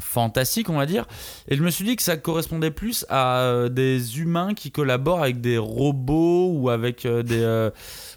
fantastique, 0.00 0.68
on 0.68 0.76
va 0.76 0.86
dire. 0.86 1.06
Et 1.48 1.56
je 1.56 1.62
me 1.62 1.70
suis 1.70 1.84
dit 1.84 1.96
que 1.96 2.02
ça 2.02 2.16
correspondait 2.16 2.70
plus 2.70 3.04
à 3.08 3.40
euh, 3.40 3.68
des 3.68 4.20
humains 4.20 4.54
qui 4.54 4.70
collaborent 4.70 5.22
avec 5.22 5.40
des 5.40 5.58
robots 5.58 6.50
ou 6.52 6.70
avec 6.70 7.06
euh, 7.06 7.22
des 7.22 7.42
euh, 7.42 7.70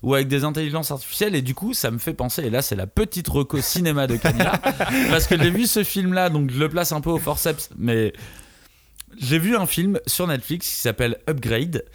ou 0.03 0.13
avec 0.13 0.28
des 0.28 0.43
intelligences 0.43 0.91
artificielles. 0.91 1.36
Et 1.36 1.41
du 1.41 1.53
coup, 1.53 1.73
ça 1.73 1.91
me 1.91 1.97
fait 1.97 2.13
penser. 2.13 2.43
Et 2.43 2.49
là, 2.49 2.61
c'est 2.61 2.76
la 2.76 2.88
petite 2.88 3.28
reco 3.28 3.59
cinéma 3.61 4.07
de 4.07 4.17
Kenya, 4.17 4.53
parce 5.09 5.28
que 5.28 5.38
j'ai 5.38 5.51
vu 5.51 5.67
ce 5.67 5.84
film-là, 5.84 6.30
donc 6.30 6.51
je 6.51 6.59
le 6.59 6.69
place 6.69 6.91
un 6.91 7.01
peu 7.01 7.09
au 7.09 7.19
forceps, 7.19 7.69
mais 7.78 8.13
j'ai 9.17 9.39
vu 9.39 9.55
un 9.55 9.65
film 9.65 9.99
sur 10.07 10.28
Netflix 10.28 10.67
qui 10.67 10.76
s'appelle 10.76 11.17
Upgrade 11.30 11.86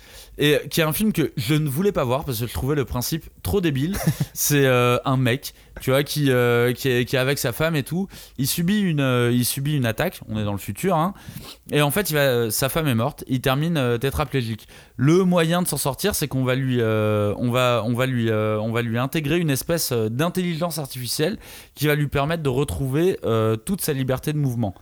et 0.40 0.58
qui 0.70 0.80
est 0.80 0.84
un 0.84 0.92
film 0.94 1.12
que 1.12 1.32
je 1.36 1.54
ne 1.54 1.68
voulais 1.68 1.92
pas 1.92 2.02
voir 2.02 2.24
parce 2.24 2.40
que 2.40 2.46
je 2.46 2.52
trouvais 2.52 2.74
le 2.74 2.86
principe 2.86 3.26
trop 3.42 3.60
débile. 3.60 3.96
C'est 4.32 4.64
euh, 4.64 4.96
un 5.04 5.18
mec, 5.18 5.52
tu 5.82 5.90
vois, 5.90 6.02
qui, 6.02 6.30
euh, 6.30 6.72
qui, 6.72 6.88
est, 6.88 7.04
qui 7.04 7.16
est 7.16 7.18
avec 7.18 7.38
sa 7.38 7.52
femme 7.52 7.76
et 7.76 7.82
tout. 7.82 8.08
Il 8.38 8.46
subit 8.46 8.80
une, 8.80 9.00
euh, 9.00 9.30
il 9.30 9.44
subit 9.44 9.76
une 9.76 9.84
attaque. 9.84 10.22
On 10.30 10.38
est 10.38 10.44
dans 10.44 10.52
le 10.52 10.58
futur, 10.58 10.96
hein. 10.96 11.12
Et 11.70 11.82
en 11.82 11.90
fait, 11.90 12.08
il 12.08 12.14
va, 12.14 12.50
sa 12.50 12.70
femme 12.70 12.88
est 12.88 12.94
morte. 12.94 13.22
Il 13.28 13.42
termine 13.42 13.98
tétraplégique. 14.00 14.66
Le 14.96 15.24
moyen 15.24 15.60
de 15.60 15.68
s'en 15.68 15.76
sortir, 15.76 16.14
c'est 16.14 16.26
qu'on 16.26 16.44
va 16.44 16.54
lui, 16.54 16.82
on 16.82 17.50
va, 17.50 17.82
on 17.84 17.92
va 17.92 18.06
lui, 18.06 18.32
on 18.32 18.72
va 18.72 18.80
lui 18.80 18.98
intégrer 18.98 19.38
une 19.38 19.50
espèce 19.50 19.92
d'intelligence 19.92 20.78
artificielle 20.78 21.38
qui 21.74 21.86
va 21.86 21.94
lui 21.94 22.08
permettre 22.08 22.42
de 22.42 22.48
retrouver 22.48 23.18
toute 23.66 23.82
sa 23.82 23.92
liberté 23.92 24.32
de 24.32 24.38
mouvement. 24.38 24.74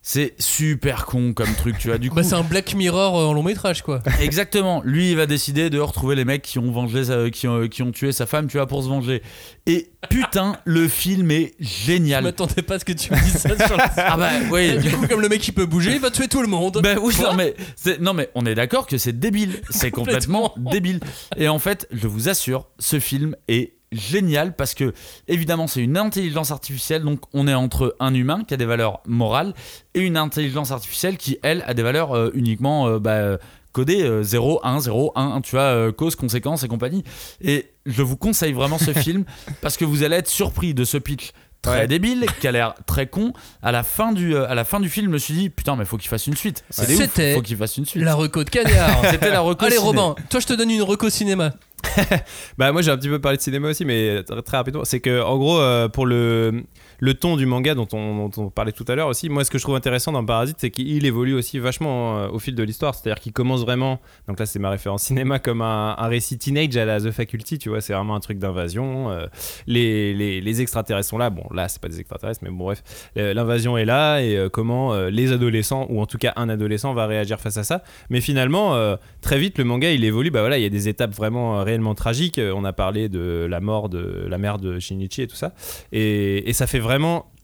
C'est 0.00 0.34
super 0.38 1.04
con 1.04 1.34
comme 1.34 1.52
truc, 1.54 1.76
tu 1.78 1.88
vois. 1.88 1.98
Du 1.98 2.08
coup, 2.10 2.16
Bah, 2.16 2.22
c'est 2.22 2.34
un 2.34 2.42
Black 2.42 2.74
Mirror 2.74 3.18
euh, 3.18 3.24
en 3.26 3.32
long 3.34 3.42
métrage, 3.42 3.82
quoi. 3.82 4.00
Exactement. 4.20 4.80
Lui, 4.84 5.10
il 5.10 5.16
va 5.16 5.26
décider 5.26 5.68
de 5.70 5.78
retrouver 5.80 6.14
les 6.14 6.24
mecs 6.24 6.42
qui 6.42 6.58
ont 6.58 6.70
vengé, 6.72 7.04
sa- 7.04 7.28
qui 7.30 7.46
ont, 7.48 7.68
qui 7.68 7.82
ont 7.82 7.90
tué 7.92 8.12
sa 8.12 8.24
femme, 8.24 8.46
tu 8.46 8.56
vois, 8.56 8.66
pour 8.66 8.82
se 8.82 8.88
venger. 8.88 9.22
Et 9.66 9.90
putain, 10.08 10.56
le 10.64 10.88
film 10.88 11.30
est 11.30 11.54
Je 11.60 11.66
génial. 11.66 12.24
m'attendais 12.24 12.62
pas 12.62 12.76
à 12.76 12.78
ce 12.78 12.84
que 12.86 12.92
tu 12.92 13.12
me 13.12 13.18
dises 13.22 13.36
ça 13.38 13.66
sur 13.66 13.76
la 13.76 13.92
Ah 13.98 14.16
bah 14.16 14.30
oui. 14.50 14.78
Du 14.78 14.90
coup, 14.90 15.06
comme 15.06 15.20
le 15.20 15.28
mec 15.28 15.46
il 15.46 15.52
peut 15.52 15.66
bouger, 15.66 15.92
il 15.92 16.00
va 16.00 16.10
tuer 16.10 16.28
tout 16.28 16.40
le 16.40 16.48
monde. 16.48 16.80
Ben 16.82 16.98
oui, 17.02 17.14
Quoi 17.14 17.30
non 17.30 17.34
mais, 17.34 17.54
non 18.00 18.14
mais 18.14 18.30
on 18.34 18.46
est 18.46 18.54
d'accord 18.54 18.86
que 18.86 18.96
c'est 18.96 19.18
débile, 19.18 19.60
c'est 19.68 19.90
complètement 19.90 20.48
Complètement. 20.50 20.70
débile. 20.70 21.00
Et 21.36 21.48
en 21.48 21.58
fait, 21.58 21.86
je 21.92 22.06
vous 22.06 22.28
assure, 22.30 22.68
ce 22.78 22.98
film 23.00 23.36
est 23.48 23.74
génial 23.92 24.54
parce 24.54 24.74
que 24.74 24.92
évidemment 25.28 25.66
c'est 25.66 25.80
une 25.82 25.96
intelligence 25.96 26.50
artificielle, 26.50 27.02
donc 27.02 27.20
on 27.32 27.48
est 27.48 27.54
entre 27.54 27.96
un 28.00 28.14
humain 28.14 28.42
qui 28.46 28.54
a 28.54 28.56
des 28.56 28.66
valeurs 28.66 29.00
morales 29.06 29.54
et 29.94 30.00
une 30.00 30.16
intelligence 30.16 30.70
artificielle 30.70 31.16
qui 31.16 31.38
elle 31.42 31.64
a 31.66 31.74
des 31.74 31.82
valeurs 31.82 32.14
euh, 32.16 32.30
uniquement 32.34 32.88
euh, 32.88 32.98
bah, 32.98 33.38
codées 33.72 34.02
euh, 34.02 34.22
0, 34.22 34.60
1, 34.64 34.80
0, 34.80 35.12
1, 35.14 35.40
tu 35.42 35.52
vois, 35.52 35.62
euh, 35.62 35.92
cause, 35.92 36.16
conséquence 36.16 36.64
et 36.64 36.68
compagnie. 36.68 37.04
Et 37.40 37.70
je 37.86 38.02
vous 38.02 38.16
conseille 38.16 38.52
vraiment 38.52 38.78
ce 38.78 38.92
film 39.04 39.24
parce 39.60 39.76
que 39.76 39.84
vous 39.84 40.02
allez 40.02 40.16
être 40.16 40.28
surpris 40.28 40.74
de 40.74 40.84
ce 40.84 40.98
pitch 40.98 41.30
très 41.62 41.80
Ouais. 41.80 41.86
débile, 41.88 42.26
qui 42.40 42.46
a 42.46 42.52
l'air 42.52 42.74
très 42.86 43.08
con. 43.08 43.32
À 43.62 43.72
la 43.72 43.82
fin 43.82 44.12
du, 44.12 44.36
à 44.36 44.54
la 44.54 44.64
fin 44.64 44.78
du 44.78 44.88
film, 44.88 45.06
je 45.06 45.10
me 45.10 45.18
suis 45.18 45.34
dit 45.34 45.50
putain, 45.50 45.74
mais 45.76 45.84
faut 45.84 45.96
qu'il 45.96 46.08
fasse 46.08 46.26
une 46.28 46.36
suite. 46.36 46.64
C'était 46.70 47.34
faut 47.34 47.42
qu'il 47.42 47.56
fasse 47.56 47.76
une 47.76 47.84
suite. 47.84 48.02
La 48.02 48.14
reco 48.14 48.44
de 48.44 48.50
Cagnard. 48.50 49.04
C'était 49.10 49.30
la 49.30 49.40
reco 49.40 49.64
Allez, 49.64 49.76
ciné. 49.76 49.86
Robin, 49.86 50.14
toi 50.30 50.38
je 50.40 50.46
te 50.46 50.52
donne 50.52 50.70
une 50.70 50.82
reco 50.82 51.10
cinéma. 51.10 51.52
Bah 52.58 52.72
moi 52.72 52.82
j'ai 52.82 52.90
un 52.90 52.96
petit 52.96 53.08
peu 53.08 53.20
parlé 53.20 53.36
de 53.38 53.42
cinéma 53.42 53.68
aussi, 53.68 53.84
mais 53.84 54.22
très, 54.22 54.56
rapidement. 54.56 54.84
C'est 54.84 55.00
que 55.00 55.22
en 55.22 55.36
gros 55.38 55.60
euh, 55.60 55.88
pour 55.88 56.06
le 56.06 56.64
le 56.98 57.14
ton 57.14 57.36
du 57.36 57.46
manga 57.46 57.74
dont 57.74 57.88
on, 57.92 58.50
parlait 58.50 58.72
tout 58.72 58.84
à 58.88 58.94
l'heure 58.94 59.08
aussi, 59.08 59.28
moi 59.28 59.44
ce 59.44 59.50
que 59.50 59.58
je 59.58 59.62
trouve 59.62 59.76
intéressant 59.76 60.12
dans 60.12 60.24
Parasite, 60.24 60.56
c'est 60.58 60.70
qu'il 60.70 61.04
évolue 61.06 61.34
aussi 61.34 61.58
vachement 61.58 62.18
euh, 62.18 62.28
au 62.28 62.38
fil 62.38 62.54
de 62.54 62.62
l'histoire. 62.62 62.94
C'est-à-dire 62.94 63.20
qu'il 63.20 63.32
commence 63.32 63.60
vraiment, 63.60 64.00
donc 64.26 64.38
là 64.38 64.46
c'est 64.46 64.58
ma 64.58 64.70
référence 64.70 65.04
cinéma, 65.04 65.38
comme 65.38 65.62
un, 65.62 65.94
récit 66.08 66.38
teenage 66.38 66.76
à 66.76 66.84
la 66.84 67.00
The 67.00 67.10
Faculty, 67.10 67.58
tu 67.58 67.68
vois, 67.68 67.80
c'est 67.80 67.92
vraiment 67.92 68.14
un 68.14 68.20
truc 68.20 68.38
d'invasion. 68.38 69.10
euh, 69.10 69.26
les, 69.66 70.60
extraterrestres 70.60 71.10
sont 71.10 71.18
là, 71.18 71.30
bon 71.30 71.44
là 71.52 71.68
c'est 71.68 71.80
pas 71.80 71.88
des 71.88 72.00
extraterrestres, 72.00 72.40
mais 72.42 72.50
bon 72.50 72.64
bref, 72.64 72.82
l'invasion 73.14 73.78
est 73.78 73.84
là 73.84 74.20
et 74.20 74.36
euh, 74.36 74.48
comment 74.48 74.96
les 75.08 75.32
adolescents, 75.32 75.86
ou 75.90 76.00
en 76.00 76.06
tout 76.06 76.18
cas 76.18 76.32
un 76.36 76.48
adolescent 76.48 76.94
va 76.94 77.06
réagir 77.06 77.40
face 77.40 77.56
à 77.58 77.62
ça. 77.64 77.82
Mais 78.10 78.20
finalement, 78.20 78.76
très 79.20 79.38
vite 79.38 79.58
le 79.58 79.64
manga 79.64 79.90
il 79.90 80.04
évolue, 80.04 80.30
bah 80.30 80.40
voilà, 80.40 80.58
il 80.58 80.62
y 80.62 80.66
a 80.66 80.70
des 80.70 80.88
étapes 80.88 81.14
vraiment 81.14 81.62
réellement 81.62 81.94
tragiques. 81.94 82.40
On 82.40 82.64
a 82.64 82.72
parlé 82.72 83.08
de 83.08 83.46
la 83.48 83.60
mort 83.60 83.88
de 83.88 84.26
la 84.28 84.38
mère 84.38 84.58
de 84.58 84.78
Shinichi 84.78 85.22
et 85.22 85.26
tout 85.26 85.36
ça. 85.36 85.52
Et 85.92 86.52
ça 86.52 86.66
fait 86.66 86.78
vraiment. 86.78 86.87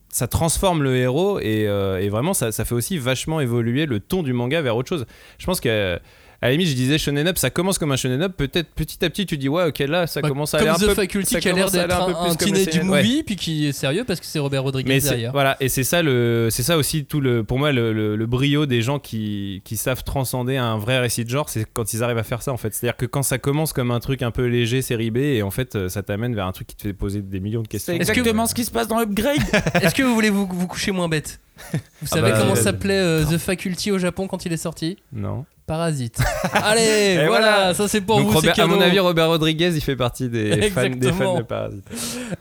Ça 0.09 0.29
transforme 0.29 0.85
le 0.85 0.97
héros 0.97 1.41
et, 1.41 1.67
euh, 1.67 2.01
et 2.01 2.09
vraiment 2.09 2.35
ça, 2.35 2.53
ça 2.53 2.65
fait 2.65 2.75
aussi 2.75 2.99
vachement 2.99 3.41
évoluer 3.41 3.85
le 3.85 3.99
ton 3.99 4.23
du 4.23 4.33
manga 4.33 4.63
vers 4.63 4.77
autre 4.77 4.89
chose. 4.89 5.07
Je 5.39 5.47
pense 5.47 5.61
que 5.61 5.99
à 6.45 6.49
la 6.49 6.53
limite, 6.53 6.69
je 6.69 6.75
disais 6.75 6.99
Shonen 6.99 7.27
Up, 7.27 7.39
ça 7.39 7.49
commence 7.51 7.79
comme 7.79 7.91
un 7.93 7.97
Shonen 7.97 8.21
Up. 8.23 8.35
Peut-être 8.37 8.69
petit 8.75 9.03
à 9.05 9.09
petit, 9.09 9.25
tu 9.25 9.39
dis, 9.39 9.49
ouais, 9.49 9.65
ok, 9.69 9.79
là, 9.81 10.07
ça 10.07 10.21
Bah, 10.21 10.29
commence 10.29 10.53
à 10.55 10.59
comme 10.59 10.69
aller 10.69 10.77
un 10.77 10.79
The 10.79 10.89
peu. 10.89 10.95
Faculty 10.95 11.35
ça 11.35 11.41
qui 11.41 11.49
a 11.49 11.53
l'air 11.53 11.71
d'être 11.71 12.01
un, 12.01 12.07
peu 12.07 12.13
plus 12.13 12.31
un 12.33 12.35
comme 12.35 12.53
teenage 12.53 12.77
ouais. 12.77 12.83
movie, 12.85 13.23
puis 13.23 13.37
qui 13.37 13.67
est 13.69 13.73
sérieux 13.73 14.05
parce 14.07 14.21
que 14.21 14.27
c'est 14.27 14.39
Robert 14.39 14.63
Rodriguez 14.63 15.01
derrière. 15.01 15.33
voilà, 15.33 15.57
et 15.61 15.69
c'est 15.71 15.85
ça 15.85 16.03
le, 16.03 16.49
c'est 16.51 16.63
ça 16.63 16.77
aussi 16.77 17.05
tout 17.07 17.21
le, 17.21 17.45
pour 17.45 17.59
moi 17.59 17.73
le, 17.73 17.93
le- 17.95 18.15
le 18.17 18.27
brio 18.27 18.67
des 18.67 18.83
gens 18.83 18.99
qui, 18.99 19.63
qui 19.65 19.77
savent 19.79 20.05
transcender 20.05 20.57
un 20.59 20.77
vrai 20.77 20.99
récit 20.99 21.25
de 21.25 21.31
genre, 21.31 21.49
c'est 21.49 21.65
quand 21.73 21.93
ils 21.95 22.03
arrivent 22.03 22.19
à 22.19 22.23
faire 22.25 22.43
ça 22.43 22.53
en 22.53 22.57
fait. 22.59 22.75
C'est-à-dire 22.75 22.97
que 22.99 23.07
quand 23.07 23.23
ça 23.23 23.39
commence 23.39 23.73
comme 23.73 23.91
un 23.91 24.01
truc 24.01 24.21
un 24.23 24.31
peu 24.31 24.45
léger, 24.45 24.83
série 24.83 25.11
B, 25.11 25.17
et 25.17 25.43
en 25.43 25.51
fait 25.51 25.77
euh, 25.77 25.89
ça 25.89 26.03
t'amène 26.03 26.35
vers 26.35 26.47
un 26.47 26.53
truc 26.53 26.67
qui 26.67 26.77
te 26.77 26.83
fait 26.83 26.93
poser 26.93 27.23
des 27.23 27.41
millions 27.41 27.63
de 27.63 27.69
questions. 27.69 27.95
C'est 27.95 28.01
Est-ce 28.03 28.13
que- 28.13 28.19
exactement 28.19 28.47
ce 28.47 28.55
qui 28.55 28.65
se 28.65 28.71
passe 28.71 28.87
dans 28.89 29.01
Upgrade. 29.01 29.39
Est-ce 29.83 29.95
que 29.95 30.03
vous 30.03 30.13
voulez 30.15 30.29
vous, 30.31 30.47
vous 30.47 30.67
coucher 30.67 30.91
moins 30.93 31.09
bête? 31.09 31.41
Vous 32.03 32.09
savez 32.09 32.33
bah, 32.33 32.39
comment 32.41 32.53
euh, 32.53 32.57
s'appelait 32.57 32.99
euh, 32.99 33.25
The 33.25 33.39
Faculty 33.39 33.93
au 33.93 33.99
Japon 33.99 34.27
quand 34.27 34.45
il 34.45 34.53
est 34.53 34.57
sorti? 34.57 34.97
Non. 35.13 35.47
Parasite. 35.67 36.19
Allez, 36.53 37.15
voilà, 37.27 37.29
voilà. 37.29 37.75
ça 37.75 37.89
c'est 37.89 38.03
pour 38.03 38.19
Donc 38.19 38.27
vous. 38.29 38.35
Robert- 38.35 38.59
à 38.61 38.67
mon 38.67 38.81
avis, 38.81 38.99
Robert 38.99 39.29
Rodriguez, 39.29 39.73
il 39.75 39.81
fait 39.81 39.97
partie 39.97 40.29
des 40.29 40.51
fans, 40.71 40.83
des 40.83 40.89
Exactement. 40.89 41.35
fans 41.35 41.39
de 41.39 41.43
Parasite. 41.45 41.85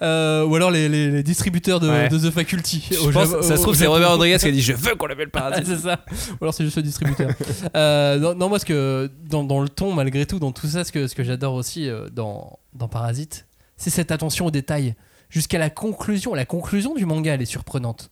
Euh, 0.01 0.45
ou 0.45 0.55
alors 0.55 0.71
les, 0.71 0.89
les- 0.89 1.09
les 1.09 1.23
distributeurs 1.23 1.79
de, 1.79 1.89
Ouais. 1.89 2.09
de 2.09 2.17
The 2.17 2.31
Faculty. 2.31 2.85
Je 2.91 3.09
pense- 3.11 3.41
ça 3.41 3.55
se 3.55 3.61
trouve, 3.61 3.75
c'est. 3.75 3.87
Robert 3.87 4.09
Rodriguez 4.11 4.37
qui 4.39 4.47
a 4.47 4.51
dit 4.51 4.61
Je 4.61 4.73
veux 4.73 4.95
qu'on 4.95 5.05
l'appelle 5.05 5.29
Parasite. 5.29 5.65
c'est 5.65 5.77
ça. 5.77 5.99
Ou 6.31 6.43
alors 6.43 6.53
c'est 6.53 6.65
juste 6.65 6.77
le 6.77 6.83
distributeur. 6.83 7.29
Euh, 7.75 8.19
non, 8.19 8.35
non, 8.35 8.49
moi, 8.49 8.59
ce 8.59 8.65
que, 8.65 9.09
dans, 9.29 9.43
dans 9.43 9.61
le 9.61 9.69
ton, 9.69 9.93
malgré 9.93 10.25
tout, 10.25 10.37
dans 10.39 10.51
tout 10.51 10.67
ça, 10.67 10.83
ce 10.83 10.91
que, 10.91 11.07
ce 11.07 11.15
que 11.15 11.23
j'adore 11.23 11.53
aussi 11.53 11.87
euh, 11.89 12.07
dans, 12.11 12.59
dans 12.73 12.87
Parasite, 12.87 13.47
c'est 13.77 13.89
cette 13.89 14.11
attention 14.11 14.45
aux 14.47 14.51
détails. 14.51 14.95
Jusqu'à 15.29 15.57
la 15.57 15.69
conclusion. 15.69 16.33
La 16.35 16.45
conclusion 16.45 16.93
du 16.93 17.05
manga, 17.05 17.33
elle 17.33 17.41
est 17.41 17.45
surprenante. 17.45 18.11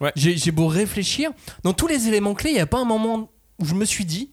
Ouais. 0.00 0.12
J'ai 0.16 0.50
beau 0.50 0.66
réfléchir, 0.66 1.30
dans 1.64 1.72
tous 1.72 1.86
les 1.86 2.08
éléments 2.08 2.34
clés, 2.34 2.50
il 2.50 2.54
n'y 2.54 2.60
a 2.60 2.66
pas 2.66 2.78
un 2.80 2.84
moment 2.84 3.30
où 3.58 3.64
je 3.64 3.74
me 3.74 3.84
suis 3.84 4.04
dit 4.04 4.30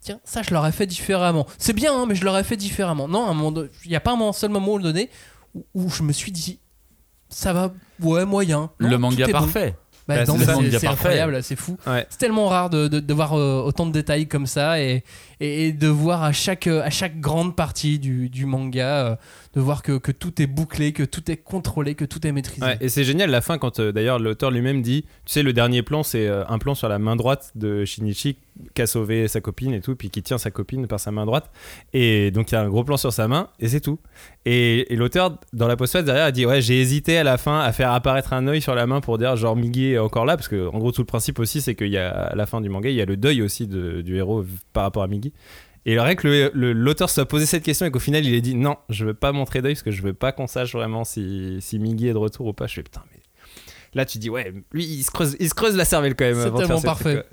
Tiens, 0.00 0.18
ça, 0.24 0.42
je 0.42 0.54
l'aurais 0.54 0.72
fait 0.72 0.86
différemment. 0.86 1.46
C'est 1.58 1.74
bien, 1.74 1.94
hein, 1.94 2.06
mais 2.08 2.14
je 2.14 2.24
l'aurais 2.24 2.44
fait 2.44 2.56
différemment. 2.56 3.06
Non, 3.06 3.68
il 3.84 3.90
n'y 3.90 3.96
a 3.96 4.00
pas 4.00 4.12
un 4.12 4.16
moment- 4.16 4.32
seul 4.32 4.50
moment 4.50 4.78
donné 4.78 5.10
où, 5.54 5.64
où 5.74 5.90
je 5.90 6.02
me 6.02 6.12
suis 6.12 6.32
dit 6.32 6.58
Ça 7.28 7.52
va, 7.52 7.72
ouais, 8.00 8.24
moyen. 8.24 8.70
Non, 8.80 8.88
le 8.88 8.98
manga 8.98 9.26
bon. 9.26 9.32
parfait. 9.32 9.74
Bah, 10.08 10.24
Bah, 10.24 10.34
c'est 10.80 10.86
incroyable, 10.88 11.40
c'est 11.42 11.54
fou. 11.54 11.76
Ouais. 11.86 12.04
C'est 12.10 12.18
tellement 12.18 12.48
rare 12.48 12.68
de, 12.70 12.88
de- 12.88 12.98
de 12.98 13.14
voir 13.14 13.34
euh, 13.38 13.62
autant 13.62 13.86
de 13.86 13.92
détails 13.92 14.26
comme 14.26 14.46
ça 14.46 14.80
et, 14.80 15.04
et, 15.38 15.68
et 15.68 15.72
de 15.72 15.86
voir 15.86 16.24
à 16.24 16.32
chaque, 16.32 16.66
euh, 16.66 16.82
à 16.82 16.90
chaque 16.90 17.20
grande 17.20 17.54
partie 17.54 18.00
du, 18.00 18.28
du 18.28 18.44
manga, 18.46 19.06
euh, 19.06 19.16
de 19.54 19.60
voir 19.60 19.82
que, 19.82 20.12
tout 20.12 20.40
est 20.40 20.46
bouclé, 20.46 20.92
que 20.92 21.02
tout 21.02 21.28
est 21.30 21.36
contrôlé, 21.36 21.96
que 21.96 22.04
tout 22.04 22.24
est 22.24 22.30
maîtrisé. 22.30 22.64
Et 22.80 22.88
c'est 22.88 23.02
génial 23.02 23.30
la 23.30 23.40
fin 23.40 23.58
quand 23.58 23.80
euh, 23.80 23.90
d'ailleurs 23.90 24.20
l'auteur 24.20 24.50
lui-même 24.50 24.80
dit 24.80 25.02
tu 25.24 25.32
sais 25.32 25.42
le 25.42 25.52
dernier 25.52 25.82
plan 25.82 26.02
c'est 26.02 26.28
euh, 26.28 26.44
un 26.48 26.58
plan 26.58 26.74
sur 26.74 26.88
la 26.88 26.98
main 26.98 27.16
droite 27.16 27.50
de 27.56 27.84
Shinichi 27.84 28.36
qui 28.74 28.82
a 28.82 28.86
sauvé 28.86 29.26
sa 29.26 29.40
copine 29.40 29.72
et 29.72 29.80
tout 29.80 29.96
puis 29.96 30.10
qui 30.10 30.22
tient 30.22 30.38
sa 30.38 30.50
copine 30.52 30.86
par 30.86 31.00
sa 31.00 31.10
main 31.10 31.26
droite. 31.26 31.50
Et 31.92 32.30
donc 32.30 32.52
il 32.52 32.54
y 32.54 32.58
a 32.58 32.62
un 32.62 32.68
gros 32.68 32.84
plan 32.84 32.96
sur 32.96 33.12
sa 33.12 33.26
main 33.26 33.48
et 33.58 33.68
c'est 33.68 33.80
tout. 33.80 33.98
Et, 34.44 34.86
l'auteur 34.90 35.38
dans 35.52 35.66
la 35.66 35.76
postface 35.76 36.04
derrière 36.04 36.26
a 36.26 36.32
dit 36.32 36.46
ouais 36.46 36.60
j'ai 36.60 36.80
hésité 36.80 37.18
à 37.18 37.24
la 37.24 37.36
fin 37.36 37.60
à 37.60 37.72
faire 37.72 37.92
apparaître 37.92 38.32
un 38.32 38.46
œil 38.46 38.60
sur 38.60 38.76
la 38.76 38.86
main 38.86 39.00
pour 39.00 39.18
dire 39.18 39.34
genre 39.34 39.56
Migi 39.56 39.92
est 39.92 39.98
encore 39.98 40.26
là 40.26 40.36
parce 40.36 40.48
que 40.48 40.68
en 40.68 40.78
gros 40.78 40.92
tout 40.92 41.02
le 41.02 41.06
principe 41.06 41.40
aussi 41.40 41.60
c'est 41.60 41.74
qu'il 41.74 41.88
y 41.88 41.98
a 41.98 42.10
à 42.10 42.36
la 42.36 42.46
fin 42.46 42.60
du 42.60 42.68
manga 42.68 42.88
il 42.88 42.96
y 42.96 43.02
a 43.02 43.06
le 43.06 43.16
deuil 43.16 43.42
aussi 43.42 43.66
du 43.66 44.16
héros 44.16 44.44
par 44.72 44.84
rapport 44.84 45.02
à 45.02 45.08
Migi 45.08 45.32
et 45.86 45.98
rien 45.98 46.14
que 46.14 46.28
le- 46.28 46.50
le- 46.54 46.72
l'auteur 46.72 47.08
se 47.08 47.14
soit 47.16 47.26
posé 47.26 47.46
cette 47.46 47.62
question 47.62 47.86
et 47.86 47.90
qu'au 47.90 47.98
final 47.98 48.24
il 48.24 48.34
ait 48.34 48.40
dit 48.40 48.54
non, 48.54 48.76
je 48.88 49.04
veux 49.06 49.14
pas 49.14 49.32
montrer 49.32 49.62
d'œil 49.62 49.74
parce 49.74 49.82
que 49.82 49.90
je 49.90 50.02
veux 50.02 50.12
pas 50.14 50.32
qu'on 50.32 50.46
sache 50.46 50.72
vraiment 50.72 51.04
si, 51.04 51.58
si 51.60 51.78
Migi 51.78 52.08
est 52.08 52.12
de 52.12 52.18
retour 52.18 52.46
ou 52.46 52.52
pas. 52.52 52.66
Je 52.66 52.74
fais 52.74 52.82
putain, 52.82 53.02
mais 53.12 53.20
là 53.94 54.04
tu 54.04 54.18
dis 54.18 54.30
ouais, 54.30 54.52
lui 54.72 54.84
il 54.84 55.02
se 55.02 55.10
creuse, 55.10 55.36
il 55.40 55.48
se 55.48 55.54
creuse 55.54 55.76
la 55.76 55.84
cervelle 55.84 56.14
quand 56.14 56.24
même. 56.26 56.34
C'est 56.34 56.42
avant 56.46 56.58
de 56.58 56.64
faire 56.66 56.76
tellement 56.76 56.82
parfait. 56.82 57.24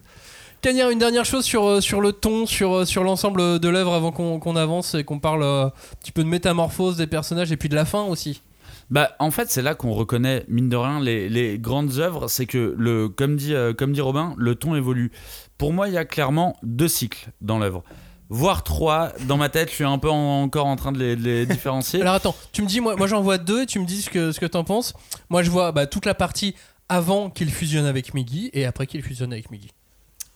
Cagnard, 0.62 0.90
une 0.90 0.98
dernière 0.98 1.24
chose 1.24 1.46
sur, 1.46 1.66
euh, 1.68 1.82
sur 1.82 2.02
le 2.02 2.12
ton, 2.14 2.48
sur, 2.48 2.78
euh, 2.78 2.86
sur 2.86 3.04
l'ensemble 3.04 3.60
de 3.60 3.70
l'œuvre 3.70 3.94
avant 3.94 4.12
qu'on 4.12 4.56
avance 4.56 4.96
et 4.96 5.04
qu'on 5.04 5.20
parle 5.20 5.44
euh, 5.44 5.66
un 5.68 5.72
petit 6.02 6.12
peu 6.12 6.24
de 6.24 6.28
métamorphose 6.28 6.98
des 6.98 7.06
personnages 7.06 7.52
et 7.52 7.58
puis 7.58 7.70
de 7.70 7.76
la 7.76 7.86
fin 7.86 8.04
aussi. 8.06 8.42
Bah, 8.90 9.12
en 9.20 9.30
fait, 9.30 9.52
c'est 9.52 9.62
là 9.62 9.76
qu'on 9.76 9.92
reconnaît, 9.94 10.46
mine 10.48 10.68
de 10.68 10.76
rien, 10.76 11.00
les, 11.00 11.30
les 11.30 11.60
grandes 11.60 12.00
œuvres. 12.00 12.28
C'est 12.28 12.48
que, 12.48 12.74
le, 12.76 13.08
comme, 13.08 13.36
dit, 13.36 13.54
euh, 13.54 13.74
comme 13.74 13.92
dit 13.94 14.02
Robin, 14.02 14.34
le 14.38 14.56
ton 14.56 14.76
évolue. 14.76 15.12
Pour 15.60 15.74
moi, 15.74 15.90
il 15.90 15.94
y 15.94 15.98
a 15.98 16.06
clairement 16.06 16.56
deux 16.64 16.88
cycles 16.88 17.30
dans 17.42 17.60
l'œuvre. 17.60 17.84
Voire 18.30 18.64
trois. 18.64 19.14
Dans 19.28 19.38
ma 19.38 19.50
tête, 19.50 19.70
je 19.70 19.76
suis 19.76 19.84
un 19.86 19.98
peu 19.98 20.10
en- 20.10 20.44
encore 20.44 20.66
en 20.66 20.76
train 20.76 20.92
de 20.92 21.00
les, 21.00 21.16
de 21.16 21.24
les 21.24 21.46
différencier. 21.46 22.02
Alors 22.02 22.16
attends, 22.16 22.36
tu 22.52 22.62
me 22.62 22.68
dis, 22.68 22.82
moi, 22.82 22.96
moi 22.96 23.08
j'en 23.08 23.22
vois 23.22 23.38
deux 23.38 23.64
et 23.64 23.66
tu 23.66 23.80
me 23.80 23.86
dis 23.86 24.02
ce 24.02 24.10
que, 24.10 24.32
ce 24.32 24.40
que 24.40 24.46
t'en 24.46 24.64
penses. 24.64 24.94
Moi 25.30 25.44
je 25.44 25.50
vois 25.50 25.72
bah, 25.72 25.86
toute 25.88 26.06
la 26.06 26.14
partie 26.14 26.56
avant 26.90 27.30
qu'il 27.30 27.50
fusionne 27.52 27.86
avec 27.86 28.14
Miggy 28.14 28.50
et 28.54 28.66
après 28.66 28.86
qu'il 28.88 29.02
fusionne 29.02 29.32
avec 29.34 29.50
Miggy. 29.52 29.72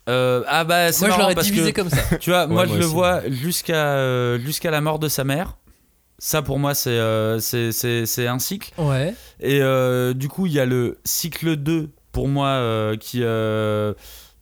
Euh, 0.10 0.44
ah 0.48 0.64
bah, 0.64 0.92
c'est 0.92 1.06
Moi 1.06 1.16
je 1.16 1.20
l'aurais 1.22 1.36
parce 1.36 1.48
divisé 1.48 1.74
que, 1.74 1.82
comme 1.82 1.90
ça. 1.90 2.18
tu 2.20 2.30
vois, 2.32 2.48
moi, 2.48 2.66
moi 2.66 2.74
je 2.76 2.80
le 2.80 2.86
vois 2.86 3.30
jusqu'à 3.30 3.86
euh, 3.96 4.40
jusqu'à 4.40 4.72
la 4.72 4.82
mort 4.82 4.98
de 5.00 5.08
sa 5.08 5.24
mère. 5.24 5.58
Ça, 6.18 6.42
pour 6.42 6.60
moi, 6.60 6.74
c'est 6.76 6.90
euh, 6.92 7.40
c'est- 7.40 7.72
c'est 7.72 8.06
c'est 8.06 8.28
un 8.28 8.38
cycle. 8.40 8.72
Ouais. 8.78 9.14
Et 9.40 9.60
euh, 9.62 10.14
du 10.14 10.28
coup, 10.28 10.46
il 10.46 10.54
y 10.54 10.60
a 10.60 10.66
le 10.66 11.00
cycle 11.04 11.56
2 11.56 11.90
pour 12.12 12.28
moi 12.28 12.48
euh, 12.48 12.96
qui, 12.98 13.20
euh, 13.24 13.94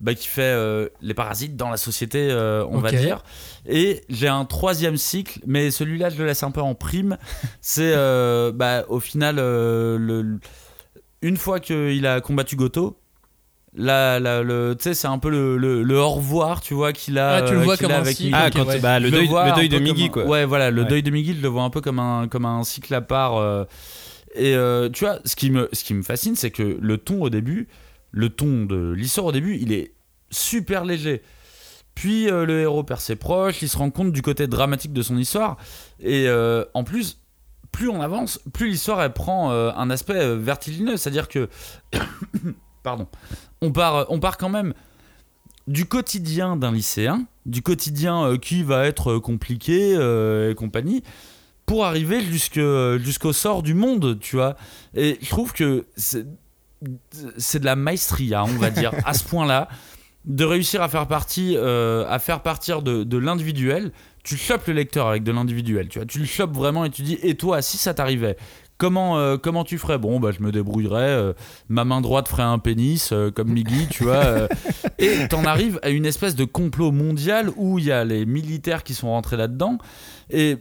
bah, 0.02 0.14
qui 0.14 0.28
fait 0.28 0.41
euh, 0.43 0.88
les 1.02 1.14
parasites 1.14 1.56
dans 1.56 1.70
la 1.70 1.78
société, 1.78 2.30
euh, 2.32 2.66
on 2.70 2.80
va 2.80 2.91
dire. 2.91 3.24
Et 3.68 4.02
j'ai 4.10 4.28
un 4.28 4.45
troisième 4.45 4.97
cycle, 4.97 5.39
mais 5.45 5.72
celui-là, 5.72 6.10
je 6.10 6.18
le 6.18 6.26
laisse 6.26 6.43
un 6.43 6.52
peu 6.52 6.62
en 6.62 6.76
prime. 6.76 7.18
C'est 7.62 7.93
euh, 7.95 8.52
bah, 8.54 8.86
au 8.89 9.00
final, 9.00 9.38
euh, 9.39 9.97
le, 9.97 10.39
une 11.22 11.38
fois 11.38 11.60
qu'il 11.60 12.06
a 12.06 12.22
combattu 12.22 12.56
Goto. 12.56 12.97
Là, 13.76 14.20
là, 14.20 14.41
le, 14.41 14.76
tu 14.76 14.84
sais, 14.86 14.93
c'est 14.95 15.08
un 15.08 15.20
peu 15.20 15.30
le, 15.30 15.56
le, 15.56 15.84
le 15.84 16.00
au 16.00 16.10
revoir, 16.10 16.60
tu 16.60 16.74
vois, 16.74 16.91
qu'il 16.91 17.20
a, 17.20 17.36
Ah, 17.36 17.41
tu 17.43 17.54
le 17.54 17.60
vois 17.60 17.78
comme 17.78 17.91
a 17.91 17.97
un 17.97 18.02
avec 18.02 18.18
cycle. 18.18 18.34
Ah, 18.36 18.47
Ok, 18.47 18.54
quand 18.56 18.66
ouais. 18.66 18.80
bah, 18.80 19.00
le 19.00 19.12
deuil, 19.12 19.28
le 19.28 19.56
deuil 19.56 19.70
de 19.70 20.04
un- 20.06 20.10
quoi. 20.10 20.26
Ouais, 20.26 20.43
voilà, 20.43 20.72
le 20.72 20.82
Ouais. 20.82 20.88
deuil 20.88 21.04
de 21.04 21.12
Migi, 21.12 21.36
je 21.38 21.41
le 21.43 21.50
vois 21.50 21.62
un 21.62 21.70
peu 21.70 21.80
comme 21.80 22.00
un, 22.00 22.28
comme 22.28 22.45
un 22.45 22.64
cycle 22.64 22.93
à 22.95 23.02
part. 23.02 23.38
euh, 23.38 23.66
et 24.34 24.56
euh, 24.56 24.89
tu 24.89 25.06
vois, 25.06 25.20
ce 25.24 25.36
qui 25.36 25.52
me, 25.52 25.70
ce 25.72 25.84
qui 25.84 25.93
me 25.93 26.02
fascine, 26.02 26.36
c'est 26.36 26.50
que 26.50 26.78
le 26.82 26.97
ton 26.97 27.22
au 27.22 27.30
début, 27.30 27.68
le 28.12 28.30
ton 28.30 28.66
de 28.66 28.91
l'histoire 28.91 29.28
au 29.28 29.32
début, 29.32 29.57
il 29.60 29.72
est 29.72 29.93
super 30.32 30.86
léger. 30.86 31.22
Puis 31.95 32.30
euh, 32.30 32.45
le 32.45 32.62
héros 32.62 32.84
perd 32.84 33.01
ses 33.01 33.16
proches, 33.16 33.62
il 33.62 33.70
se 33.70 33.78
rend 33.78 33.89
compte 33.89 34.12
du 34.12 34.22
côté 34.22 34.47
dramatique 34.47 34.93
de 34.93 35.01
son 35.01 35.18
histoire. 35.18 35.57
Et 35.99 36.28
euh, 36.28 36.64
en 36.74 36.84
plus, 36.84 37.20
plus 37.72 37.89
on 37.89 38.01
avance, 38.01 38.39
plus 38.53 38.70
l'histoire 38.70 39.01
elle 39.01 39.14
prend 39.14 39.51
euh, 39.51 39.72
un 39.76 39.89
aspect 39.89 40.36
vertigineux. 40.38 40.97
C'est-à-dire 40.97 41.28
que 41.28 41.49
pardon, 42.84 43.07
on 43.62 43.72
part, 43.72 44.05
on 44.10 44.20
part 44.20 44.38
quand 44.38 44.49
même 44.49 44.74
du 45.68 45.86
quotidien 45.86 46.55
d'un 46.55 46.72
lycéen, 46.72 47.26
du 47.45 47.62
quotidien 47.62 48.38
qui 48.38 48.64
va 48.64 48.86
être 48.86 49.20
compliqué 49.20 49.93
et 50.49 50.55
compagnie, 50.55 51.03
pour 51.66 51.86
arriver 51.86 52.22
jusqu'au 52.22 53.34
sort 53.34 53.62
du 53.62 53.76
monde, 53.76 54.18
tu 54.20 54.38
vois. 54.38 54.55
Et 54.95 55.20
je 55.22 55.30
trouve 55.30 55.53
que 55.53 55.86
c'est 57.38 57.60
de 57.60 57.66
la 57.66 57.76
maestria, 57.76 58.44
on 58.44 58.58
va 58.58 58.70
dire, 58.70 58.92
à 59.06 59.14
ce 59.14 59.24
point-là, 59.24 59.68
de 60.26 60.46
réussir 60.46 60.82
à 60.82 60.90
faire, 60.90 61.08
partie, 61.08 61.56
euh, 61.58 62.06
à 62.10 62.20
faire 62.20 62.42
partir 62.42 62.82
de, 62.82 63.04
de 63.04 63.18
l'individuel. 63.18 63.92
Tu 64.24 64.38
chopes 64.38 64.68
le 64.68 64.74
lecteur 64.74 65.08
avec 65.08 65.24
de 65.24 65.32
l'individuel, 65.32 65.88
tu 65.88 66.00
vois. 66.00 66.06
Tu 66.06 66.20
le 66.20 66.26
chopes 66.26 66.54
vraiment 66.54 66.86
et 66.86 66.90
tu 66.90 67.02
dis, 67.02 67.18
et 67.24 67.36
toi, 67.36 67.62
si 67.62 67.78
ça 67.78 67.94
t'arrivait 67.94 68.38
Comment, 68.78 69.18
euh, 69.18 69.36
comment 69.36 69.66
tu 69.66 69.78
ferais? 69.78 69.98
Bon, 69.98 70.22
bah, 70.22 70.32
je 70.32 70.42
me 70.42 70.54
débrouillerais. 70.54 71.02
euh, 71.02 71.34
ma 71.68 71.84
main 71.84 72.00
droite 72.00 72.30
ferait 72.30 72.44
un 72.44 72.60
pénis, 72.60 73.14
comme 73.36 73.52
Miggy, 73.52 73.88
tu 73.90 74.06
vois. 74.06 74.48
et 75.00 75.28
t'en 75.28 75.44
arrives 75.44 75.80
à 75.84 75.90
une 75.90 76.06
espèce 76.06 76.34
de 76.34 76.46
complot 76.46 76.94
mondial 76.94 77.50
où 77.58 77.78
il 77.78 77.86
y 77.86 77.92
a 77.92 78.06
les 78.06 78.26
militaires 78.26 78.84
qui 78.84 78.94
sont 78.94 79.10
rentrés 79.10 79.36
là-dedans. 79.36 79.80
Et 80.30 80.60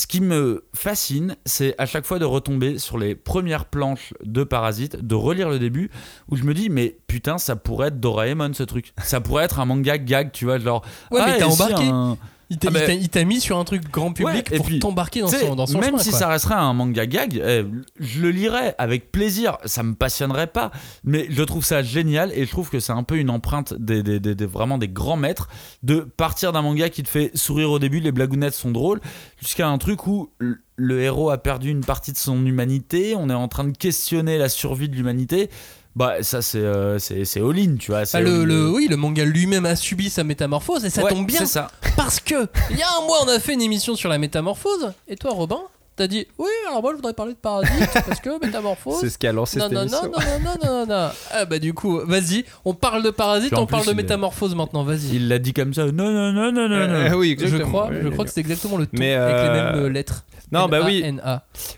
ce 0.00 0.06
qui 0.06 0.22
me 0.22 0.64
fascine, 0.74 1.36
c'est 1.44 1.74
à 1.76 1.84
chaque 1.84 2.06
fois 2.06 2.18
de 2.18 2.24
retomber 2.24 2.78
sur 2.78 2.96
les 2.96 3.14
premières 3.14 3.66
planches 3.66 4.14
de 4.24 4.44
Parasite, 4.44 4.96
de 5.06 5.14
relire 5.14 5.50
le 5.50 5.58
début, 5.58 5.90
où 6.30 6.36
je 6.36 6.44
me 6.44 6.54
dis, 6.54 6.70
mais 6.70 6.96
putain, 7.06 7.36
ça 7.36 7.54
pourrait 7.54 7.88
être 7.88 8.00
Doraemon 8.00 8.54
ce 8.54 8.62
truc. 8.62 8.94
Ça 9.02 9.20
pourrait 9.20 9.44
être 9.44 9.60
un 9.60 9.66
manga 9.66 9.98
gag, 9.98 10.32
tu 10.32 10.46
vois, 10.46 10.58
genre. 10.58 10.82
Ouais, 11.10 11.20
mais 11.26 11.32
ah, 11.34 11.38
t'as 11.38 11.46
et 11.48 11.50
si 11.50 11.62
embarqué. 11.62 11.86
un- 11.86 12.16
Il 12.50 12.58
t'a 12.58 12.68
Ah 12.68 12.72
bah- 12.72 12.92
il 12.92 13.08
t'a- 13.08 13.24
mis 13.24 13.40
sur 13.40 13.58
un 13.58 13.64
truc 13.64 13.88
grand 13.90 14.12
public 14.12 14.48
Ouais, 14.50 14.56
pour 14.58 14.66
t'embarquer 14.80 15.20
dans 15.20 15.28
son, 15.28 15.54
dans 15.54 15.66
son 15.66 15.78
même 15.78 15.90
chemin, 15.90 15.98
si 16.02 16.10
quoi. 16.10 16.18
ça 16.18 16.28
resterait 16.28 16.56
un 16.56 16.72
manga 16.72 17.06
gag, 17.06 17.40
eh, 17.42 17.64
je 18.00 18.20
le 18.20 18.30
lirais 18.32 18.74
avec 18.76 19.12
plaisir. 19.12 19.56
Ça 19.66 19.82
me 19.84 19.94
passionnerait 19.94 20.48
pas, 20.48 20.72
mais 21.04 21.26
je 21.30 21.42
trouve 21.44 21.64
ça 21.64 21.82
génial 21.82 22.32
et 22.34 22.44
je 22.44 22.50
trouve 22.50 22.68
que 22.68 22.80
c'est 22.80 22.92
un 22.92 23.04
peu 23.04 23.16
une 23.18 23.30
empreinte 23.30 23.74
des, 23.78 24.02
des- 24.02 24.18
des- 24.18 24.34
des- 24.34 24.46
vraiment 24.46 24.78
des 24.78 24.88
grands 24.88 25.16
maîtres 25.16 25.48
de 25.84 26.00
partir 26.00 26.50
d'un 26.52 26.62
manga 26.62 26.88
qui 26.88 27.02
te 27.04 27.08
fait 27.08 27.30
sourire 27.36 27.70
au 27.70 27.78
début, 27.78 28.00
les 28.00 28.10
blagounettes 28.12 28.54
sont 28.54 28.72
drôles, 28.72 29.00
jusqu'à 29.40 29.68
un 29.68 29.78
truc 29.78 30.06
où 30.08 30.30
le 30.76 31.00
héros 31.02 31.30
a 31.30 31.38
perdu 31.38 31.70
une 31.70 31.84
partie 31.84 32.10
de 32.12 32.16
son 32.16 32.44
humanité, 32.46 33.14
on 33.16 33.30
est 33.30 33.34
en 33.34 33.48
train 33.48 33.64
de 33.64 33.76
questionner 33.76 34.38
la 34.38 34.48
survie 34.48 34.88
de 34.88 34.96
l'humanité. 34.96 35.50
Bah 35.96 36.22
ça 36.22 36.40
c'est 36.40 36.58
euh, 36.58 36.98
c'est 37.00 37.24
c'est 37.24 37.40
all-in, 37.40 37.76
tu 37.76 37.90
vois. 37.90 38.02
Bah, 38.12 38.20
le, 38.20 38.44
le- 38.44 38.70
oui, 38.70 38.86
le 38.88 38.96
manga 38.96 39.24
lui-même 39.24 39.66
a 39.66 39.74
subi 39.74 40.08
sa 40.08 40.22
métamorphose 40.22 40.84
et 40.84 40.90
ça 40.90 41.02
Ouais, 41.02 41.10
tombe 41.10 41.26
bien 41.26 41.40
C'est 41.40 41.46
ça. 41.46 41.68
parce 41.96 42.20
que 42.20 42.46
il 42.70 42.76
y 42.78 42.82
a 42.82 42.86
un 43.02 43.06
mois 43.06 43.18
on 43.24 43.28
a 43.28 43.40
fait 43.40 43.54
une 43.54 43.62
émission 43.62 43.96
sur 43.96 44.08
la 44.08 44.18
métamorphose 44.18 44.92
et 45.08 45.16
toi 45.16 45.32
Robin 45.32 45.58
t'as 45.96 46.06
dit 46.06 46.26
oui 46.38 46.48
alors 46.68 46.80
moi 46.80 46.92
je 46.92 46.96
voudrais 46.96 47.12
parler 47.12 47.32
de 47.32 47.38
Parasite 47.38 47.90
parce 48.06 48.20
que 48.20 48.40
métamorphose 48.42 49.00
C'est 49.00 49.10
ce 49.10 49.18
qui 49.18 49.26
a 49.26 49.32
lancé 49.32 49.58
non 49.58 49.64
cette 49.64 49.72
non, 49.74 49.80
émission. 49.82 50.02
non 50.04 50.10
non 50.12 50.38
non 50.44 50.54
non 50.62 50.86
non 50.86 50.86
non 50.86 51.10
ah 51.32 51.44
bah 51.44 51.58
du 51.58 51.74
coup 51.74 51.98
vas-y 52.06 52.44
on 52.64 52.72
parle 52.72 53.02
de 53.02 53.10
Parasite 53.10 53.52
on 53.54 53.66
parle 53.66 53.82
plus, 53.82 53.88
de 53.90 53.96
il 53.96 53.98
est- 53.98 54.02
métamorphose 54.04 54.54
maintenant 54.54 54.84
vas-y 54.84 55.16
Il 55.16 55.28
l'a 55.28 55.40
dit 55.40 55.52
comme 55.52 55.74
ça. 55.74 55.86
Non 55.86 56.10
non 56.10 56.32
non 56.32 56.52
non 56.52 56.68
non. 56.68 56.86
non. 56.86 56.94
Euh, 56.94 57.14
oui, 57.14 57.34
je 57.36 57.44
exactement. 57.44 57.68
crois 57.68 57.88
Ouais, 57.88 57.98
je 58.00 58.06
ouais, 58.06 58.12
crois 58.12 58.24
que 58.24 58.30
c'est 58.30 58.40
exactement 58.40 58.76
le 58.78 58.86
ton 58.86 58.92
Mais, 58.98 59.12
avec 59.14 59.34
les 59.34 59.48
euh, 59.48 59.72
mêmes 59.74 59.84
euh, 59.84 59.88
lettres 59.88 60.24
Non, 60.52 60.66
bah 60.68 60.80
oui. 60.84 61.00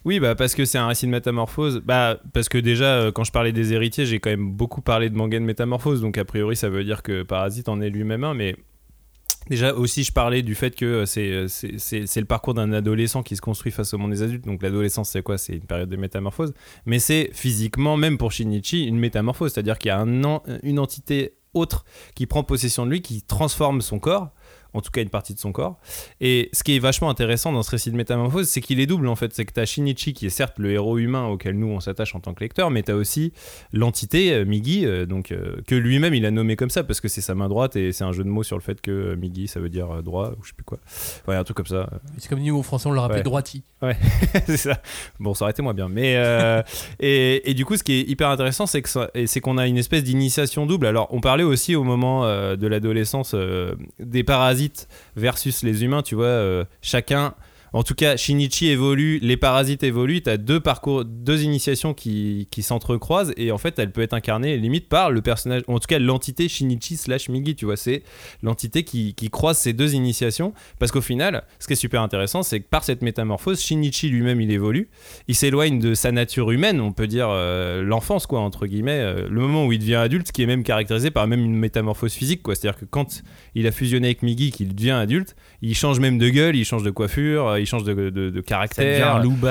Oui, 0.05 0.21
bah 0.21 0.35
parce 0.35 0.55
que 0.55 0.65
c'est 0.65 0.79
un 0.79 0.87
récit 0.87 1.07
de 1.07 1.11
métamorphose. 1.11 1.81
Bah 1.85 2.19
parce 2.33 2.49
que 2.49 2.59
déjà, 2.59 2.87
euh, 2.97 3.13
quand 3.13 3.25
je 3.25 3.33
parlais 3.33 3.53
des 3.53 3.73
héritiers, 3.73 4.07
j'ai 4.07 4.21
quand 4.21 4.31
même 4.31 4.51
beaucoup 4.51 4.81
parlé 4.81 5.11
de 5.11 5.17
manga 5.17 5.39
de 5.39 5.45
métamorphose. 5.45 6.01
Donc 6.01 6.17
a 6.19 6.25
priori, 6.25 6.57
ça 6.57 6.69
veut 6.69 6.85
dire 6.85 7.03
que 7.03 7.23
Parasite 7.23 7.69
en 7.69 7.81
est 7.81 7.91
lui-même 7.91 8.25
un. 8.25 8.35
Mais 8.35 8.57
déjà 9.51 9.75
aussi, 9.75 10.05
je 10.05 10.13
parlais 10.13 10.43
du 10.43 10.55
fait 10.55 10.75
que 10.75 10.85
euh, 10.87 11.07
c'est 11.07 11.31
euh, 11.33 11.47
c'est- 11.49 12.17
le 12.21 12.25
parcours 12.27 12.55
d'un 12.55 12.73
adolescent 12.73 13.23
qui 13.23 13.37
se 13.37 13.41
construit 13.41 13.73
face 13.73 13.93
au 13.95 13.99
monde 13.99 14.13
des 14.13 14.23
adultes. 14.23 14.47
Donc 14.47 14.63
l'adolescence, 14.63 15.11
c'est 15.11 15.23
quoi? 15.23 15.39
C'est 15.39 15.55
une 15.55 15.67
période 15.67 15.89
de 15.89 15.97
métamorphose. 15.97 16.55
Mais 16.87 16.99
c'est 16.99 17.31
physiquement, 17.33 17.97
même 17.97 18.19
pour 18.19 18.33
Shinichi, 18.33 18.85
une 18.87 18.99
métamorphose. 18.99 19.53
C'est-à-dire 19.53 19.79
qu'il 19.79 19.89
y 19.89 19.93
a 19.93 20.01
un 20.01 20.41
une 20.63 20.79
entité 20.79 21.35
autre 21.55 21.85
qui 22.15 22.27
prend 22.27 22.43
possession 22.45 22.87
de 22.87 22.91
lui, 22.91 23.03
qui 23.03 23.21
transforme 23.23 23.83
son 23.83 23.99
corps. 23.99 24.31
En 24.75 24.81
tout 24.81 24.91
cas, 24.91 25.03
une 25.03 25.11
partie 25.11 25.35
de 25.35 25.39
son 25.39 25.53
corps. 25.53 25.79
Et 26.21 26.49
ce 26.53 26.63
qui 26.65 26.75
est 26.77 26.79
vachement 26.79 27.11
intéressant 27.11 27.53
dans 27.53 27.63
ce 27.63 27.71
récit 27.71 27.91
de 27.91 27.97
métamorphose, 27.97 28.49
c'est 28.49 28.61
qu'il 28.61 28.81
est 28.81 28.87
double 28.87 29.07
en 29.09 29.17
fait. 29.17 29.35
C'est 29.35 29.45
que 29.45 29.53
t'as 29.53 29.65
Shinichi 29.67 30.13
qui 30.15 30.27
est 30.27 30.31
certes 30.31 30.55
le 30.59 30.71
héros 30.73 30.99
humain 30.99 31.27
auquel 31.27 31.59
nous 31.59 31.67
on 31.69 31.81
s'attache 31.81 32.15
en 32.15 32.21
tant 32.21 32.33
que 32.35 32.41
lecteur, 32.43 32.71
mais 32.71 32.83
t'as 32.83 32.95
aussi 32.95 33.33
l'entité 33.73 34.33
euh, 34.33 34.45
Migi, 34.45 34.87
euh, 34.87 35.07
donc 35.07 35.31
euh, 35.33 35.57
que 35.67 35.75
lui-même 35.75 36.15
il 36.15 36.25
a 36.27 36.31
nommé 36.31 36.57
comme 36.57 36.71
ça 36.71 36.85
parce 36.85 37.01
que 37.01 37.09
c'est 37.09 37.21
sa 37.21 37.35
main 37.35 37.49
droite 37.49 37.77
et 37.77 37.93
c'est 37.93 38.05
un 38.05 38.13
jeu 38.13 38.25
de 38.25 38.29
mots 38.29 38.43
sur 38.43 38.57
le 38.57 38.63
fait 38.63 38.81
que 38.81 38.91
euh, 38.91 39.17
Migi 39.17 39.49
ça 39.49 39.61
veut 39.61 39.69
dire 39.69 40.03
droit 40.03 40.31
ou 40.39 40.43
je 40.43 40.49
sais 40.49 40.55
plus 40.55 40.65
quoi. 40.65 40.79
Ouais, 41.29 41.37
un 41.37 41.45
truc 41.45 41.57
comme 41.57 41.67
ça. 41.67 41.89
c'est 42.19 42.29
comme 42.29 42.41
nous 42.43 42.57
au 42.57 42.63
français 42.63 42.89
on 42.89 42.93
le 42.93 43.01
rappelait 43.01 43.19
Ouais. 43.19 43.23
droiti 43.23 43.63
c'est 44.47 44.57
ça. 44.57 44.81
Bon, 45.19 45.35
ça 45.35 45.45
aurait 45.45 45.51
été 45.53 45.61
moins 45.63 45.75
bien. 45.75 45.89
Mais 45.89 46.15
et, 47.01 47.51
et 47.51 47.55
du 47.55 47.65
coup, 47.65 47.77
ce 47.77 47.83
qui 47.83 47.95
est 47.95 48.03
hyper 48.09 48.29
intéressant, 48.29 48.67
c'est 48.67 48.81
qu'on 49.41 49.59
a 49.59 49.67
une 49.67 49.77
espèce 49.77 50.05
d'initiation 50.05 50.67
double. 50.67 50.87
Alors, 50.87 51.09
on 51.11 51.21
parlait 51.21 51.43
aussi 51.43 51.75
au 51.75 51.83
moment 51.83 52.23
de 52.25 52.67
l'adolescence 52.69 53.35
des 53.99 54.23
parasites 54.23 54.62
versus 55.17 55.63
les 55.63 55.85
humains. 55.85 56.03
Tu 56.03 56.15
vois, 56.15 56.27
euh, 56.27 56.65
chacun. 56.83 57.35
En 57.73 57.83
tout 57.83 57.95
cas, 57.95 58.17
Shinichi 58.17 58.69
évolue, 58.69 59.19
les 59.23 59.37
parasites 59.37 59.83
évoluent. 59.83 60.23
Tu 60.23 60.31
as 60.31 60.37
deux 60.37 60.61
parcours, 60.61 61.05
deux 61.05 61.43
initiations 61.43 61.95
qui, 61.95 62.49
qui 62.51 62.63
s'entrecroisent 62.63 63.33
et 63.37 63.51
en 63.51 63.59
fait, 63.59 63.79
elle 63.79 63.93
peut 63.93 64.03
être 64.03 64.13
incarnée 64.15 64.57
limite 64.57 64.89
par 64.89 65.11
le 65.11 65.23
personnage, 65.23 65.63
en 65.69 65.79
tout 65.79 65.87
cas 65.87 65.99
l'entité 65.99 66.49
Shinichi 66.49 66.97
slash 66.97 67.29
Migi. 67.29 67.55
Tu 67.57 67.65
vois, 67.65 67.77
c'est 67.77 68.03
l'entité 68.43 68.85
qui, 68.85 69.15
qui 69.15 69.31
croise 69.31 69.59
ces 69.59 69.73
deux 69.73 69.95
initiations 69.95 70.53
parce 70.79 70.93
qu'au 70.93 71.01
final, 71.01 71.45
ce 71.59 71.67
qui 71.67 71.73
est 71.73 71.77
super 71.77 72.03
intéressant, 72.03 72.43
c'est 72.43 72.61
que 72.61 72.69
par 72.69 72.85
cette 72.85 73.03
métamorphose, 73.03 73.61
Shinichi 73.61 74.09
lui-même, 74.09 74.41
il 74.41 74.51
évolue. 74.51 74.89
Il 75.29 75.35
s'éloigne 75.35 75.79
de 75.79 75.95
sa 75.95 76.13
nature 76.13 76.51
humaine, 76.51 76.81
on 76.81 76.93
peut 76.93 77.07
dire 77.07 77.29
euh, 77.31 77.83
l'enfance, 77.83 78.27
quoi, 78.27 78.41
entre 78.41 78.67
guillemets. 78.67 79.01
euh, 79.01 79.29
le 79.29 79.41
moment 79.41 79.67
où 79.67 79.73
il 79.73 79.79
devient 79.79 79.97
adulte, 79.97 80.33
qui 80.33 80.43
est 80.43 80.47
même 80.47 80.63
caractérisé 80.63 81.11
par 81.11 81.27
même 81.27 81.45
une 81.45 81.55
métamorphose 81.55 82.13
physique, 82.13 82.43
quoi. 82.43 82.55
C'est-à-dire 82.55 82.79
que 82.79 82.85
quand 82.85 83.23
il 83.55 83.67
a 83.67 83.73
fusionné 83.73 84.09
avec 84.09 84.23
Migi, 84.23 84.51
qu'il 84.51 84.75
devient 84.75 84.91
adulte, 84.91 85.37
il 85.63 85.75
change 85.77 86.01
même 86.01 86.19
de 86.19 86.29
gueule, 86.29 86.57
il 86.57 86.65
change 86.65 86.83
de 86.83 86.91
coiffure, 86.91 87.47
euh, 87.49 87.61
il 87.61 87.67
change 87.67 87.85
de, 87.85 87.95
de- 88.11 88.31
de 88.31 88.41
caractère. 88.41 89.07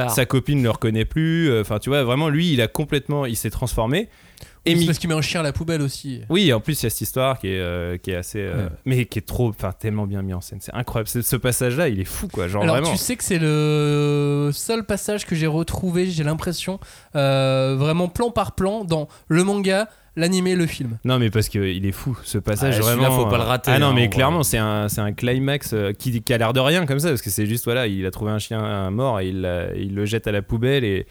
Sa 0.10 0.26
copine 0.26 0.60
ne 0.60 0.64
le 0.64 0.70
reconnaît 0.72 1.06
plus. 1.06 1.50
euh, 1.50 1.62
Enfin, 1.62 1.80
tu 1.80 1.90
vois, 1.90 2.04
vraiment, 2.04 2.30
lui, 2.30 2.52
il 2.54 2.62
a 2.62 2.68
complètement, 2.68 3.26
il 3.26 3.36
s'est 3.38 3.50
transformé. 3.50 4.10
Et 4.66 4.74
c'est 4.74 4.80
Mi- 4.82 4.86
parce 4.86 5.00
qu'il 5.00 5.10
met 5.10 5.16
un 5.16 5.22
chien 5.22 5.40
à 5.40 5.44
la 5.44 5.54
poubelle 5.54 5.82
aussi 5.82 6.22
oui, 6.30 6.54
en 6.54 6.60
plus, 6.60 6.80
il 6.82 6.84
y 6.84 6.88
a 6.88 6.90
cette 6.92 7.02
histoire 7.02 7.40
qui 7.40 7.48
est, 7.48 7.60
euh, 7.60 7.98
qui 7.98 8.12
est 8.12 8.16
assez. 8.16 8.40
euh, 8.40 8.70
Mais 8.86 9.06
qui 9.06 9.18
est 9.18 9.24
trop. 9.28 9.50
Enfin, 9.50 9.72
tellement 9.72 10.06
bien 10.06 10.22
mis 10.22 10.34
en 10.36 10.42
scène. 10.42 10.60
C'est 10.62 10.74
incroyable. 10.76 11.10
Ce, 11.10 11.36
passage-là, 11.36 11.88
il 11.90 12.00
est 12.00 12.06
fou, 12.06 12.28
quoi. 12.28 12.48
Genre, 12.48 12.62
Alors 12.62 12.76
vraiment. 12.76 12.92
tu 12.92 12.98
sais 12.98 13.16
que 13.16 13.24
c'est 13.24 13.40
le 13.40 14.52
seul 14.54 14.86
passage 14.86 15.26
que 15.26 15.34
j'ai 15.36 15.48
retrouvé, 15.48 16.06
j'ai 16.12 16.24
l'impression, 16.24 16.80
euh, 17.16 17.76
vraiment 17.78 18.08
plan 18.08 18.30
par 18.30 18.54
plan 18.54 18.84
dans 18.84 19.08
le 19.28 19.44
manga, 19.44 19.88
l'animé, 20.16 20.56
le 20.56 20.68
film. 20.68 20.98
Non, 21.06 21.18
mais 21.18 21.30
parce 21.32 21.50
qu'il 21.50 21.84
est 21.86 21.92
fou, 21.92 22.16
ce 22.24 22.38
passage. 22.38 22.76
Ah, 22.78 22.82
vraiment, 22.82 23.12
faut 23.12 23.26
pas 23.28 23.38
le 23.38 23.44
euh, 23.44 23.48
rater, 23.48 23.72
Ah 23.74 23.80
non, 23.80 23.88
hein, 23.88 23.94
mais 23.96 24.06
en 24.08 24.10
clairement, 24.10 24.44
c'est 24.44 24.58
un, 24.60 24.90
c'est 24.90 25.02
un 25.02 25.14
climax 25.14 25.72
euh, 25.74 25.92
qui, 25.94 26.22
qui 26.22 26.34
a 26.34 26.38
l'air 26.38 26.54
de 26.54 26.60
rien 26.60 26.86
comme 26.86 27.00
ça, 27.00 27.10
parce 27.10 27.22
que 27.22 27.30
c'est 27.32 27.48
juste, 27.48 27.64
voilà, 27.64 27.88
il 27.88 28.06
a 28.06 28.12
trouvé 28.12 28.32
un 28.32 28.40
chien 28.40 28.64
euh, 28.64 28.90
mort 28.92 29.20
et 29.22 29.30
il, 29.30 29.50
il 29.78 29.96
le 29.96 30.06
jette 30.06 30.28
à 30.28 30.32
la 30.32 30.42
poubelle 30.44 30.84
et. 30.84 31.08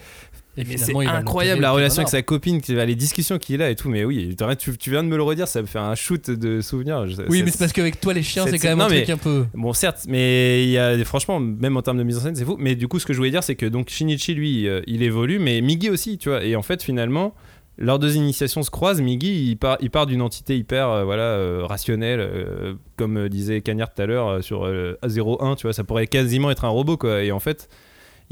Et 0.57 0.65
Mais 0.65 0.77
c'est 0.77 0.95
incroyable 1.07 1.63
la 1.63 1.71
relation 1.71 2.01
avec 2.01 2.09
sa 2.09 2.23
copine, 2.23 2.61
les 2.69 2.95
discussions 2.97 3.39
qu'il 3.39 3.63
a 3.63 3.71
et 3.71 3.77
tout. 3.77 3.89
Mais 3.89 4.05
oui, 4.05 4.37
tu, 4.59 4.77
tu 4.77 4.91
viens 4.91 5.03
de 5.05 5.09
me 5.09 5.17
le 5.17 5.23
redire, 5.23 5.47
ça 5.47 5.63
me 5.63 5.67
fait 5.67 5.79
un 5.79 5.95
shoot 5.95 6.29
de 6.31 6.61
souvenirs. 6.61 7.07
Oui, 7.29 7.43
mais 7.45 7.51
c'est 7.51 7.59
parce 7.59 7.73
qu'avec 7.73 8.01
toi, 8.01 8.13
les 8.13 8.23
chiens, 8.23 8.45
c'est- 8.47 8.59
quand 8.59 8.69
même 8.69 8.79
non, 8.79 8.85
un 8.87 8.89
mais- 8.89 9.03
truc 9.05 9.11
un 9.11 9.17
peu. 9.17 9.47
Bon, 9.55 9.73
certes, 9.73 10.07
mais 10.09 10.65
il 10.65 10.71
y 10.71 10.79
a 10.79 11.03
franchement, 11.05 11.39
même 11.39 11.77
en 11.77 11.83
termes 11.83 11.99
de 11.99 12.03
mise 12.03 12.19
en 12.19 12.21
scène, 12.23 12.35
c'est 12.35 12.45
fou. 12.45 12.57
Mais 12.59 12.75
du 12.75 12.89
coup, 12.89 12.99
ce 12.99 13.07
que 13.07 13.13
je 13.13 13.19
voulais 13.19 13.31
dire, 13.31 13.45
c'est 13.45 13.55
que 13.55 13.67
donc 13.67 13.91
Shinichi, 13.91 14.35
lui, 14.35 14.69
euh, 14.69 14.81
il 14.87 15.03
évolue, 15.05 15.39
mais 15.39 15.61
Migi 15.61 15.89
aussi, 15.89 16.19
tu 16.19 16.29
vois. 16.31 16.43
Et 16.45 16.57
en 16.57 16.63
fait, 16.63 16.83
finalement, 16.83 17.33
leurs 17.79 17.99
deux 18.01 18.17
initiations 18.17 18.63
se 18.65 18.71
croisent. 18.71 19.01
Migi, 19.01 19.51
il 19.51 19.57
part, 19.57 19.79
il 19.81 19.91
part 19.91 20.07
d'une 20.07 20.21
entité 20.21 20.59
hyper, 20.59 20.91
euh, 20.91 21.05
voilà, 21.05 21.23
euh, 21.23 21.65
rationnelle, 21.65 22.21
euh, 22.21 22.75
comme 22.97 23.29
disait 23.29 23.61
Cagnard 23.61 23.95
tout 23.95 24.03
à 24.03 24.07
l'heure 24.07 24.43
sur 24.45 24.67
euh, 24.67 24.99
A01, 25.07 25.55
tu 25.57 25.63
vois. 25.69 25.73
Ça 25.73 25.85
pourrait 25.85 26.09
quasiment 26.09 26.51
être 26.51 26.65
un 26.65 26.71
robot, 26.71 26.97
quoi. 26.97 27.23
Et 27.23 27.31
en 27.31 27.41
fait. 27.41 27.69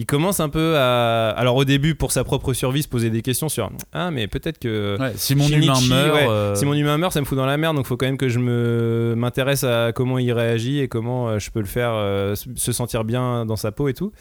Il 0.01 0.07
commence 0.07 0.38
un 0.38 0.49
peu 0.49 0.76
à. 0.76 1.30
Alors 1.30 1.57
au 1.57 1.64
début, 1.64 1.96
pour 1.96 2.12
sa 2.12 2.22
propre 2.22 2.53
survie, 2.53 2.84
se 2.84 2.88
poser 2.88 3.11
des 3.11 3.20
questions 3.20 3.49
sur 3.49 3.68
Ah, 3.92 4.12
mais 4.12 4.28
peut-être 4.28 4.61
que. 4.61 4.96
Ouais, 4.96 5.12
si 5.16 5.34
mon 5.34 5.49
Shinichi, 5.49 5.66
humain 5.66 5.80
meurt, 5.88 6.14
ouais, 6.14 6.28
euh, 6.28 6.55
si 6.55 6.64
mon 6.64 6.74
humain 6.74 6.99
meurt, 6.99 7.12
ça 7.12 7.20
me 7.20 7.26
fout 7.26 7.36
dans 7.36 7.46
la 7.46 7.57
merde, 7.57 7.74
donc 7.74 7.86
faut 7.86 7.96
quand 7.96 8.07
même 8.07 8.16
que 8.16 8.28
je 8.28 8.38
me 8.38 9.14
m'intéresse 9.16 9.64
à 9.64 9.90
comment 9.92 10.20
il 10.20 10.32
réagit 10.32 10.78
et 10.78 10.86
comment 10.86 11.28
euh, 11.28 11.38
je 11.40 11.51
peux 11.51 11.59
le 11.59 11.66
faire 11.66 11.90
euh, 11.94 12.36
se 12.36 12.72
sentir 12.72 13.03
bien 13.03 13.44
dans 13.44 13.57
sa 13.57 13.72
peau 13.72 13.88
et 13.88 13.94
tout. 13.94 14.12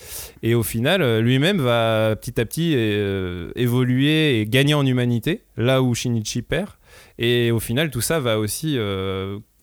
Et 0.41 0.55
au 0.55 0.63
final, 0.63 1.19
lui-même 1.19 1.61
va 1.61 2.15
petit 2.15 2.41
à 2.41 2.45
petit 2.45 2.73
euh, 2.75 3.51
évoluer 3.55 4.39
et 4.39 4.47
gagner 4.47 4.73
en 4.73 4.85
humanité, 4.85 5.43
là 5.57 5.83
où 5.83 5.93
Shinichi 5.93 6.41
perd. 6.41 6.71
Et 7.19 7.51
au 7.51 7.59
final, 7.59 7.91
tout 7.91 8.01
ça 8.01 8.19
va 8.19 8.39
aussi 8.39 8.79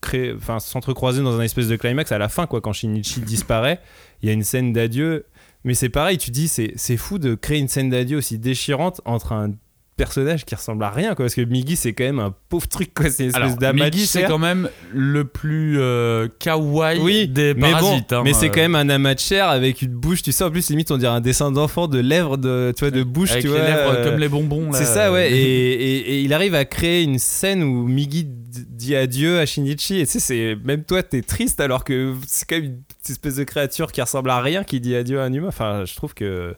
créer, 0.01 0.33
enfin 0.37 0.61
s'entrecroiser 0.61 1.23
dans 1.23 1.41
un 1.41 1.43
espèce 1.43 1.67
de 1.67 1.75
climax 1.75 2.13
à 2.13 2.19
la 2.19 2.29
fin, 2.29 2.47
quoi. 2.47 2.61
Quand 2.61 2.73
Shinichi 2.73 3.21
disparaît, 3.21 3.81
il 4.23 4.29
y 4.29 4.31
a 4.31 4.33
une 4.33 4.45
scène 4.45 4.73
d'adieu. 4.73 5.27
Mais 5.65 5.75
c'est 5.75 5.89
pareil, 5.89 6.19
tu 6.19 6.31
dis, 6.31 6.49
c'est 6.49 6.97
fou 6.97 7.19
de 7.19 7.35
créer 7.35 7.59
une 7.59 7.69
scène 7.69 7.91
d'adieu 7.91 8.19
aussi 8.19 8.39
déchirante 8.39 9.01
entre 9.05 9.33
un 9.33 9.53
personnage 9.97 10.45
qui 10.45 10.57
ressemble 10.57 10.83
à 10.83 10.91
rien 10.91 11.15
quoi 11.15 11.27
parce 11.27 11.37
que 11.37 11.41
Miggy 11.43 11.77
c'est 11.77 11.93
quand 11.93 12.03
même 12.03 12.19
un 12.19 12.35
pauvre 12.49 12.67
truc 12.67 12.93
quoi 12.93 13.11
c'est 13.11 13.27
une 13.27 13.29
espèce 13.29 13.73
Miggy, 13.73 14.07
c'est 14.07 14.25
quand 14.25 14.41
même 14.41 14.69
le 14.93 15.23
plus 15.25 15.77
euh, 15.79 16.27
kawaii 16.41 16.99
oui 17.01 17.29
des 17.29 17.55
mais 17.55 17.71
bon 17.79 17.99
hein, 18.11 18.23
mais 18.25 18.33
c'est 18.33 18.47
euh, 18.47 18.49
quand 18.53 18.61
même 18.61 18.75
un 18.75 18.89
amas 18.89 19.15
de 19.15 19.21
chair 19.21 19.49
avec 19.49 19.83
une 19.83 19.93
bouche 19.93 20.23
tu 20.25 20.33
sais 20.33 20.43
en 20.43 20.51
plus 20.51 20.69
limite 20.69 20.91
on 20.91 20.99
dirait 20.99 21.13
un 21.15 21.21
dessin 21.21 21.53
d'enfant 21.53 21.87
de 21.87 22.01
lèvres 22.01 22.39
de 22.39 22.73
tu 22.77 22.81
vois 22.81 22.91
de 22.91 23.05
bouche 23.05 23.31
avec 23.31 23.43
tu 23.45 23.47
les 23.47 23.55
vois 23.57 23.63
lèvres 23.63 23.91
euh, 23.95 24.11
comme 24.11 24.19
les 24.19 24.29
bonbons. 24.29 24.73
c'est 24.73 24.85
ça 24.85 25.13
ouais 25.13 25.31
et, 25.33 25.37
et- 25.37 26.15
et 26.15 26.21
il 26.23 26.33
arrive 26.35 26.57
à 26.57 26.65
créer 26.65 27.05
une 27.05 27.21
scène 27.21 27.63
où 27.63 27.87
Miggy 27.87 28.27
dit 28.69 28.95
adieu 28.97 29.39
à 29.39 29.47
Shinichi 29.47 29.99
et 30.01 30.07
tu 30.07 30.13
sais 30.13 30.19
c'est 30.21 30.57
même 30.65 30.85
toi 30.85 31.03
t'es 31.03 31.23
triste 31.23 31.61
alors 31.61 31.85
que 31.85 32.15
c'est 32.27 32.49
quand 32.49 32.57
même 32.57 32.65
une 32.65 32.83
espèce 33.09 33.37
de 33.37 33.45
créature 33.45 33.93
qui 33.93 34.01
ressemble 34.01 34.31
à 34.31 34.41
rien 34.41 34.65
qui 34.65 34.81
dit 34.81 34.95
adieu 34.97 35.21
à 35.21 35.25
un 35.25 35.33
humain 35.33 35.49
enfin 35.49 35.85
je 35.85 35.95
trouve 35.95 36.15
que 36.15 36.55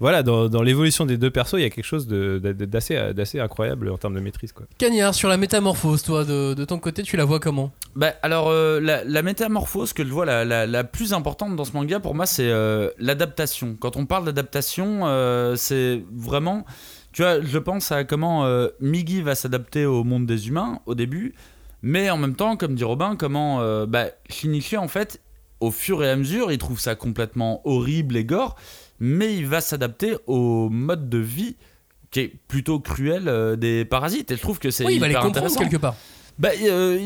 voilà 0.00 0.22
dans, 0.22 0.48
dans 0.48 0.62
l'évolution 0.62 1.06
des 1.06 1.16
deux 1.16 1.30
persos 1.30 1.54
il 1.58 1.62
y 1.62 1.64
a 1.64 1.70
quelque 1.70 1.84
chose 1.84 2.06
de- 2.06 2.38
d'assez 2.38 3.12
d'assez 3.14 3.40
incroyable 3.40 3.90
en 3.90 3.98
termes 3.98 4.14
de 4.14 4.20
maîtrise 4.20 4.52
quoi 4.52 4.66
Cagnard, 4.78 5.14
sur 5.14 5.28
la 5.28 5.36
métamorphose, 5.36 6.02
toi, 6.02 6.24
de, 6.24 6.54
de 6.54 6.64
ton 6.64 6.78
côté, 6.78 7.02
tu 7.02 7.16
la 7.16 7.24
vois 7.24 7.40
comment? 7.40 7.72
Bah, 7.96 8.14
alors, 8.22 8.48
euh, 8.48 8.80
la, 8.80 9.02
la 9.04 9.22
métamorphose 9.22 9.92
que 9.92 10.04
je 10.04 10.10
vois 10.10 10.24
la, 10.24 10.44
la- 10.44 10.66
la 10.66 10.84
plus 10.84 11.12
importante 11.12 11.56
dans 11.56 11.64
ce 11.64 11.72
manga, 11.72 11.98
pour 12.00 12.14
moi, 12.14 12.26
c'est 12.26 12.48
euh, 12.48 12.90
l'adaptation. 12.98 13.76
Quand 13.80 13.96
on 13.96 14.06
parle 14.06 14.24
d'adaptation, 14.24 15.00
euh, 15.06 15.56
c'est 15.56 16.02
vraiment. 16.14 16.64
Tu 17.18 17.24
vois, 17.24 17.42
je 17.42 17.58
pense 17.58 17.90
à 17.90 18.04
comment 18.04 18.46
euh, 18.46 18.68
Migi 18.78 19.22
va 19.22 19.34
s'adapter 19.34 19.84
au 19.84 20.04
monde 20.04 20.24
des 20.24 20.46
humains 20.46 20.78
au 20.86 20.94
début, 20.94 21.34
mais 21.82 22.10
en 22.10 22.16
même 22.16 22.36
temps, 22.36 22.56
comme 22.56 22.76
dit 22.76 22.84
Robin, 22.84 23.16
comment 23.16 23.60
euh, 23.60 23.86
bah, 23.86 24.04
Shinichi, 24.30 24.76
en 24.76 24.86
fait, 24.86 25.20
au 25.58 25.72
fur 25.72 26.04
et 26.04 26.10
à 26.10 26.14
mesure, 26.14 26.52
il 26.52 26.58
trouve 26.58 26.78
ça 26.78 26.94
complètement 26.94 27.60
horrible 27.64 28.16
et 28.16 28.24
gore, 28.24 28.54
mais 29.00 29.34
il 29.34 29.48
va 29.48 29.60
s'adapter 29.60 30.14
au 30.28 30.68
mode 30.68 31.08
de 31.08 31.18
vie 31.18 31.56
qui 32.12 32.20
est 32.20 32.32
plutôt 32.46 32.78
cruel 32.78 33.26
euh, 33.26 33.56
des 33.56 33.84
parasites. 33.84 34.30
Et 34.30 34.36
je 34.36 34.40
trouve 34.40 34.60
que 34.60 34.70
c'est 34.70 34.84
Oui, 34.84 34.94
il 34.94 35.00
va 35.00 35.08
les 35.08 35.14
comprendre 35.14 35.58
quelque 35.58 35.76
part. 35.76 35.96
Bah, 36.38 36.50
euh, 36.62 36.98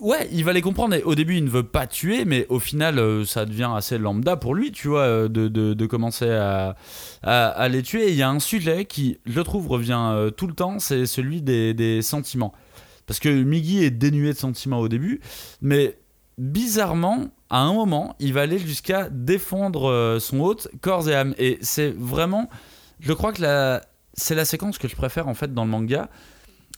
ouais, 0.00 0.28
il 0.32 0.44
va 0.44 0.54
les 0.54 0.62
comprendre. 0.62 0.94
Et 0.94 1.02
au 1.02 1.14
début, 1.14 1.36
il 1.36 1.44
ne 1.44 1.50
veut 1.50 1.62
pas 1.62 1.86
tuer, 1.86 2.24
mais 2.24 2.46
au 2.48 2.58
final, 2.58 2.98
euh, 2.98 3.24
ça 3.26 3.44
devient 3.44 3.70
assez 3.74 3.98
lambda 3.98 4.36
pour 4.36 4.54
lui, 4.54 4.72
tu 4.72 4.88
vois, 4.88 5.02
euh, 5.02 5.28
de, 5.28 5.48
de- 5.48 5.86
commencer 5.86 6.30
à, 6.30 6.74
à, 7.22 7.68
les 7.68 7.82
tuer. 7.82 8.10
Il 8.10 8.14
y 8.16 8.22
a 8.22 8.30
un 8.30 8.40
sujet 8.40 8.86
qui, 8.86 9.18
je 9.26 9.40
trouve, 9.40 9.68
revient 9.68 10.30
tout 10.36 10.46
le 10.46 10.54
temps, 10.54 10.78
c'est 10.78 11.06
celui 11.06 11.42
des, 11.42 11.74
des 11.74 12.02
sentiments. 12.02 12.52
Parce 13.06 13.20
que 13.20 13.28
Migi 13.28 13.82
est 13.84 13.90
dénué 13.90 14.32
de 14.32 14.38
sentiments 14.38 14.80
au 14.80 14.88
début, 14.88 15.20
mais 15.62 15.98
bizarrement, 16.36 17.28
à 17.48 17.60
un 17.60 17.72
moment, 17.72 18.14
il 18.20 18.34
va 18.34 18.42
aller 18.42 18.58
jusqu'à 18.58 19.08
défendre 19.10 20.18
son 20.20 20.40
hôte 20.40 20.68
corps 20.82 21.08
et 21.08 21.14
âme. 21.14 21.34
Et 21.38 21.58
c'est 21.62 21.94
vraiment, 21.96 22.50
je 23.00 23.14
crois 23.14 23.32
que 23.32 23.80
c'est 24.12 24.34
la 24.34 24.44
séquence 24.44 24.76
que 24.76 24.88
je 24.88 24.96
préfère 24.96 25.26
en 25.26 25.34
fait 25.34 25.54
dans 25.54 25.64
le 25.64 25.70
manga. 25.70 26.10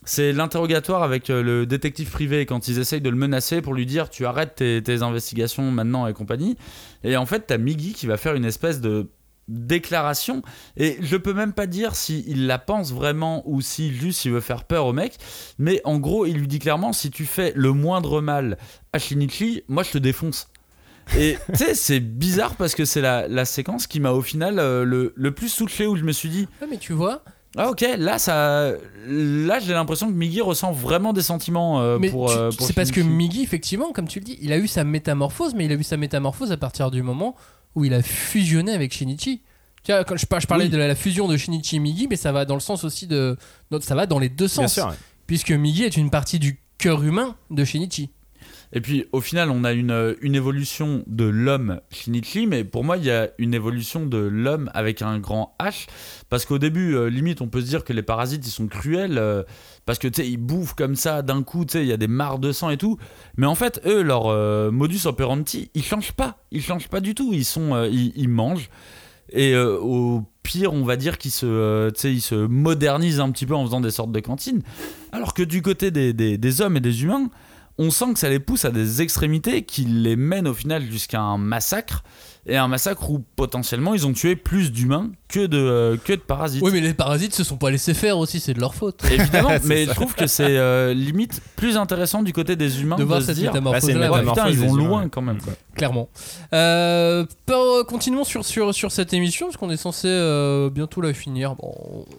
C'est 0.05 0.33
l'interrogatoire 0.33 1.03
avec 1.03 1.29
euh, 1.29 1.43
le 1.43 1.67
détective 1.67 2.11
privé 2.11 2.47
quand 2.47 2.69
ils 2.69 2.79
essayent 2.79 3.03
de 3.03 3.11
le 3.11 3.17
menacer 3.17 3.61
pour 3.61 3.75
lui 3.75 3.85
dire 3.85 4.09
tu 4.09 4.25
arrêtes 4.25 4.55
tes, 4.57 5.03
investigations 5.03 5.71
maintenant 5.71 6.07
et 6.07 6.15
compagnie. 6.15 6.57
Et 7.05 7.17
en 7.17 7.27
fait, 7.27 7.47
t'as 7.47 7.59
Migi 7.59 7.93
qui 7.93 8.07
va 8.07 8.17
faire 8.17 8.35
une 8.35 8.47
espèce 8.47 8.81
de 8.81 9.11
déclaration. 9.49 10.43
Et 10.77 10.97
je 11.01 11.17
peux 11.17 11.35
même 11.35 11.53
pas 11.53 11.67
dire 11.67 11.97
si 11.97 12.25
il 12.27 12.47
la 12.47 12.59
pense 12.59 12.93
vraiment 12.93 13.43
ou 13.47 13.61
si 13.61 13.93
juste 13.93 14.25
il 14.25 14.33
veut 14.33 14.41
faire 14.41 14.65
peur 14.65 14.87
au 14.87 14.93
mec. 14.93 15.17
Mais 15.59 15.81
en 15.85 15.99
gros 15.99 16.25
il 16.25 16.39
lui 16.39 16.47
dit 16.47 16.61
clairement 16.61 16.93
si 16.93 17.11
tu 17.11 17.27
fais 17.27 17.53
le 17.57 17.73
moindre 17.73 18.21
mal 18.21 18.59
à 18.93 18.99
Shinichi 18.99 19.65
moi 19.69 19.83
je 19.83 19.91
te 19.91 19.99
défonce. 19.99 20.49
Et 21.19 21.37
tu 21.49 21.57
sais 21.57 21.75
c'est 21.75 22.01
bizarre 22.01 22.55
parce 22.55 22.75
que 22.75 22.85
c'est 22.85 23.01
la, 23.01 23.27
la 23.29 23.45
séquence 23.45 23.87
qui 23.87 24.01
m'a 24.01 24.13
au 24.13 24.23
final 24.23 24.59
euh, 24.59 24.85
le, 24.85 25.13
le 25.17 25.31
plus 25.33 25.49
soufflé 25.49 25.87
où 25.87 25.97
je 25.97 26.05
me 26.05 26.13
suis 26.13 26.29
dit 26.29 26.47
Ouais, 26.63 26.69
mais 26.71 26.79
tu 26.79 26.93
vois, 26.93 27.25
ah 27.57 27.69
ok, 27.71 27.85
là 27.99 28.19
ça, 28.19 28.73
là 29.07 29.59
j'ai 29.59 29.73
l'impression 29.73 30.07
que 30.09 30.13
Migi 30.15 30.41
ressent 30.41 30.73
vraiment 30.73 31.13
des 31.13 31.23
sentiments 31.23 31.81
euh, 31.81 31.99
mais 31.99 32.11
pour. 32.11 32.31
euh, 32.31 32.51
pour 32.57 32.67
c'est 32.67 32.73
parce 32.75 32.91
que. 32.91 33.01
Migi, 33.01 33.43
effectivement, 33.43 33.93
comme 33.93 34.07
tu 34.09 34.21
le 34.21 34.25
dis, 34.25 34.39
il 34.41 34.53
a 34.53 34.59
eu 34.59 34.69
sa 34.69 34.85
métamorphose, 34.85 35.55
mais 35.55 35.65
il 35.65 35.73
a 35.73 35.75
eu 35.75 35.83
sa 35.83 35.97
métamorphose 35.97 36.53
à 36.53 36.57
partir 36.57 36.91
du 36.91 37.03
moment 37.03 37.35
où 37.75 37.85
il 37.85 37.93
a 37.95 38.03
fusionné 38.03 38.73
avec 38.73 38.93
Shinichi. 38.95 39.43
Tu 39.83 39.93
vois, 39.93 40.05
quand 40.05 40.17
je, 40.17 40.27
je 40.39 40.47
parlais 40.47 40.65
Oui. 40.67 40.71
de 40.71 40.77
la, 40.77 40.87
la 40.89 40.95
fusion 40.95 41.27
de 41.27 41.37
Shinichi 41.37 41.77
et 41.77 41.79
Migi, 41.79 42.07
mais 42.09 42.17
ça 42.17 42.33
va 42.33 42.45
dans 42.45 42.55
le 42.55 42.61
sens 42.61 42.85
aussi 42.85 43.07
de. 43.07 43.37
Ça 43.81 43.95
va 43.95 44.07
dans 44.07 44.19
les 44.19 44.29
deux 44.29 44.47
bien 44.47 44.55
sens. 44.69 44.75
sûr 44.75 44.87
ouais. 44.87 44.95
Puisque 45.27 45.51
Migi 45.53 45.85
est 45.85 45.97
une 45.97 46.11
partie 46.11 46.39
du 46.39 46.61
cœur 46.79 47.03
humain 47.03 47.35
de 47.51 47.65
Shinichi. 47.65 48.11
Et 48.73 48.81
puis 48.81 49.07
au 49.13 49.21
final, 49.21 49.51
on 49.51 49.65
a 49.65 49.73
une, 49.73 49.91
euh, 49.91 50.15
évolution 50.23 51.03
de 51.07 51.25
l'homme 51.25 51.81
Shinichi, 51.91 52.47
mais 52.47 52.63
pour 52.63 52.85
moi, 52.85 52.97
il 52.97 53.05
y 53.05 53.11
a 53.11 53.31
une 53.39 53.53
évolution 53.53 54.07
de 54.07 54.19
l'homme 54.19 54.71
avec 54.75 55.03
un 55.03 55.19
grand 55.19 55.57
H. 55.61 55.87
Parce 56.29 56.45
qu'au 56.45 56.59
début, 56.59 56.95
euh, 56.95 57.11
limite, 57.11 57.41
on 57.41 57.49
peut 57.49 57.61
se 57.61 57.67
dire 57.67 57.85
que 57.85 57.93
les 57.93 58.03
parasites, 58.03 58.47
ils 58.47 58.51
sont 58.51 58.69
cruels. 58.69 59.19
euh, 59.19 59.43
parce 59.87 59.99
que 59.99 60.07
tu 60.07 60.23
sais, 60.23 60.29
ils 60.29 60.37
bouffent 60.37 60.75
comme 60.75 60.95
ça 60.95 61.23
d'un 61.23 61.43
coup, 61.43 61.65
tu 61.65 61.73
sais, 61.73 61.83
il 61.83 61.89
y 61.89 61.93
a 61.93 61.97
des 61.97 62.07
mares 62.07 62.39
de 62.39 62.53
sang 62.53 62.71
et 62.71 62.77
tout. 62.77 62.97
Mais 63.37 63.47
en 63.47 63.57
fait, 63.57 63.81
eux, 63.87 64.03
leur 64.03 64.29
modus 64.71 65.07
operandi, 65.07 65.71
ils 65.75 65.83
changent 65.83 66.13
pas. 66.13 66.39
Ils 66.53 66.63
changent 66.63 66.89
pas 66.89 67.01
du 67.01 67.15
tout. 67.15 67.33
Ils, 67.33 67.45
sont, 67.45 67.89
ils, 67.91 68.29
mangent. 68.29 68.71
Et 69.33 69.57
au 69.57 70.23
pire, 70.45 70.73
on 70.75 70.85
va 70.85 70.97
dire 70.97 71.19
qu'ils 71.19 71.33
se, 71.33 71.91
ils 72.07 72.21
se 72.21 72.35
modernisent 72.35 73.21
un 73.21 73.33
petit 73.33 73.47
peu 73.47 73.55
en 73.55 73.65
faisant 73.65 73.81
des 73.81 73.91
sortes 73.91 74.13
de 74.13 74.21
cantines. 74.21 74.63
Alors 75.11 75.35
que 75.35 75.43
du 75.43 75.61
côté 75.61 75.91
des 75.91 76.61
hommes 76.61 76.77
et 76.77 76.81
des 76.81 77.03
humains, 77.03 77.31
on 77.83 77.91
sent 77.91 78.13
que 78.13 78.19
ça 78.19 78.29
les 78.29 78.41
pousse 78.41 78.67
à 78.67 78.71
des 78.71 79.01
extrémités 79.01 79.63
qui 79.63 79.87
les 79.87 80.15
mènent 80.15 80.47
au 80.47 80.53
final 80.53 80.83
jusqu'à 80.83 81.23
un 81.23 81.39
massacre. 81.39 82.05
Et 82.47 82.57
un 82.57 82.69
massacre 82.69 83.11
où 83.11 83.23
potentiellement 83.37 83.95
ils 83.95 84.07
ont 84.07 84.13
tué 84.15 84.35
plus 84.35 84.73
d'humains 84.73 85.11
que 85.29 85.47
de, 85.47 85.59
euh, 85.59 85.97
que 86.03 86.15
de 86.15 86.19
parasites. 86.21 86.63
Oui, 86.63 86.71
mais 86.73 86.81
les 86.81 86.95
parasites 86.95 87.35
se 87.35 87.45
sont 87.45 87.59
pas 87.59 87.71
laissés 87.71 87.93
faire 87.95 88.17
aussi, 88.19 88.41
c'est 88.41 88.55
de 88.55 88.61
leur 88.61 88.75
faute. 88.75 89.05
Évidemment, 89.13 89.51
mais 89.65 89.85
ça. 89.85 89.91
je 89.93 89.95
trouve 89.97 90.15
que 90.15 90.27
c'est 90.27 90.57
euh, 90.57 90.95
limite 90.95 91.41
plus 91.57 91.77
intéressant 91.77 92.23
du 92.23 92.33
côté 92.33 92.57
des 92.57 92.81
humains 92.81 92.97
de 92.97 93.03
de, 93.03 93.07
voir 93.07 93.21
se 93.21 93.27
cette 93.27 93.37
dire 93.37 93.53
métamorphose 93.53 93.85
Bah, 93.87 93.93
une 93.93 93.99
là, 93.99 94.11
Ouais, 94.13 94.21
putain, 94.21 94.49
ils 94.49 94.57
métamorphose 94.59 94.69
vont 94.71 94.75
loin 94.89 95.01
humains. 95.01 95.09
quand 95.11 95.23
même. 95.23 95.41
quoi. 95.41 95.53
clairement. 95.77 96.09
Euh, 96.55 97.25
continuons 97.87 98.25
sur, 98.25 98.45
sur, 98.45 98.75
sur 98.75 98.91
cette 98.91 99.13
émission, 99.13 99.47
parce 99.47 99.57
qu'on 99.59 99.71
est 99.71 99.77
censé 99.77 100.09
euh, 100.09 100.71
bientôt 100.71 101.01
la 101.03 101.13
finir. 101.13 101.55
Bon, 101.57 101.73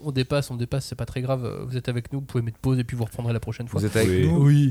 on- 0.06 0.12
dépasse, 0.12 0.52
on 0.52 0.56
dépasse, 0.56 0.86
c'est 0.86 0.96
pas 0.96 1.06
très 1.06 1.22
grave. 1.22 1.66
Vous 1.68 1.78
êtes 1.78 1.90
avec 1.90 2.12
nous, 2.14 2.20
vous 2.20 2.26
pouvez 2.26 2.44
mettre 2.44 2.58
pause 2.60 2.78
et 2.80 2.84
puis 2.84 2.96
vous 2.98 3.06
reprendrez 3.06 3.34
la 3.34 3.40
prochaine 3.40 3.68
fois. 3.68 3.80
Vous 3.80 3.86
êtes 3.88 3.96
avec 3.96 4.10
Oui. 4.10 4.28
nous 4.28 4.46
Oui. 4.46 4.70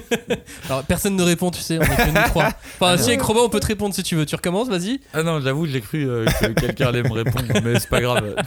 Alors, 0.68 0.82
personne 0.84 1.16
ne 1.16 1.22
répond, 1.22 1.50
tu 1.50 1.60
sais, 1.60 1.78
on 1.78 1.82
est 1.82 1.86
que 1.96 2.08
nous 2.10 2.28
trois. 2.28 2.50
Enfin, 2.78 2.96
si 2.98 3.08
avec 3.08 3.22
Robin, 3.22 3.40
on 3.44 3.48
peut 3.48 3.60
te 3.60 3.66
répondre 3.66 3.94
si 3.94 4.02
tu 4.02 4.16
veux. 4.16 4.26
Tu 4.26 4.34
recommences, 4.34 4.68
vas-y. 4.76 5.00
Ah 5.12 5.22
non, 5.22 5.40
j'avoue, 5.40 5.66
j'ai 5.66 5.80
cru 5.80 6.08
euh, 6.08 6.24
que 6.26 6.46
quelqu'un 6.60 6.88
allait 6.88 7.02
me 7.02 7.12
répondre, 7.12 7.44
mais 7.64 7.78
c'est 7.78 7.88
pas 7.90 8.00
grave. 8.00 8.34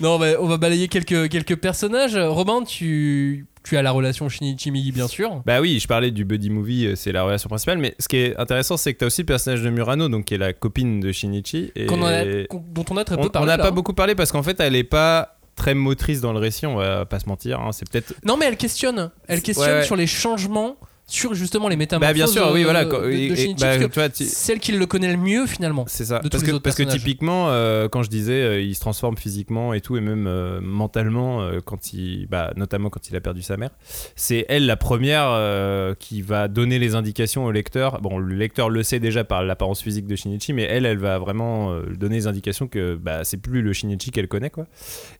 Non, 0.00 0.18
bah, 0.18 0.26
on 0.40 0.48
va 0.48 0.56
balayer 0.56 0.88
quelques, 0.88 1.28
quelques 1.28 1.54
personnages. 1.56 2.16
Robin, 2.16 2.64
tu, 2.64 3.46
tu 3.62 3.76
as 3.76 3.82
la 3.82 3.92
relation 3.92 4.28
Shinichi 4.28 4.72
Migi, 4.72 4.90
bien 4.90 5.06
sûr. 5.06 5.40
Bah 5.46 5.60
oui, 5.60 5.78
je 5.78 5.86
parlais 5.86 6.10
du 6.10 6.24
buddy 6.24 6.50
movie, 6.50 6.86
euh, 6.86 6.96
c'est 6.96 7.12
la 7.12 7.22
relation 7.22 7.48
principale, 7.48 7.78
mais 7.78 7.94
ce 8.00 8.08
qui 8.08 8.16
est 8.16 8.36
intéressant, 8.38 8.76
c'est 8.76 8.92
que 8.92 8.98
t'as 8.98 9.06
aussi 9.06 9.22
le 9.22 9.26
personnage 9.26 9.62
de 9.62 9.70
Murano, 9.70 10.08
donc 10.08 10.24
qui 10.24 10.34
est 10.34 10.38
la 10.38 10.52
copine 10.52 10.98
de 10.98 11.12
Shinichi. 11.12 11.70
Et 11.76 11.86
Qu'on 11.86 12.02
en 12.02 12.06
a- 12.06 12.24
dont 12.50 12.84
on 12.90 12.96
a 12.96 13.04
très 13.04 13.16
peu 13.16 13.26
on 13.26 13.28
parlé. 13.28 13.46
n'a 13.46 13.56
là, 13.56 13.62
pas 13.62 13.68
hein. 13.68 13.72
beaucoup 13.72 13.94
parlé 13.94 14.16
parce 14.16 14.32
qu'en 14.32 14.42
fait, 14.42 14.58
elle 14.58 14.74
est 14.74 14.82
pas 14.82 15.36
très 15.54 15.74
motrice 15.74 16.20
dans 16.20 16.32
le 16.32 16.40
récit, 16.40 16.66
on 16.66 16.74
va 16.74 17.04
pas 17.04 17.20
se 17.20 17.28
mentir. 17.28 17.60
hein, 17.60 17.70
C'est 17.70 17.88
peut-être. 17.88 18.14
Non, 18.24 18.36
mais 18.36 18.46
elle 18.46 18.56
questionne. 18.56 19.12
Elle 19.28 19.42
questionne 19.42 19.68
Ouais, 19.70 19.78
ouais. 19.78 19.84
sur 19.84 19.94
les 19.96 20.08
changements, 20.08 20.76
sur 21.06 21.34
justement 21.34 21.68
les 21.68 21.76
métamorphoses. 21.76 22.08
Bah 22.08 22.14
bien 22.14 22.26
sûr, 22.26 22.50
oui, 22.52 22.62
voilà. 22.64 22.84
de- 22.84 23.10
et- 23.10 23.36
Shinichi, 23.36 23.54
bah, 23.60 24.08
tu 24.08 24.24
celle 24.24 24.60
qui 24.60 24.72
le 24.72 24.86
connaît 24.86 25.10
le 25.10 25.18
mieux 25.18 25.46
finalement. 25.46 25.84
C'est 25.88 26.04
ça. 26.06 26.20
de 26.20 26.28
Parce 26.28 26.42
les 26.44 26.52
que, 26.52 26.56
parce 26.58 26.76
que 26.76 26.84
typiquement, 26.84 27.50
euh, 27.50 27.88
quand 27.88 28.02
je 28.02 28.08
disais, 28.08 28.32
euh, 28.40 28.60
il 28.60 28.74
se 28.74 28.80
transforme 28.80 29.16
physiquement 29.16 29.74
et 29.74 29.80
tout, 29.80 29.96
et 29.96 30.00
même 30.00 30.26
euh, 30.26 30.60
mentalement, 30.62 31.46
quand 31.64 31.92
il, 31.92 32.26
bah, 32.28 32.52
notamment 32.56 32.88
quand 32.88 33.08
il 33.10 33.16
a 33.16 33.20
perdu 33.20 33.42
sa 33.42 33.56
mère, 33.56 33.70
c'est 34.16 34.46
elle 34.48 34.66
la 34.66 34.76
première 34.76 35.94
qui 35.98 36.22
va 36.22 36.48
donner 36.48 36.78
les 36.78 36.94
indications 36.94 37.44
au 37.44 37.50
lecteur. 37.50 38.00
Bon, 38.00 38.18
le 38.18 38.34
lecteur 38.34 38.70
le 38.70 38.82
sait 38.82 39.00
déjà 39.00 39.24
par 39.24 39.42
l'apparence 39.42 39.82
physique 39.82 40.06
de 40.06 40.16
Shinichi, 40.16 40.52
mais 40.52 40.62
elle, 40.62 40.86
elle 40.86 40.98
va 40.98 41.18
vraiment 41.18 41.76
donner 41.98 42.16
les 42.16 42.26
indications 42.26 42.68
que 42.68 42.94
bah, 42.94 43.24
c'est 43.24 43.36
plus 43.36 43.62
le 43.62 43.72
Shinichi 43.72 44.10
qu'elle 44.10 44.28
connaît, 44.28 44.50
quoi. 44.50 44.66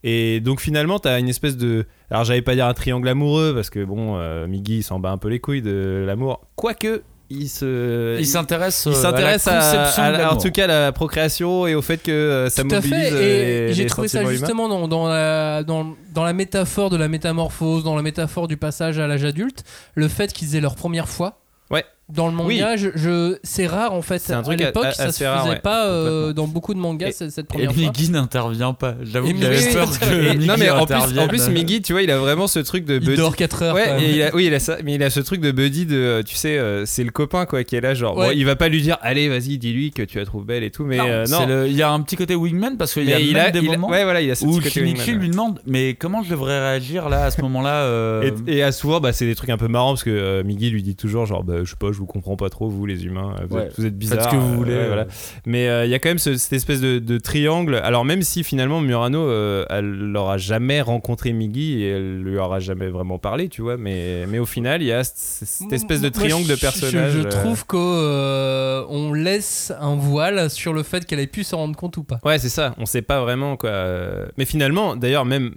Et 0.04 0.40
donc 0.40 0.60
finalement, 0.60 0.98
t'as 0.98 1.18
une 1.18 1.28
espèce 1.28 1.56
de. 1.56 1.84
Alors, 2.12 2.24
j'allais 2.24 2.42
pas 2.42 2.54
dire 2.54 2.66
un 2.66 2.74
triangle 2.74 3.08
amoureux, 3.08 3.52
parce 3.54 3.70
que 3.70 3.82
bon, 3.84 4.16
euh, 4.18 4.46
Migi 4.46 4.78
il 4.78 4.82
s'en 4.82 5.00
bat 5.00 5.10
un 5.10 5.18
peu 5.18 5.28
les 5.28 5.40
couilles 5.40 5.62
de 5.62 6.04
l'amour. 6.06 6.40
Quoique, 6.56 7.02
il 7.30 7.48
se. 7.48 8.18
Il 8.18 8.26
s'intéresse 8.26 8.84
Il 8.86 8.92
euh, 8.92 8.94
s'intéresse 8.94 9.48
à, 9.48 9.84
à, 9.84 10.10
la 10.10 10.28
à- 10.28 10.32
en 10.34 10.36
tout 10.36 10.50
cas 10.50 10.64
à 10.64 10.66
la 10.66 10.92
procréation 10.92 11.66
et 11.66 11.74
au 11.74 11.80
fait 11.80 12.02
que 12.02 12.10
euh, 12.12 12.50
ça 12.50 12.62
Tout 12.62 12.68
à 12.72 12.74
mobilise 12.76 12.94
fait. 12.98 13.12
euh, 13.12 13.68
Et 13.68 13.72
j'ai 13.72 13.86
trouvé 13.86 14.08
ça 14.08 14.24
justement 14.26 14.68
dans, 14.68 14.86
dans 14.88 15.08
la, 15.08 15.62
dans, 15.62 15.94
dans 16.12 16.24
la 16.24 16.34
métaphore 16.34 16.90
de 16.90 16.96
la 16.98 17.08
métamorphose, 17.08 17.82
dans 17.84 17.96
la 17.96 18.02
métaphore 18.02 18.46
du 18.48 18.58
passage 18.58 18.98
à 18.98 19.06
l'âge 19.06 19.24
adulte, 19.24 19.64
le 19.94 20.08
fait 20.08 20.32
qu'ils 20.34 20.54
aient 20.56 20.60
leur 20.60 20.74
première 20.76 21.08
fois. 21.08 21.38
Ouais. 21.70 21.84
Dans 22.09 22.26
le 22.26 22.32
manga, 22.34 22.76
je, 22.76 22.88
je- 22.94 23.38
c'est 23.42 23.66
rare 23.66 23.94
en 23.94 24.03
fait. 24.03 24.18
C'est 24.18 24.34
un 24.34 24.40
à 24.40 24.42
truc 24.42 24.59
l'époque, 24.61 24.84
a- 24.84 24.92
ça 24.92 25.07
se 25.07 25.12
faisait 25.12 25.28
rare, 25.28 25.48
ouais, 25.48 25.61
pas 25.61 25.86
euh, 25.86 26.32
dans 26.34 26.46
beaucoup 26.46 26.74
de 26.74 26.78
mangas 26.78 27.09
Et- 27.09 27.12
cette, 27.12 27.30
cette 27.30 27.46
Et 27.46 27.48
première 27.48 27.72
fois. 27.72 27.82
Miggy 27.82 28.11
n'intervient 28.11 28.74
pas. 28.74 28.96
J'avoue 29.03 29.32
que 29.32 29.40
j'avais 29.40 29.72
peur 29.72 29.98
que 29.98 30.32
Miggy 30.34 30.46
non 30.46 30.55
mais 30.59 30.68
en 30.68 30.84
plus, 30.84 31.18
en 31.18 31.28
plus 31.28 31.48
Miggy, 31.48 31.80
tu 31.80 31.92
vois, 31.92 32.03
il 32.03 32.11
a 32.11 32.18
vraiment 32.18 32.46
ce 32.48 32.59
truc 32.59 32.84
de 32.84 32.94
Il 32.96 33.00
buddy. 33.00 33.16
dort 33.16 33.34
4 33.36 33.62
heures. 33.62 33.74
Ouais, 33.74 33.84
quand 33.86 33.94
même. 33.94 34.03
et 34.05 34.11
il 34.16 34.22
a- 34.22 34.34
oui, 34.34 34.46
il 34.46 34.55
a 34.55 34.59
ça, 34.61 34.76
mais 34.84 34.94
il 34.96 35.03
a 35.03 35.09
ce 35.11 35.20
truc 35.20 35.40
de 35.40 35.53
buddy 35.53 35.86
de, 35.86 35.96
euh, 35.96 36.22
tu 36.22 36.34
sais, 36.34 36.59
euh, 36.59 36.84
c'est 36.84 37.05
le 37.05 37.11
copain 37.12 37.46
quoi 37.46 37.64
qui 37.64 37.76
est 37.76 37.80
là, 37.80 37.94
genre, 37.94 38.16
Ouais. 38.16 38.26
bon, 38.26 38.32
il 38.36 38.44
va 38.44 38.57
pas 38.57 38.68
lui 38.68 38.82
dire, 38.82 38.98
allez, 39.00 39.28
vas-y, 39.30 39.57
dis-lui 39.57 39.90
que 39.92 40.03
tu 40.03 40.18
la 40.18 40.26
trouves 40.26 40.44
belle 40.44 40.64
et 40.64 40.70
tout, 40.70 40.84
mais 40.84 40.98
Non, 40.98 41.05
euh, 41.07 41.24
c'est 41.24 41.32
non. 41.32 41.46
le- 41.46 41.68
il 41.68 41.76
y 41.76 41.82
a 41.82 41.90
un 41.90 42.00
petit 42.03 42.16
côté 42.16 42.34
wingman 42.34 42.76
parce 42.76 42.92
qu'il 42.92 43.05
y 43.09 43.12
a 43.14 43.20
il 43.20 43.32
même 43.32 43.46
a, 43.46 43.50
des 43.53 43.61
il 43.61 43.68
a- 43.68 43.72
moments 43.72 43.88
ouais, 43.88 44.05
voilà, 44.05 44.20
il 44.20 44.30
a 44.30 44.34
ce 44.34 44.44
où 44.44 44.61
Shinichi 44.61 45.12
lui 45.12 45.30
demande 45.30 45.61
mais 45.66 45.94
comment 45.94 46.22
je 46.22 46.30
devrais 46.30 46.59
réagir 46.61 47.09
là 47.09 47.24
à 47.24 47.30
ce 47.30 47.40
moment-là 47.42 48.20
Et, 48.48 48.62
à 48.62 48.72
souvent, 48.72 49.00
bah, 49.00 49.12
c'est 49.12 49.24
des 49.26 49.34
trucs 49.34 49.50
un 49.50 49.57
peu 49.57 49.68
marrants 49.68 49.92
parce 49.92 50.05
que 50.05 50.42
Miggy 50.42 50.68
lui 50.70 50.82
dit 50.82 50.96
toujours 50.96 51.26
genre, 51.26 51.44
bah, 51.44 51.55
je 51.64 51.70
sais 51.70 51.76
pas, 51.78 51.91
je 51.93 51.99
vous 51.99 52.07
comprends 52.07 52.36
pas 52.36 52.49
trop, 52.51 52.68
vous 52.68 52.86
les 52.86 53.05
humains, 53.05 53.34
vous, 53.49 53.57
Ouais. 53.57 53.64
êtes, 53.66 53.74
vous 53.78 53.86
êtes 53.86 53.97
bizarres. 53.97 54.22
Faites 54.22 54.30
ce 54.30 54.34
que 54.34 54.40
vous 54.40 54.53
euh, 54.53 54.57
voulez. 54.57 54.86
voilà. 54.86 55.07
Mais 55.47 55.69
euh, 55.69 55.85
il 55.85 55.90
y 55.90 55.94
a 55.94 55.98
quand 55.98 56.09
même 56.10 56.19
ce- 56.19 56.36
cette 56.36 56.52
espèce 56.52 56.81
de, 56.81 56.98
de 56.98 57.19
triangle. 57.19 57.74
Alors 57.77 58.05
même 58.05 58.23
si 58.23 58.43
finalement 58.44 58.81
Murano, 58.81 59.20
euh, 59.20 59.64
elle 59.70 59.90
n'aura 59.90 60.39
jamais 60.39 60.81
rencontré 60.81 61.32
Miggy 61.32 61.82
et 61.82 61.89
elle 61.90 62.20
lui 62.23 62.39
aura 62.39 62.59
jamais 62.60 62.89
vraiment 62.89 63.19
parlé, 63.19 63.48
tu 63.48 63.62
vois. 63.62 63.77
Mais, 63.77 64.27
mais 64.28 64.39
au 64.39 64.47
final, 64.47 64.82
il 64.82 64.86
y 64.89 64.93
a 64.93 65.05
cette, 65.05 65.73
espèce 65.73 66.01
de 66.01 66.09
Moi, 66.09 66.10
triangle 66.10 66.48
de 66.48 66.55
personnages. 66.56 67.12
Je, 67.12 67.20
je 67.23 67.27
euh, 67.27 67.31
trouve 67.31 67.66
qu'on 67.66 69.12
laisse 69.12 69.73
un 69.81 69.94
voile 69.97 70.51
sur 70.51 70.73
le 70.73 70.82
fait 70.82 71.05
qu'elle 71.06 71.20
ait 71.20 71.27
pu 71.27 71.44
s'en 71.44 71.59
rendre 71.59 71.77
compte 71.77 71.97
ou 71.97 72.05
pas. 72.05 72.19
Ouais, 72.24 72.39
c'est 72.39 72.48
ça. 72.48 72.74
On 72.78 72.86
sait 72.86 73.02
pas 73.02 73.20
vraiment 73.20 73.56
quoi. 73.56 73.70
Euh, 73.70 74.27
Mais 74.39 74.44
finalement, 74.44 74.97
d'ailleurs, 74.97 75.24
même 75.24 75.52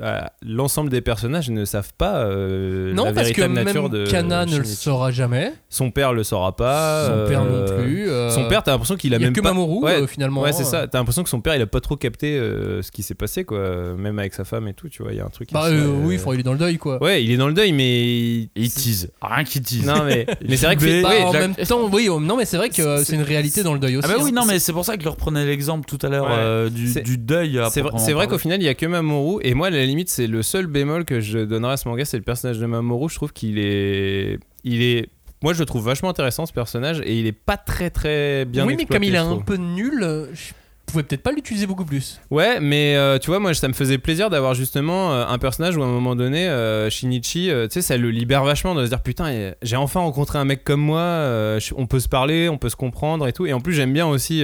euh, 0.00 0.20
l'ensemble 0.42 0.90
des 0.90 1.00
personnages 1.00 1.50
ne 1.50 1.64
savent 1.64 1.92
pas 1.96 2.18
euh, 2.24 2.92
non, 2.94 3.04
la 3.04 3.12
parce 3.12 3.30
que 3.30 3.34
véritable 3.40 3.54
même 3.54 3.64
nature 3.66 3.90
de 3.90 4.06
Kana 4.06 4.46
ne 4.46 4.58
le 4.58 4.64
saura 4.64 5.10
jamais. 5.10 5.52
Son 5.70 5.90
père 5.90 6.14
le 6.14 6.22
saura 6.24 6.56
pas. 6.56 7.06
Son 7.08 7.28
père 7.28 7.44
non 7.44 7.50
euh, 7.52 7.82
plus. 7.82 8.08
euh, 8.08 8.30
Son 8.30 8.48
père, 8.48 8.62
t'as 8.62 8.70
l'impression 8.70 8.96
qu'il 8.96 9.12
a 9.12 9.18
y 9.18 9.20
a 9.20 9.24
même 9.26 9.34
que 9.34 9.40
pas. 9.42 9.50
Mamoru 9.50 9.84
Ouais, 9.84 10.00
euh, 10.00 10.06
finalement. 10.06 10.40
Ouais, 10.40 10.52
c'est 10.54 10.64
ça. 10.64 10.88
T'as 10.88 10.96
l'impression 10.96 11.22
que 11.22 11.28
son 11.28 11.42
père, 11.42 11.54
il 11.56 11.60
a 11.60 11.66
pas 11.66 11.82
trop 11.82 11.94
capté 11.94 12.38
euh, 12.38 12.80
ce 12.80 12.90
qui 12.90 13.02
s'est 13.02 13.14
passé, 13.14 13.44
quoi. 13.44 13.94
Même 13.98 14.18
avec 14.18 14.32
sa 14.32 14.44
femme 14.44 14.66
et 14.66 14.72
tout, 14.72 14.88
tu 14.88 15.02
vois. 15.02 15.12
Il 15.12 15.18
y 15.18 15.20
a 15.20 15.26
un 15.26 15.28
truc. 15.28 15.50
Bah 15.52 15.66
euh, 15.66 15.84
euh, 15.88 16.00
oui, 16.04 16.16
enfin, 16.18 16.30
il 16.32 16.40
est 16.40 16.42
dans 16.42 16.54
le 16.54 16.58
deuil 16.58 16.78
quoi. 16.78 17.02
Ouais, 17.02 17.22
il 17.22 17.30
est 17.30 17.36
dans 17.36 17.48
le 17.48 17.52
deuil, 17.52 17.72
mais. 17.72 18.48
il 18.56 18.70
tease 18.70 19.10
rien 19.20 19.44
qui 19.44 19.60
tease 19.60 19.84
Non, 19.84 20.04
mais, 20.06 20.26
mais 20.48 20.56
c'est 20.56 20.64
vrai 20.64 20.76
que. 20.76 20.84
Mais- 20.84 21.02
Bah, 21.02 21.08
ouais, 21.10 21.22
en 21.22 21.32
Jack- 21.32 21.42
même 21.42 21.54
temps, 21.66 21.88
oui, 21.92 22.08
non, 22.18 22.36
mais 22.38 22.46
c'est 22.46 22.56
vrai 22.56 22.70
que 22.70 22.80
euh, 22.80 23.04
c'est 23.04 23.16
une 23.16 23.22
réalité 23.22 23.62
dans 23.62 23.74
le 23.74 23.78
deuil 23.78 23.98
aussi. 23.98 24.08
ah 24.10 24.16
bah 24.16 24.22
oui 24.24 24.30
hein. 24.30 24.40
non 24.40 24.46
mais 24.46 24.58
c'est 24.58 24.72
pour 24.72 24.86
ça 24.86 24.96
que 24.96 25.02
je 25.02 25.08
reprenais 25.10 25.44
l'exemple 25.44 25.86
tout 25.86 25.98
à 26.06 26.08
l'heure 26.08 26.24
Ouais. 26.24 26.32
euh, 26.34 26.70
du, 26.70 26.94
du 27.02 27.18
deuil 27.18 27.60
C'est 27.70 27.82
vrai, 27.82 28.12
vrai 28.14 28.26
qu'au 28.26 28.38
final, 28.38 28.60
il 28.62 28.64
y 28.64 28.68
a 28.68 28.74
que 28.74 28.86
Mamoru. 28.86 29.40
Et 29.42 29.52
moi, 29.52 29.66
à 29.66 29.70
la 29.70 29.84
limite, 29.84 30.08
c'est 30.08 30.26
le 30.26 30.42
seul 30.42 30.66
bémol 30.66 31.04
que 31.04 31.20
je 31.20 31.40
donnerais 31.40 31.74
à 31.74 31.76
ce 31.76 31.86
manga, 31.88 32.06
c'est 32.06 32.16
le 32.16 32.22
personnage 32.22 32.58
de 32.58 32.64
Mamoru. 32.64 33.10
Je 33.10 33.16
trouve 33.16 33.34
qu'il 33.34 33.58
est. 33.58 34.38
Il 34.64 34.80
est. 34.82 35.10
Moi, 35.42 35.52
je 35.52 35.60
le 35.60 35.66
trouve 35.66 35.84
vachement 35.84 36.08
intéressant 36.08 36.46
ce 36.46 36.52
personnage 36.52 37.00
et 37.04 37.18
il 37.18 37.26
est 37.26 37.32
pas 37.32 37.56
très 37.56 37.90
très 37.90 38.44
bien 38.44 38.66
oui, 38.66 38.74
mais 38.76 38.86
comme 38.86 39.04
il 39.04 39.14
est 39.14 39.18
un 39.18 39.38
peu 39.38 39.56
nul, 39.56 40.28
je 40.34 40.52
pouvais 40.92 41.02
peut-être 41.04 41.22
pas 41.22 41.32
l'utiliser 41.32 41.66
beaucoup 41.66 41.84
plus. 41.84 42.20
Ouais, 42.30 42.60
mais 42.60 42.96
euh, 42.96 43.18
tu 43.18 43.28
vois, 43.28 43.38
moi, 43.38 43.54
ça 43.54 43.68
me 43.68 43.72
faisait 43.72 43.98
plaisir 43.98 44.30
d'avoir 44.30 44.54
justement 44.54 45.12
euh, 45.12 45.26
un 45.26 45.38
personnage 45.38 45.76
où 45.76 45.82
à 45.82 45.86
un 45.86 45.90
moment 45.90 46.16
donné, 46.16 46.48
euh, 46.48 46.90
Shinichi, 46.90 47.50
tu 47.50 47.68
sais, 47.70 47.82
ça 47.82 47.96
le 47.96 48.10
libère 48.10 48.42
vachement 48.42 48.74
de 48.74 48.84
se 48.84 48.88
dire 48.88 49.02
putain, 49.02 49.52
j'ai 49.62 49.76
enfin 49.76 50.00
rencontré 50.00 50.38
un 50.38 50.44
mec 50.44 50.64
comme 50.64 50.80
moi, 50.80 51.58
on 51.76 51.86
peut 51.86 52.00
se 52.00 52.08
parler, 52.08 52.48
on 52.48 52.58
peut 52.58 52.70
se 52.70 52.76
comprendre 52.76 53.28
et 53.28 53.32
tout. 53.32 53.46
Et 53.46 53.52
en 53.52 53.60
plus, 53.60 53.74
j'aime 53.74 53.92
bien 53.92 54.06
aussi 54.06 54.42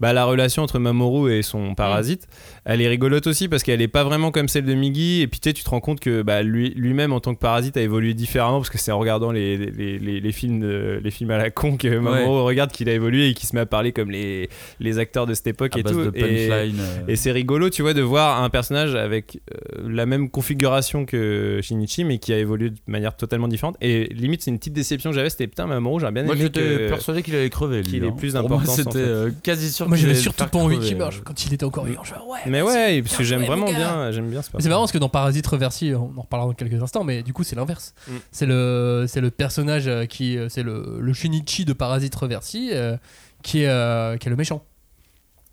bah, 0.00 0.12
la 0.12 0.24
relation 0.24 0.62
entre 0.62 0.78
Mamoru 0.78 1.32
et 1.32 1.42
son 1.42 1.74
parasite. 1.74 2.26
Elle 2.72 2.80
est 2.82 2.88
rigolote 2.88 3.26
aussi 3.26 3.48
parce 3.48 3.62
qu'elle 3.64 3.82
est 3.82 3.88
pas 3.88 4.04
vraiment 4.04 4.30
comme 4.30 4.48
celle 4.48 4.64
de 4.64 4.74
Migi. 4.74 5.20
Et 5.22 5.26
puis 5.26 5.40
tu 5.40 5.52
te 5.52 5.68
rends 5.70 5.80
compte 5.80 5.98
que 6.00 6.22
bah, 6.22 6.42
lui, 6.42 6.70
lui-même 6.76 7.12
en 7.12 7.18
tant 7.20 7.34
que 7.34 7.40
parasite 7.40 7.76
a 7.76 7.82
évolué 7.82 8.14
différemment 8.14 8.58
parce 8.58 8.70
que 8.70 8.78
c'est 8.78 8.92
en 8.92 8.98
regardant 8.98 9.32
les, 9.32 9.56
les, 9.56 9.98
les, 9.98 10.20
les 10.20 10.32
films, 10.32 10.60
de- 10.60 11.00
les 11.02 11.10
films 11.10 11.30
à 11.32 11.38
la 11.38 11.50
con 11.50 11.76
que 11.76 11.88
Mamoru 11.98 12.42
regarde 12.42 12.70
qu'il 12.70 12.88
a 12.88 12.92
évolué 12.92 13.28
et 13.28 13.34
qu'il 13.34 13.48
se 13.48 13.54
met 13.56 13.60
à 13.62 13.66
parler 13.66 13.90
comme 13.92 14.10
les, 14.10 14.48
les 14.78 14.98
acteurs 14.98 15.26
de 15.26 15.34
cette 15.34 15.48
époque 15.48 15.74
à 15.76 15.80
et 15.80 15.82
tout. 15.82 16.00
Et- 16.14 16.48
euh. 16.50 16.68
et 17.08 17.16
c'est 17.16 17.32
rigolo, 17.32 17.70
tu 17.70 17.82
vois, 17.82 17.92
de 17.92 18.02
voir 18.02 18.42
un 18.42 18.50
personnage 18.50 18.94
avec 18.94 19.40
euh, 19.52 19.88
la 19.88 20.06
même 20.06 20.30
configuration 20.30 21.04
que 21.06 21.58
Shinichi, 21.62 22.04
mais 22.04 22.18
qui 22.18 22.32
a 22.32 22.38
évolué 22.38 22.70
de 22.70 22.76
manière 22.86 23.16
totalement 23.16 23.48
différente. 23.48 23.76
Et 23.80 24.04
limite, 24.14 24.42
c'est 24.42 24.50
une 24.50 24.58
petite 24.58 24.74
déception 24.74 25.10
que 25.10 25.16
j'avais, 25.16 25.30
c'était 25.30 25.48
putain, 25.48 25.66
Mamoru, 25.66 26.00
j'aurais 26.00 26.12
bien 26.12 26.22
moi 26.22 26.34
aimé 26.34 26.44
j'étais 26.44 26.60
que... 26.60 26.88
persuadé 26.88 27.22
qu'il 27.22 27.34
allait 27.34 27.50
crever 27.50 27.82
qu'il 27.82 28.04
ait 28.04 28.08
hein. 28.08 28.14
plus 28.16 28.32
Pour 28.34 28.48
moi, 28.48 28.58
en 28.58 28.64
c'était 28.64 28.90
fait. 28.92 28.98
euh, 28.98 29.30
quasi 29.42 29.72
sûr 29.72 29.88
Moi, 29.88 29.96
j'avais 29.96 30.14
surtout 30.14 30.46
pas 30.46 30.58
envie 30.58 30.78
qu'il 30.78 30.96
meure 30.96 31.12
quand 31.24 31.44
il 31.44 31.52
était 31.54 31.64
encore 31.64 31.84
vivant. 31.84 32.02
Ouais, 32.30 32.38
Mais 32.46 32.59
ouais, 32.62 33.02
parce 33.02 33.16
que 33.16 33.24
j'aime 33.24 33.44
vraiment 33.44 33.66
bien, 33.70 34.10
j'aime 34.12 34.30
bien 34.30 34.42
ce 34.42 34.50
Mais 34.54 34.62
C'est 34.62 34.68
marrant 34.68 34.82
parce 34.82 34.92
que 34.92 34.98
dans 34.98 35.08
Parasite 35.08 35.46
Reversi, 35.46 35.92
on 35.94 36.12
en 36.18 36.22
reparlera 36.22 36.48
dans 36.48 36.54
quelques 36.54 36.82
instants, 36.82 37.04
mais 37.04 37.22
du 37.22 37.32
coup 37.32 37.44
c'est 37.44 37.56
l'inverse. 37.56 37.94
Mm. 38.08 38.12
C'est 38.32 38.46
le 38.46 39.04
c'est 39.08 39.20
le 39.20 39.30
personnage 39.30 39.88
euh, 39.88 40.06
qui 40.06 40.36
euh, 40.38 40.48
c'est 40.48 40.62
le, 40.62 40.98
le 41.00 41.12
Shinichi 41.12 41.64
de 41.64 41.72
Parasite 41.72 42.14
Reversi 42.14 42.70
euh, 42.72 42.96
qui 43.42 43.62
est 43.62 43.68
euh, 43.68 44.16
qui 44.16 44.28
est 44.28 44.30
le 44.30 44.36
méchant. 44.36 44.64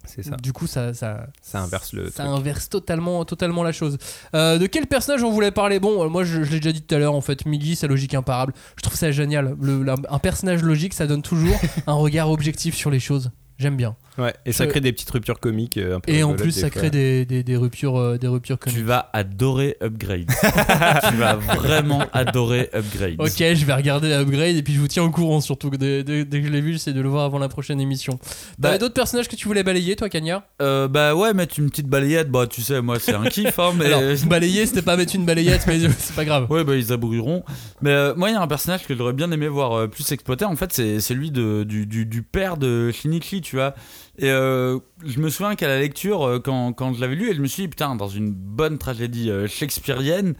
C'est 0.05 0.23
ça, 0.23 0.37
Du 0.37 0.53
coup 0.53 0.67
ça 0.67 0.93
ça 0.93 1.27
ça 1.41 1.59
inverse 1.59 1.91
le 1.91 2.09
ça 2.09 2.23
truc. 2.23 2.37
inverse 2.37 2.69
totalement 2.69 3.25
totalement 3.25 3.61
la 3.61 3.73
chose. 3.73 3.97
Euh, 4.35 4.57
de 4.57 4.65
quel 4.65 4.87
personnage 4.87 5.21
on 5.23 5.31
voulait 5.31 5.51
parler? 5.51 5.81
Bon, 5.81 6.09
moi 6.09 6.23
je, 6.23 6.43
je 6.43 6.51
l'ai 6.51 6.59
déjà 6.61 6.71
dit 6.71 6.81
tout 6.81 6.95
à 6.95 6.97
l'heure 6.97 7.13
en 7.13 7.19
fait, 7.19 7.45
Migi, 7.45 7.75
sa 7.75 7.87
logique 7.87 8.13
imparable. 8.13 8.53
Je 8.77 8.83
trouve 8.83 8.95
ça 8.95 9.11
génial. 9.11 9.57
Le- 9.59 9.83
la- 9.83 9.95
un 10.09 10.19
personnage 10.19 10.63
logique, 10.63 10.93
ça 10.93 11.07
donne 11.07 11.21
toujours 11.23 11.59
un 11.87 11.93
regard 11.93 12.31
objectif 12.31 12.73
sur 12.73 12.89
les 12.89 13.01
choses. 13.01 13.31
J'aime 13.57 13.75
bien. 13.75 13.97
Ouais, 14.17 14.33
et 14.45 14.51
ça 14.51 14.65
crée 14.67 14.81
des 14.81 14.91
petites 14.93 15.09
ruptures 15.11 15.39
comiques 15.39 15.77
euh, 15.77 15.97
un 15.97 15.99
peu 15.99 16.11
Et 16.11 16.23
en 16.23 16.33
plus, 16.33 16.51
ça 16.51 16.69
fois. 16.71 16.81
crée 16.81 16.89
des, 16.89 17.25
des, 17.25 17.43
des 17.43 17.55
ruptures 17.55 17.97
euh, 17.97 18.17
des 18.17 18.27
ruptures 18.27 18.57
tu 18.57 18.69
comiques. 18.71 18.85
vas 18.85 19.09
adorer 19.13 19.77
Upgrade 19.81 20.25
tu 21.09 21.15
vas 21.17 21.35
vraiment 21.35 22.03
adorer 22.13 22.69
Upgrade 22.73 23.15
Ok, 23.19 23.37
je 23.37 23.65
vais 23.65 23.73
regarder 23.73 24.11
Upgrade 24.13 24.55
et 24.55 24.63
puis 24.63 24.73
je 24.73 24.79
vous 24.79 24.87
tiens 24.87 25.03
au 25.03 25.11
courant 25.11 25.39
surtout 25.41 25.69
que 25.69 25.75
dès, 25.75 26.03
dès- 26.03 26.25
dès 26.25 26.41
que 26.41 26.47
je 26.47 26.51
l'ai 26.51 26.61
vu, 26.61 26.73
j'essaie 26.73 26.93
de 26.93 27.01
le 27.01 27.09
voir 27.09 27.25
avant 27.25 27.39
la 27.39 27.47
prochaine 27.49 27.79
émission. 27.79 28.19
Bah- 28.57 28.69
T'avais 28.69 28.79
d'autres 28.79 28.93
personnages 28.95 29.27
que 29.27 29.35
tu 29.35 29.47
voulais 29.47 29.63
balayer, 29.63 29.95
toi, 29.95 30.09
Cagnard 30.09 30.43
Euh, 30.61 30.87
bah 30.87 31.15
ouais 31.15 31.33
mettre 31.33 31.59
une 31.59 31.69
petite 31.69 31.87
balayette 31.87 32.29
bah 32.31 32.47
tu 32.47 32.61
sais 32.61 32.81
moi 32.81 32.99
c'est 32.99 33.13
un 33.13 33.25
kiff 33.25 33.59
hein, 33.59 33.73
mais 33.77 33.85
Alors, 33.85 34.01
balayer, 34.27 34.65
c'était 34.65 34.81
pas 34.81 34.97
mettre 34.97 35.15
une 35.15 35.25
balayette, 35.25 35.65
mais 35.67 35.79
c'est 35.97 36.15
pas 36.15 36.25
grave. 36.25 36.47
Ouais, 36.51 36.63
bah 36.63 36.75
ils 36.75 36.91
abrouilleront. 36.91 37.43
Mais 37.81 37.91
euh, 37.91 38.13
moi, 38.15 38.29
il 38.29 38.33
y 38.33 38.35
a 38.35 38.41
un 38.41 38.47
personnage 38.47 38.85
que 38.87 38.95
j'aurais 38.95 39.13
bien 39.13 39.31
aimé 39.31 39.47
voir 39.47 39.73
euh, 39.73 39.87
plus 39.87 40.11
exploité. 40.11 40.45
En 40.45 40.55
fait, 40.55 40.73
c'est 40.73 40.99
celui 40.99 41.31
de, 41.31 41.63
du, 41.63 41.85
du, 41.85 42.05
du 42.05 42.23
père 42.23 42.57
de 42.57 42.91
Shinichi, 42.91 43.41
tu 43.41 43.55
vois. 43.57 43.73
Et 44.19 44.31
euh, 44.31 44.79
je 45.05 45.19
me 45.19 45.29
souviens 45.29 45.55
qu'à 45.55 45.67
la 45.67 45.79
lecture, 45.79 46.23
euh, 46.23 46.39
quand, 46.39 46.73
quand 46.73 46.93
je 46.93 47.01
l'avais 47.01 47.15
lu, 47.15 47.29
et 47.29 47.35
je 47.35 47.41
me 47.41 47.47
suis 47.47 47.63
dit, 47.63 47.67
putain, 47.69 47.95
dans 47.95 48.07
une 48.07 48.31
bonne 48.31 48.77
tragédie 48.79 49.29
euh, 49.29 49.47
shakespearienne, 49.47 50.33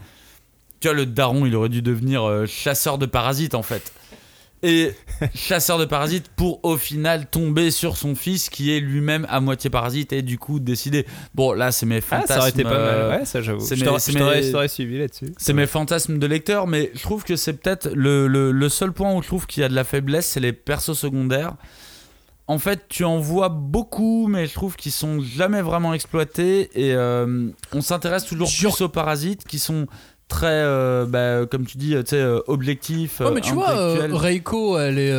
tu 0.80 0.88
vois, 0.88 0.96
le 0.96 1.06
daron, 1.06 1.46
il 1.46 1.54
aurait 1.54 1.68
dû 1.68 1.80
devenir 1.82 2.44
chasseur 2.46 2.98
de 2.98 3.06
parasites, 3.06 3.54
en 3.54 3.62
fait. 3.62 3.92
Et 4.64 4.90
chasseur 5.36 5.78
de 5.78 5.84
parasites 5.84 6.26
pour 6.34 6.64
au 6.64 6.76
final 6.76 7.30
tomber 7.30 7.70
sur 7.70 7.96
son 7.96 8.16
fils 8.16 8.48
qui 8.50 8.72
est 8.76 8.80
lui-même 8.80 9.24
à 9.30 9.38
moitié 9.38 9.70
parasite 9.70 10.12
et 10.12 10.22
du 10.22 10.36
coup 10.36 10.58
décider. 10.58 11.06
Bon, 11.36 11.52
là, 11.52 11.70
c'est 11.70 11.86
mes 11.86 11.98
Ah, 11.98 12.00
fantasmes. 12.00 12.26
ça 12.34 12.38
aurait 12.40 12.50
été 12.50 12.64
pas 12.64 12.70
mal, 12.84 13.20
ouais, 13.20 13.24
ça 13.24 13.40
j'avoue. 13.40 13.60
c'est 13.64 13.76
Je 13.76 13.84
mes- 13.84 14.68
suivi 14.68 14.98
là-dessus. 14.98 15.32
c'est 15.36 15.52
mes 15.52 15.68
fantasmes 15.68 16.18
de 16.18 16.26
lecteur, 16.26 16.66
mais 16.66 16.90
je 16.96 17.02
trouve 17.02 17.22
que 17.22 17.36
c'est 17.36 17.52
peut-être 17.52 17.88
le, 17.94 18.26
le- 18.26 18.50
le 18.50 18.68
seul 18.68 18.92
point 18.92 19.14
où 19.14 19.22
je 19.22 19.28
trouve 19.28 19.46
qu'il 19.46 19.60
y 19.60 19.64
a 19.64 19.68
de 19.68 19.76
la 19.76 19.84
faiblesse, 19.84 20.26
c'est 20.26 20.40
les 20.40 20.52
persos 20.52 20.98
secondaires. 20.98 21.54
En 22.48 22.58
fait, 22.58 22.86
tu 22.88 23.04
en 23.04 23.18
vois 23.18 23.50
beaucoup, 23.50 24.26
mais 24.26 24.46
je 24.46 24.54
trouve 24.54 24.74
qu'ils 24.76 24.92
sont 24.92 25.20
jamais 25.20 25.60
vraiment 25.62 25.92
exploités 25.94 26.70
et 26.74 26.94
euh, 26.94 27.48
on 27.72 27.80
s'intéresse 27.82 28.24
toujours 28.24 28.48
Genre- 28.48 28.74
plus 28.74 28.84
aux 28.84 28.88
parasites 28.88 29.44
qui 29.46 29.58
sont 29.58 29.86
très, 30.28 30.46
euh, 30.48 31.06
bah, 31.06 31.46
comme 31.46 31.66
tu 31.66 31.76
dis, 31.78 31.90
tu 31.90 32.02
sais, 32.06 32.16
euh, 32.16 32.40
objectifs. 32.46 33.20
Ouais, 33.20 33.30
mais 33.32 33.40
tu 33.42 33.52
vois. 33.52 33.94
Reiko, 34.12 34.78
elle 34.78 34.98
est. 34.98 35.14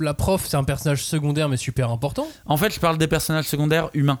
la 0.00 0.14
prof, 0.14 0.44
c'est 0.46 0.56
un 0.56 0.64
personnage 0.64 1.04
secondaire 1.04 1.48
mais 1.48 1.56
super 1.56 1.90
important. 1.90 2.28
En 2.46 2.56
fait, 2.56 2.72
je 2.72 2.78
parle 2.80 2.96
des 2.96 3.08
personnages 3.08 3.46
secondaires 3.48 3.90
humains. 3.92 4.20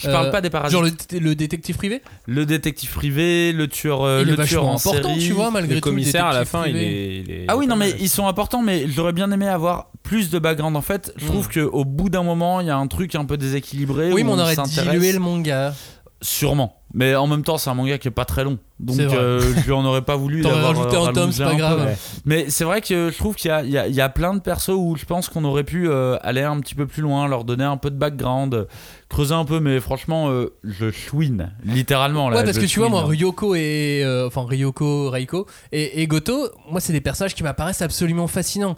Je 0.00 0.08
parle 0.08 0.28
Euh, 0.28 0.30
pas 0.30 0.40
des 0.40 0.48
parasites. 0.50 0.72
Genre 0.72 0.82
le, 0.82 1.18
le 1.18 1.34
détective 1.34 1.76
privé? 1.76 2.00
Le 2.26 2.46
détective 2.46 2.90
privé, 2.90 3.52
le 3.52 3.68
tueur, 3.68 4.02
euh, 4.02 4.22
Il 4.22 4.28
est 4.28 4.36
le 4.36 4.36
tueur 4.46 4.64
vachement 4.64 4.72
en 4.72 4.76
important, 4.76 5.14
série. 5.14 5.26
tu 5.26 5.32
vois, 5.32 5.50
malgré 5.50 5.74
Le 5.74 5.80
tout. 5.82 5.88
commissaire 5.90 6.24
à 6.26 6.32
la 6.32 6.44
détective 6.44 6.60
fin, 6.60 6.66
il 6.66 6.72
privé. 6.72 6.86
est, 6.86 7.20
il 7.20 7.30
est- 7.30 7.44
Ah 7.48 7.56
oui, 7.58 7.66
est 7.66 7.68
non, 7.68 7.76
mais 7.76 7.90
ils 8.00 8.08
sont 8.08 8.26
importants, 8.26 8.62
mais 8.62 8.86
j'aurais 8.88 9.12
bien 9.12 9.30
aimé 9.30 9.46
avoir 9.48 9.90
plus 10.02 10.30
de 10.30 10.38
background. 10.38 10.76
En 10.76 10.80
fait, 10.82 11.12
je 11.16 11.26
trouve 11.26 11.46
Mm. 11.48 11.68
qu'au 11.68 11.84
bout 11.84 12.08
d'un 12.08 12.22
moment, 12.22 12.60
il 12.60 12.66
y 12.68 12.70
a 12.70 12.76
un 12.76 12.86
truc 12.86 13.14
un 13.14 13.24
peu 13.26 13.36
déséquilibré. 13.36 14.12
Oui, 14.12 14.22
où 14.22 14.24
mais 14.24 14.32
on 14.32 14.38
aurait 14.38 14.54
s'intéresse- 14.54 14.92
dilué 14.92 15.12
le 15.12 15.18
manga. 15.18 15.74
Sûrement. 16.22 16.76
Mais 16.94 17.16
en 17.16 17.26
même 17.26 17.42
temps, 17.42 17.58
c'est 17.58 17.68
un 17.68 17.74
manga 17.74 17.98
qui 17.98 18.06
est 18.06 18.12
pas 18.12 18.24
très 18.24 18.44
long. 18.44 18.58
Donc, 18.78 19.00
euh, 19.00 19.40
je 19.56 19.64
lui 19.64 19.72
en 19.72 19.84
aurais 19.84 20.02
pas 20.02 20.14
voulu. 20.14 20.42
D'avoir, 20.42 20.68
rajouté 20.76 20.96
euh, 20.96 21.06
un 21.06 21.12
tome, 21.12 21.32
c'est 21.32 21.42
pas 21.42 21.54
grave. 21.56 21.84
Ouais. 21.84 21.96
Mais 22.24 22.48
c'est 22.48 22.62
vrai 22.64 22.80
que 22.80 23.10
je 23.10 23.18
trouve 23.18 23.34
qu'il 23.34 23.48
y 23.48 23.52
a, 23.52 23.62
il 23.64 23.70
y 23.92 23.94
y 23.94 24.00
a 24.00 24.08
plein 24.08 24.32
de 24.34 24.38
persos 24.38 24.74
où 24.76 24.94
je 24.96 25.04
pense 25.04 25.28
qu'on 25.28 25.44
aurait 25.44 25.64
pu 25.64 25.88
euh, 25.88 26.16
aller 26.22 26.42
un 26.42 26.60
petit 26.60 26.76
peu 26.76 26.86
plus 26.86 27.02
loin, 27.02 27.26
leur 27.26 27.44
donner 27.44 27.64
un 27.64 27.76
peu 27.76 27.90
de 27.90 27.96
background, 27.96 28.54
euh, 28.54 28.64
creuser 29.08 29.34
un 29.34 29.44
peu. 29.44 29.58
Mais 29.58 29.80
franchement, 29.80 30.30
euh, 30.30 30.54
je 30.62 30.90
chouine, 30.92 31.52
littéralement. 31.64 32.28
Là, 32.30 32.36
ouais, 32.38 32.44
parce 32.44 32.58
que 32.58 32.66
tu 32.66 32.78
vois, 32.78 32.88
moi. 32.88 33.04
Ryoko 33.04 33.56
et. 33.56 34.02
euh, 34.04 34.28
enfin, 34.28 34.44
Ryoko, 34.46 35.10
Reiko 35.10 35.46
et, 35.72 36.02
et 36.02 36.06
Goto, 36.06 36.50
moi, 36.70 36.80
c'est 36.80 36.92
des 36.92 37.00
personnages 37.00 37.34
qui 37.34 37.42
m'apparaissent 37.42 37.82
absolument 37.82 38.28
fascinants. 38.28 38.76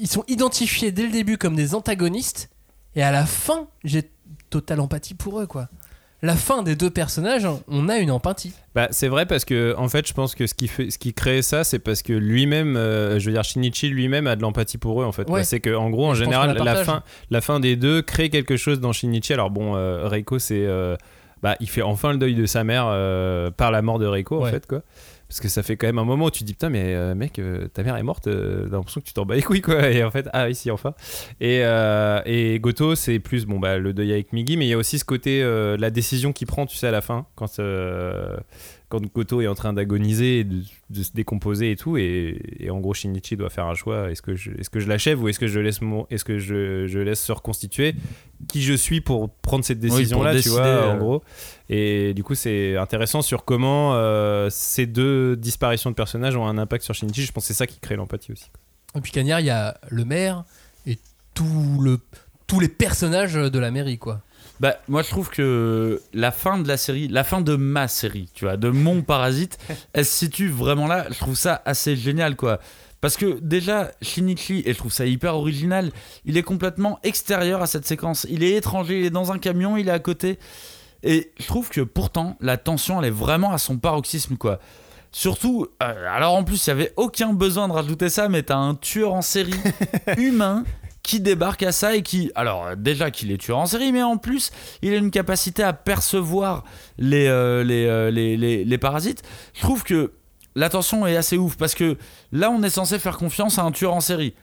Ils 0.00 0.08
sont 0.08 0.24
identifiés 0.28 0.90
dès 0.90 1.02
le 1.02 1.12
début 1.12 1.36
comme 1.36 1.54
des 1.54 1.74
antagonistes, 1.74 2.48
et 2.94 3.02
à 3.02 3.10
la 3.10 3.26
fin, 3.26 3.66
j'ai 3.84 4.10
totale 4.50 4.80
empathie 4.80 5.14
pour 5.14 5.40
eux, 5.40 5.46
quoi. 5.46 5.68
La 6.20 6.34
fin 6.34 6.62
des 6.62 6.74
deux 6.74 6.90
personnages, 6.90 7.46
on 7.68 7.88
a 7.88 7.98
une 7.98 8.10
empathie. 8.10 8.52
Bah, 8.74 8.88
c'est 8.90 9.08
vrai 9.08 9.24
parce 9.24 9.44
que 9.44 9.74
en 9.76 9.88
fait, 9.88 10.06
je 10.08 10.12
pense 10.12 10.34
que 10.34 10.46
ce 10.46 10.54
qui 10.54 10.66
fait, 10.66 10.90
ce 10.90 10.98
qui 10.98 11.14
crée 11.14 11.42
ça, 11.42 11.62
c'est 11.62 11.78
parce 11.78 12.02
que 12.02 12.12
lui-même, 12.12 12.76
euh, 12.76 13.18
je 13.18 13.26
veux 13.26 13.32
dire, 13.32 13.44
Shinichi 13.44 13.88
lui-même 13.88 14.26
a 14.26 14.34
de 14.34 14.42
l'empathie 14.42 14.78
pour 14.78 15.00
eux 15.00 15.04
en 15.04 15.12
fait. 15.12 15.28
Ouais. 15.28 15.40
Bah, 15.40 15.44
c'est 15.44 15.60
que 15.60 15.74
en 15.74 15.90
gros, 15.90 16.06
en 16.08 16.14
général, 16.14 16.56
la 16.56 16.84
fin, 16.84 17.02
la 17.30 17.40
fin 17.40 17.60
des 17.60 17.76
deux 17.76 18.02
crée 18.02 18.30
quelque 18.30 18.56
chose 18.56 18.80
dans 18.80 18.92
Shinichi. 18.92 19.32
Alors 19.32 19.50
bon, 19.50 19.76
euh, 19.76 20.08
Reiko, 20.08 20.40
c'est, 20.40 20.66
euh, 20.66 20.96
bah, 21.42 21.54
il 21.60 21.68
fait 21.68 21.82
enfin 21.82 22.12
le 22.12 22.18
deuil 22.18 22.34
de 22.34 22.46
sa 22.46 22.64
mère 22.64 22.86
par 23.56 23.70
la 23.70 23.82
mort 23.82 24.00
de 24.00 24.06
Reiko 24.06 24.42
en 24.44 24.46
fait 24.46 24.66
quoi. 24.66 24.82
Parce 25.28 25.40
que 25.40 25.48
ça 25.48 25.62
fait 25.62 25.76
quand 25.76 25.86
même 25.86 25.98
un 25.98 26.04
moment 26.04 26.26
où 26.26 26.30
tu 26.30 26.40
te 26.40 26.44
dis 26.44 26.54
putain 26.54 26.70
mais 26.70 26.94
euh, 26.94 27.14
mec 27.14 27.38
euh, 27.38 27.68
ta 27.68 27.82
mère 27.82 27.96
est 27.96 28.02
morte 28.02 28.28
euh, 28.28 28.64
t'as 28.64 28.76
l'impression 28.76 29.02
que 29.02 29.06
tu 29.06 29.12
t'en 29.12 29.26
bats 29.26 29.34
les 29.34 29.42
couilles 29.42 29.60
quoi. 29.60 29.90
Et 29.90 30.02
en 30.02 30.10
fait 30.10 30.26
ah 30.32 30.52
si 30.54 30.70
enfin. 30.70 30.94
Et, 31.40 31.60
et 32.24 32.58
Goto 32.60 32.94
c'est 32.94 33.18
plus 33.18 33.44
bon 33.44 33.58
bah 33.58 33.78
le 33.78 33.92
deuil 33.92 34.12
avec 34.12 34.32
Migi 34.32 34.56
mais 34.56 34.66
il 34.66 34.70
y 34.70 34.74
a 34.74 34.78
aussi 34.78 34.98
ce 34.98 35.04
côté 35.04 35.42
la 35.42 35.90
décision 35.90 36.32
qu'il 36.32 36.46
prend 36.46 36.64
tu 36.64 36.76
sais 36.76 36.86
à 36.86 36.90
la 36.90 37.02
fin 37.02 37.26
quand 37.34 37.60
quand 38.88 39.04
Goto 39.12 39.40
est 39.40 39.46
en 39.46 39.54
train 39.54 39.72
d'agoniser 39.72 40.40
et 40.40 40.44
de, 40.44 40.62
de 40.90 41.02
se 41.02 41.12
décomposer 41.12 41.72
et 41.72 41.76
tout 41.76 41.96
et, 41.98 42.40
et 42.58 42.70
en 42.70 42.80
gros 42.80 42.94
Shinichi 42.94 43.36
doit 43.36 43.50
faire 43.50 43.66
un 43.66 43.74
choix 43.74 44.10
est-ce 44.10 44.22
que 44.22 44.34
je 44.34 44.50
est-ce 44.52 44.70
que 44.70 44.80
je 44.80 44.88
l'achève 44.88 45.22
ou 45.22 45.28
est-ce 45.28 45.38
que 45.38 45.46
je 45.46 45.60
laisse 45.60 45.82
mon 45.82 46.06
est-ce 46.10 46.24
que 46.24 46.38
je, 46.38 46.86
je 46.86 46.98
laisse 46.98 47.22
se 47.22 47.32
reconstituer 47.32 47.94
qui 48.48 48.62
je 48.62 48.72
suis 48.74 49.00
pour 49.00 49.30
prendre 49.30 49.64
cette 49.64 49.80
décision 49.80 50.22
là 50.22 50.30
tu 50.30 50.36
décider, 50.36 50.54
vois 50.54 50.66
euh, 50.66 50.92
en 50.92 50.96
gros. 50.96 51.22
Et 51.68 52.14
du 52.14 52.24
coup 52.24 52.34
c'est 52.34 52.76
intéressant 52.76 53.20
sur 53.20 53.44
comment 53.44 53.94
euh, 53.94 54.48
ces 54.50 54.86
deux 54.86 55.36
disparitions 55.36 55.90
de 55.90 55.94
personnages 55.94 56.36
ont 56.36 56.46
un 56.46 56.56
impact 56.58 56.84
sur 56.84 56.94
Shinichi. 56.94 57.22
Je 57.22 57.32
pense 57.32 57.44
que 57.44 57.48
c'est 57.48 57.54
ça 57.54 57.66
qui 57.66 57.78
crée 57.80 57.96
l'empathie 57.96 58.32
aussi. 58.32 58.50
Et 58.94 59.00
puis 59.00 59.12
Cagnard, 59.12 59.40
il 59.40 59.46
y 59.46 59.50
a 59.50 59.78
le 59.88 60.04
maire 60.04 60.44
et 60.86 60.98
tout 61.34 61.78
le, 61.82 61.98
tous 62.46 62.60
les 62.60 62.68
personnages 62.68 63.34
de 63.34 63.58
la 63.58 63.70
mairie, 63.70 63.98
quoi. 63.98 64.22
Bah, 64.60 64.76
moi 64.88 65.02
je 65.02 65.08
trouve 65.08 65.30
que 65.30 66.02
la 66.12 66.32
fin 66.32 66.58
de 66.58 66.66
la 66.66 66.76
série, 66.76 67.08
la 67.08 67.24
fin 67.24 67.40
de 67.40 67.56
ma 67.56 67.88
série, 67.88 68.28
tu 68.34 68.44
vois, 68.44 68.56
de 68.56 68.70
mon 68.70 69.02
parasite, 69.02 69.58
elle 69.92 70.04
se 70.04 70.12
situe 70.12 70.48
vraiment 70.48 70.86
là. 70.86 71.06
Je 71.10 71.18
trouve 71.18 71.36
ça 71.36 71.62
assez 71.64 71.96
génial, 71.96 72.36
quoi. 72.36 72.58
Parce 73.00 73.16
que 73.16 73.38
déjà, 73.40 73.92
Shinichi, 74.02 74.62
et 74.66 74.72
je 74.72 74.78
trouve 74.78 74.92
ça 74.92 75.06
hyper 75.06 75.36
original, 75.36 75.92
il 76.24 76.36
est 76.36 76.42
complètement 76.42 76.98
extérieur 77.04 77.62
à 77.62 77.68
cette 77.68 77.86
séquence. 77.86 78.26
Il 78.28 78.42
est 78.42 78.56
étranger, 78.56 78.98
il 78.98 79.06
est 79.06 79.10
dans 79.10 79.30
un 79.30 79.38
camion, 79.38 79.76
il 79.76 79.88
est 79.88 79.92
à 79.92 80.00
côté. 80.00 80.38
Et 81.04 81.30
je 81.38 81.46
trouve 81.46 81.68
que 81.68 81.80
pourtant, 81.80 82.36
la 82.40 82.56
tension, 82.56 83.00
elle 83.00 83.06
est 83.06 83.10
vraiment 83.10 83.52
à 83.52 83.58
son 83.58 83.78
paroxysme, 83.78 84.36
quoi. 84.36 84.58
Surtout, 85.12 85.68
euh, 85.82 86.14
alors 86.14 86.34
en 86.34 86.44
plus, 86.44 86.66
il 86.66 86.74
n'y 86.74 86.80
avait 86.80 86.92
aucun 86.96 87.32
besoin 87.32 87.68
de 87.68 87.72
rajouter 87.72 88.08
ça, 88.08 88.28
mais 88.28 88.42
t'as 88.42 88.56
un 88.56 88.74
tueur 88.74 89.14
en 89.14 89.22
série 89.22 89.54
humain 90.18 90.64
qui 91.08 91.20
débarque 91.20 91.62
à 91.62 91.72
ça 91.72 91.96
et 91.96 92.02
qui, 92.02 92.30
alors 92.34 92.76
déjà 92.76 93.10
qu'il 93.10 93.32
est 93.32 93.38
tueur 93.38 93.56
en 93.56 93.64
série, 93.64 93.92
mais 93.92 94.02
en 94.02 94.18
plus, 94.18 94.50
il 94.82 94.92
a 94.92 94.96
une 94.96 95.10
capacité 95.10 95.62
à 95.62 95.72
percevoir 95.72 96.64
les, 96.98 97.26
euh, 97.28 97.64
euh, 97.66 98.78
parasites. 98.78 99.22
Je 99.54 99.62
trouve 99.62 99.84
que 99.84 100.12
la 100.54 100.68
tension 100.68 101.06
est 101.06 101.16
assez 101.16 101.38
ouf 101.38 101.56
parce 101.56 101.74
que 101.74 101.96
là, 102.30 102.50
on 102.50 102.62
est 102.62 102.68
censé 102.68 102.98
faire 102.98 103.16
confiance 103.16 103.58
à 103.58 103.62
un 103.62 103.72
tueur 103.72 103.94
en 103.94 104.00
série. 104.00 104.34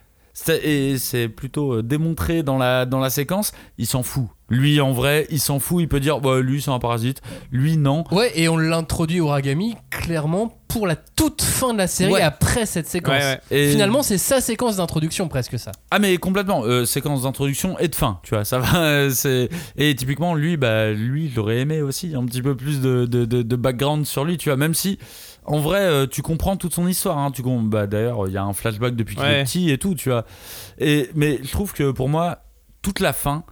Et 0.63 0.97
c'est 0.97 1.29
plutôt 1.29 1.75
euh, 1.75 1.83
démontré 1.83 2.41
dans 2.41 2.57
la, 2.57 2.87
dans 2.87 2.99
la 2.99 3.11
séquence, 3.11 3.51
il 3.77 3.85
s'en 3.85 4.01
fout. 4.01 4.25
Lui, 4.49 4.79
en 4.79 4.91
vrai, 4.91 5.25
il 5.31 5.39
s'en 5.39 5.59
fout, 5.59 5.81
il 5.81 5.87
peut 5.87 5.99
dire, 5.99 6.19
bah, 6.21 6.39
lui, 6.39 6.61
c'est 6.61 6.69
un 6.69 6.77
parasite, 6.77 7.21
lui, 7.51 7.77
non. 7.77 8.03
Ouais, 8.11 8.31
et 8.35 8.47
on 8.47 8.57
l'introduit 8.57 9.19
au 9.19 9.27
Ragami 9.29 9.75
clairement 9.89 10.53
pour 10.67 10.85
la 10.85 10.95
toute 10.95 11.41
fin 11.41 11.73
de 11.73 11.79
la 11.79 11.87
série, 11.87 12.11
Ouais. 12.13 12.21
après 12.21 12.65
cette 12.67 12.85
séquence. 12.87 13.15
Ouais, 13.15 13.39
ouais. 13.49 13.57
Et- 13.57 13.71
Finalement, 13.71 14.03
c'est 14.03 14.17
sa 14.19 14.41
séquence 14.41 14.75
d'introduction 14.77 15.27
presque 15.29 15.57
ça. 15.57 15.71
Ah 15.89 15.97
mais 15.99 16.17
complètement, 16.17 16.63
euh, 16.63 16.85
séquence 16.85 17.23
d'introduction 17.23 17.79
et 17.79 17.87
de 17.87 17.95
fin, 17.95 18.19
tu 18.23 18.35
vois, 18.35 18.45
ça 18.45 18.59
va, 18.59 18.77
euh, 18.83 19.09
c'est... 19.13 19.49
Et 19.77 19.95
typiquement, 19.95 20.35
lui, 20.35 20.57
bah, 20.57 20.91
lui, 20.91 21.31
j'aurais 21.33 21.57
aimé 21.59 21.81
aussi 21.81 22.13
un 22.15 22.25
petit 22.25 22.41
peu 22.43 22.55
plus 22.55 22.81
de, 22.81 23.05
de, 23.05 23.25
de- 23.25 23.41
de 23.41 23.55
background 23.55 24.05
sur 24.05 24.25
lui, 24.25 24.37
tu 24.37 24.49
vois, 24.49 24.57
même 24.57 24.73
si, 24.75 24.99
en 25.45 25.59
vrai, 25.59 25.79
euh, 25.79 26.05
tu 26.05 26.21
comprends 26.21 26.55
toute 26.57 26.73
son 26.75 26.87
histoire, 26.87 27.17
hein, 27.17 27.31
tu 27.31 27.41
bah, 27.63 27.87
d'ailleurs, 27.87 28.27
il 28.27 28.33
y 28.33 28.37
a 28.37 28.43
un 28.43 28.53
flashback 28.53 28.95
depuis 28.95 29.15
qu'il 29.15 29.23
Ouais. 29.23 29.39
est 29.39 29.43
petit 29.43 29.71
et 29.71 29.77
tout, 29.79 29.95
tu 29.95 30.09
vois. 30.09 30.25
Et, 30.77 31.09
mais 31.15 31.39
je 31.41 31.51
trouve 31.51 31.73
que 31.73 31.89
pour 31.91 32.09
moi, 32.09 32.39
toute 32.83 32.99
la 32.99 33.13
fin, 33.13 33.43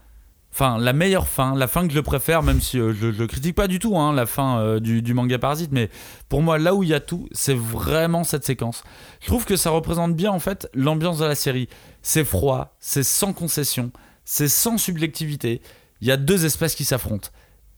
enfin, 0.54 0.78
la 0.78 0.94
meilleure 0.94 1.28
fin, 1.28 1.56
la 1.56 1.68
fin 1.68 1.88
que 1.88 1.94
je 1.94 2.00
préfère, 2.00 2.44
même 2.44 2.62
si 2.62 2.80
euh, 2.80 2.94
je, 2.94 3.12
je 3.12 3.24
critique 3.26 3.56
pas 3.56 3.68
du 3.68 3.80
tout 3.80 3.98
hein, 3.98 4.14
la 4.14 4.26
fin 4.26 4.60
euh, 4.60 4.80
du, 4.80 5.02
du 5.02 5.14
manga 5.14 5.38
Parasite, 5.40 5.72
mais 5.72 5.90
pour 6.30 6.42
moi, 6.42 6.58
là 6.60 6.74
où 6.76 6.84
il 6.84 6.90
y 6.90 6.94
a 6.94 7.00
tout, 7.00 7.28
c'est 7.32 7.56
vraiment 7.56 8.24
cette 8.24 8.46
séquence. 8.46 8.84
Je 9.22 9.28
trouve 9.28 9.46
que 9.46 9.56
ça 9.56 9.70
représente 9.72 10.16
bien 10.16 10.32
en 10.32 10.40
fait 10.40 10.70
l'ambiance 10.74 11.18
de 11.20 11.26
la 11.26 11.36
série. 11.36 11.68
C'est 12.02 12.24
froid, 12.26 12.76
c'est 12.80 13.04
sans 13.04 13.34
concession, 13.34 13.92
c'est 14.26 14.48
sans 14.48 14.78
subjectivité. 14.78 15.62
Il 16.02 16.08
y 16.08 16.12
a 16.12 16.18
deux 16.18 16.46
espèces 16.46 16.76
qui 16.76 16.84
s'affrontent. 16.86 17.30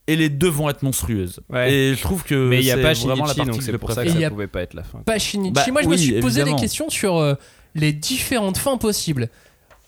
Et 0.07 0.15
les 0.15 0.29
deux 0.29 0.49
vont 0.49 0.69
être 0.69 0.83
monstrueuses. 0.83 1.39
Ouais. 1.49 1.73
Et 1.73 1.95
je 1.95 2.01
trouve 2.01 2.23
que 2.23 2.35
mais 2.49 2.59
il 2.59 2.65
y 2.65 2.71
a 2.71 2.75
c'est 2.75 2.81
pas 2.83 2.93
vraiment 2.93 3.25
la 3.25 3.33
Shinichi 3.33 3.35
partie 3.37 3.49
donc 3.49 3.57
que 3.57 3.63
c'est 3.65 3.77
pour 3.79 3.91
ça 3.91 4.03
que 4.03 4.09
Et 4.09 4.11
il 4.11 4.17
y 4.17 4.21
ça 4.21 4.27
a- 4.27 4.29
pouvait 4.29 4.45
pas 4.45 4.61
être 4.61 4.75
la 4.75 4.83
fin 4.83 4.99
Pas 4.99 5.17
Shinichi. 5.17 5.51
Bah, 5.51 5.65
Moi, 5.71 5.81
je 5.81 5.87
me 5.87 5.97
suis 5.97 6.19
posé 6.21 6.41
évidemment. 6.41 6.57
des 6.57 6.61
questions 6.61 6.89
sur 6.91 7.17
euh, 7.17 7.33
les 7.73 7.91
différentes 7.91 8.57
fins 8.59 8.77
possibles. 8.77 9.29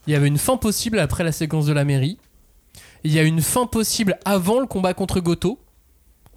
Il 0.07 0.13
y 0.13 0.15
avait 0.15 0.27
une 0.27 0.39
fin 0.39 0.57
possible 0.57 0.97
après 0.97 1.23
la 1.23 1.31
séquence 1.31 1.67
de 1.67 1.73
la 1.73 1.83
mairie. 1.85 2.17
Il 3.03 3.11
y 3.13 3.19
a 3.19 3.23
une 3.23 3.41
fin 3.41 3.65
possible 3.65 4.17
avant 4.25 4.59
le 4.59 4.65
combat 4.67 4.93
contre 4.93 5.19
Goto. 5.19 5.59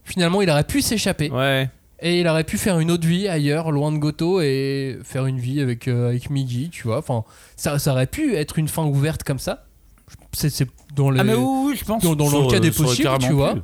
Finalement, 0.05 0.43
il 0.43 0.51
aurait 0.51 0.65
pu 0.65 0.83
s'échapper. 0.83 1.31
ouais 1.31 1.71
Et 2.01 2.21
il 2.21 2.27
aurait 2.29 2.45
pu 2.45 2.59
faire 2.59 2.79
une 2.81 2.91
autre 2.91 3.07
vie 3.07 3.29
ailleurs, 3.29 3.71
loin 3.71 3.93
de 3.93 3.99
Goto, 3.99 4.41
et 4.41 4.99
faire 5.05 5.27
une 5.27 5.39
vie 5.39 5.61
avec, 5.61 5.89
euh, 5.89 6.09
avec 6.09 6.31
Migi, 6.31 6.71
tu 6.71 6.85
vois. 6.85 6.99
Enfin, 6.99 7.25
ça, 7.57 7.79
ça 7.79 7.93
aurait 7.93 8.07
pu 8.07 8.35
être 8.35 8.59
une 8.59 8.69
fin 8.69 8.85
ouverte 8.85 9.23
comme 9.23 9.39
ça. 9.39 9.67
C'est 10.33 10.67
dans 10.97 11.11
les... 11.11 11.21
Ah 11.21 11.25
mais 11.25 11.35
oui, 11.35 11.67
oui, 11.71 11.77
je 11.77 11.85
pense. 11.85 12.03
dans- 12.03 12.17
dans 12.17 12.27
le 12.27 12.51
cas 12.51 12.59
des 12.59 12.69
aurait 12.71 12.85
possibles, 12.87 13.19
tu 13.21 13.33
vois. 13.33 13.55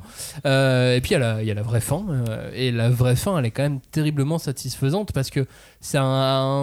Euh, 0.45 0.95
et 0.95 1.01
puis 1.01 1.11
il 1.11 1.13
y, 1.13 1.15
a 1.15 1.19
la- 1.19 1.41
il 1.41 1.47
y 1.47 1.51
a 1.51 1.53
la 1.53 1.61
vraie 1.61 1.81
fin. 1.81 2.05
euh, 2.09 2.49
et 2.53 2.71
la 2.71 2.89
vraie 2.89 3.15
fin, 3.17 3.37
elle 3.37 3.45
est 3.45 3.51
quand 3.51 3.63
même 3.63 3.79
terriblement 3.91 4.37
satisfaisante 4.37 5.11
parce 5.11 5.29
que 5.29 5.45
c'est 5.81 5.97
un, 5.97 6.03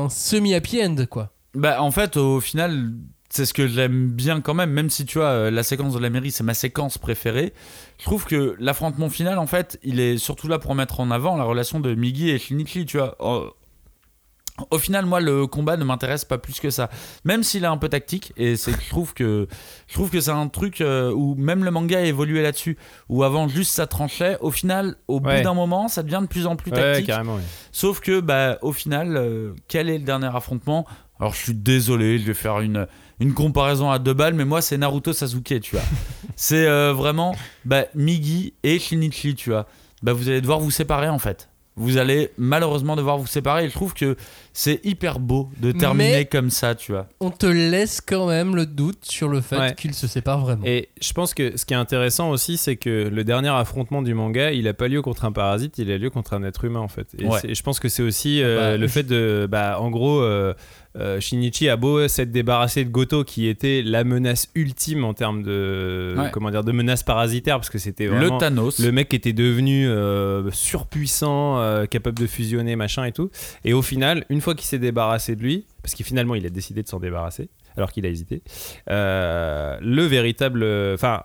un 0.04 0.08
semi-happy 0.08 0.82
end, 0.82 0.96
quoi. 1.10 1.32
Bah 1.54 1.82
en 1.82 1.90
fait 1.90 2.16
au 2.16 2.40
final 2.40 2.92
c'est 3.34 3.46
ce 3.46 3.52
que 3.54 3.66
j'aime 3.66 4.10
bien 4.10 4.40
quand 4.40 4.54
même 4.54 4.70
même 4.70 4.90
si 4.90 5.04
tu 5.06 5.18
vois 5.18 5.26
euh, 5.28 5.50
la 5.50 5.62
séquence 5.64 5.92
de 5.94 5.98
la 5.98 6.08
mairie 6.08 6.30
c'est 6.30 6.44
ma 6.44 6.54
séquence 6.54 6.98
préférée 6.98 7.52
je 7.98 8.04
trouve 8.04 8.24
que 8.26 8.54
l'affrontement 8.60 9.10
final 9.10 9.38
en 9.38 9.46
fait 9.46 9.78
il 9.82 9.98
est 9.98 10.18
surtout 10.18 10.46
là 10.46 10.58
pour 10.60 10.74
mettre 10.76 11.00
en 11.00 11.10
avant 11.10 11.36
la 11.36 11.44
relation 11.44 11.80
de 11.80 11.94
Migi 11.94 12.30
et 12.30 12.38
Shinichi 12.38 12.86
tu 12.86 12.98
vois 12.98 13.16
Oh, 13.18 13.50
au 14.70 14.78
final 14.78 15.04
moi 15.04 15.20
le 15.20 15.48
combat 15.48 15.76
ne 15.76 15.82
m'intéresse 15.82 16.24
pas 16.24 16.38
plus 16.38 16.60
que 16.60 16.70
ça 16.70 16.88
même 17.24 17.42
s'il 17.42 17.64
est 17.64 17.66
un 17.66 17.76
peu 17.76 17.88
tactique 17.88 18.32
et 18.36 18.54
c'est 18.54 18.70
je 18.70 18.88
trouve 18.88 19.12
que 19.12 19.48
je 19.88 19.94
trouve 19.94 20.10
que 20.10 20.20
c'est 20.20 20.30
un 20.30 20.46
truc 20.46 20.80
euh, 20.80 21.10
où 21.12 21.34
même 21.34 21.64
le 21.64 21.72
manga 21.72 21.98
a 21.98 22.02
évolué 22.02 22.40
là-dessus 22.40 22.78
où 23.08 23.24
avant 23.24 23.48
juste 23.48 23.72
ça 23.72 23.88
tranchait 23.88 24.38
au 24.42 24.52
final 24.52 24.94
au 25.08 25.18
bout 25.18 25.28
Ouais. 25.30 25.42
d'un 25.42 25.54
moment 25.54 25.88
ça 25.88 26.04
devient 26.04 26.20
de 26.22 26.28
plus 26.28 26.46
en 26.46 26.54
plus 26.54 26.70
ouais 26.70 26.76
tactique 26.76 27.06
carrément 27.06 27.34
ouais. 27.34 27.42
Sauf 27.72 27.98
que, 27.98 28.20
bah, 28.20 28.58
au 28.62 28.70
final, 28.70 29.16
euh, 29.16 29.52
quel 29.66 29.90
est 29.90 29.98
le 29.98 30.04
dernier 30.04 30.28
affrontement? 30.32 30.86
Alors, 31.18 31.32
je 31.34 31.38
suis 31.42 31.54
désolé, 31.54 32.20
je 32.20 32.24
vais 32.26 32.34
faire 32.34 32.60
une, 32.60 32.86
une 33.24 33.34
comparaison 33.34 33.90
à 33.90 33.98
deux 33.98 34.14
balles, 34.14 34.34
mais 34.34 34.44
moi, 34.44 34.60
c'est 34.62 34.76
Naruto 34.78 35.12
Sasuke, 35.12 35.60
tu 35.60 35.74
vois. 35.76 35.84
c'est 36.36 36.66
euh, 36.66 36.92
vraiment 36.92 37.34
bah, 37.64 37.86
Migi 37.94 38.52
et 38.62 38.78
Shinichi, 38.78 39.34
tu 39.34 39.50
vois. 39.50 39.66
Bah, 40.02 40.12
vous 40.12 40.28
allez 40.28 40.40
devoir 40.40 40.60
vous 40.60 40.70
séparer, 40.70 41.08
en 41.08 41.18
fait. 41.18 41.48
Vous 41.76 41.96
allez 41.96 42.30
malheureusement 42.38 42.94
devoir 42.94 43.18
vous 43.18 43.26
séparer. 43.26 43.64
Et 43.64 43.68
je 43.68 43.74
trouve 43.74 43.94
que 43.94 44.14
c'est 44.52 44.78
hyper 44.84 45.18
beau 45.18 45.48
de 45.58 45.72
terminer 45.72 46.12
Mais- 46.18 46.24
comme 46.24 46.50
ça, 46.50 46.76
tu 46.76 46.92
vois. 46.92 47.08
On 47.18 47.30
te 47.30 47.46
laisse 47.46 48.00
quand 48.00 48.28
même 48.28 48.54
le 48.54 48.64
doute 48.64 49.04
sur 49.04 49.28
le 49.28 49.40
fait 49.40 49.58
Ouais. 49.58 49.74
qu'ils 49.74 49.92
se 49.94 50.06
séparent 50.06 50.38
vraiment. 50.42 50.62
Et 50.64 50.88
je 51.02 51.12
pense 51.12 51.34
que 51.34 51.56
ce 51.56 51.64
qui 51.64 51.74
est 51.74 51.76
intéressant 51.76 52.30
aussi, 52.30 52.58
c'est 52.58 52.76
que 52.76 53.08
le 53.12 53.24
dernier 53.24 53.48
affrontement 53.48 54.02
du 54.02 54.14
manga, 54.14 54.52
il 54.52 54.68
a 54.68 54.74
pas 54.74 54.86
lieu 54.86 55.02
contre 55.02 55.24
un 55.24 55.32
parasite, 55.32 55.78
il 55.78 55.90
a 55.90 55.98
lieu 55.98 56.10
contre 56.10 56.34
un 56.34 56.44
être 56.44 56.64
humain 56.64 56.78
en 56.78 56.86
fait. 56.86 57.08
Et 57.18 57.26
Ouais. 57.26 57.40
je 57.52 57.62
pense 57.62 57.80
que 57.80 57.88
c'est 57.88 58.04
aussi 58.04 58.40
euh, 58.40 58.72
Bah, 58.72 58.76
le 58.76 58.86
je- 58.86 58.92
fait 58.92 59.02
de, 59.02 59.48
bah, 59.50 59.80
en 59.80 59.90
gros, 59.90 60.20
euh, 60.20 60.54
euh, 60.96 61.18
Shinichi 61.20 61.68
a 61.68 61.76
beau 61.76 62.06
s'être 62.06 62.30
débarrassé 62.30 62.84
de 62.84 62.90
Goto, 62.90 63.24
qui 63.24 63.48
était 63.48 63.82
la 63.84 64.04
menace 64.04 64.48
ultime 64.54 65.04
en 65.04 65.12
termes 65.14 65.42
de, 65.42 66.14
Ouais. 66.16 66.30
comment 66.32 66.50
dire, 66.50 66.62
de 66.62 66.70
menace 66.72 67.02
parasitaire, 67.02 67.56
parce 67.56 67.70
que 67.70 67.78
c'était 67.78 68.06
Le 68.06 68.30
Thanos. 68.38 68.78
le 68.78 68.92
mec 68.92 69.12
était 69.12 69.32
devenu 69.32 69.88
euh, 69.88 70.48
surpuissant, 70.52 71.58
euh, 71.60 71.86
capable 71.86 72.18
de 72.18 72.26
fusionner, 72.26 72.76
machin 72.76 73.04
et 73.04 73.12
tout. 73.12 73.30
Et 73.64 73.72
au 73.72 73.82
final, 73.82 74.24
une 74.28 74.40
fois 74.40 74.54
qu'il 74.54 74.66
s'est 74.66 74.78
débarrassé 74.78 75.34
de 75.36 75.42
lui, 75.42 75.64
parce 75.82 75.94
que 75.94 76.04
finalement 76.04 76.34
il 76.34 76.46
a 76.46 76.50
décidé 76.50 76.82
de 76.82 76.88
s'en 76.88 77.00
débarrasser, 77.00 77.48
alors 77.76 77.90
qu'il 77.92 78.06
a 78.06 78.08
hésité, 78.08 78.42
euh, 78.90 79.76
le 79.80 80.02
véritable. 80.04 80.64
Enfin, 80.94 81.22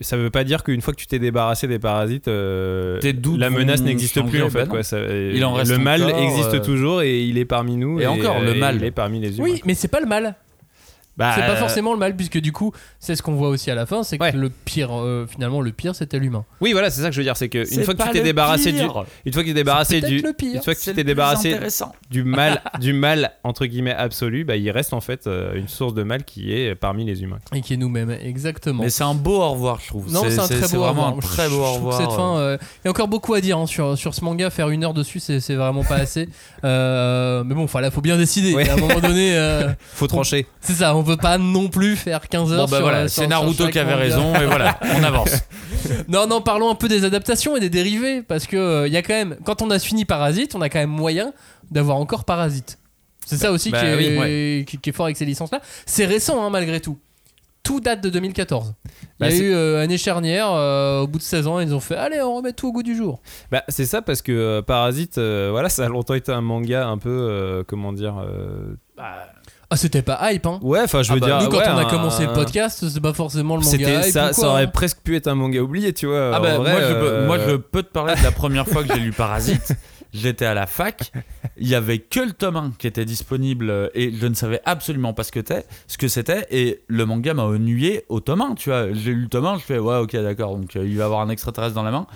ça 0.00 0.16
veut 0.16 0.30
pas 0.30 0.44
dire 0.44 0.62
qu'une 0.64 0.80
fois 0.80 0.92
que 0.94 0.98
tu 1.00 1.06
t'es 1.06 1.18
débarrassé 1.18 1.66
des 1.68 1.78
parasites, 1.78 2.28
euh, 2.28 3.00
la 3.36 3.50
menace 3.50 3.82
n'existe 3.82 4.20
plus 4.28 4.42
en 4.42 4.46
bah 4.46 4.50
fait. 4.50 4.64
non. 4.64 4.70
quoi. 4.70 4.82
Ça- 4.82 5.00
Il 5.00 5.44
en 5.44 5.54
reste 5.54 5.70
le 5.70 5.78
mal 5.78 6.02
encore, 6.02 6.22
existe 6.22 6.54
euh, 6.54 6.60
toujours 6.60 7.02
et 7.02 7.22
il 7.24 7.38
est 7.38 7.44
parmi 7.44 7.76
nous. 7.76 8.00
Et 8.00 8.06
encore, 8.06 8.40
le 8.40 8.54
mal. 8.54 8.76
Il 8.76 8.84
est 8.84 8.90
parmi 8.90 9.20
les 9.20 9.38
humains. 9.38 9.44
Oui, 9.44 9.62
mais 9.64 9.74
c'est 9.74 9.88
pas 9.88 10.00
le 10.00 10.06
mal. 10.06 10.34
Bah, 11.16 11.32
C'est 11.34 11.42
pas 11.42 11.52
euh, 11.52 11.56
forcément 11.56 11.92
le 11.92 11.98
mal, 11.98 12.16
puisque 12.16 12.38
du 12.38 12.50
coup, 12.52 12.72
c'est 12.98 13.14
ce 13.14 13.22
qu'on 13.22 13.34
voit 13.34 13.48
aussi 13.48 13.70
à 13.70 13.74
la 13.74 13.86
fin, 13.86 14.02
c'est 14.02 14.18
que 14.18 14.24
Ouais. 14.24 14.32
le 14.32 14.50
pire, 14.50 14.90
euh, 14.92 15.26
finalement, 15.28 15.60
le 15.60 15.70
pire, 15.70 15.94
c'était 15.94 16.18
l'humain. 16.18 16.44
Oui, 16.60 16.72
voilà, 16.72 16.90
c'est 16.90 17.02
ça 17.02 17.08
que 17.08 17.14
je 17.14 17.20
veux 17.20 17.24
dire, 17.24 17.36
c'est 17.36 17.48
que 17.48 17.58
une 17.72 17.84
fois 17.84 17.94
que 17.94 18.02
tu 18.02 18.10
t'es 18.10 18.22
débarrassé 18.22 18.72
du, 18.72 18.80
une 18.80 18.88
fois 18.90 19.04
que 19.04 19.22
tu 19.24 19.44
t'es 19.44 19.54
débarrassé 19.54 20.00
du, 20.00 20.18
le 20.20 20.32
pire. 20.32 20.54
une 20.56 20.62
fois 20.62 20.74
que 20.74 20.80
tu 20.80 20.92
t'es 20.92 21.04
débarrassé 21.04 21.56
du 22.10 22.24
mal, 22.24 22.62
du 22.80 22.92
mal 22.92 23.32
entre 23.44 23.66
guillemets 23.66 23.94
absolu, 23.94 24.44
bah 24.44 24.56
il 24.56 24.70
reste 24.70 24.92
en 24.92 25.00
fait 25.00 25.26
euh, 25.26 25.54
une 25.54 25.68
source 25.68 25.94
de 25.94 26.02
mal 26.02 26.24
qui 26.24 26.52
est 26.52 26.74
parmi 26.74 27.04
les 27.04 27.22
humains. 27.22 27.38
Et 27.54 27.60
qui 27.60 27.74
est 27.74 27.76
nous-mêmes, 27.76 28.10
exactement. 28.10 28.82
Mais 28.82 28.90
c'est 28.90 29.04
un 29.04 29.14
beau 29.14 29.40
au 29.40 29.50
revoir, 29.50 29.80
je 29.80 29.88
trouve. 29.88 30.10
Non, 30.12 30.22
c'est 30.28 30.38
un 30.38 30.46
très 30.48 30.68
beau 30.68 30.82
au 30.82 30.84
vraiment 30.84 31.12
revoir. 31.12 31.16
un 31.16 31.20
très 31.20 31.48
beau 31.48 31.54
Je 31.56 31.60
au 31.60 31.72
revoir. 31.74 32.00
Cette 32.00 32.10
fin, 32.12 32.38
euh, 32.38 32.58
il 32.82 32.86
y 32.86 32.88
a 32.88 32.90
encore 32.90 33.08
beaucoup 33.08 33.34
à 33.34 33.40
dire 33.40 33.58
hein, 33.58 33.66
sur, 33.66 33.96
sur 33.96 34.14
ce 34.14 34.24
manga. 34.24 34.50
Faire 34.50 34.70
une 34.70 34.82
heure 34.84 34.94
dessus, 34.94 35.20
c'est 35.20 35.38
c'est 35.40 35.54
vraiment 35.54 35.84
pas 35.84 35.96
assez. 35.96 36.28
Euh, 36.64 37.44
mais 37.44 37.54
bon, 37.54 37.64
enfin 37.64 37.80
là, 37.80 37.90
faut 37.90 38.00
bien 38.00 38.16
décider. 38.16 38.54
À 38.68 38.72
un 38.72 38.76
moment 38.76 39.00
donné, 39.00 39.36
Faut 39.94 40.06
trancher. 40.06 40.46
c'est 40.60 40.72
ça. 40.74 40.94
On 41.04 41.06
peut 41.06 41.16
pas 41.18 41.36
non 41.38 41.68
plus 41.68 41.96
faire 41.96 42.28
15 42.28 42.52
heures. 42.52 42.64
Bon 42.64 42.70
bah 42.70 42.76
sur, 42.78 42.80
voilà, 42.84 42.98
euh, 43.02 43.08
c'est 43.08 43.26
Naruto 43.26 43.68
qui 43.68 43.78
avait 43.78 43.94
raison 43.94 44.34
et 44.34 44.46
voilà, 44.46 44.78
on 44.96 45.02
avance. 45.04 45.30
Non, 46.08 46.26
non, 46.26 46.40
parlons 46.40 46.70
un 46.70 46.74
peu 46.74 46.88
des 46.88 47.04
adaptations 47.04 47.56
et 47.56 47.60
des 47.60 47.68
dérivés 47.68 48.22
parce 48.22 48.46
que 48.46 48.56
euh, 48.56 48.86
il 48.86 48.92
y 48.92 48.96
a 48.96 49.02
quand 49.02 49.12
même, 49.12 49.36
quand 49.44 49.60
on 49.60 49.68
a 49.70 49.78
fini 49.78 50.06
Parasite, 50.06 50.54
on 50.54 50.62
a 50.62 50.70
quand 50.70 50.78
même 50.78 50.88
moyen 50.88 51.32
d'avoir 51.70 51.98
encore 51.98 52.24
Parasite. 52.24 52.78
C'est 53.26 53.36
ça 53.36 53.52
aussi 53.52 53.70
bah 53.70 53.80
qui, 53.80 53.86
est, 53.86 54.18
oui, 54.18 54.64
qui, 54.64 54.78
qui 54.78 54.90
est 54.90 54.92
fort 54.94 55.06
avec 55.06 55.16
ces 55.18 55.26
licences-là. 55.26 55.60
C'est 55.84 56.06
récent 56.06 56.42
hein, 56.42 56.48
malgré 56.48 56.80
tout. 56.80 56.98
Tout 57.62 57.80
date 57.80 58.02
de 58.02 58.08
2014. 58.10 58.74
Il 58.84 59.08
Bah, 59.20 59.26
y 59.26 59.28
a 59.28 59.36
c'est- 59.36 59.42
eu 59.42 59.52
euh, 59.54 59.82
année 59.82 59.98
charnière, 59.98 60.48
euh, 60.52 61.00
au 61.00 61.06
bout 61.06 61.18
de 61.18 61.22
16 61.22 61.46
ans, 61.46 61.60
ils 61.60 61.74
ont 61.74 61.80
fait 61.80 61.96
allez, 61.96 62.20
on 62.22 62.34
remet 62.36 62.52
tout 62.52 62.68
au 62.68 62.72
goût 62.72 62.82
du 62.82 62.94
jour. 62.96 63.20
Bah 63.50 63.62
c'est 63.68 63.86
ça 63.86 64.00
parce 64.02 64.22
que 64.22 64.32
euh, 64.32 64.62
Parasite, 64.62 65.18
euh, 65.18 65.48
voilà, 65.50 65.68
ça 65.68 65.84
a 65.84 65.88
longtemps 65.88 66.14
été 66.14 66.32
un 66.32 66.40
manga 66.42 66.86
un 66.86 66.98
peu, 66.98 67.10
euh, 67.10 67.62
comment 67.66 67.92
dire. 67.92 68.16
euh, 68.18 68.74
Ah, 69.74 69.76
c'était 69.76 70.02
pas 70.02 70.32
hype, 70.32 70.46
hein. 70.46 70.60
Ouais, 70.62 70.80
enfin 70.82 71.02
je 71.02 71.12
veux 71.12 71.18
Ah 71.18 71.20
bah, 71.20 71.26
dire. 71.26 71.42
Nous, 71.42 71.48
quand 71.48 71.58
ouais, 71.58 71.68
on 71.68 71.76
a 71.78 71.82
un- 71.82 71.90
commencé 71.90 72.24
le 72.26 72.32
podcast, 72.32 72.88
c'est 72.88 73.00
pas 73.00 73.12
forcément 73.12 73.56
le 73.56 73.62
manga 73.64 73.76
C'était 73.76 73.94
hype 74.08 74.12
ça, 74.12 74.30
ou 74.30 74.32
ça 74.32 74.40
quoi, 74.40 74.50
aurait 74.50 74.62
hein. 74.64 74.70
presque 74.72 74.98
pu 75.02 75.16
être 75.16 75.26
un 75.26 75.34
manga 75.34 75.60
oublié, 75.60 75.92
tu 75.92 76.06
vois. 76.06 76.30
Ah 76.34 76.38
bah, 76.40 76.58
vrai, 76.58 76.72
moi, 76.72 76.80
je 76.80 76.94
peux, 76.94 77.08
euh, 77.12 77.26
moi 77.26 77.38
je 77.38 77.56
peux 77.56 77.82
te 77.82 77.90
parler 77.92 78.14
de 78.14 78.22
la 78.22 78.30
première 78.30 78.66
fois 78.68 78.84
que 78.84 78.94
j'ai 78.94 79.00
lu 79.00 79.12
Parasite. 79.16 79.74
J'étais 80.12 80.46
à 80.46 80.54
la 80.54 80.68
fac, 80.68 81.10
il 81.56 81.66
y 81.66 81.74
avait 81.74 81.98
que 81.98 82.20
le 82.20 82.30
tome 82.30 82.54
1 82.56 82.72
qui 82.78 82.86
était 82.86 83.04
disponible 83.04 83.90
et 83.94 84.12
je 84.12 84.26
ne 84.28 84.34
savais 84.34 84.60
absolument 84.64 85.12
pas 85.12 85.24
ce 85.24 85.32
que, 85.32 85.40
ce 85.88 85.98
que 85.98 86.06
c'était 86.06 86.46
et 86.52 86.84
le 86.86 87.04
manga 87.04 87.34
m'a 87.34 87.42
ennuyé 87.42 88.04
au 88.08 88.20
tome 88.20 88.42
1, 88.42 88.54
tu 88.54 88.70
vois. 88.70 88.92
J'ai 88.92 89.10
lu 89.12 89.22
le 89.22 89.28
tome 89.28 89.46
1, 89.46 89.58
je 89.58 89.64
fais 89.64 89.78
ouais 89.80 89.96
ok 89.96 90.12
d'accord, 90.14 90.56
donc 90.56 90.76
euh, 90.76 90.86
il 90.86 90.96
va 90.96 91.06
avoir 91.06 91.20
un 91.20 91.30
extraterrestre 91.30 91.74
dans 91.74 91.82
la 91.82 91.90
main 91.90 92.06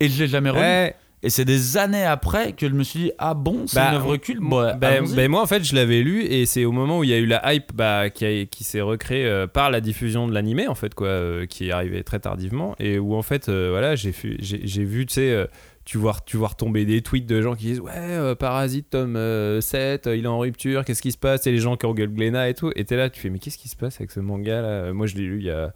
et 0.00 0.08
je 0.08 0.22
l'ai 0.22 0.28
jamais 0.28 0.48
relu. 0.48 0.62
Ouais, 0.62 0.96
Et 1.24 1.30
c'est 1.30 1.44
des 1.44 1.76
années 1.76 2.04
après 2.04 2.52
que 2.52 2.68
je 2.68 2.74
me 2.74 2.82
suis 2.82 2.98
dit 2.98 3.12
ah 3.18 3.34
bon 3.34 3.66
c'est 3.66 3.76
Bah, 3.76 3.90
une 3.90 3.94
œuvre 3.96 4.16
culte? 4.16 4.40
bah, 4.42 4.76
bah, 4.76 5.28
moi 5.28 5.40
en 5.42 5.46
fait 5.46 5.62
je 5.62 5.74
l'avais 5.74 6.02
lu 6.02 6.22
et 6.24 6.46
c'est 6.46 6.64
au 6.64 6.72
moment 6.72 6.98
où 6.98 7.04
il 7.04 7.10
y 7.10 7.14
a 7.14 7.18
eu 7.18 7.26
la 7.26 7.54
hype 7.54 7.72
bah, 7.74 8.10
qui, 8.10 8.24
a- 8.24 8.44
qui 8.46 8.64
s'est 8.64 8.80
recréée 8.80 9.24
euh, 9.26 9.46
par 9.46 9.70
la 9.70 9.80
diffusion 9.80 10.26
de 10.26 10.34
l'animé 10.34 10.66
en 10.66 10.74
fait 10.74 10.94
quoi 10.94 11.06
euh, 11.08 11.46
qui 11.46 11.68
est 11.68 11.72
arrivé 11.72 12.02
très 12.02 12.18
tardivement 12.18 12.74
et 12.80 12.98
où 12.98 13.14
en 13.14 13.22
fait 13.22 13.48
euh, 13.48 13.68
voilà 13.70 13.94
j'ai 13.94 14.10
fu- 14.12 14.36
j'ai 14.40 14.60
j'ai 14.64 14.84
vu 14.84 15.06
tu 15.06 15.14
sais 15.14 15.48
tu 15.84 15.98
vois, 15.98 16.14
tu 16.24 16.36
vois 16.36 16.46
retomber 16.48 16.84
des 16.84 17.02
tweets 17.02 17.26
de 17.26 17.42
gens 17.42 17.56
qui 17.56 17.66
disent 17.66 17.80
ouais 17.80 17.90
euh, 17.96 18.34
Parasite 18.36 18.90
tome 18.90 19.16
euh, 19.16 19.60
7 19.60 20.06
euh, 20.06 20.16
il 20.16 20.24
est 20.24 20.28
en 20.28 20.38
rupture 20.38 20.84
qu'est-ce 20.84 21.02
qui 21.02 21.10
se 21.10 21.18
passe? 21.18 21.46
Et 21.48 21.50
les 21.52 21.58
gens 21.58 21.76
qui 21.76 21.86
engueulent 21.86 22.12
Glénat 22.14 22.48
et 22.50 22.54
tout. 22.54 22.70
Et 22.76 22.84
t'es 22.84 22.94
là 22.96 23.10
tu 23.10 23.20
fais 23.20 23.30
mais 23.30 23.40
qu'est-ce 23.40 23.58
qui 23.58 23.68
se 23.68 23.74
passe 23.74 23.96
avec 23.96 24.12
ce 24.12 24.20
manga 24.20 24.60
là? 24.62 24.92
Moi 24.92 25.06
je 25.08 25.16
l'ai 25.16 25.22
lu 25.24 25.38
il 25.40 25.46
y 25.46 25.50
a 25.50 25.72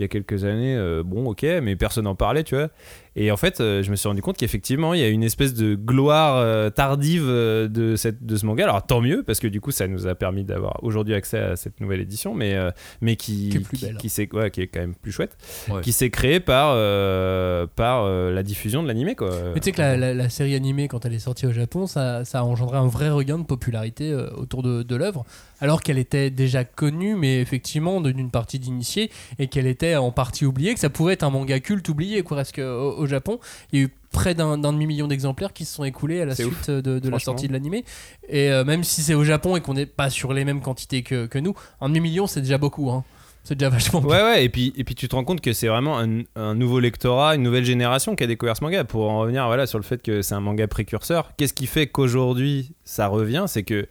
il 0.00 0.02
y 0.02 0.04
a 0.04 0.08
quelques 0.08 0.44
années, 0.44 0.74
euh, 0.76 1.02
bon, 1.04 1.28
ok, 1.28 1.44
mais 1.62 1.76
personne 1.76 2.04
n'en 2.04 2.14
parlait, 2.14 2.42
tu 2.42 2.54
vois. 2.54 2.68
Et 3.16 3.30
en 3.30 3.36
fait, 3.36 3.60
euh, 3.60 3.82
je 3.82 3.90
me 3.90 3.96
suis 3.96 4.08
rendu 4.08 4.22
compte 4.22 4.38
qu'effectivement, 4.38 4.94
il 4.94 5.00
y 5.00 5.02
a 5.02 5.08
une 5.08 5.24
espèce 5.24 5.52
de 5.52 5.74
gloire 5.74 6.36
euh, 6.36 6.70
tardive 6.70 7.26
de, 7.26 7.94
cette, 7.96 8.24
de 8.24 8.36
ce 8.36 8.46
manga. 8.46 8.64
Alors 8.64 8.86
tant 8.86 9.00
mieux, 9.02 9.22
parce 9.24 9.40
que 9.40 9.46
du 9.48 9.60
coup, 9.60 9.72
ça 9.72 9.86
nous 9.88 10.06
a 10.06 10.14
permis 10.14 10.44
d'avoir 10.44 10.82
aujourd'hui 10.82 11.12
accès 11.14 11.38
à 11.38 11.56
cette 11.56 11.80
nouvelle 11.80 12.00
édition, 12.00 12.34
mais, 12.34 12.54
euh, 12.54 12.70
mais 13.02 13.16
qui, 13.16 13.50
Qui 13.50 13.56
est 13.58 13.88
belle. 13.88 13.96
qui, 13.98 14.28
ouais, 14.32 14.50
qui 14.50 14.62
est 14.62 14.68
quand 14.68 14.80
même 14.80 14.94
plus 14.94 15.12
chouette, 15.12 15.36
Ouais. 15.68 15.82
qui 15.82 15.92
s'est 15.92 16.08
créée 16.10 16.40
par, 16.40 16.72
euh, 16.74 17.66
par 17.66 18.04
euh, 18.04 18.30
la 18.32 18.42
diffusion 18.42 18.82
de 18.82 18.88
l'animé, 18.88 19.14
quoi. 19.16 19.30
Mais 19.54 19.60
tu 19.60 19.66
sais 19.66 19.72
que 19.72 19.80
la, 19.82 19.96
la- 19.96 20.14
la 20.14 20.28
série 20.30 20.54
animée, 20.54 20.88
quand 20.88 21.04
elle 21.04 21.12
est 21.14 21.18
sortie 21.18 21.46
au 21.46 21.52
Japon, 21.52 21.86
ça, 21.86 22.24
ça 22.24 22.38
a 22.40 22.42
engendré 22.42 22.78
un 22.78 22.86
vrai 22.86 23.10
regain 23.10 23.38
de 23.38 23.44
popularité 23.44 24.10
euh, 24.12 24.30
autour 24.36 24.62
de, 24.62 24.82
de 24.82 24.96
l'œuvre, 24.96 25.24
alors 25.60 25.82
qu'elle 25.82 25.98
était 25.98 26.30
déjà 26.30 26.64
connue, 26.64 27.16
mais 27.16 27.40
effectivement 27.40 28.00
d'une 28.00 28.30
partie 28.30 28.58
d'initiés, 28.60 29.10
et 29.38 29.48
qu'elle 29.48 29.66
était 29.66 29.89
en 29.96 30.10
partie 30.12 30.44
oubliée, 30.44 30.74
que 30.74 30.80
ça 30.80 30.90
pouvait 30.90 31.14
être 31.14 31.22
un 31.22 31.30
manga 31.30 31.58
culte 31.60 31.88
oublié, 31.88 32.22
quoi, 32.22 32.36
parce 32.36 32.52
qu'au 32.52 32.62
au 32.62 33.06
Japon, 33.06 33.38
il 33.72 33.78
y 33.78 33.82
a 33.82 33.86
eu 33.86 33.90
près 34.12 34.34
d'un 34.34 34.58
demi-million 34.58 35.06
d'exemplaires 35.06 35.52
qui 35.52 35.64
se 35.64 35.74
sont 35.74 35.84
écoulés 35.84 36.20
à 36.20 36.24
la 36.24 36.34
suite 36.34 36.70
de, 36.70 36.98
de 36.98 37.08
la 37.08 37.18
sortie 37.18 37.46
de 37.46 37.52
l'animé. 37.52 37.84
Et 38.28 38.50
euh, 38.50 38.64
même 38.64 38.82
si 38.82 39.02
c'est 39.02 39.14
au 39.14 39.24
Japon 39.24 39.56
et 39.56 39.60
qu'on 39.60 39.74
n'est 39.74 39.86
pas 39.86 40.10
sur 40.10 40.32
les 40.32 40.44
mêmes 40.44 40.60
quantités 40.60 41.02
que, 41.02 41.26
que 41.26 41.38
nous, 41.38 41.54
un 41.80 41.88
demi-million 41.88 42.26
c'est 42.26 42.40
déjà 42.40 42.58
beaucoup. 42.58 42.90
Hein. 42.90 43.04
C'est 43.44 43.54
déjà 43.54 43.70
vachement 43.70 44.00
Ouais, 44.00 44.22
ouais, 44.22 44.44
et 44.44 44.48
puis, 44.48 44.72
et 44.76 44.84
puis 44.84 44.94
tu 44.94 45.08
te 45.08 45.14
rends 45.14 45.24
compte 45.24 45.40
que 45.40 45.52
c'est 45.52 45.68
vraiment 45.68 45.98
un, 45.98 46.22
un 46.36 46.54
nouveau 46.54 46.80
lectorat, 46.80 47.36
une 47.36 47.42
nouvelle 47.42 47.64
génération 47.64 48.14
qui 48.16 48.24
a 48.24 48.26
découvert 48.26 48.56
ce 48.56 48.64
manga. 48.64 48.84
Pour 48.84 49.08
en 49.08 49.20
revenir 49.20 49.46
voilà, 49.46 49.66
sur 49.66 49.78
le 49.78 49.84
fait 49.84 50.02
que 50.02 50.22
c'est 50.22 50.34
un 50.34 50.40
manga 50.40 50.66
précurseur, 50.66 51.32
qu'est-ce 51.36 51.54
qui 51.54 51.66
fait 51.66 51.86
qu'aujourd'hui 51.86 52.72
ça 52.84 53.06
revient? 53.06 53.44
C'est 53.46 53.62
que 53.62 53.86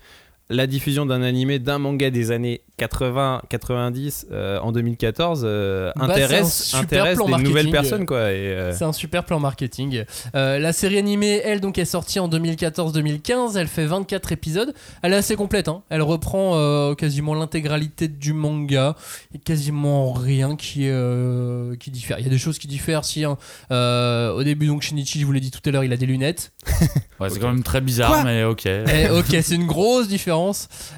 la 0.50 0.66
diffusion 0.68 1.06
d'un 1.06 1.22
animé, 1.22 1.60
d'un 1.60 1.78
manga 1.78 2.10
des 2.10 2.32
années 2.32 2.62
80-90 2.80 4.26
euh, 4.32 4.60
en 4.60 4.72
2014 4.72 5.42
euh, 5.46 5.92
Bah, 5.96 6.06
intéresse, 6.06 6.64
super 6.64 6.80
intéresse 6.82 7.16
plan 7.18 7.26
des 7.26 7.32
marketing. 7.32 7.50
nouvelles 7.50 7.72
personnes. 7.72 8.06
Quoi, 8.06 8.18
euh, 8.18 8.74
C'est 8.76 8.86
un 8.86 8.94
super 8.94 9.26
plan 9.26 9.40
marketing. 9.40 10.04
Euh, 10.36 10.60
la 10.60 10.74
série 10.74 10.98
animée, 10.98 11.42
elle, 11.44 11.60
donc, 11.62 11.78
est 11.78 11.86
sortie 11.86 12.20
en 12.20 12.28
2014-2015. 12.30 13.58
Elle 13.58 13.68
fait 13.68 13.86
24 13.86 14.32
épisodes. 14.32 14.74
Elle 15.02 15.14
est 15.14 15.18
assez 15.18 15.36
complète. 15.36 15.68
hein. 15.68 15.84
Elle 15.90 16.02
reprend 16.02 16.54
euh, 16.56 16.96
quasiment 16.96 17.34
l'intégralité 17.36 18.08
du 18.08 18.34
manga. 18.34 18.96
Et 19.34 19.40
quasiment 19.40 20.12
rien 20.14 20.56
qui, 20.56 20.88
euh, 20.90 21.76
qui 21.76 21.92
diffère. 21.92 22.20
Il 22.20 22.24
y 22.26 22.28
a 22.28 22.32
des 22.32 22.38
choses 22.38 22.58
qui 22.60 22.68
diffèrent. 22.68 23.06
Si, 23.06 23.24
hein, 23.24 23.38
euh, 23.72 24.32
au 24.32 24.44
début, 24.44 24.68
donc, 24.68 24.82
Shinichi, 24.82 25.20
je 25.20 25.26
vous 25.26 25.32
l'ai 25.32 25.40
dit 25.40 25.52
tout 25.52 25.62
à 25.66 25.72
l'heure, 25.72 25.84
il 25.84 25.94
a 25.94 25.98
des 25.98 26.06
lunettes. 26.06 26.52
Ouais, 27.20 27.30
c'est 27.30 27.40
quand 27.40 27.52
même 27.52 27.64
très 27.64 27.82
bizarre, 27.82 28.12
Quoi 28.12 28.24
mais 28.24 28.46
ok. 28.46 28.66
Eh, 28.66 29.10
ok, 29.10 29.26
c'est 29.42 29.56
une 29.56 29.66
grosse 29.68 30.08
différence. 30.08 30.39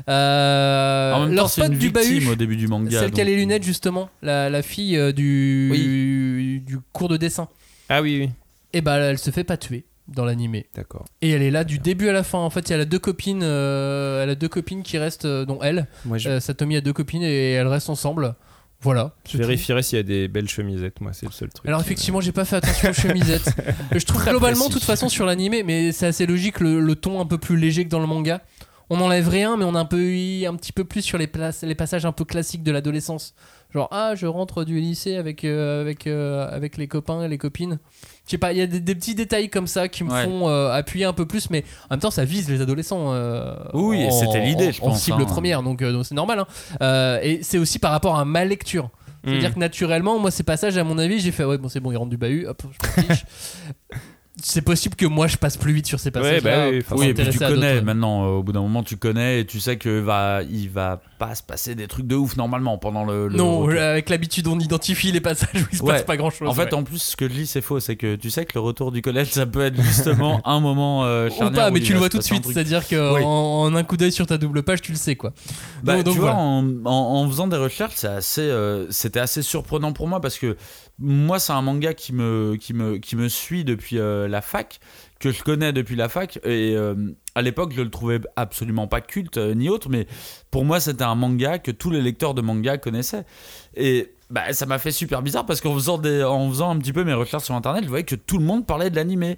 Euh, 0.09 1.13
en 1.13 1.19
même 1.22 1.30
temps, 1.30 1.35
leur 1.35 1.49
c'est 1.49 1.61
pote 1.61 1.72
une 1.73 1.77
du 1.80 1.89
bahut, 1.91 2.05
victime 2.13 2.30
au 2.31 2.35
début 2.35 2.55
du 2.57 2.68
manga. 2.68 2.99
celle 2.99 3.11
qui 3.11 3.22
a 3.22 3.23
donc- 3.23 3.30
les 3.31 3.35
lunettes, 3.35 3.63
justement, 3.63 4.09
la, 4.22 4.49
la 4.49 4.61
fille 4.61 4.97
euh, 4.97 5.11
du, 5.11 6.61
du 6.65 6.80
cours 6.93 7.09
de 7.09 7.18
dessin. 7.18 7.47
Ah 7.89 8.01
oui, 8.01 8.18
oui, 8.22 8.30
Et 8.73 8.81
bah, 8.81 8.97
elle 8.97 9.18
se 9.18 9.31
fait 9.31 9.43
pas 9.43 9.57
tuer 9.57 9.85
dans 10.07 10.26
l'animé. 10.26 10.68
d'accord. 10.76 11.05
Et 11.22 11.30
elle 11.31 11.41
est 11.41 11.51
là 11.51 11.63
du 11.63 11.80
début 11.80 12.09
à 12.09 12.13
la 12.13 12.23
fin. 12.23 12.38
En 12.39 12.49
fait, 12.49 12.69
il 12.69 12.72
y 12.72 12.80
a 12.80 12.85
deux 12.85 12.99
copines, 12.99 13.41
euh, 13.43 14.23
elle 14.23 14.30
a 14.30 14.35
deux 14.35 14.49
copines 14.49 14.84
qui 14.84 14.97
restent, 14.97 15.26
euh, 15.26 15.45
dont 15.45 15.59
elle, 15.61 15.88
Moi 16.05 16.18
je 16.18 16.30
euh, 16.30 16.39
Satomi 16.39 16.76
a 16.76 16.81
deux 16.81 16.93
copines 16.93 17.23
et 17.23 17.51
elles 17.51 17.68
restent 17.68 17.89
ensemble. 17.89 18.35
Voilà. 18.84 19.13
je 19.26 19.34
c'est 19.34 19.38
tout. 19.38 19.43
vérifierai 19.43 19.84
s'il 19.84 19.97
y 19.97 19.99
a 19.99 20.03
des 20.03 20.27
belles 20.27 20.49
chemisettes, 20.49 21.01
moi 21.01 21.11
c'est 21.13 21.27
le 21.27 21.31
seul 21.31 21.49
truc. 21.49 21.68
Alors 21.68 21.80
effectivement, 21.81 22.19
j'ai 22.19 22.31
pas 22.31 22.45
fait 22.45 22.55
attention 22.55 22.89
aux 22.89 22.93
chemisettes. 22.93 23.53
je 23.95 24.03
trouve 24.05 24.26
globalement, 24.26 24.69
de 24.69 24.73
toute 24.73 24.84
façon, 24.84 25.07
sur 25.07 25.26
l'animé, 25.27 25.61
mais 25.63 25.91
c'est 25.91 26.07
assez 26.07 26.26
logique, 26.26 26.59
le, 26.59 26.80
le 26.80 26.95
ton 26.95 27.22
un 27.22 27.26
peu 27.27 27.38
plus 27.38 27.57
léger 27.57 27.85
que 27.85 27.89
dans 27.89 27.99
le 27.99 28.07
manga. 28.07 28.41
On 28.93 28.97
n'enlève 28.97 29.30
rien, 29.30 29.55
mais 29.57 29.63
on 29.63 29.73
a 29.73 29.80
un 29.80 29.85
peu 29.85 29.97
un 29.97 30.55
petit 30.55 30.73
peu 30.73 30.84
plus 30.84 31.01
sur 31.01 31.18
les, 31.18 31.26
places, 31.27 31.63
les 31.63 31.76
passages 31.76 32.05
un 32.05 32.11
peu 32.11 32.26
classiques 32.26 32.61
de 32.61 32.72
l'adolescence. 32.72 33.34
Genre 33.73 33.88
ah, 33.91 34.15
je 34.15 34.26
rentre 34.26 34.65
du 34.65 34.81
lycée 34.81 35.15
avec 35.15 35.45
euh, 35.45 35.80
avec 35.81 36.05
euh, 36.07 36.45
avec 36.53 36.76
les 36.76 36.88
copains 36.89 37.23
et 37.23 37.30
les 37.30 37.38
copines. 37.38 37.80
Je 38.26 38.31
sais 38.31 38.38
pas, 38.38 38.51
il 38.51 38.57
y 38.57 38.61
a 38.61 38.68
des, 38.68 38.81
des 38.81 38.93
petits 38.95 39.15
détails 39.15 39.49
comme 39.49 39.65
ça 39.68 39.88
qui 39.88 40.03
me 40.03 40.11
Ouais. 40.11 40.26
font 40.26 40.49
euh, 40.49 40.72
appuyer 40.73 41.05
un 41.05 41.13
peu 41.13 41.26
plus, 41.26 41.49
mais 41.49 41.63
en 41.89 41.93
même 41.93 41.99
temps, 42.01 42.11
ça 42.11 42.26
vise 42.26 42.49
les 42.49 42.59
adolescents. 42.61 43.13
Oui, 43.73 44.05
c'était 44.11 44.41
l'idée, 44.43 44.73
je 44.73 44.81
En 44.81 44.88
pense, 44.88 45.01
cible 45.01 45.22
hein. 45.22 45.26
première, 45.26 45.63
donc 45.63 45.81
c'est 46.03 46.13
normal. 46.15 46.45
hein. 46.81 47.19
Et 47.23 47.39
c'est 47.43 47.57
aussi 47.57 47.80
par 47.80 47.91
rapport 47.91 48.18
à 48.19 48.26
ma 48.26 48.43
lecture. 48.45 48.89
C'est-à-dire 49.23 49.51
Hmm. 49.51 49.53
que 49.53 49.59
naturellement, 49.59 50.18
moi, 50.19 50.31
ces 50.31 50.41
passages, 50.43 50.77
à 50.80 50.84
mon 50.84 50.97
avis, 50.97 51.19
j'ai 51.19 51.31
fait 51.31 51.45
ouais, 51.45 51.59
bon, 51.59 51.69
c'est 51.69 51.80
bon, 51.80 51.91
il 51.91 51.95
rentre 51.97 52.09
du 52.09 52.18
bahut, 52.18 52.47
hop, 52.47 52.63
je 52.63 53.01
m'en 53.03 53.07
fiche. 53.07 53.26
c'est 54.41 54.61
possible 54.61 54.95
que 54.95 55.05
moi, 55.05 55.27
je 55.27 55.37
passe 55.37 55.57
plus 55.57 55.73
vite 55.73 55.85
sur 55.87 55.99
ces 55.99 56.09
passages. 56.09 56.41
bah 56.41 56.69
oui, 56.69 56.81
Oui, 56.91 57.07
et 57.07 57.13
puis 57.13 57.29
tu 57.29 57.37
connais 57.37 57.81
maintenant, 57.81 58.23
euh, 58.23 58.27
au 58.37 58.43
bout 58.43 58.53
d'un 58.53 58.61
moment, 58.61 58.81
tu 58.81 58.95
connais 58.97 59.41
et 59.41 59.45
tu 59.45 59.59
sais 59.59 59.77
que 59.77 59.99
va, 59.99 60.41
il 60.49 60.69
va 60.69 61.01
pas 61.19 61.35
se 61.35 61.43
passer 61.43 61.75
des 61.75 61.87
trucs 61.87 62.07
de 62.07 62.15
ouf 62.15 62.37
normalement 62.37 62.77
pendant 62.77 63.03
le. 63.03 63.27
le 63.27 63.35
Non, 63.35 63.59
retour. 63.59 63.79
avec 63.81 64.09
l'habitude, 64.09 64.47
on 64.47 64.57
identifie 64.57 65.11
les 65.11 65.19
passages 65.21 65.49
où 65.61 65.65
il 65.71 65.77
se 65.77 65.83
Ouais. 65.83 65.93
passe 65.93 66.03
pas 66.03 66.17
grand-chose. 66.17 66.47
En 66.49 66.53
fait, 66.53 66.63
ouais. 66.63 66.73
en 66.73 66.83
plus, 66.83 66.97
ce 67.01 67.15
que 67.17 67.27
je 67.27 67.33
lis, 67.33 67.45
c'est 67.47 67.61
faux. 67.61 67.79
C'est 67.79 67.97
que 67.97 68.15
tu 68.15 68.29
sais 68.31 68.45
que 68.45 68.53
le 68.55 68.61
retour 68.61 68.91
du 68.91 69.01
collège, 69.01 69.27
ça 69.31 69.45
peut 69.45 69.61
être 69.61 69.79
justement 69.81 70.41
un 70.45 70.59
moment 70.61 71.05
euh, 71.05 71.29
Ou 71.29 71.51
pas, 71.51 71.69
mais 71.69 71.81
tu 71.81 71.91
le 71.93 71.99
vois 71.99 72.09
tout 72.09 72.17
de 72.17 72.23
suite, 72.23 72.41
truc. 72.43 72.53
c'est-à-dire 72.53 72.87
qu'en 72.87 73.13
Oui. 73.15 73.21
en 73.23 73.75
un 73.75 73.83
coup 73.83 73.97
d'œil 73.97 74.11
sur 74.13 74.25
ta 74.27 74.37
double 74.37 74.63
page, 74.63 74.81
tu 74.81 74.91
le 74.93 74.97
sais, 74.97 75.15
quoi. 75.15 75.33
Bah, 75.83 75.95
Donc- 75.97 76.05
donc 76.05 76.13
tu 76.15 76.19
vois, 76.21 76.31
voilà. 76.31 76.43
en, 76.45 76.65
en- 76.85 77.21
en 77.23 77.27
faisant 77.29 77.47
des 77.47 77.57
recherches, 77.57 77.95
c'est 77.97 78.07
assez, 78.07 78.41
euh, 78.41 78.89
c'était 78.91 79.19
assez 79.19 79.41
surprenant 79.41 79.91
pour 79.93 80.07
moi 80.07 80.21
parce 80.21 80.39
que 80.39 80.55
moi, 81.01 81.39
c'est 81.39 81.51
un 81.51 81.61
manga 81.61 81.93
qui 81.93 82.13
me, 82.13 82.55
qui 82.55 82.73
me, 82.73 83.27
suit 83.27 83.63
depuis 83.63 83.97
euh, 83.97 84.27
la 84.27 84.41
fac, 84.41 84.79
que 85.19 85.31
je 85.31 85.43
connais 85.43 85.73
depuis 85.73 85.95
la 85.95 86.09
fac. 86.09 86.37
Et 86.43 86.75
euh, 86.75 86.95
à 87.35 87.41
l'époque, 87.41 87.73
je 87.75 87.81
le 87.81 87.89
trouvais 87.89 88.19
absolument 88.35 88.87
pas 88.87 89.01
culte 89.01 89.37
euh, 89.37 89.53
ni 89.55 89.67
autre, 89.67 89.89
mais 89.89 90.07
pour 90.51 90.63
moi, 90.63 90.79
c'était 90.79 91.03
un 91.03 91.15
manga 91.15 91.57
que 91.57 91.71
tous 91.71 91.89
les 91.89 92.01
lecteurs 92.01 92.33
de 92.33 92.41
manga 92.41 92.77
connaissaient. 92.77 93.25
Et 93.75 94.13
bah, 94.29 94.53
ça 94.53 94.65
m'a 94.65 94.77
fait 94.77 94.91
super 94.91 95.21
bizarre 95.21 95.45
parce 95.45 95.59
qu'en 95.59 95.73
faisant, 95.73 95.99
en 95.99 96.49
faisant 96.49 96.69
un 96.69 96.77
petit 96.77 96.93
peu 96.93 97.03
mes 97.03 97.13
recherches 97.13 97.45
sur 97.45 97.55
internet, 97.55 97.83
je 97.83 97.89
voyais 97.89 98.05
que 98.05 98.15
tout 98.15 98.37
le 98.37 98.45
monde 98.45 98.65
parlait 98.65 98.89
de 98.89 98.95
l'animé. 98.95 99.37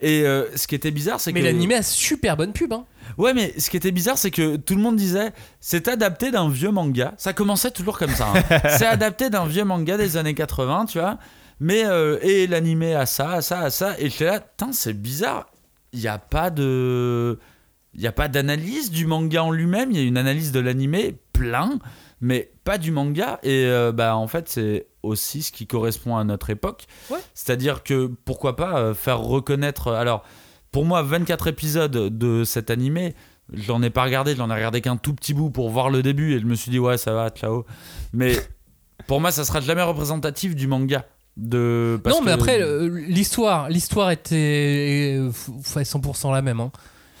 Et 0.00 0.22
euh, 0.26 0.44
ce 0.56 0.66
qui 0.66 0.74
était 0.74 0.90
bizarre, 0.90 1.20
c'est 1.20 1.32
que. 1.32 1.38
Mais 1.38 1.44
l'animé 1.44 1.74
a 1.74 1.82
super 1.82 2.36
bonne 2.36 2.52
pub. 2.52 2.72
Hein. 2.72 2.84
Ouais, 3.18 3.34
mais 3.34 3.52
ce 3.58 3.68
qui 3.70 3.76
était 3.76 3.90
bizarre, 3.90 4.16
c'est 4.18 4.30
que 4.30 4.56
tout 4.56 4.74
le 4.74 4.80
monde 4.80 4.96
disait 4.96 5.32
c'est 5.60 5.88
adapté 5.88 6.30
d'un 6.30 6.48
vieux 6.48 6.70
manga. 6.70 7.14
Ça 7.18 7.32
commençait 7.32 7.70
toujours 7.70 7.98
comme 7.98 8.10
ça. 8.10 8.28
hein. 8.34 8.58
c'est 8.78 8.86
adapté 8.86 9.28
d'un 9.30 9.46
vieux 9.46 9.64
manga 9.64 9.96
des 9.96 10.16
années 10.16 10.34
80, 10.34 10.86
tu 10.86 10.98
vois. 10.98 11.18
Mais 11.60 11.84
euh, 11.84 12.18
et 12.22 12.46
l'animé 12.46 12.94
a 12.94 13.04
ça, 13.04 13.32
a 13.32 13.42
ça, 13.42 13.60
a 13.60 13.70
ça. 13.70 13.94
Et 13.98 14.08
j'étais 14.08 14.24
là, 14.24 14.40
putain, 14.40 14.72
c'est 14.72 14.94
bizarre. 14.94 15.50
Il 15.92 16.00
n'y 16.00 16.08
a 16.08 16.18
pas 16.18 16.50
de. 16.50 17.38
Il 17.92 18.00
n'y 18.00 18.06
a 18.06 18.12
pas 18.12 18.28
d'analyse 18.28 18.90
du 18.90 19.06
manga 19.06 19.42
en 19.42 19.50
lui-même. 19.50 19.90
Il 19.90 19.98
y 19.98 20.00
a 20.00 20.04
une 20.06 20.16
analyse 20.16 20.52
de 20.52 20.60
l'animé 20.60 21.16
plein, 21.32 21.78
mais 22.20 22.52
pas 22.64 22.78
du 22.78 22.92
manga. 22.92 23.40
Et 23.42 23.64
euh, 23.66 23.90
bah, 23.92 24.16
en 24.16 24.28
fait, 24.28 24.48
c'est 24.48 24.86
aussi 25.02 25.42
ce 25.42 25.52
qui 25.52 25.66
correspond 25.66 26.16
à 26.16 26.24
notre 26.24 26.50
époque. 26.50 26.84
Ouais. 27.10 27.18
C'est-à-dire 27.34 27.82
que 27.82 28.10
pourquoi 28.24 28.56
pas 28.56 28.78
euh, 28.78 28.94
faire 28.94 29.20
reconnaître. 29.20 29.92
Alors, 29.92 30.24
pour 30.72 30.84
moi, 30.84 31.02
24 31.02 31.46
épisodes 31.48 31.90
de 32.16 32.44
cet 32.44 32.70
animé, 32.70 33.14
je 33.52 33.72
n'en 33.72 33.82
ai 33.82 33.90
pas 33.90 34.04
regardé, 34.04 34.32
je 34.34 34.38
n'en 34.38 34.50
ai 34.50 34.54
regardé 34.54 34.80
qu'un 34.80 34.96
tout 34.96 35.14
petit 35.14 35.34
bout 35.34 35.50
pour 35.50 35.70
voir 35.70 35.90
le 35.90 36.02
début 36.02 36.34
et 36.34 36.38
je 36.40 36.44
me 36.46 36.54
suis 36.54 36.70
dit, 36.70 36.78
ouais, 36.78 36.98
ça 36.98 37.12
va, 37.12 37.30
ciao. 37.30 37.64
Mais 38.12 38.34
pour 39.06 39.20
moi, 39.20 39.32
ça 39.32 39.44
sera 39.44 39.60
jamais 39.60 39.82
représentatif 39.82 40.54
du 40.54 40.66
manga. 40.66 41.04
De, 41.36 41.98
parce 42.04 42.16
non, 42.16 42.22
mais 42.22 42.32
que- 42.32 42.34
après, 42.36 42.60
euh, 42.60 42.88
l'histoire, 43.08 43.68
l'histoire 43.70 44.10
était 44.10 45.16
euh, 45.18 45.30
f- 45.30 45.62
f- 45.62 45.84
100% 46.00 46.32
la 46.32 46.42
même. 46.42 46.60
hein. 46.60 46.70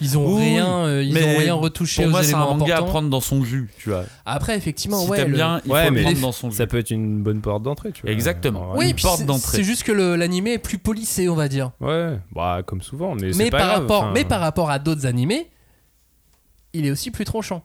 Ils 0.00 0.16
ont 0.16 0.34
Oui, 0.36 0.42
rien, 0.54 0.66
euh, 0.86 1.02
ils 1.02 1.12
mais 1.12 1.24
ont 1.24 1.38
rien 1.38 1.54
retouché 1.54 2.02
Pour 2.02 2.08
aux 2.08 2.10
moi, 2.12 2.22
c'est 2.22 2.34
un 2.34 2.38
manga 2.38 2.78
à 2.78 2.82
prendre 2.82 3.08
dans 3.10 3.20
son 3.20 3.44
jus, 3.44 3.70
tu 3.78 3.90
vois. 3.90 4.04
Après, 4.24 4.56
effectivement, 4.56 4.98
si 5.04 5.10
ouais. 5.10 5.18
t'aimes 5.18 5.30
le- 5.30 5.36
bien, 5.36 5.60
il 5.66 5.70
Ouais, 5.72 5.86
faut 5.86 5.92
mais 5.92 5.98
le 6.00 6.04
prendre 6.06 6.20
dans 6.20 6.32
son 6.32 6.50
jus. 6.50 6.56
Ça 6.56 6.66
peut 6.66 6.78
être 6.78 6.90
une 6.90 7.22
bonne 7.22 7.40
porte 7.40 7.62
d'entrée, 7.62 7.92
tu 7.92 8.02
vois. 8.02 8.10
Exactement. 8.10 8.72
Ouais. 8.72 8.78
Oui, 8.78 8.90
une 8.90 8.96
porte 8.96 9.18
c'est- 9.18 9.24
d'entrée. 9.26 9.58
C'est 9.58 9.64
juste 9.64 9.82
que 9.82 9.92
l'animé 9.92 10.52
est 10.54 10.58
plus 10.58 10.78
polissé, 10.78 11.28
on 11.28 11.34
va 11.34 11.48
dire. 11.48 11.70
Ouais, 11.80 12.18
bah 12.34 12.62
comme 12.64 12.80
souvent, 12.82 13.14
mais, 13.14 13.28
Mais 13.28 13.32
c'est 13.32 13.50
pas 13.50 13.58
par, 13.58 13.66
grave, 13.68 13.80
rapport, 13.82 14.10
mais 14.12 14.24
par 14.24 14.40
rapport 14.40 14.70
à 14.70 14.78
d'autres 14.78 15.04
animés, 15.06 15.50
il 16.72 16.86
est 16.86 16.90
aussi 16.90 17.10
plus 17.10 17.24
tranchant. 17.24 17.62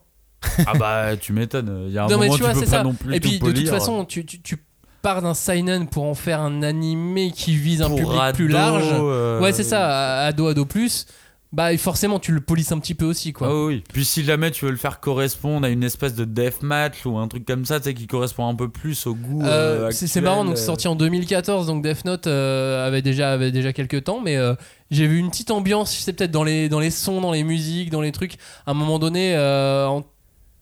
Ah 0.67 0.73
bah, 0.77 1.17
tu 1.17 1.33
m'étonnes. 1.33 1.85
Il 1.87 1.93
y 1.93 1.97
a 1.97 2.03
un 2.05 2.07
non, 2.09 2.17
mais 2.19 2.25
moment 2.27 2.33
tu 2.33 2.37
tu 2.39 2.43
vois, 2.43 2.53
peux 2.53 2.59
c'est 2.59 2.65
pas 2.65 2.71
ça. 2.77 2.83
non 2.83 2.93
plus 2.93 3.15
Et 3.15 3.19
puis, 3.19 3.39
tout 3.39 3.47
de 3.51 3.51
toute 3.53 3.69
façon, 3.69 4.05
tu, 4.05 4.25
tu, 4.25 4.41
tu 4.41 4.57
pars 5.01 5.21
d'un 5.21 5.33
seinen 5.33 5.87
pour 5.87 6.03
en 6.05 6.13
faire 6.15 6.39
un 6.41 6.63
animé 6.63 7.31
qui 7.31 7.55
vise 7.55 7.81
un 7.81 7.87
Pour 7.89 7.97
public 7.99 8.19
plus 8.33 8.47
large. 8.47 8.83
euh, 8.91 9.39
Ouais, 9.39 9.53
c'est 9.53 9.63
ça, 9.63 10.25
ado, 10.25 10.47
ado 10.47 10.65
plus. 10.65 11.05
Bah, 11.55 11.77
forcément, 11.77 12.19
tu 12.19 12.33
le 12.33 12.41
polisses 12.41 12.73
un 12.73 12.79
petit 12.79 12.95
peu 12.95 13.05
aussi, 13.05 13.31
quoi. 13.31 13.47
Ah 13.49 13.65
oui. 13.67 13.81
Puis 13.93 14.03
si 14.03 14.25
jamais 14.25 14.51
tu 14.51 14.65
veux 14.65 14.71
le 14.71 14.77
faire 14.77 14.99
correspondre 14.99 15.65
à 15.65 15.69
une 15.69 15.83
espèce 15.85 16.13
de 16.13 16.25
deathmatch 16.25 17.05
ou 17.05 17.17
un 17.17 17.29
truc 17.29 17.45
comme 17.45 17.63
ça, 17.63 17.79
tu 17.79 17.85
sais, 17.85 17.93
qui 17.93 18.07
correspond 18.07 18.45
un 18.49 18.55
peu 18.55 18.67
plus 18.67 19.07
au 19.07 19.15
goût. 19.15 19.41
Euh, 19.41 19.87
euh, 19.87 19.91
c'est 19.91 20.07
c'est 20.07 20.19
marrant, 20.19 20.43
donc 20.43 20.55
euh. 20.55 20.57
c'est 20.57 20.65
sorti 20.65 20.89
en 20.89 20.95
2014, 20.95 21.67
donc 21.67 21.81
Death 21.81 22.03
Note 22.03 22.27
euh, 22.27 22.85
avait 22.85 23.01
déjà 23.01 23.31
avait 23.31 23.53
déjà 23.53 23.71
quelques 23.71 24.03
temps, 24.03 24.19
mais 24.19 24.35
euh, 24.35 24.53
j'ai 24.91 25.07
vu 25.07 25.17
une 25.17 25.29
petite 25.29 25.49
ambiance, 25.49 25.95
je 25.95 26.01
sais 26.01 26.11
peut-être 26.11 26.31
dans 26.31 26.43
les 26.43 26.67
dans 26.67 26.81
les 26.81 26.91
sons, 26.91 27.21
dans 27.21 27.31
les 27.31 27.45
musiques, 27.45 27.89
dans 27.89 28.01
les 28.01 28.11
trucs. 28.11 28.33
À 28.65 28.71
un 28.71 28.73
moment 28.73 28.99
donné, 28.99 29.33
euh, 29.33 29.87
en- 29.87 30.03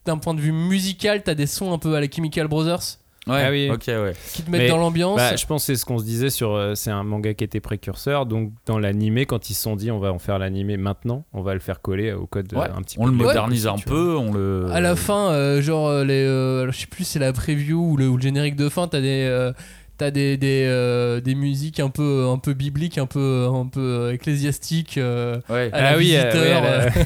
d'un 0.05 0.17
point 0.19 0.35
de 0.35 0.41
vue 0.41 0.51
musical, 0.51 1.23
t'as 1.23 1.33
des 1.33 1.47
sons 1.47 1.73
un 1.73 1.79
peu 1.79 1.95
à 1.95 2.01
la 2.01 2.07
Chemical 2.07 2.47
Brothers 2.47 2.99
Ouais, 3.25 3.41
Ah 3.45 3.51
oui. 3.51 3.69
ok, 3.71 3.83
ouais. 3.87 4.13
qui 4.33 4.43
te 4.43 4.51
mettent 4.51 4.69
dans 4.69 4.77
l'ambiance. 4.77 5.15
Bah, 5.17 5.35
je 5.37 5.45
pense 5.45 5.61
que 5.63 5.67
c'est 5.67 5.79
ce 5.79 5.85
qu'on 5.85 5.97
se 5.97 6.03
disait 6.03 6.29
sur. 6.29 6.53
euh, 6.53 6.75
c'est 6.75 6.91
un 6.91 7.03
manga 7.03 7.33
qui 7.33 7.43
était 7.45 7.61
précurseur, 7.61 8.25
donc 8.25 8.51
dans 8.65 8.79
l'animé, 8.79 9.25
quand 9.25 9.49
ils 9.49 9.53
se 9.53 9.61
sont 9.61 9.75
dit 9.77 9.91
on 9.91 9.99
va 9.99 10.11
en 10.11 10.19
faire 10.19 10.39
l'animé 10.39 10.75
maintenant, 10.75 11.23
on 11.31 11.41
va 11.41 11.53
le 11.53 11.61
faire 11.61 11.81
coller 11.81 12.11
au 12.11 12.25
code 12.27 12.51
euh, 12.53 12.57
Ouais, 12.59 12.67
un 12.75 12.81
petit 12.81 12.97
on 12.99 13.05
peu. 13.05 13.11
le 13.11 13.17
plus 13.17 13.25
modernise 13.25 13.67
un 13.67 13.75
peu, 13.77 14.17
on 14.17 14.33
le. 14.33 14.67
à 14.73 14.81
la 14.81 14.95
fin, 14.97 15.31
euh, 15.31 15.61
genre 15.61 15.87
euh, 15.87 16.03
les, 16.03 16.23
euh, 16.25 16.69
je 16.71 16.77
sais 16.79 16.87
plus, 16.87 17.05
c'est 17.05 17.19
la 17.19 17.31
preview 17.31 17.79
ou 17.91 17.95
le, 17.97 18.09
ou 18.09 18.17
le 18.17 18.21
générique 18.21 18.55
de 18.57 18.67
fin, 18.67 18.87
t'as 18.89 18.99
des 18.99 19.25
euh, 19.29 19.53
T'as 20.03 20.11
des, 20.11 20.35
des, 20.35 20.65
euh, 20.67 21.21
des 21.21 21.33
musiques 21.33 21.79
un 21.79 21.89
peu, 21.89 22.25
un 22.27 22.37
peu 22.37 22.51
bibliques, 22.53 22.97
un 22.97 23.05
peu, 23.05 23.47
un 23.49 23.65
peu 23.67 23.79
euh, 23.79 24.11
ecclésiastiques 24.13 24.97
euh, 24.97 25.39
Ouais, 25.47 25.69
à 25.71 25.81
la 25.81 25.89
Ah 25.91 25.97
oui, 25.97 26.13
euh, 26.13 26.23
visiteur. 26.29 26.61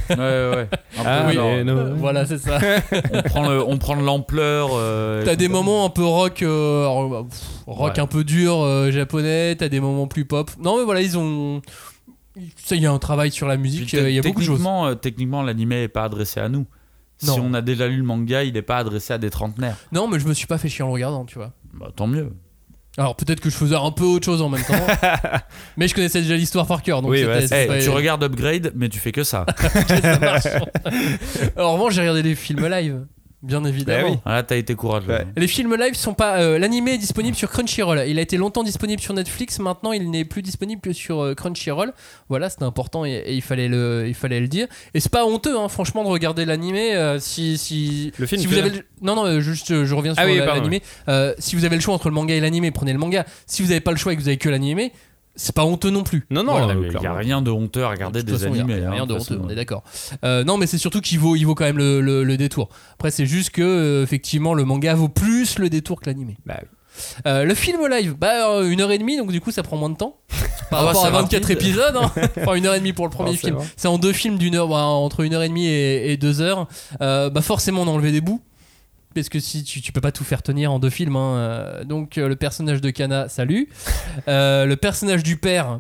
ouais, 0.10 0.16
ouais, 0.18 0.56
ouais. 0.56 0.68
Un 1.06 1.28
peu, 1.28 1.34
genre, 1.34 1.52
mais 1.52 1.64
non. 1.64 1.94
voilà, 1.98 2.26
c'est 2.26 2.40
ça. 2.40 2.58
on, 3.14 3.22
prend 3.22 3.48
le, 3.50 3.64
on 3.64 3.78
prend 3.78 3.96
de 3.96 4.02
l'ampleur. 4.04 4.70
euh, 4.74 5.24
T'as 5.24 5.36
des 5.36 5.48
moments 5.48 5.86
un 5.86 5.92
peu 5.92 6.04
rock, 6.04 6.42
euh, 6.42 6.82
alors, 6.82 7.08
bah, 7.08 7.24
pff, 7.30 7.40
rock 7.68 7.94
Ouais. 7.94 8.00
un 8.00 8.08
peu 8.08 8.24
dur 8.24 8.62
euh, 8.64 8.90
japonais. 8.90 9.56
T'as 9.56 9.70
des 9.70 9.80
moments 9.80 10.08
plus 10.08 10.26
pop. 10.26 10.50
Non, 10.60 10.80
mais 10.80 10.84
voilà, 10.84 11.02
ils 11.04 11.20
ont. 11.20 11.62
Ça, 12.56 12.76
il 12.76 12.82
y 12.82 12.88
a 12.88 12.92
un 12.92 12.98
travail 12.98 13.30
sur 13.30 13.48
la 13.48 13.58
musique. 13.58 13.94
Il 13.94 14.10
y 14.10 14.18
a 14.18 14.24
beaucoup 14.24 14.40
de 14.40 14.44
choses. 14.46 14.56
techniquement, 14.56 14.88
euh, 14.88 14.96
techniquement, 14.96 15.44
l'animé 15.44 15.84
est 15.84 15.88
pas 15.88 16.06
adressé 16.06 16.40
à 16.40 16.50
nous. 16.50 16.66
Si 17.20 17.30
on 17.30 17.54
a 17.54 17.62
déjà 17.62 17.88
lu 17.88 17.98
le 17.98 18.04
manga, 18.04 18.44
il 18.44 18.58
est 18.58 18.64
pas 18.64 18.78
adressé 18.78 19.14
à 19.14 19.20
des 19.20 19.30
trentenaires. 19.30 19.78
Non, 19.92 20.08
mais 20.08 20.20
je 20.20 20.28
me 20.28 20.34
suis 20.34 20.48
pas 20.48 20.58
fait 20.58 20.68
chier 20.70 20.84
en 20.84 20.88
le 20.88 20.94
regardant, 20.94 21.26
tu 21.26 21.36
vois. 21.38 21.52
Bah, 21.76 21.92
tant 21.96 22.08
mieux. 22.08 22.32
Alors 22.98 23.16
peut-être 23.16 23.40
que 23.40 23.50
je 23.50 23.56
faisais 23.56 23.76
un 23.76 23.92
peu 23.92 24.06
autre 24.06 24.26
chose 24.26 24.42
en 24.42 24.50
même 24.50 24.64
temps. 24.64 24.74
mais 25.78 25.88
je 25.88 25.94
connaissais 25.94 26.22
déjà 26.22 26.36
l'histoire 26.36 26.66
par 26.66 26.82
cœur. 26.82 27.02
Donc 27.02 27.12
Oui, 27.12 27.24
ouais, 27.24 27.48
pas- 27.48 27.80
tu 27.80 27.90
regardes 27.90 28.24
Upgrade, 28.24 28.72
mais 28.76 28.90
tu 28.90 29.00
fais 29.00 29.12
que 29.12 29.24
ça. 29.24 29.46
ça 29.62 30.62
en 31.58 31.74
revanche, 31.74 31.94
j'ai 31.94 32.02
regardé 32.02 32.24
les 32.24 32.36
films 32.36 32.68
live. 32.68 33.06
Bien 33.44 33.64
évidemment. 33.66 34.08
Bah 34.08 34.14
oui. 34.16 34.20
Ah, 34.26 34.32
Là, 34.34 34.44
t'as 34.44 34.56
été 34.58 34.74
courageux. 34.74 35.10
Ouais. 35.10 35.28
Les 35.38 35.48
films 35.48 35.76
live 35.76 35.94
sont 35.94 36.16
pas. 36.16 36.40
euh, 36.42 36.58
L'animé 36.58 36.94
est 36.94 36.98
disponible 36.98 37.38
sur 37.38 37.52
Crunchyroll. 37.52 38.04
Il 38.08 38.18
a 38.18 38.22
été 38.22 38.36
longtemps 38.36 38.64
disponible 38.64 39.00
sur 39.00 39.14
Netflix. 39.14 39.60
Maintenant, 39.60 39.92
il 39.92 40.10
n'est 40.10 40.26
plus 40.26 40.42
disponible 40.42 40.82
que 40.82 40.92
sur 40.92 41.22
euh, 41.24 41.36
Crunchyroll. 41.36 41.94
Voilà, 42.30 42.50
c'était 42.50 42.64
important 42.64 43.06
et, 43.06 43.12
et 43.12 43.34
il 43.36 43.44
fallait 43.44 43.68
le, 43.68 44.06
il 44.08 44.16
fallait 44.16 44.40
le 44.40 44.48
dire. 44.48 44.66
Et 44.96 45.00
c'est 45.00 45.12
pas 45.12 45.24
honteux, 45.24 45.56
hein, 45.58 45.70
franchement, 45.70 46.04
de 46.04 46.10
regarder 46.10 46.46
l'animé. 46.46 46.96
euh, 46.96 47.20
si, 47.20 47.60
si, 47.60 48.12
Le 48.18 48.26
film, 48.26 48.42
si 48.42 48.48
vous 48.48 48.58
avez, 48.58 48.72
le- 48.72 48.84
non, 49.04 49.16
non, 49.16 49.26
euh, 49.28 49.40
juste, 49.40 49.84
je 49.86 49.94
reviens 49.94 50.16
sur 50.16 50.24
Ah 50.24 50.26
oui, 50.28 50.40
pardon, 50.40 50.54
l'animé. 50.56 50.82
Euh, 51.08 51.36
si 51.38 51.56
vous 51.56 51.64
avez 51.64 51.76
le 51.76 51.82
choix 51.82 51.94
entre 51.94 52.10
le 52.10 52.16
manga 52.16 52.34
et 52.34 52.40
l'animé, 52.40 52.72
prenez 52.72 52.92
le 52.92 53.00
manga. 53.00 53.24
Si 53.46 53.62
vous 53.62 53.68
n'avez 53.70 53.82
pas 53.82 53.92
le 53.92 53.98
choix 53.98 54.14
et 54.14 54.16
que 54.16 54.22
vous 54.22 54.28
avez 54.30 54.38
que 54.38 54.50
l'animé, 54.50 54.92
c'est 55.38 55.56
pas 55.56 55.64
honteux 55.64 55.90
non 55.90 56.04
plus. 56.04 56.26
Non, 56.30 56.44
non, 56.44 56.52
Voilà. 56.52 56.74
euh, 56.74 56.90
Il 56.94 57.00
n'y 57.00 57.06
a 57.08 57.14
rien 57.14 57.42
de 57.42 57.50
honteux 57.52 57.84
à 57.86 57.90
regarder 57.90 58.22
De 58.24 58.32
des 58.34 58.38
façon, 58.38 58.54
y 58.54 58.58
a- 58.60 58.64
animés. 58.64 58.80
y 58.82 58.84
a 58.84 58.88
hein, 58.90 58.92
rien 58.92 59.06
de 59.06 59.14
honteux, 59.14 59.24
façon. 59.24 59.42
on 59.46 59.50
est 59.50 59.56
d'accord. 59.56 59.84
Euh, 60.26 60.44
non, 60.44 60.58
mais 60.58 60.68
c'est 60.68 60.78
surtout 60.78 61.00
qu'il 61.00 61.20
vaut, 61.20 61.36
il 61.38 61.46
vaut 61.46 61.56
quand 61.56 61.64
même 61.64 61.78
le, 61.78 62.02
le- 62.02 62.24
le 62.26 62.38
détour. 62.38 62.68
Après, 62.96 63.12
c'est 63.12 63.26
juste 63.26 63.52
que 63.52 63.62
euh, 63.62 64.04
effectivement, 64.04 64.54
le 64.54 64.66
manga 64.66 64.94
vaut 64.96 65.08
plus 65.10 65.58
le 65.60 65.70
détour 65.70 66.02
que 66.02 66.08
l'animé. 66.10 66.38
Bah 66.46 66.56
oui. 66.62 66.68
Euh, 67.28 67.44
le 67.44 67.54
film 67.54 67.88
live, 67.88 68.16
bah 68.18 68.50
euh, 68.50 68.68
une 68.70 68.82
heure 68.82 68.92
et 68.92 68.98
demie, 68.98 69.18
donc 69.18 69.32
du 69.32 69.40
coup, 69.40 69.52
ça 69.52 69.62
prend 69.62 69.78
moins 69.78 69.92
de 69.92 69.98
temps. 69.98 70.18
Par 70.72 70.80
Ah 70.82 70.82
bah, 70.82 70.88
rapport 70.88 71.04
à 71.06 71.06
c'est 71.10 71.12
24 71.14 71.44
rapide. 71.44 71.62
épisodes, 71.62 71.96
hein. 71.96 72.12
enfin 72.42 72.56
une 72.56 72.66
heure 72.66 72.74
et 72.74 72.80
demie 72.80 72.92
pour 72.94 73.06
le 73.06 73.12
premier 73.12 73.36
film. 73.38 73.54
Forcément. 73.54 73.74
C'est 73.78 73.88
en 73.88 73.98
deux 74.00 74.14
films 74.14 74.38
d'une 74.40 74.56
heure, 74.56 74.68
bah, 74.68 74.78
entre 74.84 75.20
une 75.22 75.34
heure 75.36 75.44
et 75.44 75.48
demie 75.50 75.68
et, 75.68 76.12
et 76.12 76.18
deux 76.18 76.42
heures. 76.42 76.68
Euh, 77.02 77.30
bah 77.30 77.42
forcément, 77.42 77.84
on 77.84 77.88
a 77.88 77.92
enlevé 77.92 78.12
des 78.12 78.20
bouts. 78.22 78.42
Parce 79.22 79.30
que 79.30 79.40
si 79.40 79.64
tu, 79.64 79.82
tu 79.82 79.92
peux 79.92 80.02
pas 80.02 80.12
tout 80.12 80.24
faire 80.24 80.42
tenir 80.44 80.72
en 80.72 80.80
deux 80.80 80.90
films. 80.90 81.16
hein. 81.16 81.36
Euh, 81.38 81.84
Donc 81.84 82.18
euh, 82.18 82.28
le 82.28 82.36
personnage 82.36 82.82
de 82.82 82.90
Kana, 82.90 83.30
salut. 83.30 83.70
Euh, 84.28 84.66
le 84.66 84.76
personnage 84.76 85.24
du 85.24 85.38
père, 85.38 85.80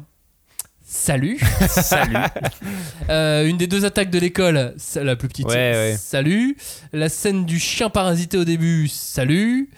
salut. 0.85 1.39
Salut. 1.69 2.15
Euh, 3.09 3.45
une 3.47 3.55
des 3.57 3.67
deux 3.67 3.85
attaques 3.85 4.09
de 4.09 4.19
l'école, 4.19 4.73
la 4.95 5.15
plus 5.15 5.27
petite, 5.29 5.45
Ouais, 5.47 5.53
ouais. 5.53 5.95
salut. 5.97 6.57
La 6.91 7.07
scène 7.07 7.45
du 7.45 7.57
chien 7.57 7.89
parasité 7.89 8.37
au 8.37 8.43
début, 8.43 8.87
salut. 8.89 9.69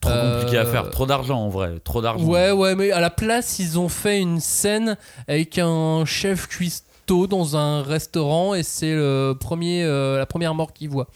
Trop 0.00 0.10
Euh, 0.10 0.40
compliqué 0.40 0.56
à 0.58 0.64
faire. 0.64 0.88
Trop 0.90 1.04
d'argent 1.04 1.38
en 1.38 1.48
vrai. 1.50 1.80
Trop 1.84 2.00
d'argent. 2.00 2.24
Ouais, 2.24 2.50
ouais, 2.52 2.74
mais 2.74 2.90
à 2.92 3.00
la 3.00 3.10
place, 3.10 3.58
ils 3.58 3.78
ont 3.78 3.88
fait 3.90 4.20
une 4.20 4.40
scène 4.40 4.96
avec 5.26 5.58
un 5.58 6.04
chef 6.06 6.46
cuistot 6.46 7.26
dans 7.26 7.56
un 7.58 7.82
restaurant 7.82 8.54
et 8.54 8.62
c'est 8.62 8.94
le 8.94 9.34
premier, 9.38 9.82
euh, 9.84 10.16
la 10.18 10.24
première 10.26 10.54
mort 10.54 10.72
qu'il 10.72 10.88
voit. 10.88 11.08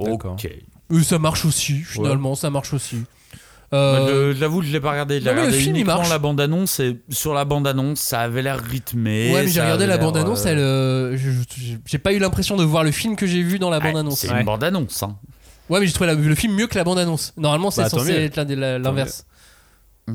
D'accord. 0.00 0.32
Ok. 0.32 0.48
Et 0.92 1.02
ça 1.02 1.18
marche 1.18 1.44
aussi, 1.44 1.74
finalement, 1.80 2.34
ça 2.34 2.50
marche 2.50 2.72
aussi. 2.72 3.02
Euh, 3.74 3.98
Moi, 3.98 4.08
je- 4.32 4.38
J'avoue, 4.38 4.62
je 4.62 4.72
l'ai 4.72 4.80
pas 4.80 4.92
regardé. 4.92 5.18
J'ai 5.20 5.26
mais 5.26 5.32
le 5.34 5.38
regardé 5.40 5.58
film, 5.58 5.76
uniquement 5.76 6.02
la 6.08 6.18
bande-annonce 6.18 6.80
et 6.80 6.96
sur 7.10 7.34
la 7.34 7.44
bande-annonce, 7.44 8.00
ça 8.00 8.20
avait 8.20 8.40
l'air 8.40 8.58
rythmé. 8.58 9.30
ouais, 9.34 9.42
mais 9.42 9.48
j'ai 9.48 9.60
regardé 9.60 9.84
la 9.86 9.98
bande-annonce, 9.98 10.46
euh, 10.46 10.48
elle, 10.50 10.58
euh, 10.58 11.16
j'ai 11.84 11.98
pas 11.98 12.14
eu 12.14 12.18
l'impression 12.18 12.56
de 12.56 12.64
voir 12.64 12.82
le 12.82 12.90
film 12.92 13.14
que 13.14 13.26
j'ai 13.26 13.42
vu 13.42 13.58
dans 13.58 13.68
la 13.68 13.76
ouais, 13.78 13.84
bande-annonce. 13.84 14.20
C'est 14.20 14.30
Ouais. 14.32 14.40
une 14.40 14.46
bande-annonce. 14.46 15.02
Hein. 15.02 15.16
Ouais, 15.68 15.80
mais 15.80 15.86
j'ai 15.86 15.92
trouvé 15.92 16.06
la- 16.06 16.14
le 16.14 16.34
film 16.34 16.54
mieux 16.54 16.66
que 16.66 16.76
la 16.78 16.84
bande-annonce. 16.84 17.34
Normalement, 17.36 17.70
c'est 17.70 17.82
Bah, 17.82 17.90
censé 17.90 18.12
être 18.12 18.36
l'inverse. 18.38 19.26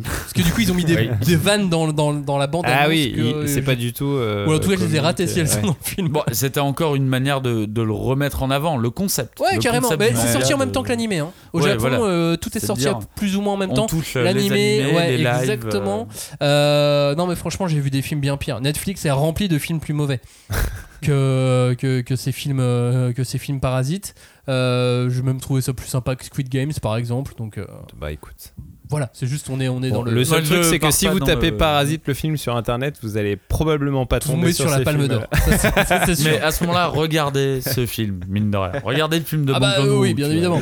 Parce 0.02 0.34
que 0.34 0.42
du 0.42 0.52
coup, 0.52 0.62
ils 0.62 0.72
ont 0.72 0.76
mis 0.76 0.86
des, 0.86 0.96
Oui. 0.96 1.10
des 1.26 1.36
vannes 1.36 1.70
dans, 1.70 1.92
dans, 1.94 2.14
dans 2.14 2.38
la 2.38 2.48
bande-annonce. 2.48 2.80
Ah 2.86 2.90
oui, 2.90 3.14
que, 3.16 3.22
euh, 3.22 3.48
c'est 3.48 3.62
je- 3.62 3.66
pas 3.66 3.76
du 3.76 3.94
tout. 3.94 4.06
euh, 4.08 4.48
Ou 4.48 4.54
en 4.54 4.60
tout 4.60 4.70
cas, 4.70 4.76
je 4.80 4.86
les 4.86 4.96
ai 4.96 5.00
ratées 5.00 5.28
si 5.28 5.40
elles 5.40 5.46
ouais. 5.48 5.52
sont 5.54 5.62
dans 5.62 5.76
le 5.80 5.86
film. 5.86 6.08
Bon, 6.10 6.24
c'était 6.32 6.60
encore 6.60 6.96
une 6.96 7.06
manière 7.08 7.42
de, 7.42 7.66
de 7.66 7.82
le 7.82 7.94
remettre 7.94 8.42
en 8.44 8.50
avant, 8.52 8.78
le 8.78 8.90
concept. 8.90 9.40
Ouais, 9.40 9.56
Le 9.56 9.62
carrément. 9.62 9.90
du 9.90 9.96
c'est 10.16 10.32
sorti 10.34 10.54
en 10.54 10.58
même 10.58 10.72
temps 10.72 10.84
que 10.84 10.90
l'animé. 10.90 11.20
Hein. 11.20 11.32
Au 11.54 11.60
Ouais, 11.62 11.70
Japon, 11.70 11.80
voilà. 11.82 12.00
euh, 12.02 12.36
tout 12.38 12.56
est, 12.58 12.66
sorti 12.66 12.88
plus 13.16 13.36
ou 13.36 13.42
moins 13.42 13.54
en 13.54 13.58
même 13.58 13.72
On 13.72 13.86
temps. 13.86 13.88
L'animé, 14.16 14.86
ouais, 14.96 15.18
lives, 15.18 15.28
exactement. 15.42 16.08
euh, 16.42 16.54
Euh, 16.54 17.16
non, 17.16 17.28
mais 17.28 17.36
franchement, 17.36 17.68
j'ai 17.68 17.80
vu 17.80 17.90
des 17.90 18.02
films 18.02 18.20
bien 18.22 18.38
pires. 18.38 18.62
Netflix 18.62 19.06
est 19.06 19.12
rempli 19.12 19.48
de 19.48 19.58
films 19.58 19.80
plus 19.80 19.94
mauvais 19.94 20.20
que, 21.02 21.76
que, 21.78 22.02
que 22.02 22.16
ces 22.16 22.32
films, 22.32 22.58
que 23.16 23.24
ces 23.24 23.38
films 23.38 23.60
parasites. 23.60 24.16
Euh, 24.50 25.10
j'ai 25.10 25.22
même 25.22 25.40
trouvé 25.40 25.62
ça 25.62 25.74
plus 25.74 25.88
sympa 25.88 26.16
que 26.16 26.26
Squid 26.26 26.50
Games, 26.50 26.72
par 26.82 26.96
exemple. 26.98 27.34
Donc 27.38 27.58
euh, 27.58 27.66
Bah 28.00 28.12
écoute. 28.12 28.54
Voilà, 28.94 29.10
c'est 29.14 29.26
juste 29.28 29.50
on 29.50 29.60
est, 29.60 29.68
on 29.68 29.82
est 29.82 29.90
Bon, 29.90 29.98
dans 29.98 30.04
le. 30.04 30.12
le 30.12 30.24
seul 30.24 30.44
truc, 30.44 30.64
c'est 30.64 30.78
que 30.80 30.92
si 30.92 31.08
vous 31.08 31.20
tapez 31.20 31.50
le- 31.50 31.58
Parasite 31.58 32.04
le 32.06 32.14
film 32.14 32.38
sur 32.38 32.56
internet, 32.56 32.96
vous 33.02 33.18
allez 33.18 33.36
probablement 33.36 34.06
pas 34.06 34.20
tomber, 34.20 34.36
tomber 34.42 34.54
sur 34.54 34.70
la 34.70 34.82
palme 34.82 35.08
d'or. 35.08 35.24
Mais 36.24 36.40
à 36.40 36.52
ce 36.52 36.64
moment-là, 36.64 36.88
regardez 36.88 37.62
ce 37.62 37.86
film, 37.88 38.22
mine 38.28 38.52
de 38.52 38.58
rien. 38.58 38.72
Regardez 38.84 39.20
le 39.20 39.26
film 39.26 39.46
de 39.46 39.54
Ah 39.54 39.60
Bong 39.60 39.70
bah 39.70 39.76
Joon-ho, 39.84 40.00
oui, 40.02 40.14
bien 40.14 40.30
évidemment. 40.30 40.62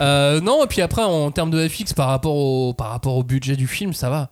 Euh, 0.00 0.40
non, 0.40 0.64
et 0.64 0.66
puis 0.68 0.80
après, 0.80 1.02
en 1.02 1.30
termes 1.30 1.50
de 1.50 1.66
FX, 1.68 1.92
par 1.94 2.08
rapport 2.08 2.36
au, 2.36 2.72
par 2.72 2.90
rapport 2.90 3.16
au 3.16 3.24
budget 3.24 3.56
du 3.56 3.66
film, 3.66 3.92
ça 3.92 4.08
va. 4.10 4.30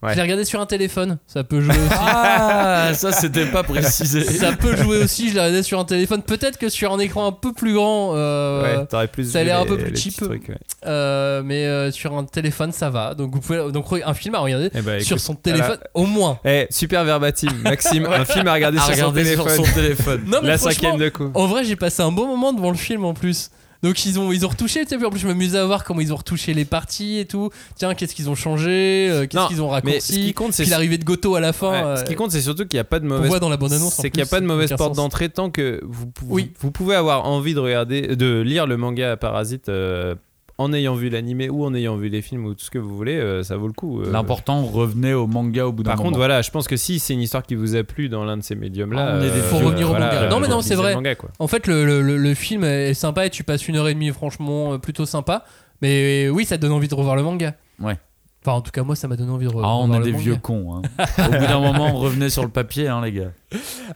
Ouais. 0.00 0.10
Je 0.12 0.16
l'ai 0.16 0.22
regardé 0.22 0.44
sur 0.44 0.60
un 0.60 0.66
téléphone. 0.66 1.18
Ça 1.26 1.42
peut 1.42 1.60
jouer 1.60 1.74
aussi. 1.74 1.96
Ah, 1.98 2.90
ça 2.94 3.10
c'était 3.10 3.46
pas 3.46 3.64
précisé. 3.64 4.22
ça 4.38 4.52
peut 4.52 4.76
jouer 4.76 4.98
aussi. 5.02 5.28
Je 5.28 5.34
l'ai 5.34 5.40
regardé 5.40 5.62
sur 5.64 5.80
un 5.80 5.84
téléphone. 5.84 6.22
Peut-être 6.22 6.56
que 6.56 6.68
sur 6.68 6.92
un 6.92 7.00
écran 7.00 7.26
un 7.26 7.32
peu 7.32 7.52
plus 7.52 7.74
grand. 7.74 8.12
euh, 8.14 8.62
Ouais, 8.80 8.86
t'aurais 8.86 9.08
plus 9.08 9.28
ça 9.32 9.40
a 9.40 9.42
l'air 9.44 9.58
un 9.60 9.66
peu 9.66 9.76
plus 9.76 9.96
cheap. 9.96 10.14
trucs, 10.16 10.48
ouais. 10.50 10.56
euh, 10.86 11.42
mais 11.44 11.66
euh, 11.66 11.90
sur 11.90 12.16
un 12.16 12.22
téléphone, 12.24 12.70
ça 12.70 12.90
va. 12.90 13.14
Donc 13.14 13.34
vous 13.34 13.40
pouvez 13.40 13.72
donc 13.72 13.86
un 14.04 14.14
film 14.14 14.36
à 14.36 14.38
regarder 14.38 14.70
Eh 14.72 14.82
ben, 14.82 15.00
sur 15.00 15.18
son 15.18 15.34
téléphone 15.34 15.78
au 15.94 16.06
moins. 16.06 16.38
Eh, 16.44 16.68
super 16.70 17.02
verbatim, 17.04 17.50
Maxime, 17.64 18.06
un 18.12 18.24
film 18.24 18.46
à 18.46 18.54
regarder 18.54 18.78
À 18.78 18.82
sur 18.82 18.94
son 18.94 19.00
regarder 19.10 19.34
sur 19.34 19.44
téléphone. 19.46 19.66
son 19.66 19.72
téléphone. 19.74 20.22
Non 20.26 20.38
mais 20.42 20.48
La 20.48 20.58
cinquième 20.58 20.96
de 20.98 21.08
coup. 21.08 21.30
En 21.34 21.46
vrai, 21.48 21.64
j'ai 21.64 21.74
passé 21.76 22.02
un 22.02 22.12
bon 22.12 22.28
moment 22.28 22.52
devant 22.52 22.70
le 22.70 22.76
film 22.76 23.04
en 23.04 23.14
plus. 23.14 23.50
Donc 23.82 24.04
ils 24.04 24.18
ont 24.18 24.32
ils 24.32 24.44
ont 24.44 24.48
retouché, 24.48 24.82
tu 24.82 24.88
sais, 24.88 24.96
puis 24.96 25.06
en 25.06 25.10
plus 25.10 25.20
je 25.20 25.26
m'amusais 25.28 25.58
à 25.58 25.64
voir 25.64 25.84
comment 25.84 26.00
ils 26.00 26.12
ont 26.12 26.16
retouché 26.16 26.52
les 26.52 26.64
parties 26.64 27.18
et 27.18 27.26
tout. 27.26 27.50
Tiens, 27.76 27.94
qu'est-ce 27.94 28.14
qu'ils 28.14 28.28
ont 28.28 28.34
changé, 28.34 29.08
euh, 29.10 29.26
qu'est-ce 29.26 29.46
qu'ils 29.48 29.62
ont 29.62 29.70
mais 29.84 30.00
ce 30.00 30.12
raccourci. 30.12 30.24
qui 30.26 30.34
compte, 30.34 30.52
c'est 30.52 30.64
Puis 30.64 30.70
l'arrivée 30.70 30.98
de 30.98 31.04
Goto 31.04 31.36
à 31.36 31.40
la 31.40 31.52
fin. 31.52 31.70
Ouais, 31.70 31.82
euh, 31.84 31.96
ce 31.96 32.04
qui 32.04 32.14
compte, 32.16 32.32
c'est 32.32 32.40
surtout 32.40 32.66
qu'il 32.66 32.76
n'y 32.76 32.80
a 32.80 32.84
pas 32.84 32.98
de 32.98 33.06
mauvaise. 33.06 33.28
voit 33.28 33.38
dans 33.40 33.48
la 33.48 33.56
bande 33.56 33.72
annonce. 33.72 33.94
C'est 33.94 34.10
qu'il 34.10 34.20
n'y 34.22 34.28
a 34.28 34.30
pas 34.30 34.40
de 34.40 34.46
mauvaise 34.46 34.72
porte 34.76 34.96
d'entrée 34.96 35.28
tant 35.28 35.50
que 35.50 35.80
vous, 35.84 36.06
pou- 36.06 36.26
Oui. 36.28 36.52
vous 36.58 36.70
pouvez 36.72 36.96
avoir 36.96 37.24
envie 37.26 37.54
de 37.54 37.60
regarder, 37.60 38.16
de 38.16 38.40
lire 38.40 38.66
le 38.66 38.76
manga 38.76 39.16
Parasite 39.16 39.68
euh, 39.68 40.14
en 40.60 40.72
ayant 40.72 40.94
vu 40.94 41.08
l'animé 41.08 41.48
ou 41.48 41.64
en 41.64 41.72
ayant 41.74 41.96
vu 41.96 42.08
les 42.08 42.20
films 42.20 42.44
ou 42.46 42.54
tout 42.54 42.64
ce 42.64 42.70
que 42.70 42.78
vous 42.78 42.96
voulez, 42.96 43.14
euh, 43.16 43.42
ça 43.44 43.56
vaut 43.56 43.68
le 43.68 43.72
coup. 43.72 44.00
euh. 44.02 44.10
L'important, 44.10 44.62
revenez 44.64 45.14
au 45.14 45.26
manga 45.28 45.66
au 45.66 45.72
bout 45.72 45.84
d'un 45.84 45.90
Par 45.90 45.98
moment. 45.98 46.08
contre, 46.08 46.18
voilà, 46.18 46.42
je 46.42 46.50
pense 46.50 46.66
que 46.66 46.76
si 46.76 46.98
c'est 46.98 47.14
une 47.14 47.20
histoire 47.22 47.44
qui 47.44 47.54
vous 47.54 47.76
a 47.76 47.84
plu 47.84 48.08
dans 48.08 48.24
l'un 48.24 48.36
de 48.36 48.42
ces 48.42 48.56
médiums-là, 48.56 49.06
Ah, 49.12 49.16
on 49.18 49.22
est 49.22 49.30
des 49.30 49.40
Faut 49.40 49.58
revenir 49.58 49.86
au 49.86 49.90
voilà, 49.90 50.06
manga. 50.06 50.22
euh, 50.24 50.28
Non 50.28 50.40
mais 50.40 50.48
non, 50.48 50.60
c'est 50.60 50.74
vrai. 50.74 50.94
manga. 50.94 51.14
En 51.38 51.46
fait, 51.46 51.66
le, 51.68 51.84
le- 51.86 52.02
le- 52.02 52.16
le 52.16 52.34
film 52.34 52.64
est 52.64 52.92
sympa 52.94 53.26
et 53.26 53.30
tu 53.30 53.44
passes 53.44 53.68
une 53.68 53.76
heure 53.76 53.88
et 53.88 53.94
demie, 53.94 54.10
franchement, 54.10 54.72
euh, 54.74 54.78
plutôt 54.78 55.06
sympa. 55.06 55.44
Mais 55.80 56.28
oui, 56.28 56.44
ça 56.44 56.56
te 56.56 56.62
donne 56.62 56.72
envie 56.72 56.88
de 56.88 56.94
revoir 56.94 57.14
le 57.14 57.22
manga. 57.22 57.54
Ouais. 57.80 57.96
Enfin, 58.44 58.56
en 58.56 58.60
tout 58.60 58.70
cas, 58.70 58.82
moi, 58.82 58.94
ça 58.96 59.08
m'a 59.08 59.16
donné 59.16 59.30
envie 59.32 59.46
de 59.46 59.50
re- 59.50 59.60
Ah, 59.64 59.74
on 59.76 59.92
est 59.92 60.00
des 60.04 60.12
vieux 60.12 60.36
cons. 60.36 60.76
hein. 60.76 60.82
Au 61.18 61.30
bout 61.30 61.46
d'un 61.46 61.60
moment, 61.60 61.92
revenez 61.94 62.30
sur 62.30 62.42
le 62.44 62.48
papier, 62.48 62.86
hein, 62.88 63.00
les 63.04 63.12
gars. 63.12 63.32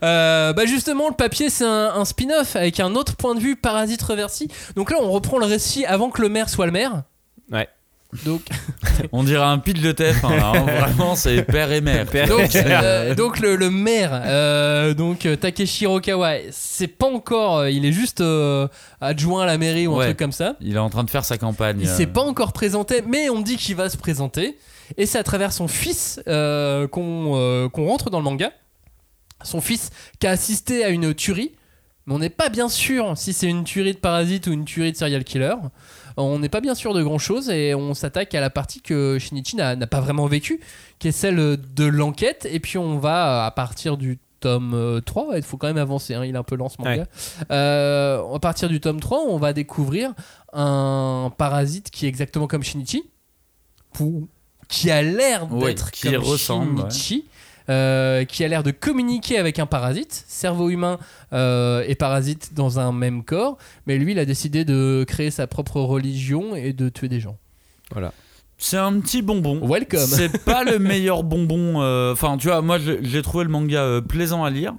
Euh, 0.03 0.53
bah 0.53 0.65
justement, 0.65 1.07
le 1.09 1.15
papier, 1.15 1.49
c'est 1.49 1.65
un, 1.65 1.93
un 1.95 2.05
spin-off 2.05 2.55
avec 2.55 2.79
un 2.79 2.93
autre 2.95 3.15
point 3.15 3.35
de 3.35 3.39
vue, 3.39 3.55
Parasite 3.55 4.01
Reversi. 4.01 4.49
Donc 4.75 4.91
là, 4.91 4.97
on 5.01 5.09
reprend 5.11 5.37
le 5.39 5.45
récit 5.45 5.85
avant 5.85 6.09
que 6.09 6.21
le 6.21 6.29
maire 6.29 6.49
soit 6.49 6.65
le 6.65 6.71
maire. 6.73 7.03
Ouais. 7.51 7.67
Donc, 8.25 8.41
On 9.11 9.23
dirait 9.23 9.43
un 9.43 9.57
pitch 9.57 9.79
de 9.81 9.91
TF1, 9.91 10.37
là, 10.37 10.51
hein. 10.55 10.65
Vraiment, 10.79 11.15
c'est 11.15 11.43
père 11.43 11.71
et 11.71 11.81
mère. 11.81 12.05
donc, 12.27 12.55
euh, 12.55 13.15
donc 13.15 13.39
le, 13.39 13.55
le 13.55 13.69
maire, 13.69 14.11
euh, 14.25 14.93
donc 14.93 15.25
euh, 15.25 15.35
Takeshi 15.35 15.83
Hirokawa, 15.83 16.35
c'est 16.51 16.87
pas 16.87 17.07
encore, 17.07 17.67
il 17.67 17.85
est 17.85 17.91
juste 17.91 18.21
euh, 18.21 18.67
adjoint 19.01 19.43
à 19.43 19.45
la 19.45 19.57
mairie 19.57 19.87
ou 19.87 19.99
un 19.99 20.05
truc 20.05 20.17
comme 20.17 20.31
ça. 20.31 20.55
Il 20.61 20.75
est 20.75 20.79
en 20.79 20.89
train 20.89 21.03
de 21.03 21.09
faire 21.09 21.25
sa 21.25 21.37
campagne. 21.37 21.79
Il 21.81 21.87
s'est 21.87 22.07
pas 22.07 22.21
encore 22.21 22.53
présenté, 22.53 23.01
mais 23.07 23.29
on 23.29 23.41
dit 23.41 23.57
qu'il 23.57 23.75
va 23.75 23.89
se 23.89 23.97
présenter. 23.97 24.57
Et 24.97 25.05
c'est 25.05 25.17
à 25.17 25.23
travers 25.23 25.53
son 25.53 25.67
fils 25.67 26.21
qu'on 26.25 27.69
qu'on 27.71 27.87
rentre 27.87 28.09
dans 28.09 28.19
le 28.19 28.23
manga. 28.25 28.51
Son 29.43 29.59
fils 29.59 29.89
qui 30.19 30.27
a 30.27 30.31
assisté 30.31 30.83
à 30.83 30.89
une 30.89 31.13
tuerie. 31.13 31.51
Mais 32.05 32.13
on 32.13 32.19
n'est 32.19 32.29
pas 32.29 32.49
bien 32.49 32.67
sûr 32.67 33.13
si 33.15 33.31
c'est 33.33 33.47
une 33.47 33.63
tuerie 33.63 33.93
de 33.93 33.97
parasite 33.97 34.47
ou 34.47 34.51
une 34.51 34.65
tuerie 34.65 34.91
de 34.91 34.97
serial 34.97 35.23
killer. 35.23 35.55
On 36.17 36.39
n'est 36.39 36.49
pas 36.49 36.61
bien 36.61 36.75
sûr 36.75 36.93
de 36.93 37.03
grand 37.03 37.17
chose 37.17 37.49
et 37.49 37.73
on 37.75 37.93
s'attaque 37.93 38.33
à 38.35 38.41
la 38.41 38.49
partie 38.49 38.81
que 38.81 39.17
Shinichi 39.19 39.55
n'a 39.55 39.75
n'a 39.75 39.87
pas 39.87 40.01
vraiment 40.01 40.27
vécue, 40.27 40.59
qui 40.99 41.07
est 41.07 41.11
celle 41.11 41.35
de 41.57 41.85
l'enquête. 41.85 42.47
Et 42.51 42.59
puis 42.59 42.77
on 42.77 42.97
va 42.97 43.45
à 43.45 43.51
partir 43.51 43.97
du 43.97 44.19
tome 44.39 44.73
euh, 44.73 44.99
3, 44.99 45.37
il 45.37 45.43
faut 45.43 45.55
quand 45.55 45.67
même 45.67 45.77
avancer, 45.77 46.13
hein, 46.15 46.25
il 46.25 46.35
est 46.35 46.37
un 46.37 46.43
peu 46.43 46.55
lent 46.55 46.67
ce 46.67 46.75
manga. 46.79 47.05
Euh, 47.49 48.21
à 48.33 48.39
partir 48.39 48.67
du 48.67 48.81
tome 48.81 48.99
3, 48.99 49.19
on 49.29 49.37
va 49.37 49.53
découvrir 49.53 50.11
un 50.51 51.31
parasite 51.37 51.89
qui 51.89 52.05
est 52.05 52.09
exactement 52.09 52.47
comme 52.47 52.61
Shinichi, 52.61 53.03
qui 54.67 54.91
a 54.91 55.01
l'air 55.01 55.47
d'être 55.47 55.91
qui 55.91 56.11
comme 56.11 56.23
ressemble, 56.23 56.81
Shinichi, 56.91 57.25
euh, 57.69 58.25
qui 58.25 58.43
a 58.43 58.47
l'air 58.47 58.63
de 58.63 58.71
communiquer 58.71 59.37
avec 59.37 59.59
un 59.59 59.65
parasite, 59.65 60.23
cerveau 60.27 60.69
humain 60.69 60.97
euh, 61.31 61.83
et 61.87 61.95
parasite 61.95 62.53
dans 62.53 62.79
un 62.79 62.91
même 62.91 63.23
corps, 63.23 63.57
mais 63.87 63.97
lui 63.97 64.11
il 64.13 64.19
a 64.19 64.25
décidé 64.25 64.65
de 64.65 65.05
créer 65.07 65.31
sa 65.31 65.47
propre 65.47 65.79
religion 65.81 66.55
et 66.55 66.73
de 66.73 66.89
tuer 66.89 67.09
des 67.09 67.19
gens. 67.19 67.37
C'est 68.57 68.77
un 68.77 68.99
petit 68.99 69.21
bonbon. 69.21 69.59
Welcome. 69.67 69.99
C'est 70.07 70.43
pas 70.45 70.63
le 70.63 70.79
meilleur 70.79 71.23
bonbon. 71.23 71.81
euh, 71.81 72.13
Enfin, 72.13 72.37
tu 72.37 72.47
vois, 72.47 72.61
moi 72.61 72.77
j'ai 72.79 73.21
trouvé 73.21 73.43
le 73.43 73.49
manga 73.49 73.81
euh, 73.81 74.01
plaisant 74.01 74.43
à 74.43 74.49
lire. 74.49 74.73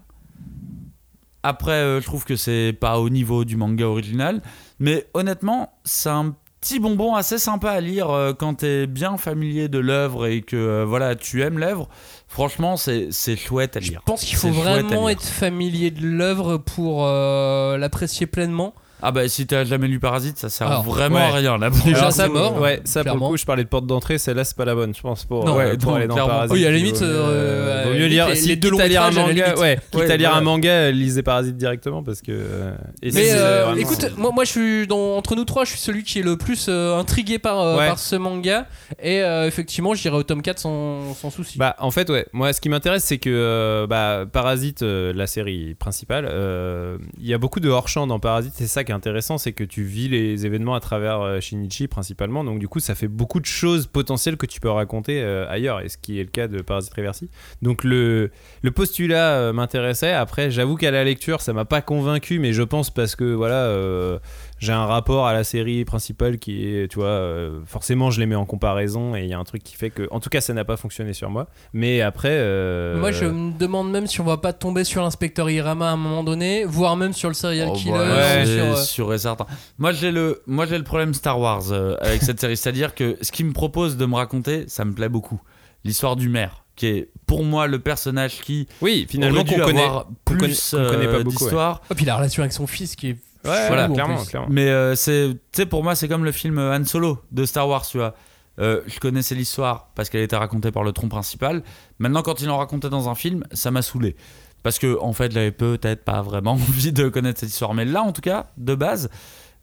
Après, 1.42 1.72
euh, 1.72 2.00
je 2.00 2.06
trouve 2.06 2.24
que 2.24 2.36
c'est 2.36 2.72
pas 2.78 2.98
au 2.98 3.10
niveau 3.10 3.44
du 3.44 3.56
manga 3.56 3.84
original. 3.86 4.40
Mais 4.78 5.06
honnêtement, 5.12 5.74
c'est 5.84 6.08
un 6.08 6.34
petit 6.60 6.78
bonbon 6.80 7.14
assez 7.14 7.36
sympa 7.38 7.70
à 7.72 7.80
lire 7.82 8.08
euh, 8.10 8.32
quand 8.32 8.54
t'es 8.54 8.86
bien 8.86 9.18
familier 9.18 9.68
de 9.68 9.78
l'œuvre 9.78 10.26
et 10.26 10.40
que 10.40 10.56
euh, 10.56 10.84
voilà, 10.86 11.14
tu 11.14 11.42
aimes 11.42 11.58
l'œuvre. 11.58 11.90
Franchement, 12.34 12.76
c'est 12.76 13.36
chouette 13.36 13.76
à 13.76 13.80
Je 13.80 13.90
lire. 13.90 14.02
pense 14.04 14.24
qu'il 14.24 14.36
faut 14.36 14.50
vraiment 14.50 15.08
être 15.08 15.22
familier 15.22 15.92
de 15.92 16.04
l'œuvre 16.04 16.56
pour 16.56 17.06
euh, 17.06 17.78
l'apprécier 17.78 18.26
pleinement. 18.26 18.74
Ah 19.02 19.12
bah 19.12 19.28
si 19.28 19.46
t'as 19.46 19.64
jamais 19.64 19.86
lu 19.88 19.98
Parasite, 20.00 20.38
ça 20.38 20.48
sert 20.48 20.66
Alors, 20.66 20.82
vraiment 20.84 21.16
ouais. 21.16 21.22
à 21.22 21.30
rien 21.32 21.58
là. 21.58 21.70
Déjà, 21.84 21.98
Alors 21.98 22.12
c'est 22.12 22.22
ça, 22.22 22.28
mort, 22.28 22.60
Ouais, 22.60 22.80
ça 22.84 23.04
pour 23.04 23.14
le 23.16 23.20
coup, 23.20 23.36
je 23.36 23.44
parlais 23.44 23.64
de 23.64 23.68
porte 23.68 23.86
d'entrée, 23.86 24.16
celle-là 24.18 24.44
c'est 24.44 24.56
pas 24.56 24.64
la 24.64 24.74
bonne, 24.74 24.94
je 24.94 25.00
pense 25.02 25.24
pour, 25.24 25.44
Non, 25.44 25.54
euh, 25.60 25.70
ouais, 25.72 25.76
pour 25.76 25.90
non, 25.92 25.96
aller 25.98 26.06
dans 26.06 26.14
clairement. 26.14 26.32
Parasite. 26.32 26.52
Oui, 26.56 26.64
à 26.66 26.70
la 26.70 26.76
il 26.78 26.84
limite, 26.84 26.96
vaut 27.00 27.04
mieux, 27.06 27.12
euh, 27.14 27.82
vaut 27.86 27.92
mieux 27.94 27.98
la 28.00 28.08
lire 28.08 28.24
limite, 28.26 28.40
si 28.42 28.48
les 28.48 28.56
deux 28.56 28.70
quitte 28.70 28.80
à 28.80 28.88
lire 28.88 29.02
un 29.02 29.10
longs 29.10 29.26
manga, 29.26 29.54
ouais, 29.58 29.78
quitte 29.90 30.00
Ouais, 30.00 30.10
à 30.10 30.16
lire 30.16 30.34
un 30.34 30.40
manga, 30.40 30.90
lisez 30.90 31.22
Parasite 31.22 31.56
directement 31.56 32.02
parce 32.02 32.22
que 32.22 32.32
euh, 32.32 32.74
et 33.02 33.10
Mais 33.12 33.32
euh, 33.32 33.64
vraiment- 33.66 33.76
écoute, 33.80 34.10
moi, 34.16 34.30
moi 34.32 34.44
je 34.44 34.50
suis 34.50 34.86
dans, 34.86 35.16
entre 35.16 35.34
nous 35.36 35.44
trois, 35.44 35.64
je 35.64 35.70
suis 35.70 35.78
celui 35.80 36.02
qui 36.04 36.20
est 36.20 36.22
le 36.22 36.36
plus 36.38 36.66
euh, 36.68 36.96
intrigué 36.98 37.38
par, 37.38 37.60
euh, 37.60 37.76
Ouais. 37.78 37.88
par 37.88 37.98
ce 37.98 38.16
manga. 38.16 38.66
Et 39.02 39.22
euh, 39.22 39.46
effectivement, 39.46 39.94
j'irai 39.94 40.16
au 40.16 40.22
tome 40.22 40.40
4 40.42 40.58
sans, 40.60 41.14
sans 41.14 41.30
souci. 41.30 41.58
Bah, 41.58 41.74
en 41.80 41.90
fait, 41.90 42.08
ouais. 42.10 42.26
Moi, 42.32 42.52
ce 42.52 42.60
qui 42.60 42.68
m'intéresse, 42.68 43.04
c'est 43.04 43.18
que 43.18 43.28
euh, 43.30 43.86
bah, 43.86 44.24
Parasite, 44.30 44.82
euh, 44.82 45.12
la 45.14 45.26
série 45.26 45.74
principale, 45.74 46.26
euh, 46.30 46.96
il 47.20 47.26
y 47.26 47.34
a 47.34 47.38
beaucoup 47.38 47.60
de 47.60 47.68
hors-champ 47.68 48.06
dans 48.06 48.18
Parasite. 48.20 48.52
C'est 48.56 48.66
ça 48.66 48.83
qui 48.84 48.92
est 48.92 48.94
intéressant, 48.94 49.38
c'est 49.38 49.52
que 49.52 49.64
tu 49.64 49.82
vis 49.82 50.08
les 50.08 50.46
événements 50.46 50.74
à 50.74 50.80
travers 50.80 51.20
euh, 51.20 51.40
Shinichi 51.40 51.88
principalement. 51.88 52.44
Donc, 52.44 52.58
du 52.58 52.68
coup, 52.68 52.80
ça 52.80 52.94
fait 52.94 53.08
beaucoup 53.08 53.40
de 53.40 53.46
choses 53.46 53.86
potentielles 53.86 54.36
que 54.36 54.46
tu 54.46 54.60
peux 54.60 54.70
raconter 54.70 55.22
euh, 55.22 55.48
ailleurs, 55.48 55.80
et 55.80 55.88
ce 55.88 55.98
qui 55.98 56.20
est 56.20 56.24
le 56.24 56.30
cas 56.30 56.48
de 56.48 56.62
Parasite 56.62 56.94
Reversi. 56.94 57.30
Donc, 57.62 57.84
le, 57.84 58.30
le 58.62 58.70
postulat 58.70 59.38
euh, 59.38 59.52
m'intéressait. 59.52 60.12
Après, 60.12 60.50
j'avoue 60.50 60.76
qu'à 60.76 60.90
la 60.90 61.04
lecture, 61.04 61.40
ça 61.40 61.52
m'a 61.52 61.64
pas 61.64 61.82
convaincu, 61.82 62.38
mais 62.38 62.52
je 62.52 62.62
pense 62.62 62.90
parce 62.90 63.16
que 63.16 63.24
voilà. 63.24 64.20
J'ai 64.58 64.72
un 64.72 64.86
rapport 64.86 65.26
à 65.26 65.32
la 65.32 65.44
série 65.44 65.84
principale 65.84 66.38
qui 66.38 66.66
est, 66.66 66.88
tu 66.88 66.96
vois, 66.98 67.06
euh, 67.08 67.60
forcément 67.66 68.10
je 68.10 68.20
les 68.20 68.26
mets 68.26 68.34
en 68.34 68.46
comparaison 68.46 69.14
et 69.14 69.22
il 69.22 69.28
y 69.28 69.34
a 69.34 69.38
un 69.38 69.44
truc 69.44 69.62
qui 69.62 69.76
fait 69.76 69.90
que, 69.90 70.08
en 70.10 70.20
tout 70.20 70.30
cas, 70.30 70.40
ça 70.40 70.54
n'a 70.54 70.64
pas 70.64 70.76
fonctionné 70.76 71.12
sur 71.12 71.28
moi. 71.30 71.48
Mais 71.72 72.00
après, 72.00 72.30
euh, 72.32 72.98
Moi, 72.98 73.10
je 73.12 73.24
me 73.26 73.52
demande 73.58 73.90
même 73.90 74.06
si 74.06 74.20
on 74.20 74.24
va 74.24 74.36
pas 74.38 74.52
tomber 74.52 74.84
sur 74.84 75.02
l'inspecteur 75.02 75.50
Irama 75.50 75.88
à 75.90 75.92
un 75.92 75.96
moment 75.96 76.24
donné, 76.24 76.64
voire 76.64 76.96
même 76.96 77.12
sur 77.12 77.28
le 77.28 77.34
serial 77.34 77.68
Oh, 77.72 77.76
killer. 77.76 77.92
ouais, 77.92 78.46
sur, 78.46 78.64
euh, 78.64 78.76
sûr 78.76 79.14
et 79.14 79.18
certain. 79.18 79.46
Moi 79.78 79.92
j'ai 79.92 80.10
le, 80.12 80.42
moi 80.46 80.66
j'ai 80.66 80.78
le 80.78 80.84
problème 80.84 81.12
Star 81.14 81.38
Wars 81.38 81.72
euh, 81.72 81.96
avec 82.00 82.22
cette 82.22 82.40
série, 82.40 82.56
c'est-à-dire 82.56 82.94
que 82.94 83.16
ce 83.20 83.32
qu'il 83.32 83.46
me 83.46 83.52
propose 83.52 83.96
de 83.96 84.06
me 84.06 84.14
raconter, 84.14 84.64
ça 84.68 84.84
me 84.84 84.92
plaît 84.92 85.08
beaucoup. 85.08 85.40
L'histoire 85.84 86.16
du 86.16 86.28
maire, 86.30 86.64
qui 86.76 86.86
est 86.86 87.10
pour 87.26 87.44
moi 87.44 87.66
le 87.66 87.78
personnage 87.78 88.40
qui 88.40 88.66
oui, 88.80 89.06
finalement 89.10 89.44
qu'on 89.44 89.58
connaît, 89.58 89.82
avoir 89.84 90.06
connaît- 90.24 90.38
plus 90.46 90.70
qu'on 90.70 90.76
connaît 90.86 91.06
pas 91.06 91.12
euh, 91.12 91.22
beaucoup, 91.24 91.36
ouais. 91.44 91.50
d'histoire. 91.50 91.82
Et 91.90 91.94
puis 91.94 92.04
la 92.06 92.16
relation 92.16 92.42
avec 92.42 92.52
son 92.54 92.66
fils 92.66 92.96
qui 92.96 93.10
est. 93.10 93.16
Ouais, 93.44 93.68
en 93.90 93.92
clairement, 93.94 94.14
clairement. 94.24 94.48
Mais 94.50 94.68
euh, 94.68 94.94
c'est, 94.94 95.30
tu 95.32 95.38
sais, 95.62 95.66
pour 95.66 95.82
moi 95.84 95.94
c'est 95.94 96.08
comme 96.08 96.24
le 96.24 96.32
film 96.32 96.58
Han 96.58 96.84
Solo 96.84 97.20
de 97.32 97.44
Star 97.44 97.68
Wars, 97.68 97.86
tu 97.86 97.98
vois. 97.98 98.14
Euh, 98.60 98.82
je 98.86 99.00
connaissais 99.00 99.34
l'histoire 99.34 99.90
parce 99.96 100.08
qu'elle 100.10 100.22
était 100.22 100.36
racontée 100.36 100.70
par 100.70 100.84
le 100.84 100.92
tronc 100.92 101.08
principal. 101.08 101.62
Maintenant, 101.98 102.22
quand 102.22 102.40
ils 102.40 102.46
l'ont 102.46 102.56
racontée 102.58 102.88
dans 102.88 103.08
un 103.08 103.16
film, 103.16 103.42
ça 103.52 103.72
m'a 103.72 103.82
saoulé. 103.82 104.14
Parce 104.62 104.78
que, 104.78 104.96
en 105.00 105.12
fait, 105.12 105.32
j'avais 105.32 105.50
peut-être 105.50 106.04
pas 106.04 106.22
vraiment 106.22 106.52
envie 106.54 106.92
de 106.92 107.08
connaître 107.08 107.40
cette 107.40 107.48
histoire. 107.50 107.74
Mais 107.74 107.84
là, 107.84 108.02
en 108.02 108.12
tout 108.12 108.20
cas, 108.20 108.46
de 108.56 108.76
base, 108.76 109.10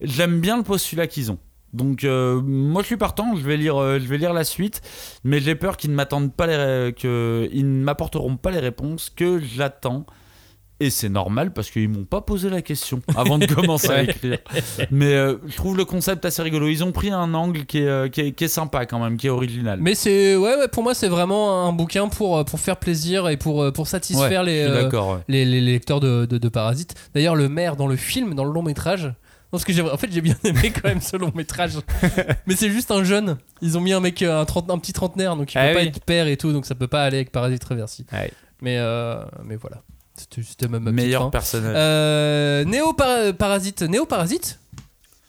j'aime 0.02 0.41
bien 0.41 0.58
le 0.58 0.64
postulat 0.64 1.08
qu'ils 1.08 1.32
ont. 1.32 1.38
Donc, 1.72 2.03
euh, 2.03 2.41
moi, 2.41 2.82
je 2.82 2.88
suis 2.88 2.98
partant. 2.98 3.34
Je 3.38 3.44
vais 3.44 3.56
lire, 3.56 3.78
euh, 3.82 3.98
je 3.98 4.06
vais 4.08 4.18
lire 4.18 4.34
la 4.34 4.44
suite. 4.44 4.82
Mais 5.24 5.40
j'ai 5.40 5.56
peur 5.56 5.78
qu'ils 5.78 5.91
ne 5.91 5.95
m'attendent 5.95 6.34
pas 6.36 6.45
les, 6.48 6.58
ré- 6.58 6.94
que 6.94 7.48
ils 7.53 7.64
ne 7.80 7.84
m'apporteront 7.86 8.36
pas 8.36 8.52
les 8.52 8.60
réponses 8.60 9.10
que 9.10 9.40
j'attends. 9.40 10.06
Et 10.82 10.90
c'est 10.90 11.10
normal 11.10 11.53
parce 11.53 11.70
qu'ils 11.70 11.88
m'ont 11.90 12.06
pas 12.06 12.22
posé 12.22 12.49
la 12.49 12.62
question 12.62 13.02
avant 13.16 13.38
de 13.38 13.45
commencer 13.45 13.90
à 13.91 14.02
écrire. 14.03 14.40
Mais 14.90 15.14
euh, 15.14 15.38
je 15.48 15.56
trouve 15.56 15.78
le 15.78 15.86
concept 15.86 16.26
assez 16.26 16.41
rigolo. 16.41 16.68
Ils 16.68 16.84
ont 16.84 16.91
pris 16.91 17.12
un 17.12 17.34
angle 17.34 17.66
qui 17.66 17.80
est, 17.80 17.88
euh, 17.88 18.10
qui 18.10 18.22
est, 18.22 18.32
qui 18.32 18.45
est 18.45 18.49
sympa 18.49 18.86
quand 18.86 18.99
même, 18.99 19.16
qui 19.18 19.28
est 19.28 19.30
original. 19.30 19.80
Mais 19.82 19.94
c'est. 19.95 20.36
Ouais, 20.36 20.56
ouais, 20.58 20.68
pour 20.68 20.82
moi, 20.84 20.94
c'est 20.95 21.08
vraiment 21.08 21.68
un 21.68 21.72
bouquin 21.72 22.08
pour, 22.08 22.38
euh, 22.38 22.44
pour 22.44 22.60
faire 22.60 22.78
plaisir 22.78 23.30
et 23.30 23.38
pour, 23.38 23.72
pour 23.74 23.88
satisfaire 23.88 24.41
Ouais, 24.41 24.48
les, 24.48 24.62
euh, 24.64 24.90
ouais. 24.90 25.20
les, 25.28 25.45
les 25.45 25.62
lecteurs 25.62 25.99
de, 25.99 26.26
de, 26.26 26.38
de 26.38 26.49
Parasite. 26.49 26.95
D'ailleurs, 27.14 27.36
le 27.36 27.48
maire 27.48 27.76
dans 27.76 27.88
le 27.88 27.95
film, 27.95 28.34
dans 28.34 28.44
le 28.45 28.52
long 28.52 28.64
métrage. 28.64 29.14
Parce 29.52 29.66
que 29.66 29.74
j'ai, 29.74 29.82
en 29.82 29.98
fait, 29.98 30.10
j'ai 30.12 30.22
bien 30.22 30.36
aimé 30.45 30.72
quand 30.74 30.88
même 30.88 31.02
ce 31.02 31.18
long 31.18 31.32
métrage. 31.36 31.74
Mais 32.48 32.56
c'est 32.56 32.70
juste 32.72 32.90
un 32.90 33.03
jeune. 33.03 33.38
Ils 33.62 33.78
ont 33.78 33.82
mis 33.82 33.94
un 33.94 33.99
mec, 33.99 34.22
un, 34.24 34.45
trente- 34.45 34.72
un 34.72 34.80
petit 34.80 34.94
trentenaire, 34.94 35.36
donc 35.36 35.53
il 35.53 35.58
Ah 35.58 35.68
peut 35.68 35.74
pas 35.76 35.80
oui. 35.82 35.88
être 35.88 35.99
père 36.03 36.28
et 36.28 36.38
tout, 36.38 36.53
donc 36.53 36.66
ça 36.66 36.74
peut 36.74 36.88
pas 36.88 37.03
aller 37.03 37.18
avec 37.18 37.32
Parasite 37.32 37.64
Reversi. 37.66 38.06
Mais, 38.62 38.78
euh, 38.80 39.22
mais 39.44 39.58
voilà. 39.58 39.82
C'était, 40.30 40.68
même 40.68 40.84
ma 40.84 40.91
Meilleur 40.91 41.23
fin. 41.23 41.30
personnage. 41.30 41.73
Euh, 41.76 42.64
Néo 42.65 42.93
Para- 42.93 43.34
Parasite. 43.34 43.81
Néo 43.84 44.06
Parasite 44.06 44.60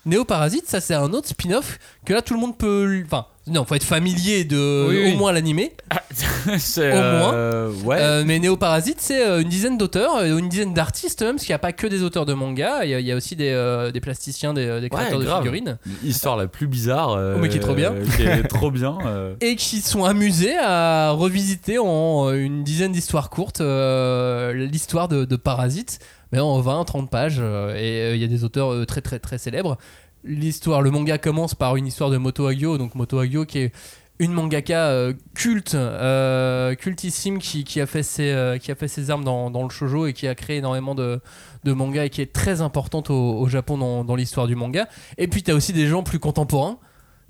Néo 0.05 0.24
Parasite, 0.24 0.69
ça 0.69 0.81
c'est 0.81 0.94
un 0.94 1.12
autre 1.12 1.28
spin-off 1.28 1.78
que 2.05 2.12
là 2.12 2.23
tout 2.23 2.35
le 2.35 2.40
monde 2.40 2.59
peut. 2.59 3.02
Enfin, 3.06 3.27
non, 3.48 3.64
faut 3.64 3.74
être 3.74 3.82
familier 3.82 4.44
de 4.44 4.86
Oui, 4.89 5.02
oui. 5.05 5.12
au 5.14 5.16
moins 5.16 5.32
l'animé. 5.32 5.73
c'est, 6.59 6.93
Au 6.93 6.94
moins. 6.94 7.35
euh, 7.35 7.73
ouais. 7.85 7.97
Euh, 7.98 8.23
mais 8.24 8.39
Néoparasite, 8.39 9.01
c'est 9.01 9.27
euh, 9.27 9.40
une 9.40 9.48
dizaine 9.48 9.77
d'auteurs, 9.77 10.23
une 10.23 10.48
dizaine 10.48 10.73
d'artistes 10.74 11.23
même, 11.23 11.35
parce 11.35 11.44
qu'il 11.44 11.51
n'y 11.51 11.56
a 11.56 11.59
pas 11.59 11.73
que 11.73 11.89
des 11.89 12.05
auteurs 12.05 12.24
de 12.24 12.35
manga, 12.35 12.85
il 12.85 12.90
y 12.90 12.94
a, 12.94 13.01
il 13.01 13.06
y 13.06 13.10
a 13.10 13.16
aussi 13.16 13.35
des, 13.35 13.51
euh, 13.51 13.90
des 13.90 14.01
plasticiens, 14.01 14.55
des, 14.55 14.81
des 14.81 14.89
créateurs 14.89 15.19
de 15.19 15.27
figurines, 15.27 15.78
L'histoire 16.05 16.36
la 16.36 16.47
plus 16.47 16.69
bizarre. 16.69 17.19
Oh, 17.19 17.39
mais 17.40 17.48
qui 17.48 17.56
est 17.56 17.60
trop 17.60 17.74
bien. 17.74 17.94
qui 18.16 18.23
est 18.23 18.43
trop 18.48 18.70
bien. 18.70 18.97
et 19.40 19.56
qui 19.56 19.81
sont 19.81 20.05
amusés 20.05 20.56
à 20.59 21.10
revisiter 21.10 21.78
en 21.78 22.32
une 22.32 22.62
dizaine 22.62 22.93
d'histoires 22.93 23.28
courtes 23.28 23.60
l'histoire 23.60 25.09
de, 25.09 25.24
de 25.24 25.36
Parasite, 25.36 25.98
mais 26.32 26.40
en 26.40 26.60
20-30 26.60 27.09
pages, 27.09 27.36
euh, 27.40 27.74
et 27.77 28.01
euh, 28.01 28.14
il 28.16 28.20
y 28.20 28.24
a 28.24 28.27
des 28.27 28.43
auteurs 28.43 28.73
euh, 28.73 28.86
très 28.86 29.02
très 29.02 29.19
très 29.19 29.36
célèbres. 29.39 29.77
L'histoire, 30.24 30.82
le 30.82 30.90
manga 30.90 31.19
commence 31.19 31.55
par 31.55 31.77
une 31.77 31.86
histoire 31.86 32.11
de 32.11 32.16
Moto 32.16 32.47
Hagio, 32.47 32.78
donc 32.78 32.94
Moto 32.94 33.19
Hagio 33.19 33.44
qui 33.44 33.59
est 33.59 33.73
une 34.19 34.32
mangaka 34.32 34.86
euh, 34.90 35.12
culte, 35.35 35.74
euh, 35.74 36.74
cultissime, 36.77 37.39
qui, 37.39 37.65
qui 37.65 37.81
a 37.81 37.86
fait 37.86 38.05
ses, 38.05 38.31
euh, 38.31 38.59
qui 38.59 38.70
a 38.70 38.77
fait 38.77 38.86
ses 38.86 39.11
armes 39.11 39.24
dans, 39.24 39.51
dans 39.51 39.65
le 39.65 39.70
shojo 39.70 40.07
et 40.07 40.12
qui 40.12 40.28
a 40.28 40.35
créé 40.36 40.59
énormément 40.59 40.94
de, 40.94 41.20
de 41.65 41.73
mangas 41.73 42.05
et 42.05 42.11
qui 42.11 42.20
est 42.23 42.32
très 42.32 42.61
importante 42.61 43.11
au, 43.11 43.15
au 43.40 43.49
Japon 43.49 43.78
dans, 43.78 44.05
dans 44.05 44.15
l'histoire 44.15 44.47
du 44.47 44.55
manga. 44.55 44.86
Et 45.19 45.27
puis 45.27 45.43
tu 45.43 45.51
as 45.51 45.55
aussi 45.57 45.73
des 45.73 45.89
gens 45.89 46.05
plus 46.05 46.20
contemporains, 46.20 46.78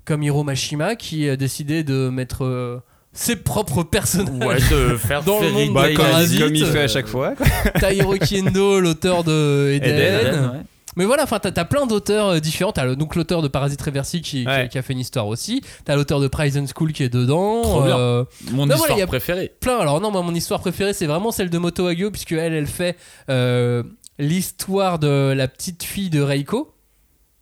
comme 0.05 0.21
Hiro 0.21 0.43
Mashima, 0.43 0.95
qui 0.95 1.27
a 1.29 1.35
décidé 1.35 1.83
de 1.83 2.09
mettre 2.09 2.43
euh, 2.45 2.79
ses 3.11 3.37
propres 3.37 3.81
personnages. 3.83 4.47
Ouais, 4.47 4.57
de 4.91 4.97
faire 4.97 5.23
Dans 5.23 5.39
le 5.39 5.49
monde 5.49 5.73
Bah, 5.73 5.87
comme, 5.87 6.05
Parasite, 6.05 6.41
comme 6.41 6.53
il 6.53 6.65
fait 6.65 6.81
à 6.81 6.87
chaque 6.87 7.07
fois. 7.07 7.33
quoi. 7.35 7.47
Tahiroki 7.79 8.41
Endo, 8.41 8.79
l'auteur 8.79 9.23
de 9.23 9.71
Eden. 9.73 9.95
Eden, 9.95 10.27
Eden, 10.27 10.43
ouais. 10.51 10.59
Mais 10.95 11.05
voilà, 11.05 11.23
enfin, 11.23 11.39
t'as 11.39 11.51
as 11.61 11.65
plein 11.65 11.85
d'auteurs 11.87 12.27
euh, 12.29 12.39
différents. 12.39 12.71
T'as 12.71 12.85
le- 12.85 12.95
donc 12.95 13.15
l'auteur 13.15 13.41
de 13.41 13.47
Parasite 13.47 13.81
Reversi 13.81 14.21
qui, 14.21 14.41
qui- 14.43 14.47
Ouais. 14.47 14.69
qui 14.69 14.77
a 14.77 14.81
fait 14.81 14.93
une 14.93 14.99
histoire 14.99 15.27
aussi. 15.27 15.61
T'as 15.85 15.95
l'auteur 15.95 16.19
de 16.19 16.27
Prison 16.27 16.65
School 16.73 16.93
qui 16.93 17.03
est 17.03 17.09
dedans. 17.09 17.61
Trop 17.63 17.81
bien. 17.83 17.97
Euh, 17.97 18.25
Mon 18.51 18.65
Non, 18.65 18.75
histoire 18.75 18.91
voilà, 18.93 19.07
préférée. 19.07 19.51
plein. 19.59 19.77
Alors 19.77 19.99
non, 20.01 20.11
moi 20.11 20.21
mon 20.21 20.33
histoire 20.35 20.59
préférée 20.59 20.93
c'est 20.93 21.07
vraiment 21.07 21.31
celle 21.31 21.49
de 21.49 21.57
Moto 21.57 21.87
Hagio 21.87 22.11
puisque 22.11 22.31
elle, 22.33 22.53
elle 22.53 22.67
fait 22.67 22.97
euh, 23.29 23.83
l'histoire 24.19 24.99
de 24.99 25.33
la 25.35 25.47
petite 25.47 25.83
fille 25.83 26.09
de 26.09 26.21
Reiko, 26.21 26.73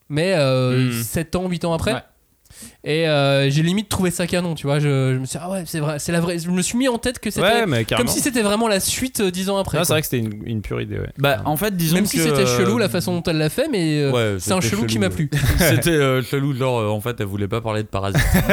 mais 0.09 0.33
euh, 0.35 0.89
Hmm. 0.89 1.03
7 1.03 1.35
ans, 1.35 1.47
8 1.47 1.65
ans 1.65 1.73
après. 1.73 1.93
Ouais. 1.93 1.99
Et 2.83 3.07
euh, 3.07 3.49
j'ai 3.49 3.61
limite 3.63 3.89
trouvé 3.89 4.09
ça 4.11 4.25
canon, 4.27 4.55
tu 4.55 4.65
vois. 4.67 4.79
Je, 4.79 5.13
je 5.13 5.19
me 5.19 5.25
suis 5.25 5.37
dit, 5.37 5.43
ah 5.45 5.51
ouais, 5.51 5.63
c'est 5.65 5.79
vrai, 5.79 5.99
c'est 5.99 6.11
la 6.11 6.19
vraie. 6.19 6.39
Je 6.39 6.49
me 6.49 6.61
suis 6.61 6.77
mis 6.77 6.87
en 6.87 6.97
tête 6.97 7.19
que 7.19 7.29
c'était 7.29 7.45
Ouais, 7.45 7.65
mais 7.67 7.85
comme 7.85 8.07
si 8.07 8.19
c'était 8.19 8.41
vraiment 8.41 8.67
la 8.67 8.79
suite 8.79 9.19
euh, 9.19 9.31
10 9.31 9.49
ans 9.49 9.57
après. 9.57 9.77
Non, 9.77 9.81
quoi. 9.81 9.85
c'est 9.85 9.93
vrai 9.93 10.01
que 10.01 10.07
c'était 10.07 10.19
une, 10.25 10.47
une 10.47 10.61
pure 10.61 10.81
idée, 10.81 10.97
ouais. 10.99 11.09
Bah, 11.17 11.41
en 11.45 11.57
fait, 11.57 11.75
disons 11.75 11.95
Même 11.95 12.05
si 12.05 12.17
c'était 12.17 12.41
euh, 12.41 12.57
chelou 12.57 12.77
la 12.77 12.89
façon 12.89 13.13
dont 13.13 13.23
elle 13.23 13.37
l'a 13.37 13.49
fait, 13.49 13.67
mais 13.71 14.01
euh, 14.01 14.11
Ouais, 14.11 14.39
c'est 14.39 14.51
un 14.53 14.61
c'était 14.61 14.75
chelou 14.75 14.85
qui 14.87 14.93
chelou, 14.95 15.01
m'a 15.01 15.07
ouais. 15.09 15.15
plu. 15.15 15.29
C'était 15.57 15.89
euh, 15.91 16.21
chelou, 16.23 16.53
genre, 16.55 16.79
euh, 16.79 16.89
en 16.89 17.01
fait, 17.01 17.19
elle 17.19 17.27
voulait 17.27 17.47
pas 17.47 17.61
parler 17.61 17.83
de 17.83 17.87
parasites. 17.87 18.21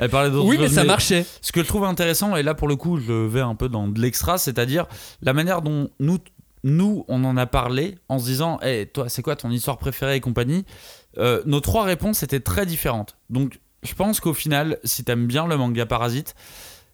elle 0.00 0.08
parlait 0.10 0.30
d'autres 0.30 0.46
Oui, 0.48 0.56
mais 0.58 0.66
choses, 0.66 0.74
ça 0.74 0.84
marchait. 0.84 1.24
Ce 1.40 1.52
que 1.52 1.62
je 1.62 1.66
trouve 1.68 1.84
intéressant, 1.84 2.36
et 2.36 2.42
là 2.42 2.54
pour 2.54 2.68
le 2.68 2.76
coup 2.76 2.98
je 2.98 3.12
vais 3.12 3.40
un 3.40 3.54
peu 3.54 3.68
dans 3.68 3.88
de 3.88 4.00
l'extra, 4.00 4.38
c'est-à-dire 4.38 4.86
la 5.22 5.32
manière 5.32 5.62
dont 5.62 5.88
nous, 6.00 6.18
nous 6.64 7.04
on 7.08 7.24
en 7.24 7.36
a 7.36 7.46
parlé 7.46 7.96
en 8.08 8.18
se 8.18 8.24
disant 8.24 8.58
hey, 8.62 8.86
toi 8.86 9.08
c'est 9.08 9.22
quoi 9.22 9.36
ton 9.36 9.50
histoire 9.50 9.78
préférée 9.78 10.16
et 10.16 10.20
compagnie? 10.20 10.64
Euh, 11.18 11.42
Nos 11.46 11.60
trois 11.60 11.84
réponses 11.84 12.22
étaient 12.22 12.40
très 12.40 12.66
différentes. 12.66 13.16
Donc 13.30 13.60
je 13.82 13.94
pense 13.94 14.20
qu'au 14.20 14.34
final, 14.34 14.78
si 14.84 15.04
t'aimes 15.04 15.26
bien 15.26 15.46
le 15.46 15.56
manga 15.56 15.86
Parasite, 15.86 16.34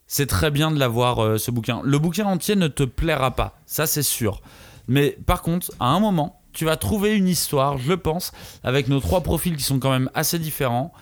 c'est 0.06 0.26
très 0.26 0.51
bien 0.51 0.70
de 0.70 0.78
l'avoir 0.78 1.22
euh, 1.22 1.38
ce 1.38 1.51
bouquin. 1.51 1.80
Le 1.84 1.98
bouquin 1.98 2.26
entier 2.26 2.56
ne 2.56 2.68
te 2.68 2.84
plaira 2.84 3.30
pas, 3.30 3.59
ça 3.66 3.86
c'est 3.86 4.02
sûr. 4.02 4.42
Mais 4.86 5.16
par 5.26 5.42
contre, 5.42 5.72
à 5.80 5.86
un 5.86 6.01
moment, 6.01 6.40
tu 6.52 6.64
vas 6.64 6.76
trouver 6.76 7.16
une 7.16 7.28
histoire, 7.28 7.78
je 7.78 7.94
pense, 7.94 8.32
avec 8.62 8.88
nos 8.88 9.01
trois 9.01 9.22
profils 9.22 9.56
qui 9.56 9.64
sont 9.64 9.78
quand 9.78 9.90
même 9.90 10.10
assez 10.14 10.38
différents. 10.38 10.92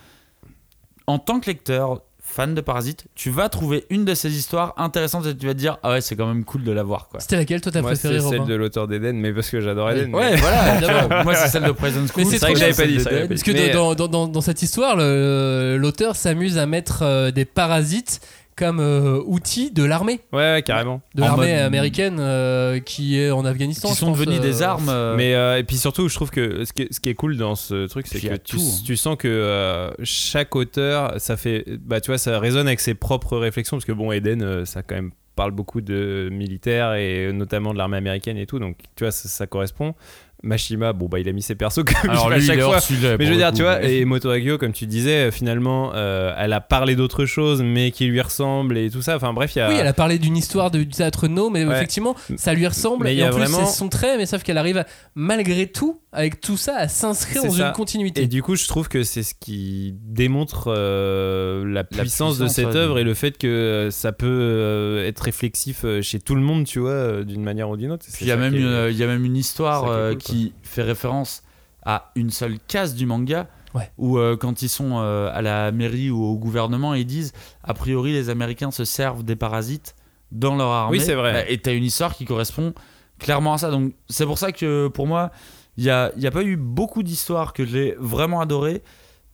En 1.05 1.19
tant 1.19 1.39
que 1.39 1.47
lecteur, 1.47 2.01
fan 2.35 2.55
de 2.55 2.61
Parasite, 2.61 3.05
tu 3.15 3.29
vas 3.29 3.47
trouver 3.49 3.85
une 3.89 4.05
de 4.05 4.13
ces 4.15 4.35
histoires 4.37 4.73
intéressantes 4.77 5.25
et 5.27 5.35
tu 5.37 5.45
vas 5.45 5.53
te 5.53 5.59
dire 5.59 5.77
ah 5.83 5.91
ouais 5.91 6.01
c'est 6.01 6.15
quand 6.15 6.25
même 6.25 6.43
cool 6.45 6.63
de 6.63 6.71
la 6.71 6.81
voir 6.83 7.07
quoi. 7.09 7.19
C'était 7.19 7.35
laquelle 7.35 7.61
toi 7.61 7.71
t'as 7.71 7.81
Moi, 7.81 7.91
préféré 7.91 8.19
c'est 8.19 8.29
celle 8.29 8.45
de 8.45 8.55
l'auteur 8.55 8.87
d'Eden, 8.87 9.17
mais 9.17 9.31
parce 9.33 9.49
que 9.49 9.61
j'adore 9.61 9.91
Eden. 9.91 10.09
mais- 10.11 10.17
Ouais 10.17 10.35
voilà, 10.37 11.23
moi 11.23 11.35
c'est 11.35 11.49
celle 11.49 11.63
de 11.63 11.71
Prison 11.71 12.05
School. 12.07 12.23
Mais 12.23 12.25
c'est 12.25 12.31
C'est 12.39 12.45
vrai 12.45 12.53
que 12.53 12.59
j'avais 12.59 12.73
pas 12.73 12.87
dit 12.87 12.99
ça. 12.99 13.09
Parce 13.27 13.43
que 13.43 13.51
Mais, 13.51 13.69
dans, 13.69 13.93
dans- 13.95 14.07
dans- 14.07 14.27
dans 14.27 14.41
cette 14.41 14.61
histoire, 14.63 14.95
le- 14.95 15.77
l'auteur 15.79 16.15
s'amuse 16.15 16.57
à 16.57 16.65
mettre 16.65 17.03
euh, 17.03 17.31
des 17.31 17.45
parasites 17.45 18.19
comme 18.55 18.79
euh, 18.79 19.21
outil 19.25 19.71
de 19.71 19.83
l'armée, 19.83 20.19
Ouais, 20.31 20.53
ouais, 20.53 20.63
carrément. 20.63 21.01
de 21.15 21.21
En 21.21 21.25
l'armée 21.25 21.53
mode- 21.53 21.61
américaine 21.65 22.17
euh, 22.19 22.79
qui 22.79 23.19
est 23.19 23.31
en 23.31 23.45
Afghanistan. 23.45 23.89
qui 23.89 23.95
je 23.95 23.99
sont 23.99 24.05
pense, 24.07 24.19
devenus 24.19 24.39
euh, 24.39 24.41
des 24.43 24.61
armes. 24.61 24.89
euh, 24.89 25.15
Mais 25.17 25.33
euh, 25.35 25.57
et 25.57 25.63
puis 25.63 25.77
surtout, 25.77 26.07
je 26.09 26.15
trouve 26.15 26.29
que 26.31 26.65
ce 26.65 26.73
qui 26.73 26.83
est, 26.83 26.93
ce 26.93 26.99
qui 26.99 27.09
est 27.09 27.15
cool 27.15 27.37
dans 27.37 27.55
ce 27.55 27.87
truc, 27.87 28.07
c'est 28.07 28.17
Puis 28.19 28.27
il 28.27 28.27
y 28.27 28.29
que 28.29 28.35
a 28.35 28.37
tu, 28.39 28.57
tout, 28.57 28.61
hein. 28.63 28.81
tu 28.85 28.95
sens 28.97 29.17
que 29.17 29.27
euh, 29.27 29.91
chaque 30.03 30.55
auteur, 30.55 31.13
ça 31.19 31.37
fait, 31.37 31.65
bah 31.81 32.01
tu 32.01 32.11
vois, 32.11 32.17
ça 32.17 32.39
résonne 32.39 32.67
avec 32.67 32.79
ses 32.79 32.93
propres 32.93 33.37
réflexions 33.37 33.77
parce 33.77 33.85
que 33.85 33.91
bon, 33.91 34.11
Eden, 34.11 34.41
euh, 34.43 34.65
ça 34.65 34.83
quand 34.83 34.95
même 34.95 35.11
parle 35.35 35.51
beaucoup 35.51 35.81
de 35.81 36.29
militaires 36.31 36.93
et 36.93 37.33
notamment 37.33 37.73
de 37.73 37.79
l'armée 37.79 37.97
américaine 37.97 38.37
et 38.37 38.45
tout, 38.45 38.59
donc 38.59 38.77
tu 38.95 39.03
vois, 39.03 39.09
ça, 39.11 39.27
ça 39.27 39.47
correspond. 39.47 39.95
Mashima, 40.43 40.91
bon 40.93 41.07
bah 41.07 41.19
il 41.19 41.29
a 41.29 41.31
mis 41.31 41.41
ses 41.41 41.55
persos 41.55 41.83
comme 42.01 42.09
Alors 42.11 42.29
à 42.31 42.35
lui, 42.37 42.43
il 42.43 42.47
chaque 42.47 42.59
fois. 42.59 42.81
sujet. 42.81 43.15
Mais 43.17 43.25
je 43.25 43.31
veux 43.31 43.37
dire, 43.37 43.49
coup, 43.51 43.55
tu 43.57 43.61
vois, 43.63 43.79
mais- 43.79 43.97
et 43.99 44.05
Moto 44.05 44.29
Hagio, 44.29 44.57
comme 44.57 44.73
tu 44.73 44.85
disais, 44.85 45.31
finalement, 45.31 45.91
euh, 45.95 46.33
elle 46.37 46.51
a 46.53 46.59
parlé 46.61 46.95
d'autre 46.95 47.25
chose, 47.25 47.61
mais 47.63 47.91
qui 47.91 48.05
lui 48.07 48.19
ressemble 48.21 48.77
et 48.77 48.89
tout 48.89 49.01
ça. 49.01 49.15
Enfin 49.15 49.31
bref, 49.33 49.55
il 49.55 49.59
y 49.59 49.61
a. 49.61 49.69
Oui, 49.69 49.75
elle 49.79 49.87
a 49.87 49.93
parlé 49.93 50.19
d'une 50.19 50.35
histoire 50.37 50.69
de, 50.69 50.79
du 50.79 50.87
théâtre 50.87 51.27
No, 51.29 51.49
mais 51.49 51.63
Ouais. 51.65 51.75
effectivement, 51.75 52.15
ça 52.35 52.53
lui 52.53 52.67
ressemble. 52.67 53.05
Mais 53.05 53.15
il 53.15 53.19
et 53.19 53.21
y 53.21 53.23
en 53.23 53.27
a 53.27 53.29
plus, 53.31 53.39
vraiment- 53.39 53.65
c'est 53.65 53.77
son 53.77 53.87
trait, 53.89 54.17
mais 54.17 54.25
sauf 54.25 54.43
qu'elle 54.43 54.57
arrive 54.57 54.77
à- 54.79 54.85
malgré 55.15 55.67
tout, 55.67 55.99
avec 56.11 56.41
tout 56.41 56.57
ça, 56.57 56.75
à 56.77 56.87
s'inscrire 56.89 57.43
dans 57.43 57.51
ça. 57.51 57.67
une 57.67 57.73
continuité. 57.73 58.23
Et 58.23 58.27
du 58.27 58.43
coup, 58.43 58.55
je 58.55 58.67
trouve 58.67 58.89
que 58.89 59.03
c'est 59.03 59.23
ce 59.23 59.33
qui 59.39 59.95
démontre 60.03 60.65
euh, 60.67 61.63
la, 61.65 61.83
puissance 61.83 62.37
de 62.37 62.43
puissance, 62.45 62.55
cette 62.55 62.65
ouais, 62.67 62.75
œuvre 62.75 62.99
et 62.99 63.03
le 63.03 63.13
fait 63.13 63.37
que 63.37 63.47
euh, 63.47 63.91
ça 63.91 64.11
peut 64.11 64.27
euh, 64.29 65.07
être 65.07 65.21
réflexif 65.21 65.85
chez 66.01 66.19
tout 66.19 66.35
le 66.35 66.41
monde, 66.41 66.65
tu 66.65 66.79
vois, 66.79 67.23
d'une 67.23 67.43
manière 67.43 67.69
ou 67.69 67.77
d'une 67.77 67.91
autre. 67.91 68.05
Il 68.21 68.27
y, 68.27 68.31
a 68.31 68.35
même 68.35 68.53
est- 68.55 68.93
y 68.93 69.03
a 69.03 69.07
même 69.07 69.25
une 69.25 69.37
histoire 69.37 70.15
qui 70.17 70.32
qui 70.33 70.53
fait 70.63 70.81
référence 70.81 71.43
à 71.85 72.11
une 72.15 72.31
seule 72.31 72.57
case 72.67 72.95
du 72.95 73.05
manga. 73.05 73.47
Ouais. 73.75 73.91
Où 73.97 74.17
euh, 74.17 74.37
quand 74.37 74.61
ils 74.61 74.69
sont 74.69 74.99
euh, 74.99 75.31
à 75.33 75.41
la 75.41 75.71
mairie 75.71 76.11
ou 76.11 76.23
au 76.23 76.37
gouvernement, 76.37 76.93
ils 76.93 77.05
disent 77.05 77.33
a 77.63 77.73
priori 77.73 78.13
les 78.13 78.29
Américains 78.29 78.71
se 78.71 78.85
servent 78.85 79.23
des 79.23 79.35
parasites 79.35 79.95
dans 80.31 80.55
leur 80.55 80.69
armée. 80.69 80.97
Oui, 80.97 81.03
c'est 81.03 81.15
vrai. 81.15 81.33
Bah, 81.33 81.49
Et 81.49 81.57
t'as 81.57 81.73
une 81.73 81.83
histoire 81.83 82.15
qui 82.15 82.25
correspond 82.25 82.73
clairement 83.19 83.53
à 83.53 83.57
ça. 83.57 83.71
Donc 83.71 83.93
c'est 84.09 84.25
pour 84.25 84.37
ça 84.37 84.51
que 84.51 84.87
pour 84.87 85.07
moi, 85.07 85.31
il 85.77 85.83
n'y 85.83 85.89
a, 85.89 86.11
il 86.15 86.21
y 86.21 86.27
a 86.27 86.31
pas 86.31 86.43
eu 86.43 86.55
beaucoup 86.55 87.03
d'histoires 87.03 87.53
que 87.53 87.65
j'ai 87.65 87.95
vraiment 87.99 88.41
adorées. 88.41 88.83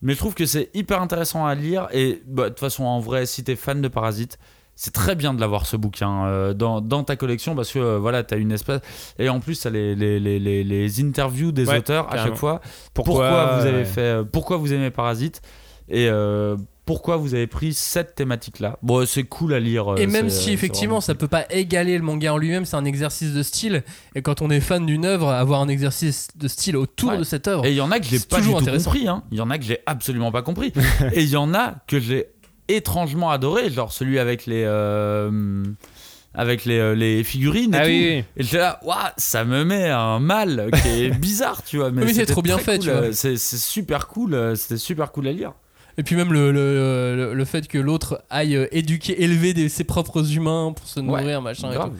Mais 0.02 0.14
je 0.14 0.18
trouve 0.18 0.34
que 0.34 0.46
c'est 0.46 0.70
hyper 0.72 1.02
intéressant 1.02 1.44
à 1.44 1.54
lire. 1.54 1.88
Et 1.92 2.22
bah, 2.26 2.44
de 2.44 2.48
toute 2.50 2.60
façon, 2.60 2.84
en 2.84 3.00
vrai, 3.00 3.26
si 3.26 3.44
t'es 3.44 3.56
fan 3.56 3.82
de 3.82 3.88
Parasite, 3.88 4.38
c'est 4.82 4.94
très 4.94 5.14
bien 5.14 5.34
de 5.34 5.40
l'avoir 5.42 5.66
ce 5.66 5.76
bouquin 5.76 6.24
euh, 6.24 6.54
dans, 6.54 6.80
dans 6.80 7.04
ta 7.04 7.14
collection 7.16 7.54
parce 7.54 7.70
que 7.70 7.78
euh, 7.78 7.98
voilà, 7.98 8.22
t'as 8.22 8.38
une 8.38 8.50
espèce. 8.50 8.80
Et 9.18 9.28
en 9.28 9.38
plus, 9.40 9.60
t'as 9.60 9.68
les, 9.68 9.94
les, 9.94 10.18
les, 10.18 10.38
les, 10.38 10.64
les 10.64 11.00
interviews 11.04 11.52
des 11.52 11.68
Ouais, 11.68 11.78
auteurs 11.78 12.10
à 12.10 12.16
chaque 12.16 12.36
fois. 12.36 12.62
Pourquoi, 12.94 13.28
Pourquoi, 13.28 13.56
vous 13.60 13.66
avez 13.66 13.76
ouais. 13.78 13.84
fait. 13.84 14.00
euh, 14.00 14.24
Pourquoi 14.24 14.56
vous 14.56 14.72
aimez 14.72 14.90
Parasite 14.90 15.42
Et 15.90 16.08
euh, 16.08 16.56
pourquoi 16.86 17.18
vous 17.18 17.34
avez 17.34 17.46
pris 17.46 17.74
cette 17.74 18.14
thématique-là? 18.14 18.78
Bon, 18.82 19.04
c'est 19.06 19.24
cool 19.24 19.52
à 19.52 19.60
lire. 19.60 19.94
Et 19.98 20.06
même 20.06 20.30
si 20.30 20.50
effectivement 20.50 21.02
ça 21.02 21.14
peut 21.14 21.28
pas 21.28 21.44
égaler 21.50 21.98
le 21.98 22.02
manga 22.02 22.32
en 22.32 22.38
lui-même, 22.38 22.64
c'est 22.64 22.76
un 22.76 22.86
exercice 22.86 23.34
de 23.34 23.42
style. 23.42 23.84
Et 24.14 24.22
quand 24.22 24.40
on 24.40 24.48
est 24.50 24.60
fan 24.60 24.86
d'une 24.86 25.04
œuvre, 25.04 25.28
avoir 25.28 25.60
un 25.60 25.68
exercice 25.68 26.28
de 26.36 26.48
style 26.48 26.76
autour 26.78 27.10
Ouais. 27.10 27.18
de 27.18 27.22
cette 27.24 27.46
œuvre. 27.48 27.66
Et 27.66 27.70
il 27.72 27.76
y 27.76 27.80
en 27.82 27.90
a 27.90 28.00
que 28.00 28.06
j'ai 28.06 28.18
pas 28.18 28.38
du 28.38 28.44
toujours 28.44 28.60
tout 28.60 28.70
compris. 28.72 29.06
hein. 29.08 29.22
Il 29.30 29.36
y 29.36 29.40
en 29.42 29.50
a 29.50 29.58
que 29.58 29.64
j'ai 29.64 29.78
absolument 29.84 30.32
pas 30.32 30.40
compris. 30.42 30.72
et 31.12 31.20
il 31.22 31.28
y 31.28 31.36
en 31.36 31.52
a 31.54 31.74
que 31.86 32.00
j'ai 32.00 32.26
étrangement 32.76 33.30
adoré, 33.30 33.70
genre 33.70 33.92
celui 33.92 34.18
avec 34.18 34.46
les 34.46 34.64
euh, 34.66 35.62
avec 36.34 36.64
les, 36.64 36.78
euh, 36.78 36.94
les 36.94 37.24
figurines 37.24 37.74
et 37.74 37.78
Ah 37.78 37.82
tout. 37.82 37.88
oui. 37.88 38.24
Et 38.36 38.42
j'étais 38.44 38.58
là, 38.58 38.78
Ouah, 38.84 39.12
ça 39.16 39.44
me 39.44 39.64
met 39.64 39.88
un 39.90 40.20
mal 40.20 40.70
qui 40.82 40.88
est 41.04 41.10
bizarre, 41.18 41.62
tu 41.64 41.78
vois. 41.78 41.90
Mais 41.90 42.04
Oui, 42.04 42.14
c'est 42.14 42.26
trop 42.26 42.42
bien 42.42 42.58
fait, 42.58 42.76
cool, 42.78 42.84
tu 42.84 42.90
vois. 42.90 43.00
euh, 43.02 43.12
C'est 43.12 43.36
super 43.36 44.06
cool, 44.06 44.56
c'était 44.56 44.76
super 44.76 45.10
cool 45.12 45.26
à 45.28 45.32
lire. 45.32 45.52
Et 45.98 46.02
puis 46.04 46.14
même 46.16 46.32
le, 46.32 46.52
le, 46.52 47.16
le, 47.16 47.34
le 47.34 47.44
fait 47.44 47.66
que 47.66 47.76
l'autre 47.76 48.22
aille 48.30 48.68
éduquer, 48.70 49.22
élever 49.22 49.52
des- 49.54 49.68
ses 49.68 49.82
propres 49.84 50.32
humains 50.34 50.72
pour 50.74 50.86
se 50.86 51.00
nourrir, 51.00 51.42
machin. 51.42 51.72
et 51.72 51.74
tout. 51.74 51.92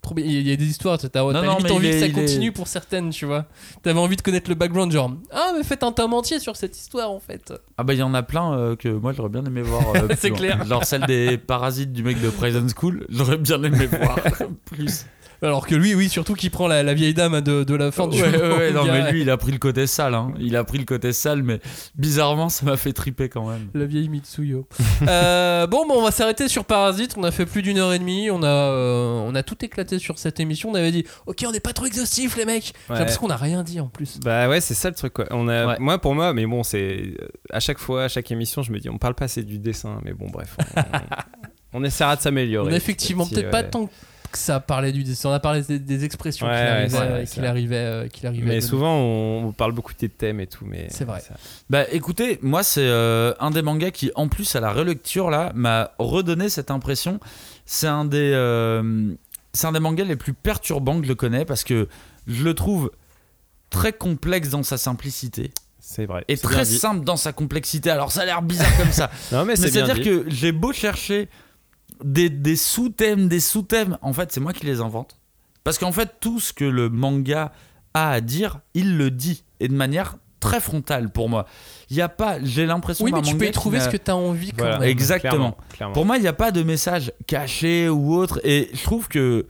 Trop 0.00 0.14
bien. 0.14 0.24
Il 0.24 0.46
y 0.48 0.52
a 0.52 0.56
des 0.56 0.64
histoires, 0.66 0.96
t'as 0.96 1.08
limite 1.22 1.64
mais 1.64 1.70
envie 1.72 1.90
que 1.90 1.98
ça 2.00 2.06
est- 2.06 2.12
continue 2.12 2.52
pour 2.52 2.68
certaines, 2.68 3.10
tu 3.10 3.26
vois. 3.26 3.46
T'avais 3.82 3.98
envie 3.98 4.16
de 4.16 4.22
connaître 4.22 4.48
le 4.48 4.54
background, 4.54 4.92
genre 4.92 5.12
ah 5.32 5.50
mais 5.56 5.64
faites 5.64 5.82
un 5.82 5.92
tome 5.92 6.14
entier 6.14 6.38
sur 6.38 6.54
cette 6.56 6.78
histoire 6.78 7.10
en 7.10 7.18
fait. 7.20 7.52
Ah 7.76 7.82
bah 7.84 7.94
il 7.94 7.98
y 7.98 8.02
en 8.02 8.14
a 8.14 8.22
plein 8.22 8.52
euh, 8.56 8.76
que 8.76 8.88
moi 8.88 9.12
j'aurais 9.12 9.28
bien 9.28 9.44
aimé 9.44 9.60
voir. 9.62 9.82
euh, 9.96 10.08
C'est 10.18 10.30
clair. 10.30 10.64
Genre 10.66 10.84
celle 10.84 11.04
des 11.06 11.36
parasites 11.36 11.92
du 11.92 12.02
mec 12.04 12.20
de 12.20 12.30
Prison 12.30 12.64
School, 12.74 13.06
j'aurais 13.08 13.38
bien 13.38 13.62
aimé 13.62 13.86
voir 13.86 14.18
plus. 14.66 15.04
Alors 15.42 15.66
que 15.66 15.74
lui, 15.74 15.94
oui, 15.94 16.08
surtout 16.08 16.34
qui 16.34 16.50
prend 16.50 16.66
la, 16.66 16.82
la 16.82 16.94
vieille 16.94 17.14
dame 17.14 17.40
de, 17.40 17.62
de 17.64 17.74
la 17.74 17.92
fin 17.92 18.08
du 18.08 18.20
ouais, 18.20 18.28
ouais, 18.28 18.56
ouais, 18.56 18.70
non 18.72 18.84
mais 18.84 19.12
lui 19.12 19.22
il 19.22 19.30
a 19.30 19.36
pris 19.36 19.52
le 19.52 19.58
côté 19.58 19.86
sale, 19.86 20.14
hein. 20.14 20.32
il 20.40 20.56
a 20.56 20.64
pris 20.64 20.78
le 20.78 20.84
côté 20.84 21.12
sale, 21.12 21.42
mais 21.42 21.60
bizarrement 21.94 22.48
ça 22.48 22.66
m'a 22.66 22.76
fait 22.76 22.92
triper 22.92 23.28
quand 23.28 23.48
même. 23.48 23.68
La 23.74 23.84
vieille 23.86 24.08
Mitsuyo. 24.08 24.66
Euh, 25.08 25.66
bon, 25.68 25.86
bon, 25.86 25.94
on 25.98 26.02
va 26.02 26.10
s'arrêter 26.10 26.48
sur 26.48 26.64
Parasite. 26.64 27.14
On 27.16 27.22
a 27.22 27.30
fait 27.30 27.46
plus 27.46 27.62
d'une 27.62 27.78
heure 27.78 27.92
et 27.92 27.98
demie. 28.00 28.30
On 28.32 28.42
a, 28.42 28.46
euh, 28.46 29.22
on 29.24 29.34
a 29.36 29.42
tout 29.44 29.56
éclaté 29.64 29.98
sur 30.00 30.18
cette 30.18 30.40
émission. 30.40 30.70
On 30.70 30.74
avait 30.74 30.90
dit, 30.90 31.04
ok, 31.26 31.44
on 31.46 31.52
n'est 31.52 31.60
pas 31.60 31.72
trop 31.72 31.86
exhaustif, 31.86 32.36
les 32.36 32.44
mecs. 32.44 32.72
J'ai 32.88 32.92
Ouais. 32.92 32.98
l'impression 32.98 33.20
qu'on 33.20 33.28
n'a 33.28 33.36
rien 33.36 33.62
dit 33.62 33.78
en 33.80 33.86
plus. 33.86 34.18
Bah 34.24 34.48
ouais, 34.48 34.60
c'est 34.60 34.74
ça 34.74 34.88
le 34.88 34.96
truc 34.96 35.12
quoi. 35.12 35.26
On 35.30 35.48
a, 35.48 35.66
Ouais. 35.66 35.76
moi 35.78 35.98
pour 35.98 36.14
moi, 36.16 36.32
mais 36.34 36.46
bon, 36.46 36.62
c'est 36.64 37.14
à 37.50 37.60
chaque 37.60 37.78
fois, 37.78 38.04
à 38.04 38.08
chaque 38.08 38.30
émission, 38.32 38.62
je 38.62 38.72
me 38.72 38.80
dis, 38.80 38.90
on 38.90 38.98
parle 38.98 39.14
pas 39.14 39.26
assez 39.26 39.44
du 39.44 39.58
dessin, 39.58 40.00
mais 40.04 40.12
bon, 40.12 40.26
bref. 40.30 40.56
on- 40.76 41.80
On 41.80 41.84
essaiera 41.84 42.16
de 42.16 42.22
s'améliorer. 42.22 42.70
On 42.70 42.72
a 42.72 42.76
effectivement 42.76 43.26
peut-être 43.26 43.50
pas 43.50 43.62
tant 43.62 43.88
que 44.30 44.38
ça 44.38 44.60
parlé 44.60 44.92
du 44.92 45.04
dessin. 45.04 45.30
On 45.30 45.32
a 45.32 45.40
parlé 45.40 45.62
des, 45.62 45.78
des 45.78 46.04
expressions 46.04 46.46
Ouais, 46.46 46.52
qu'il 46.54 46.62
ouais, 46.62 46.70
arrivait, 46.70 46.88
c'est 46.88 46.96
vrai, 46.96 47.26
c'est 47.26 47.32
qu'il 47.32 47.40
vrai. 47.42 47.48
arrivait, 47.50 47.76
euh, 47.76 48.08
qu'il 48.08 48.26
arrivait 48.26 48.50
à 48.50 48.54
Mais 48.54 48.60
souvent, 48.60 48.94
on, 48.96 49.46
on 49.48 49.52
parle 49.52 49.72
beaucoup 49.72 49.92
des 49.98 50.08
thèmes 50.08 50.40
et 50.40 50.46
tout. 50.46 50.64
mais 50.66 50.86
C'est 50.90 51.04
vrai. 51.04 51.20
ça- 51.20 51.34
Bah 51.70 51.84
écoutez, 51.92 52.38
moi 52.42 52.62
c'est 52.62 52.86
euh, 52.86 53.32
un 53.40 53.50
des 53.50 53.62
mangas 53.62 53.90
qui 53.90 54.10
en 54.14 54.28
plus 54.28 54.54
à 54.56 54.60
la 54.60 54.72
relecture 54.72 55.30
là 55.30 55.52
m'a 55.54 55.92
redonné 55.98 56.48
cette 56.48 56.70
impression. 56.70 57.20
C'est 57.66 57.86
un 57.88 58.04
des 58.04 58.32
euh, 58.34 59.12
c'est 59.52 59.66
un 59.66 59.72
des 59.72 59.80
mangas 59.80 60.04
les 60.04 60.16
plus 60.16 60.34
perturbants 60.34 61.00
que 61.00 61.06
je 61.06 61.12
connais 61.14 61.44
parce 61.44 61.64
que 61.64 61.88
je 62.26 62.44
le 62.44 62.54
trouve 62.54 62.90
très 63.70 63.92
complexe 63.92 64.48
dans 64.50 64.62
sa 64.62 64.78
simplicité 64.78 65.50
C'est 65.80 66.06
vrai. 66.06 66.24
et 66.28 66.36
c'est 66.36 66.42
très 66.42 66.64
dit. 66.64 66.78
simple 66.78 67.04
dans 67.04 67.16
sa 67.16 67.32
complexité. 67.32 67.90
Alors 67.90 68.12
ça 68.12 68.22
a 68.22 68.24
l'air 68.24 68.40
bizarre 68.42 68.74
comme 68.78 68.92
ça, 68.92 69.10
Non, 69.32 69.40
mais 69.44 69.52
mais 69.52 69.56
c'est 69.56 69.70
c'est-à-dire 69.70 69.96
dit. 69.96 70.02
que 70.04 70.24
j'ai 70.28 70.52
beau 70.52 70.72
chercher 70.72 71.28
des, 72.04 72.28
des 72.30 72.56
sous-thèmes, 72.56 73.28
des 73.28 73.40
sous-thèmes, 73.40 73.98
en 74.02 74.12
fait 74.12 74.32
c'est 74.32 74.40
moi 74.40 74.52
qui 74.52 74.66
les 74.66 74.80
invente. 74.80 75.18
Parce 75.64 75.78
qu'en 75.78 75.92
fait 75.92 76.12
tout 76.20 76.40
ce 76.40 76.52
que 76.52 76.64
le 76.64 76.88
manga 76.88 77.52
a 77.94 78.10
à 78.10 78.20
dire, 78.20 78.60
il 78.74 78.96
le 78.96 79.10
dit 79.10 79.44
et 79.60 79.68
de 79.68 79.74
manière 79.74 80.16
très 80.40 80.60
frontale 80.60 81.10
pour 81.10 81.28
moi. 81.28 81.46
Il 81.90 81.96
y 81.96 82.00
a 82.00 82.08
pas, 82.08 82.38
j'ai 82.42 82.64
l'impression 82.64 83.04
Oui, 83.04 83.10
mais 83.12 83.22
tu 83.22 83.36
peux 83.36 83.46
y 83.46 83.50
trouver 83.50 83.80
ce 83.80 83.88
que 83.88 83.96
tu 83.96 84.10
as 84.10 84.16
envie 84.16 84.50
quand 84.52 84.58
Voilà. 84.58 84.78
même. 84.78 84.88
Exactement. 84.88 85.32
Clairement, 85.32 85.56
clairement. 85.72 85.94
Pour 85.94 86.06
moi, 86.06 86.16
il 86.16 86.20
n'y 86.20 86.28
a 86.28 86.32
pas 86.32 86.52
de 86.52 86.62
message 86.62 87.12
caché 87.26 87.88
ou 87.88 88.14
autre. 88.14 88.40
Et 88.44 88.70
je 88.72 88.82
trouve 88.84 89.08
que 89.08 89.46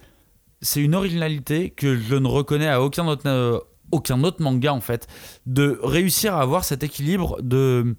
c'est 0.62 0.80
une 0.80 0.94
originalité 0.94 1.68
que 1.70 1.94
je 1.98 2.14
ne 2.14 2.26
reconnais 2.26 2.68
à 2.68 2.80
aucun 2.80 3.06
autre, 3.06 3.24
euh, 3.26 3.58
aucun 3.92 4.24
autre 4.24 4.40
manga, 4.42 4.72
en 4.72 4.80
fait, 4.80 5.06
de 5.44 5.78
réussir 5.82 6.34
à 6.34 6.40
avoir 6.40 6.64
cet 6.64 6.82
équilibre 6.82 7.36
de 7.42 7.94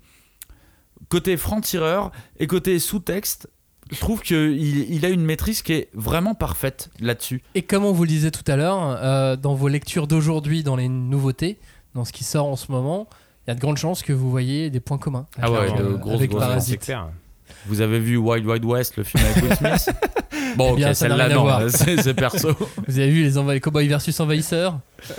côté 1.09 1.37
franc-tireur 1.37 2.11
et 2.39 2.47
côté 2.47 2.79
sous-texte. 2.79 3.49
Je 3.91 3.99
trouve 3.99 4.21
qu'il 4.21 4.57
il 4.59 5.05
a 5.05 5.09
une 5.09 5.23
maîtrise 5.23 5.61
qui 5.61 5.73
est 5.73 5.89
vraiment 5.93 6.35
parfaite 6.35 6.89
là-dessus. 6.99 7.41
Et 7.55 7.63
comme 7.63 7.85
on 7.85 7.91
vous 7.91 8.03
le 8.03 8.09
disait 8.09 8.31
tout 8.31 8.49
à 8.51 8.55
l'heure, 8.55 8.77
euh, 9.01 9.35
dans 9.35 9.55
vos 9.55 9.67
lectures 9.67 10.07
d'aujourd'hui, 10.07 10.63
dans 10.63 10.75
les 10.75 10.87
nouveautés, 10.87 11.57
dans 11.95 12.05
ce 12.05 12.11
qui 12.11 12.23
sort 12.23 12.45
en 12.45 12.55
ce 12.55 12.71
moment, 12.71 13.07
il 13.45 13.49
y 13.49 13.51
a 13.51 13.55
de 13.55 13.59
grandes 13.59 13.77
chances 13.77 14.03
que 14.03 14.13
vous 14.13 14.29
voyez 14.29 14.69
des 14.69 14.79
points 14.79 14.99
communs 14.99 15.25
Ah 15.41 15.51
ouais, 15.51 15.57
euh, 15.79 15.97
grosses, 15.97 16.15
avec 16.15 16.29
grosses, 16.29 16.43
C'est 16.43 16.47
Parasite. 16.47 16.91
Vous 17.65 17.81
avez 17.81 17.99
vu 17.99 18.15
Wild 18.15 18.45
Wild 18.45 18.63
West, 18.63 18.95
le 18.97 19.03
film 19.03 19.23
avec 19.25 19.43
Will 19.43 19.55
Smith 19.55 19.95
Bon, 20.55 20.71
Eh 20.73 20.77
bien, 20.77 20.89
ok, 20.89 20.95
celle-là, 20.95 21.29
non, 21.29 21.47
c'est 21.69 22.13
perso. 22.13 22.49
Vous 22.87 22.99
avez 22.99 23.09
vu 23.09 23.23
les, 23.23 23.53
les 23.53 23.59
cowboys 23.59 23.87
versus 23.87 24.19
envahisseurs 24.19 24.79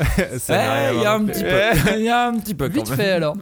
à 0.49 0.93
Eh, 0.93 0.97
Il 0.97 1.03
y 1.03 1.07
a 1.07 1.13
un 1.15 1.25
petit 1.25 1.43
peu. 1.43 1.97
Il 1.99 2.05
y 2.05 2.09
a 2.09 2.29
un 2.29 2.39
petit 2.39 2.55
peu 2.55 2.69
quand 2.69 2.75
Vite 2.75 2.89
même. 2.91 2.97
fait 2.99 3.11
alors. 3.11 3.37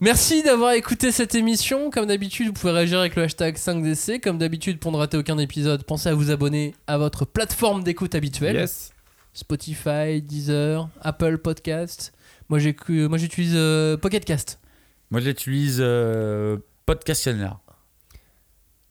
Merci 0.00 0.42
d'avoir 0.42 0.72
écouté 0.72 1.10
cette 1.10 1.34
émission. 1.34 1.90
Comme 1.90 2.06
d'habitude, 2.06 2.48
vous 2.48 2.52
pouvez 2.52 2.72
réagir 2.72 2.98
avec 3.00 3.16
le 3.16 3.22
hashtag 3.22 3.56
5DC. 3.56 4.20
Comme 4.20 4.36
d'habitude, 4.36 4.78
pour 4.78 4.92
ne 4.92 4.98
rater 4.98 5.16
aucun 5.16 5.38
épisode, 5.38 5.84
pensez 5.84 6.10
à 6.10 6.14
vous 6.14 6.30
abonner 6.30 6.74
à 6.86 6.98
votre 6.98 7.24
plateforme 7.24 7.82
d'écoute 7.82 8.14
habituelle. 8.14 8.56
Yes. 8.56 8.90
Spotify, 9.32 10.20
Deezer, 10.22 10.88
Apple 11.00 11.38
Podcast. 11.38 12.12
Moi, 12.48 12.58
cru- 12.72 13.08
moi 13.08 13.16
j'utilise 13.18 13.52
euh, 13.54 13.96
Pocket 13.96 14.24
Cast. 14.24 14.58
Moi, 15.10 15.20
je 15.20 15.28
l'utilise 15.28 15.78
euh. 15.80 16.58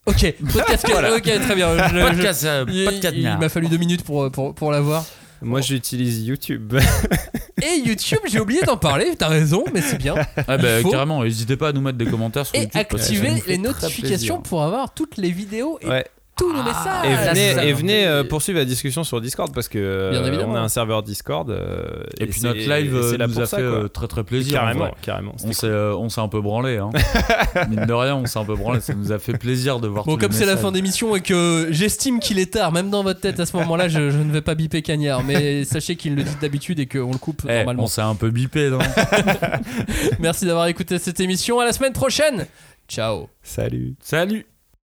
Ok, 0.07 0.35
Podcast 0.53 0.85
Voilà. 0.91 1.15
Ok, 1.15 1.23
très 1.23 1.55
bien. 1.55 1.75
Je- 1.77 1.95
je- 1.95 2.01
Podcast, 2.09 2.43
euh, 2.45 2.65
il 2.67 2.85
podcast 2.85 3.13
il 3.15 3.23
Canard. 3.23 3.39
m'a 3.39 3.49
fallu 3.49 3.67
deux 3.69 3.77
minutes 3.77 4.03
pour, 4.03 4.29
pour, 4.31 4.53
pour 4.53 4.71
l'avoir. 4.71 5.05
Moi, 5.41 5.61
j'utilise 5.61 6.25
YouTube. 6.25 6.73
Et 7.61 7.79
YouTube, 7.85 8.19
j'ai 8.27 8.39
oublié 8.39 8.61
d'en 8.61 8.77
parler, 8.77 9.15
t'as 9.17 9.27
raison, 9.27 9.63
mais 9.73 9.81
c'est 9.81 9.97
bien. 9.97 10.15
Ah 10.47 10.57
bah, 10.57 10.81
faut- 10.81 10.91
carrément, 10.91 11.23
n'hésitez 11.23 11.57
pas 11.57 11.69
à 11.69 11.71
nous 11.71 11.81
mettre 11.81 11.97
des 11.97 12.05
commentaires 12.05 12.45
sur 12.45 12.55
Et 12.55 12.63
YouTube. 12.63 12.73
ça 12.73 12.79
activer 12.97 13.31
les 13.47 13.57
notifications 13.57 14.41
pour 14.41 14.63
avoir 14.63 14.93
toutes 14.93 15.17
les 15.17 15.31
vidéos 15.31 15.79
et 15.81 15.87
Ouais. 15.87 16.05
Tous 16.37 16.51
nos 16.51 16.63
messages. 16.63 17.05
Et 17.05 17.13
Ah, 17.13 17.29
venez, 17.33 17.53
ça, 17.53 17.65
et 17.65 17.73
venez 17.73 18.05
euh, 18.05 18.23
poursuivre 18.23 18.59
la 18.59 18.65
discussion 18.65 19.03
sur 19.03 19.21
Discord 19.21 19.53
parce 19.53 19.67
que 19.69 19.77
euh, 19.79 20.11
Bien 20.11 20.25
évidemment. 20.25 20.53
on 20.53 20.55
a 20.55 20.59
un 20.59 20.67
serveur 20.67 21.01
Discord. 21.03 21.49
euh, 21.49 22.03
Et 22.19 22.25
puis 22.27 22.39
c'est- 22.41 22.47
notre 22.47 22.59
live 22.59 22.99
c'est 23.09 23.17
là 23.17 23.27
nous 23.27 23.33
pour 23.33 23.43
a 23.43 23.45
ça, 23.45 23.57
fait 23.57 23.63
quoi. 23.63 23.71
euh, 23.71 23.87
très 23.87 24.07
très 24.07 24.23
plaisir. 24.23 24.57
en 24.59 24.63
Carrément, 24.65 24.79
vrai. 24.85 24.93
carrément. 25.01 25.31
On 25.35 25.37
C'était 25.37 25.53
s'est, 25.53 25.67
euh, 25.67 25.95
on 25.95 26.09
s'est 26.09 26.21
un 26.21 26.27
peu 26.27 26.41
branlé. 26.41 26.77
Hein. 26.77 26.89
Mine 27.69 27.85
de 27.85 27.93
rien, 27.93 28.15
on 28.15 28.25
s'est 28.25 28.39
un 28.39 28.45
peu 28.45 28.55
branlé. 28.55 28.81
Ça 28.81 28.93
nous 28.93 29.11
a 29.11 29.19
fait 29.19 29.37
plaisir 29.37 29.79
de 29.79 29.87
voir 29.87 30.03
Bon, 30.05 30.13
tous 30.15 30.19
les 30.19 30.25
comme 30.27 30.31
c'est 30.33 30.41
la 30.45 30.53
messages. 30.53 30.61
fin 30.63 30.71
d'émission 30.71 31.15
et 31.15 31.21
que 31.21 31.67
j'estime 31.71 32.19
qu'il 32.19 32.37
est 32.39 32.53
tard, 32.53 32.71
même 32.71 32.89
dans 32.89 33.03
votre 33.03 33.21
tête 33.21 33.39
à 33.39 33.45
ce 33.45 33.55
moment-là, 33.57 33.87
je, 33.87 34.09
je 34.09 34.17
ne 34.17 34.31
vais 34.31 34.41
pas 34.41 34.55
biper 34.55 34.81
Cagnard. 34.81 35.23
Mais 35.23 35.63
sachez 35.65 35.95
qu'il 35.95 36.15
le 36.15 36.23
dit 36.23 36.35
d'habitude 36.41 36.79
et 36.79 36.85
qu'on 36.85 37.11
le 37.11 37.17
coupe 37.17 37.43
Eh, 37.47 37.57
normalement. 37.59 37.83
on 37.83 37.87
s'est 37.87 38.01
un 38.01 38.15
peu 38.15 38.29
bipé, 38.29 38.69
non 38.69 38.79
Merci 40.19 40.45
d'avoir 40.45 40.67
écouté 40.67 40.99
cette 40.99 41.19
émission. 41.19 41.59
À 41.59 41.65
la 41.65 41.73
semaine 41.73 41.93
prochaine. 41.93 42.45
Ciao. 42.87 43.29
Salut. 43.41 43.95
Salut 44.01 44.45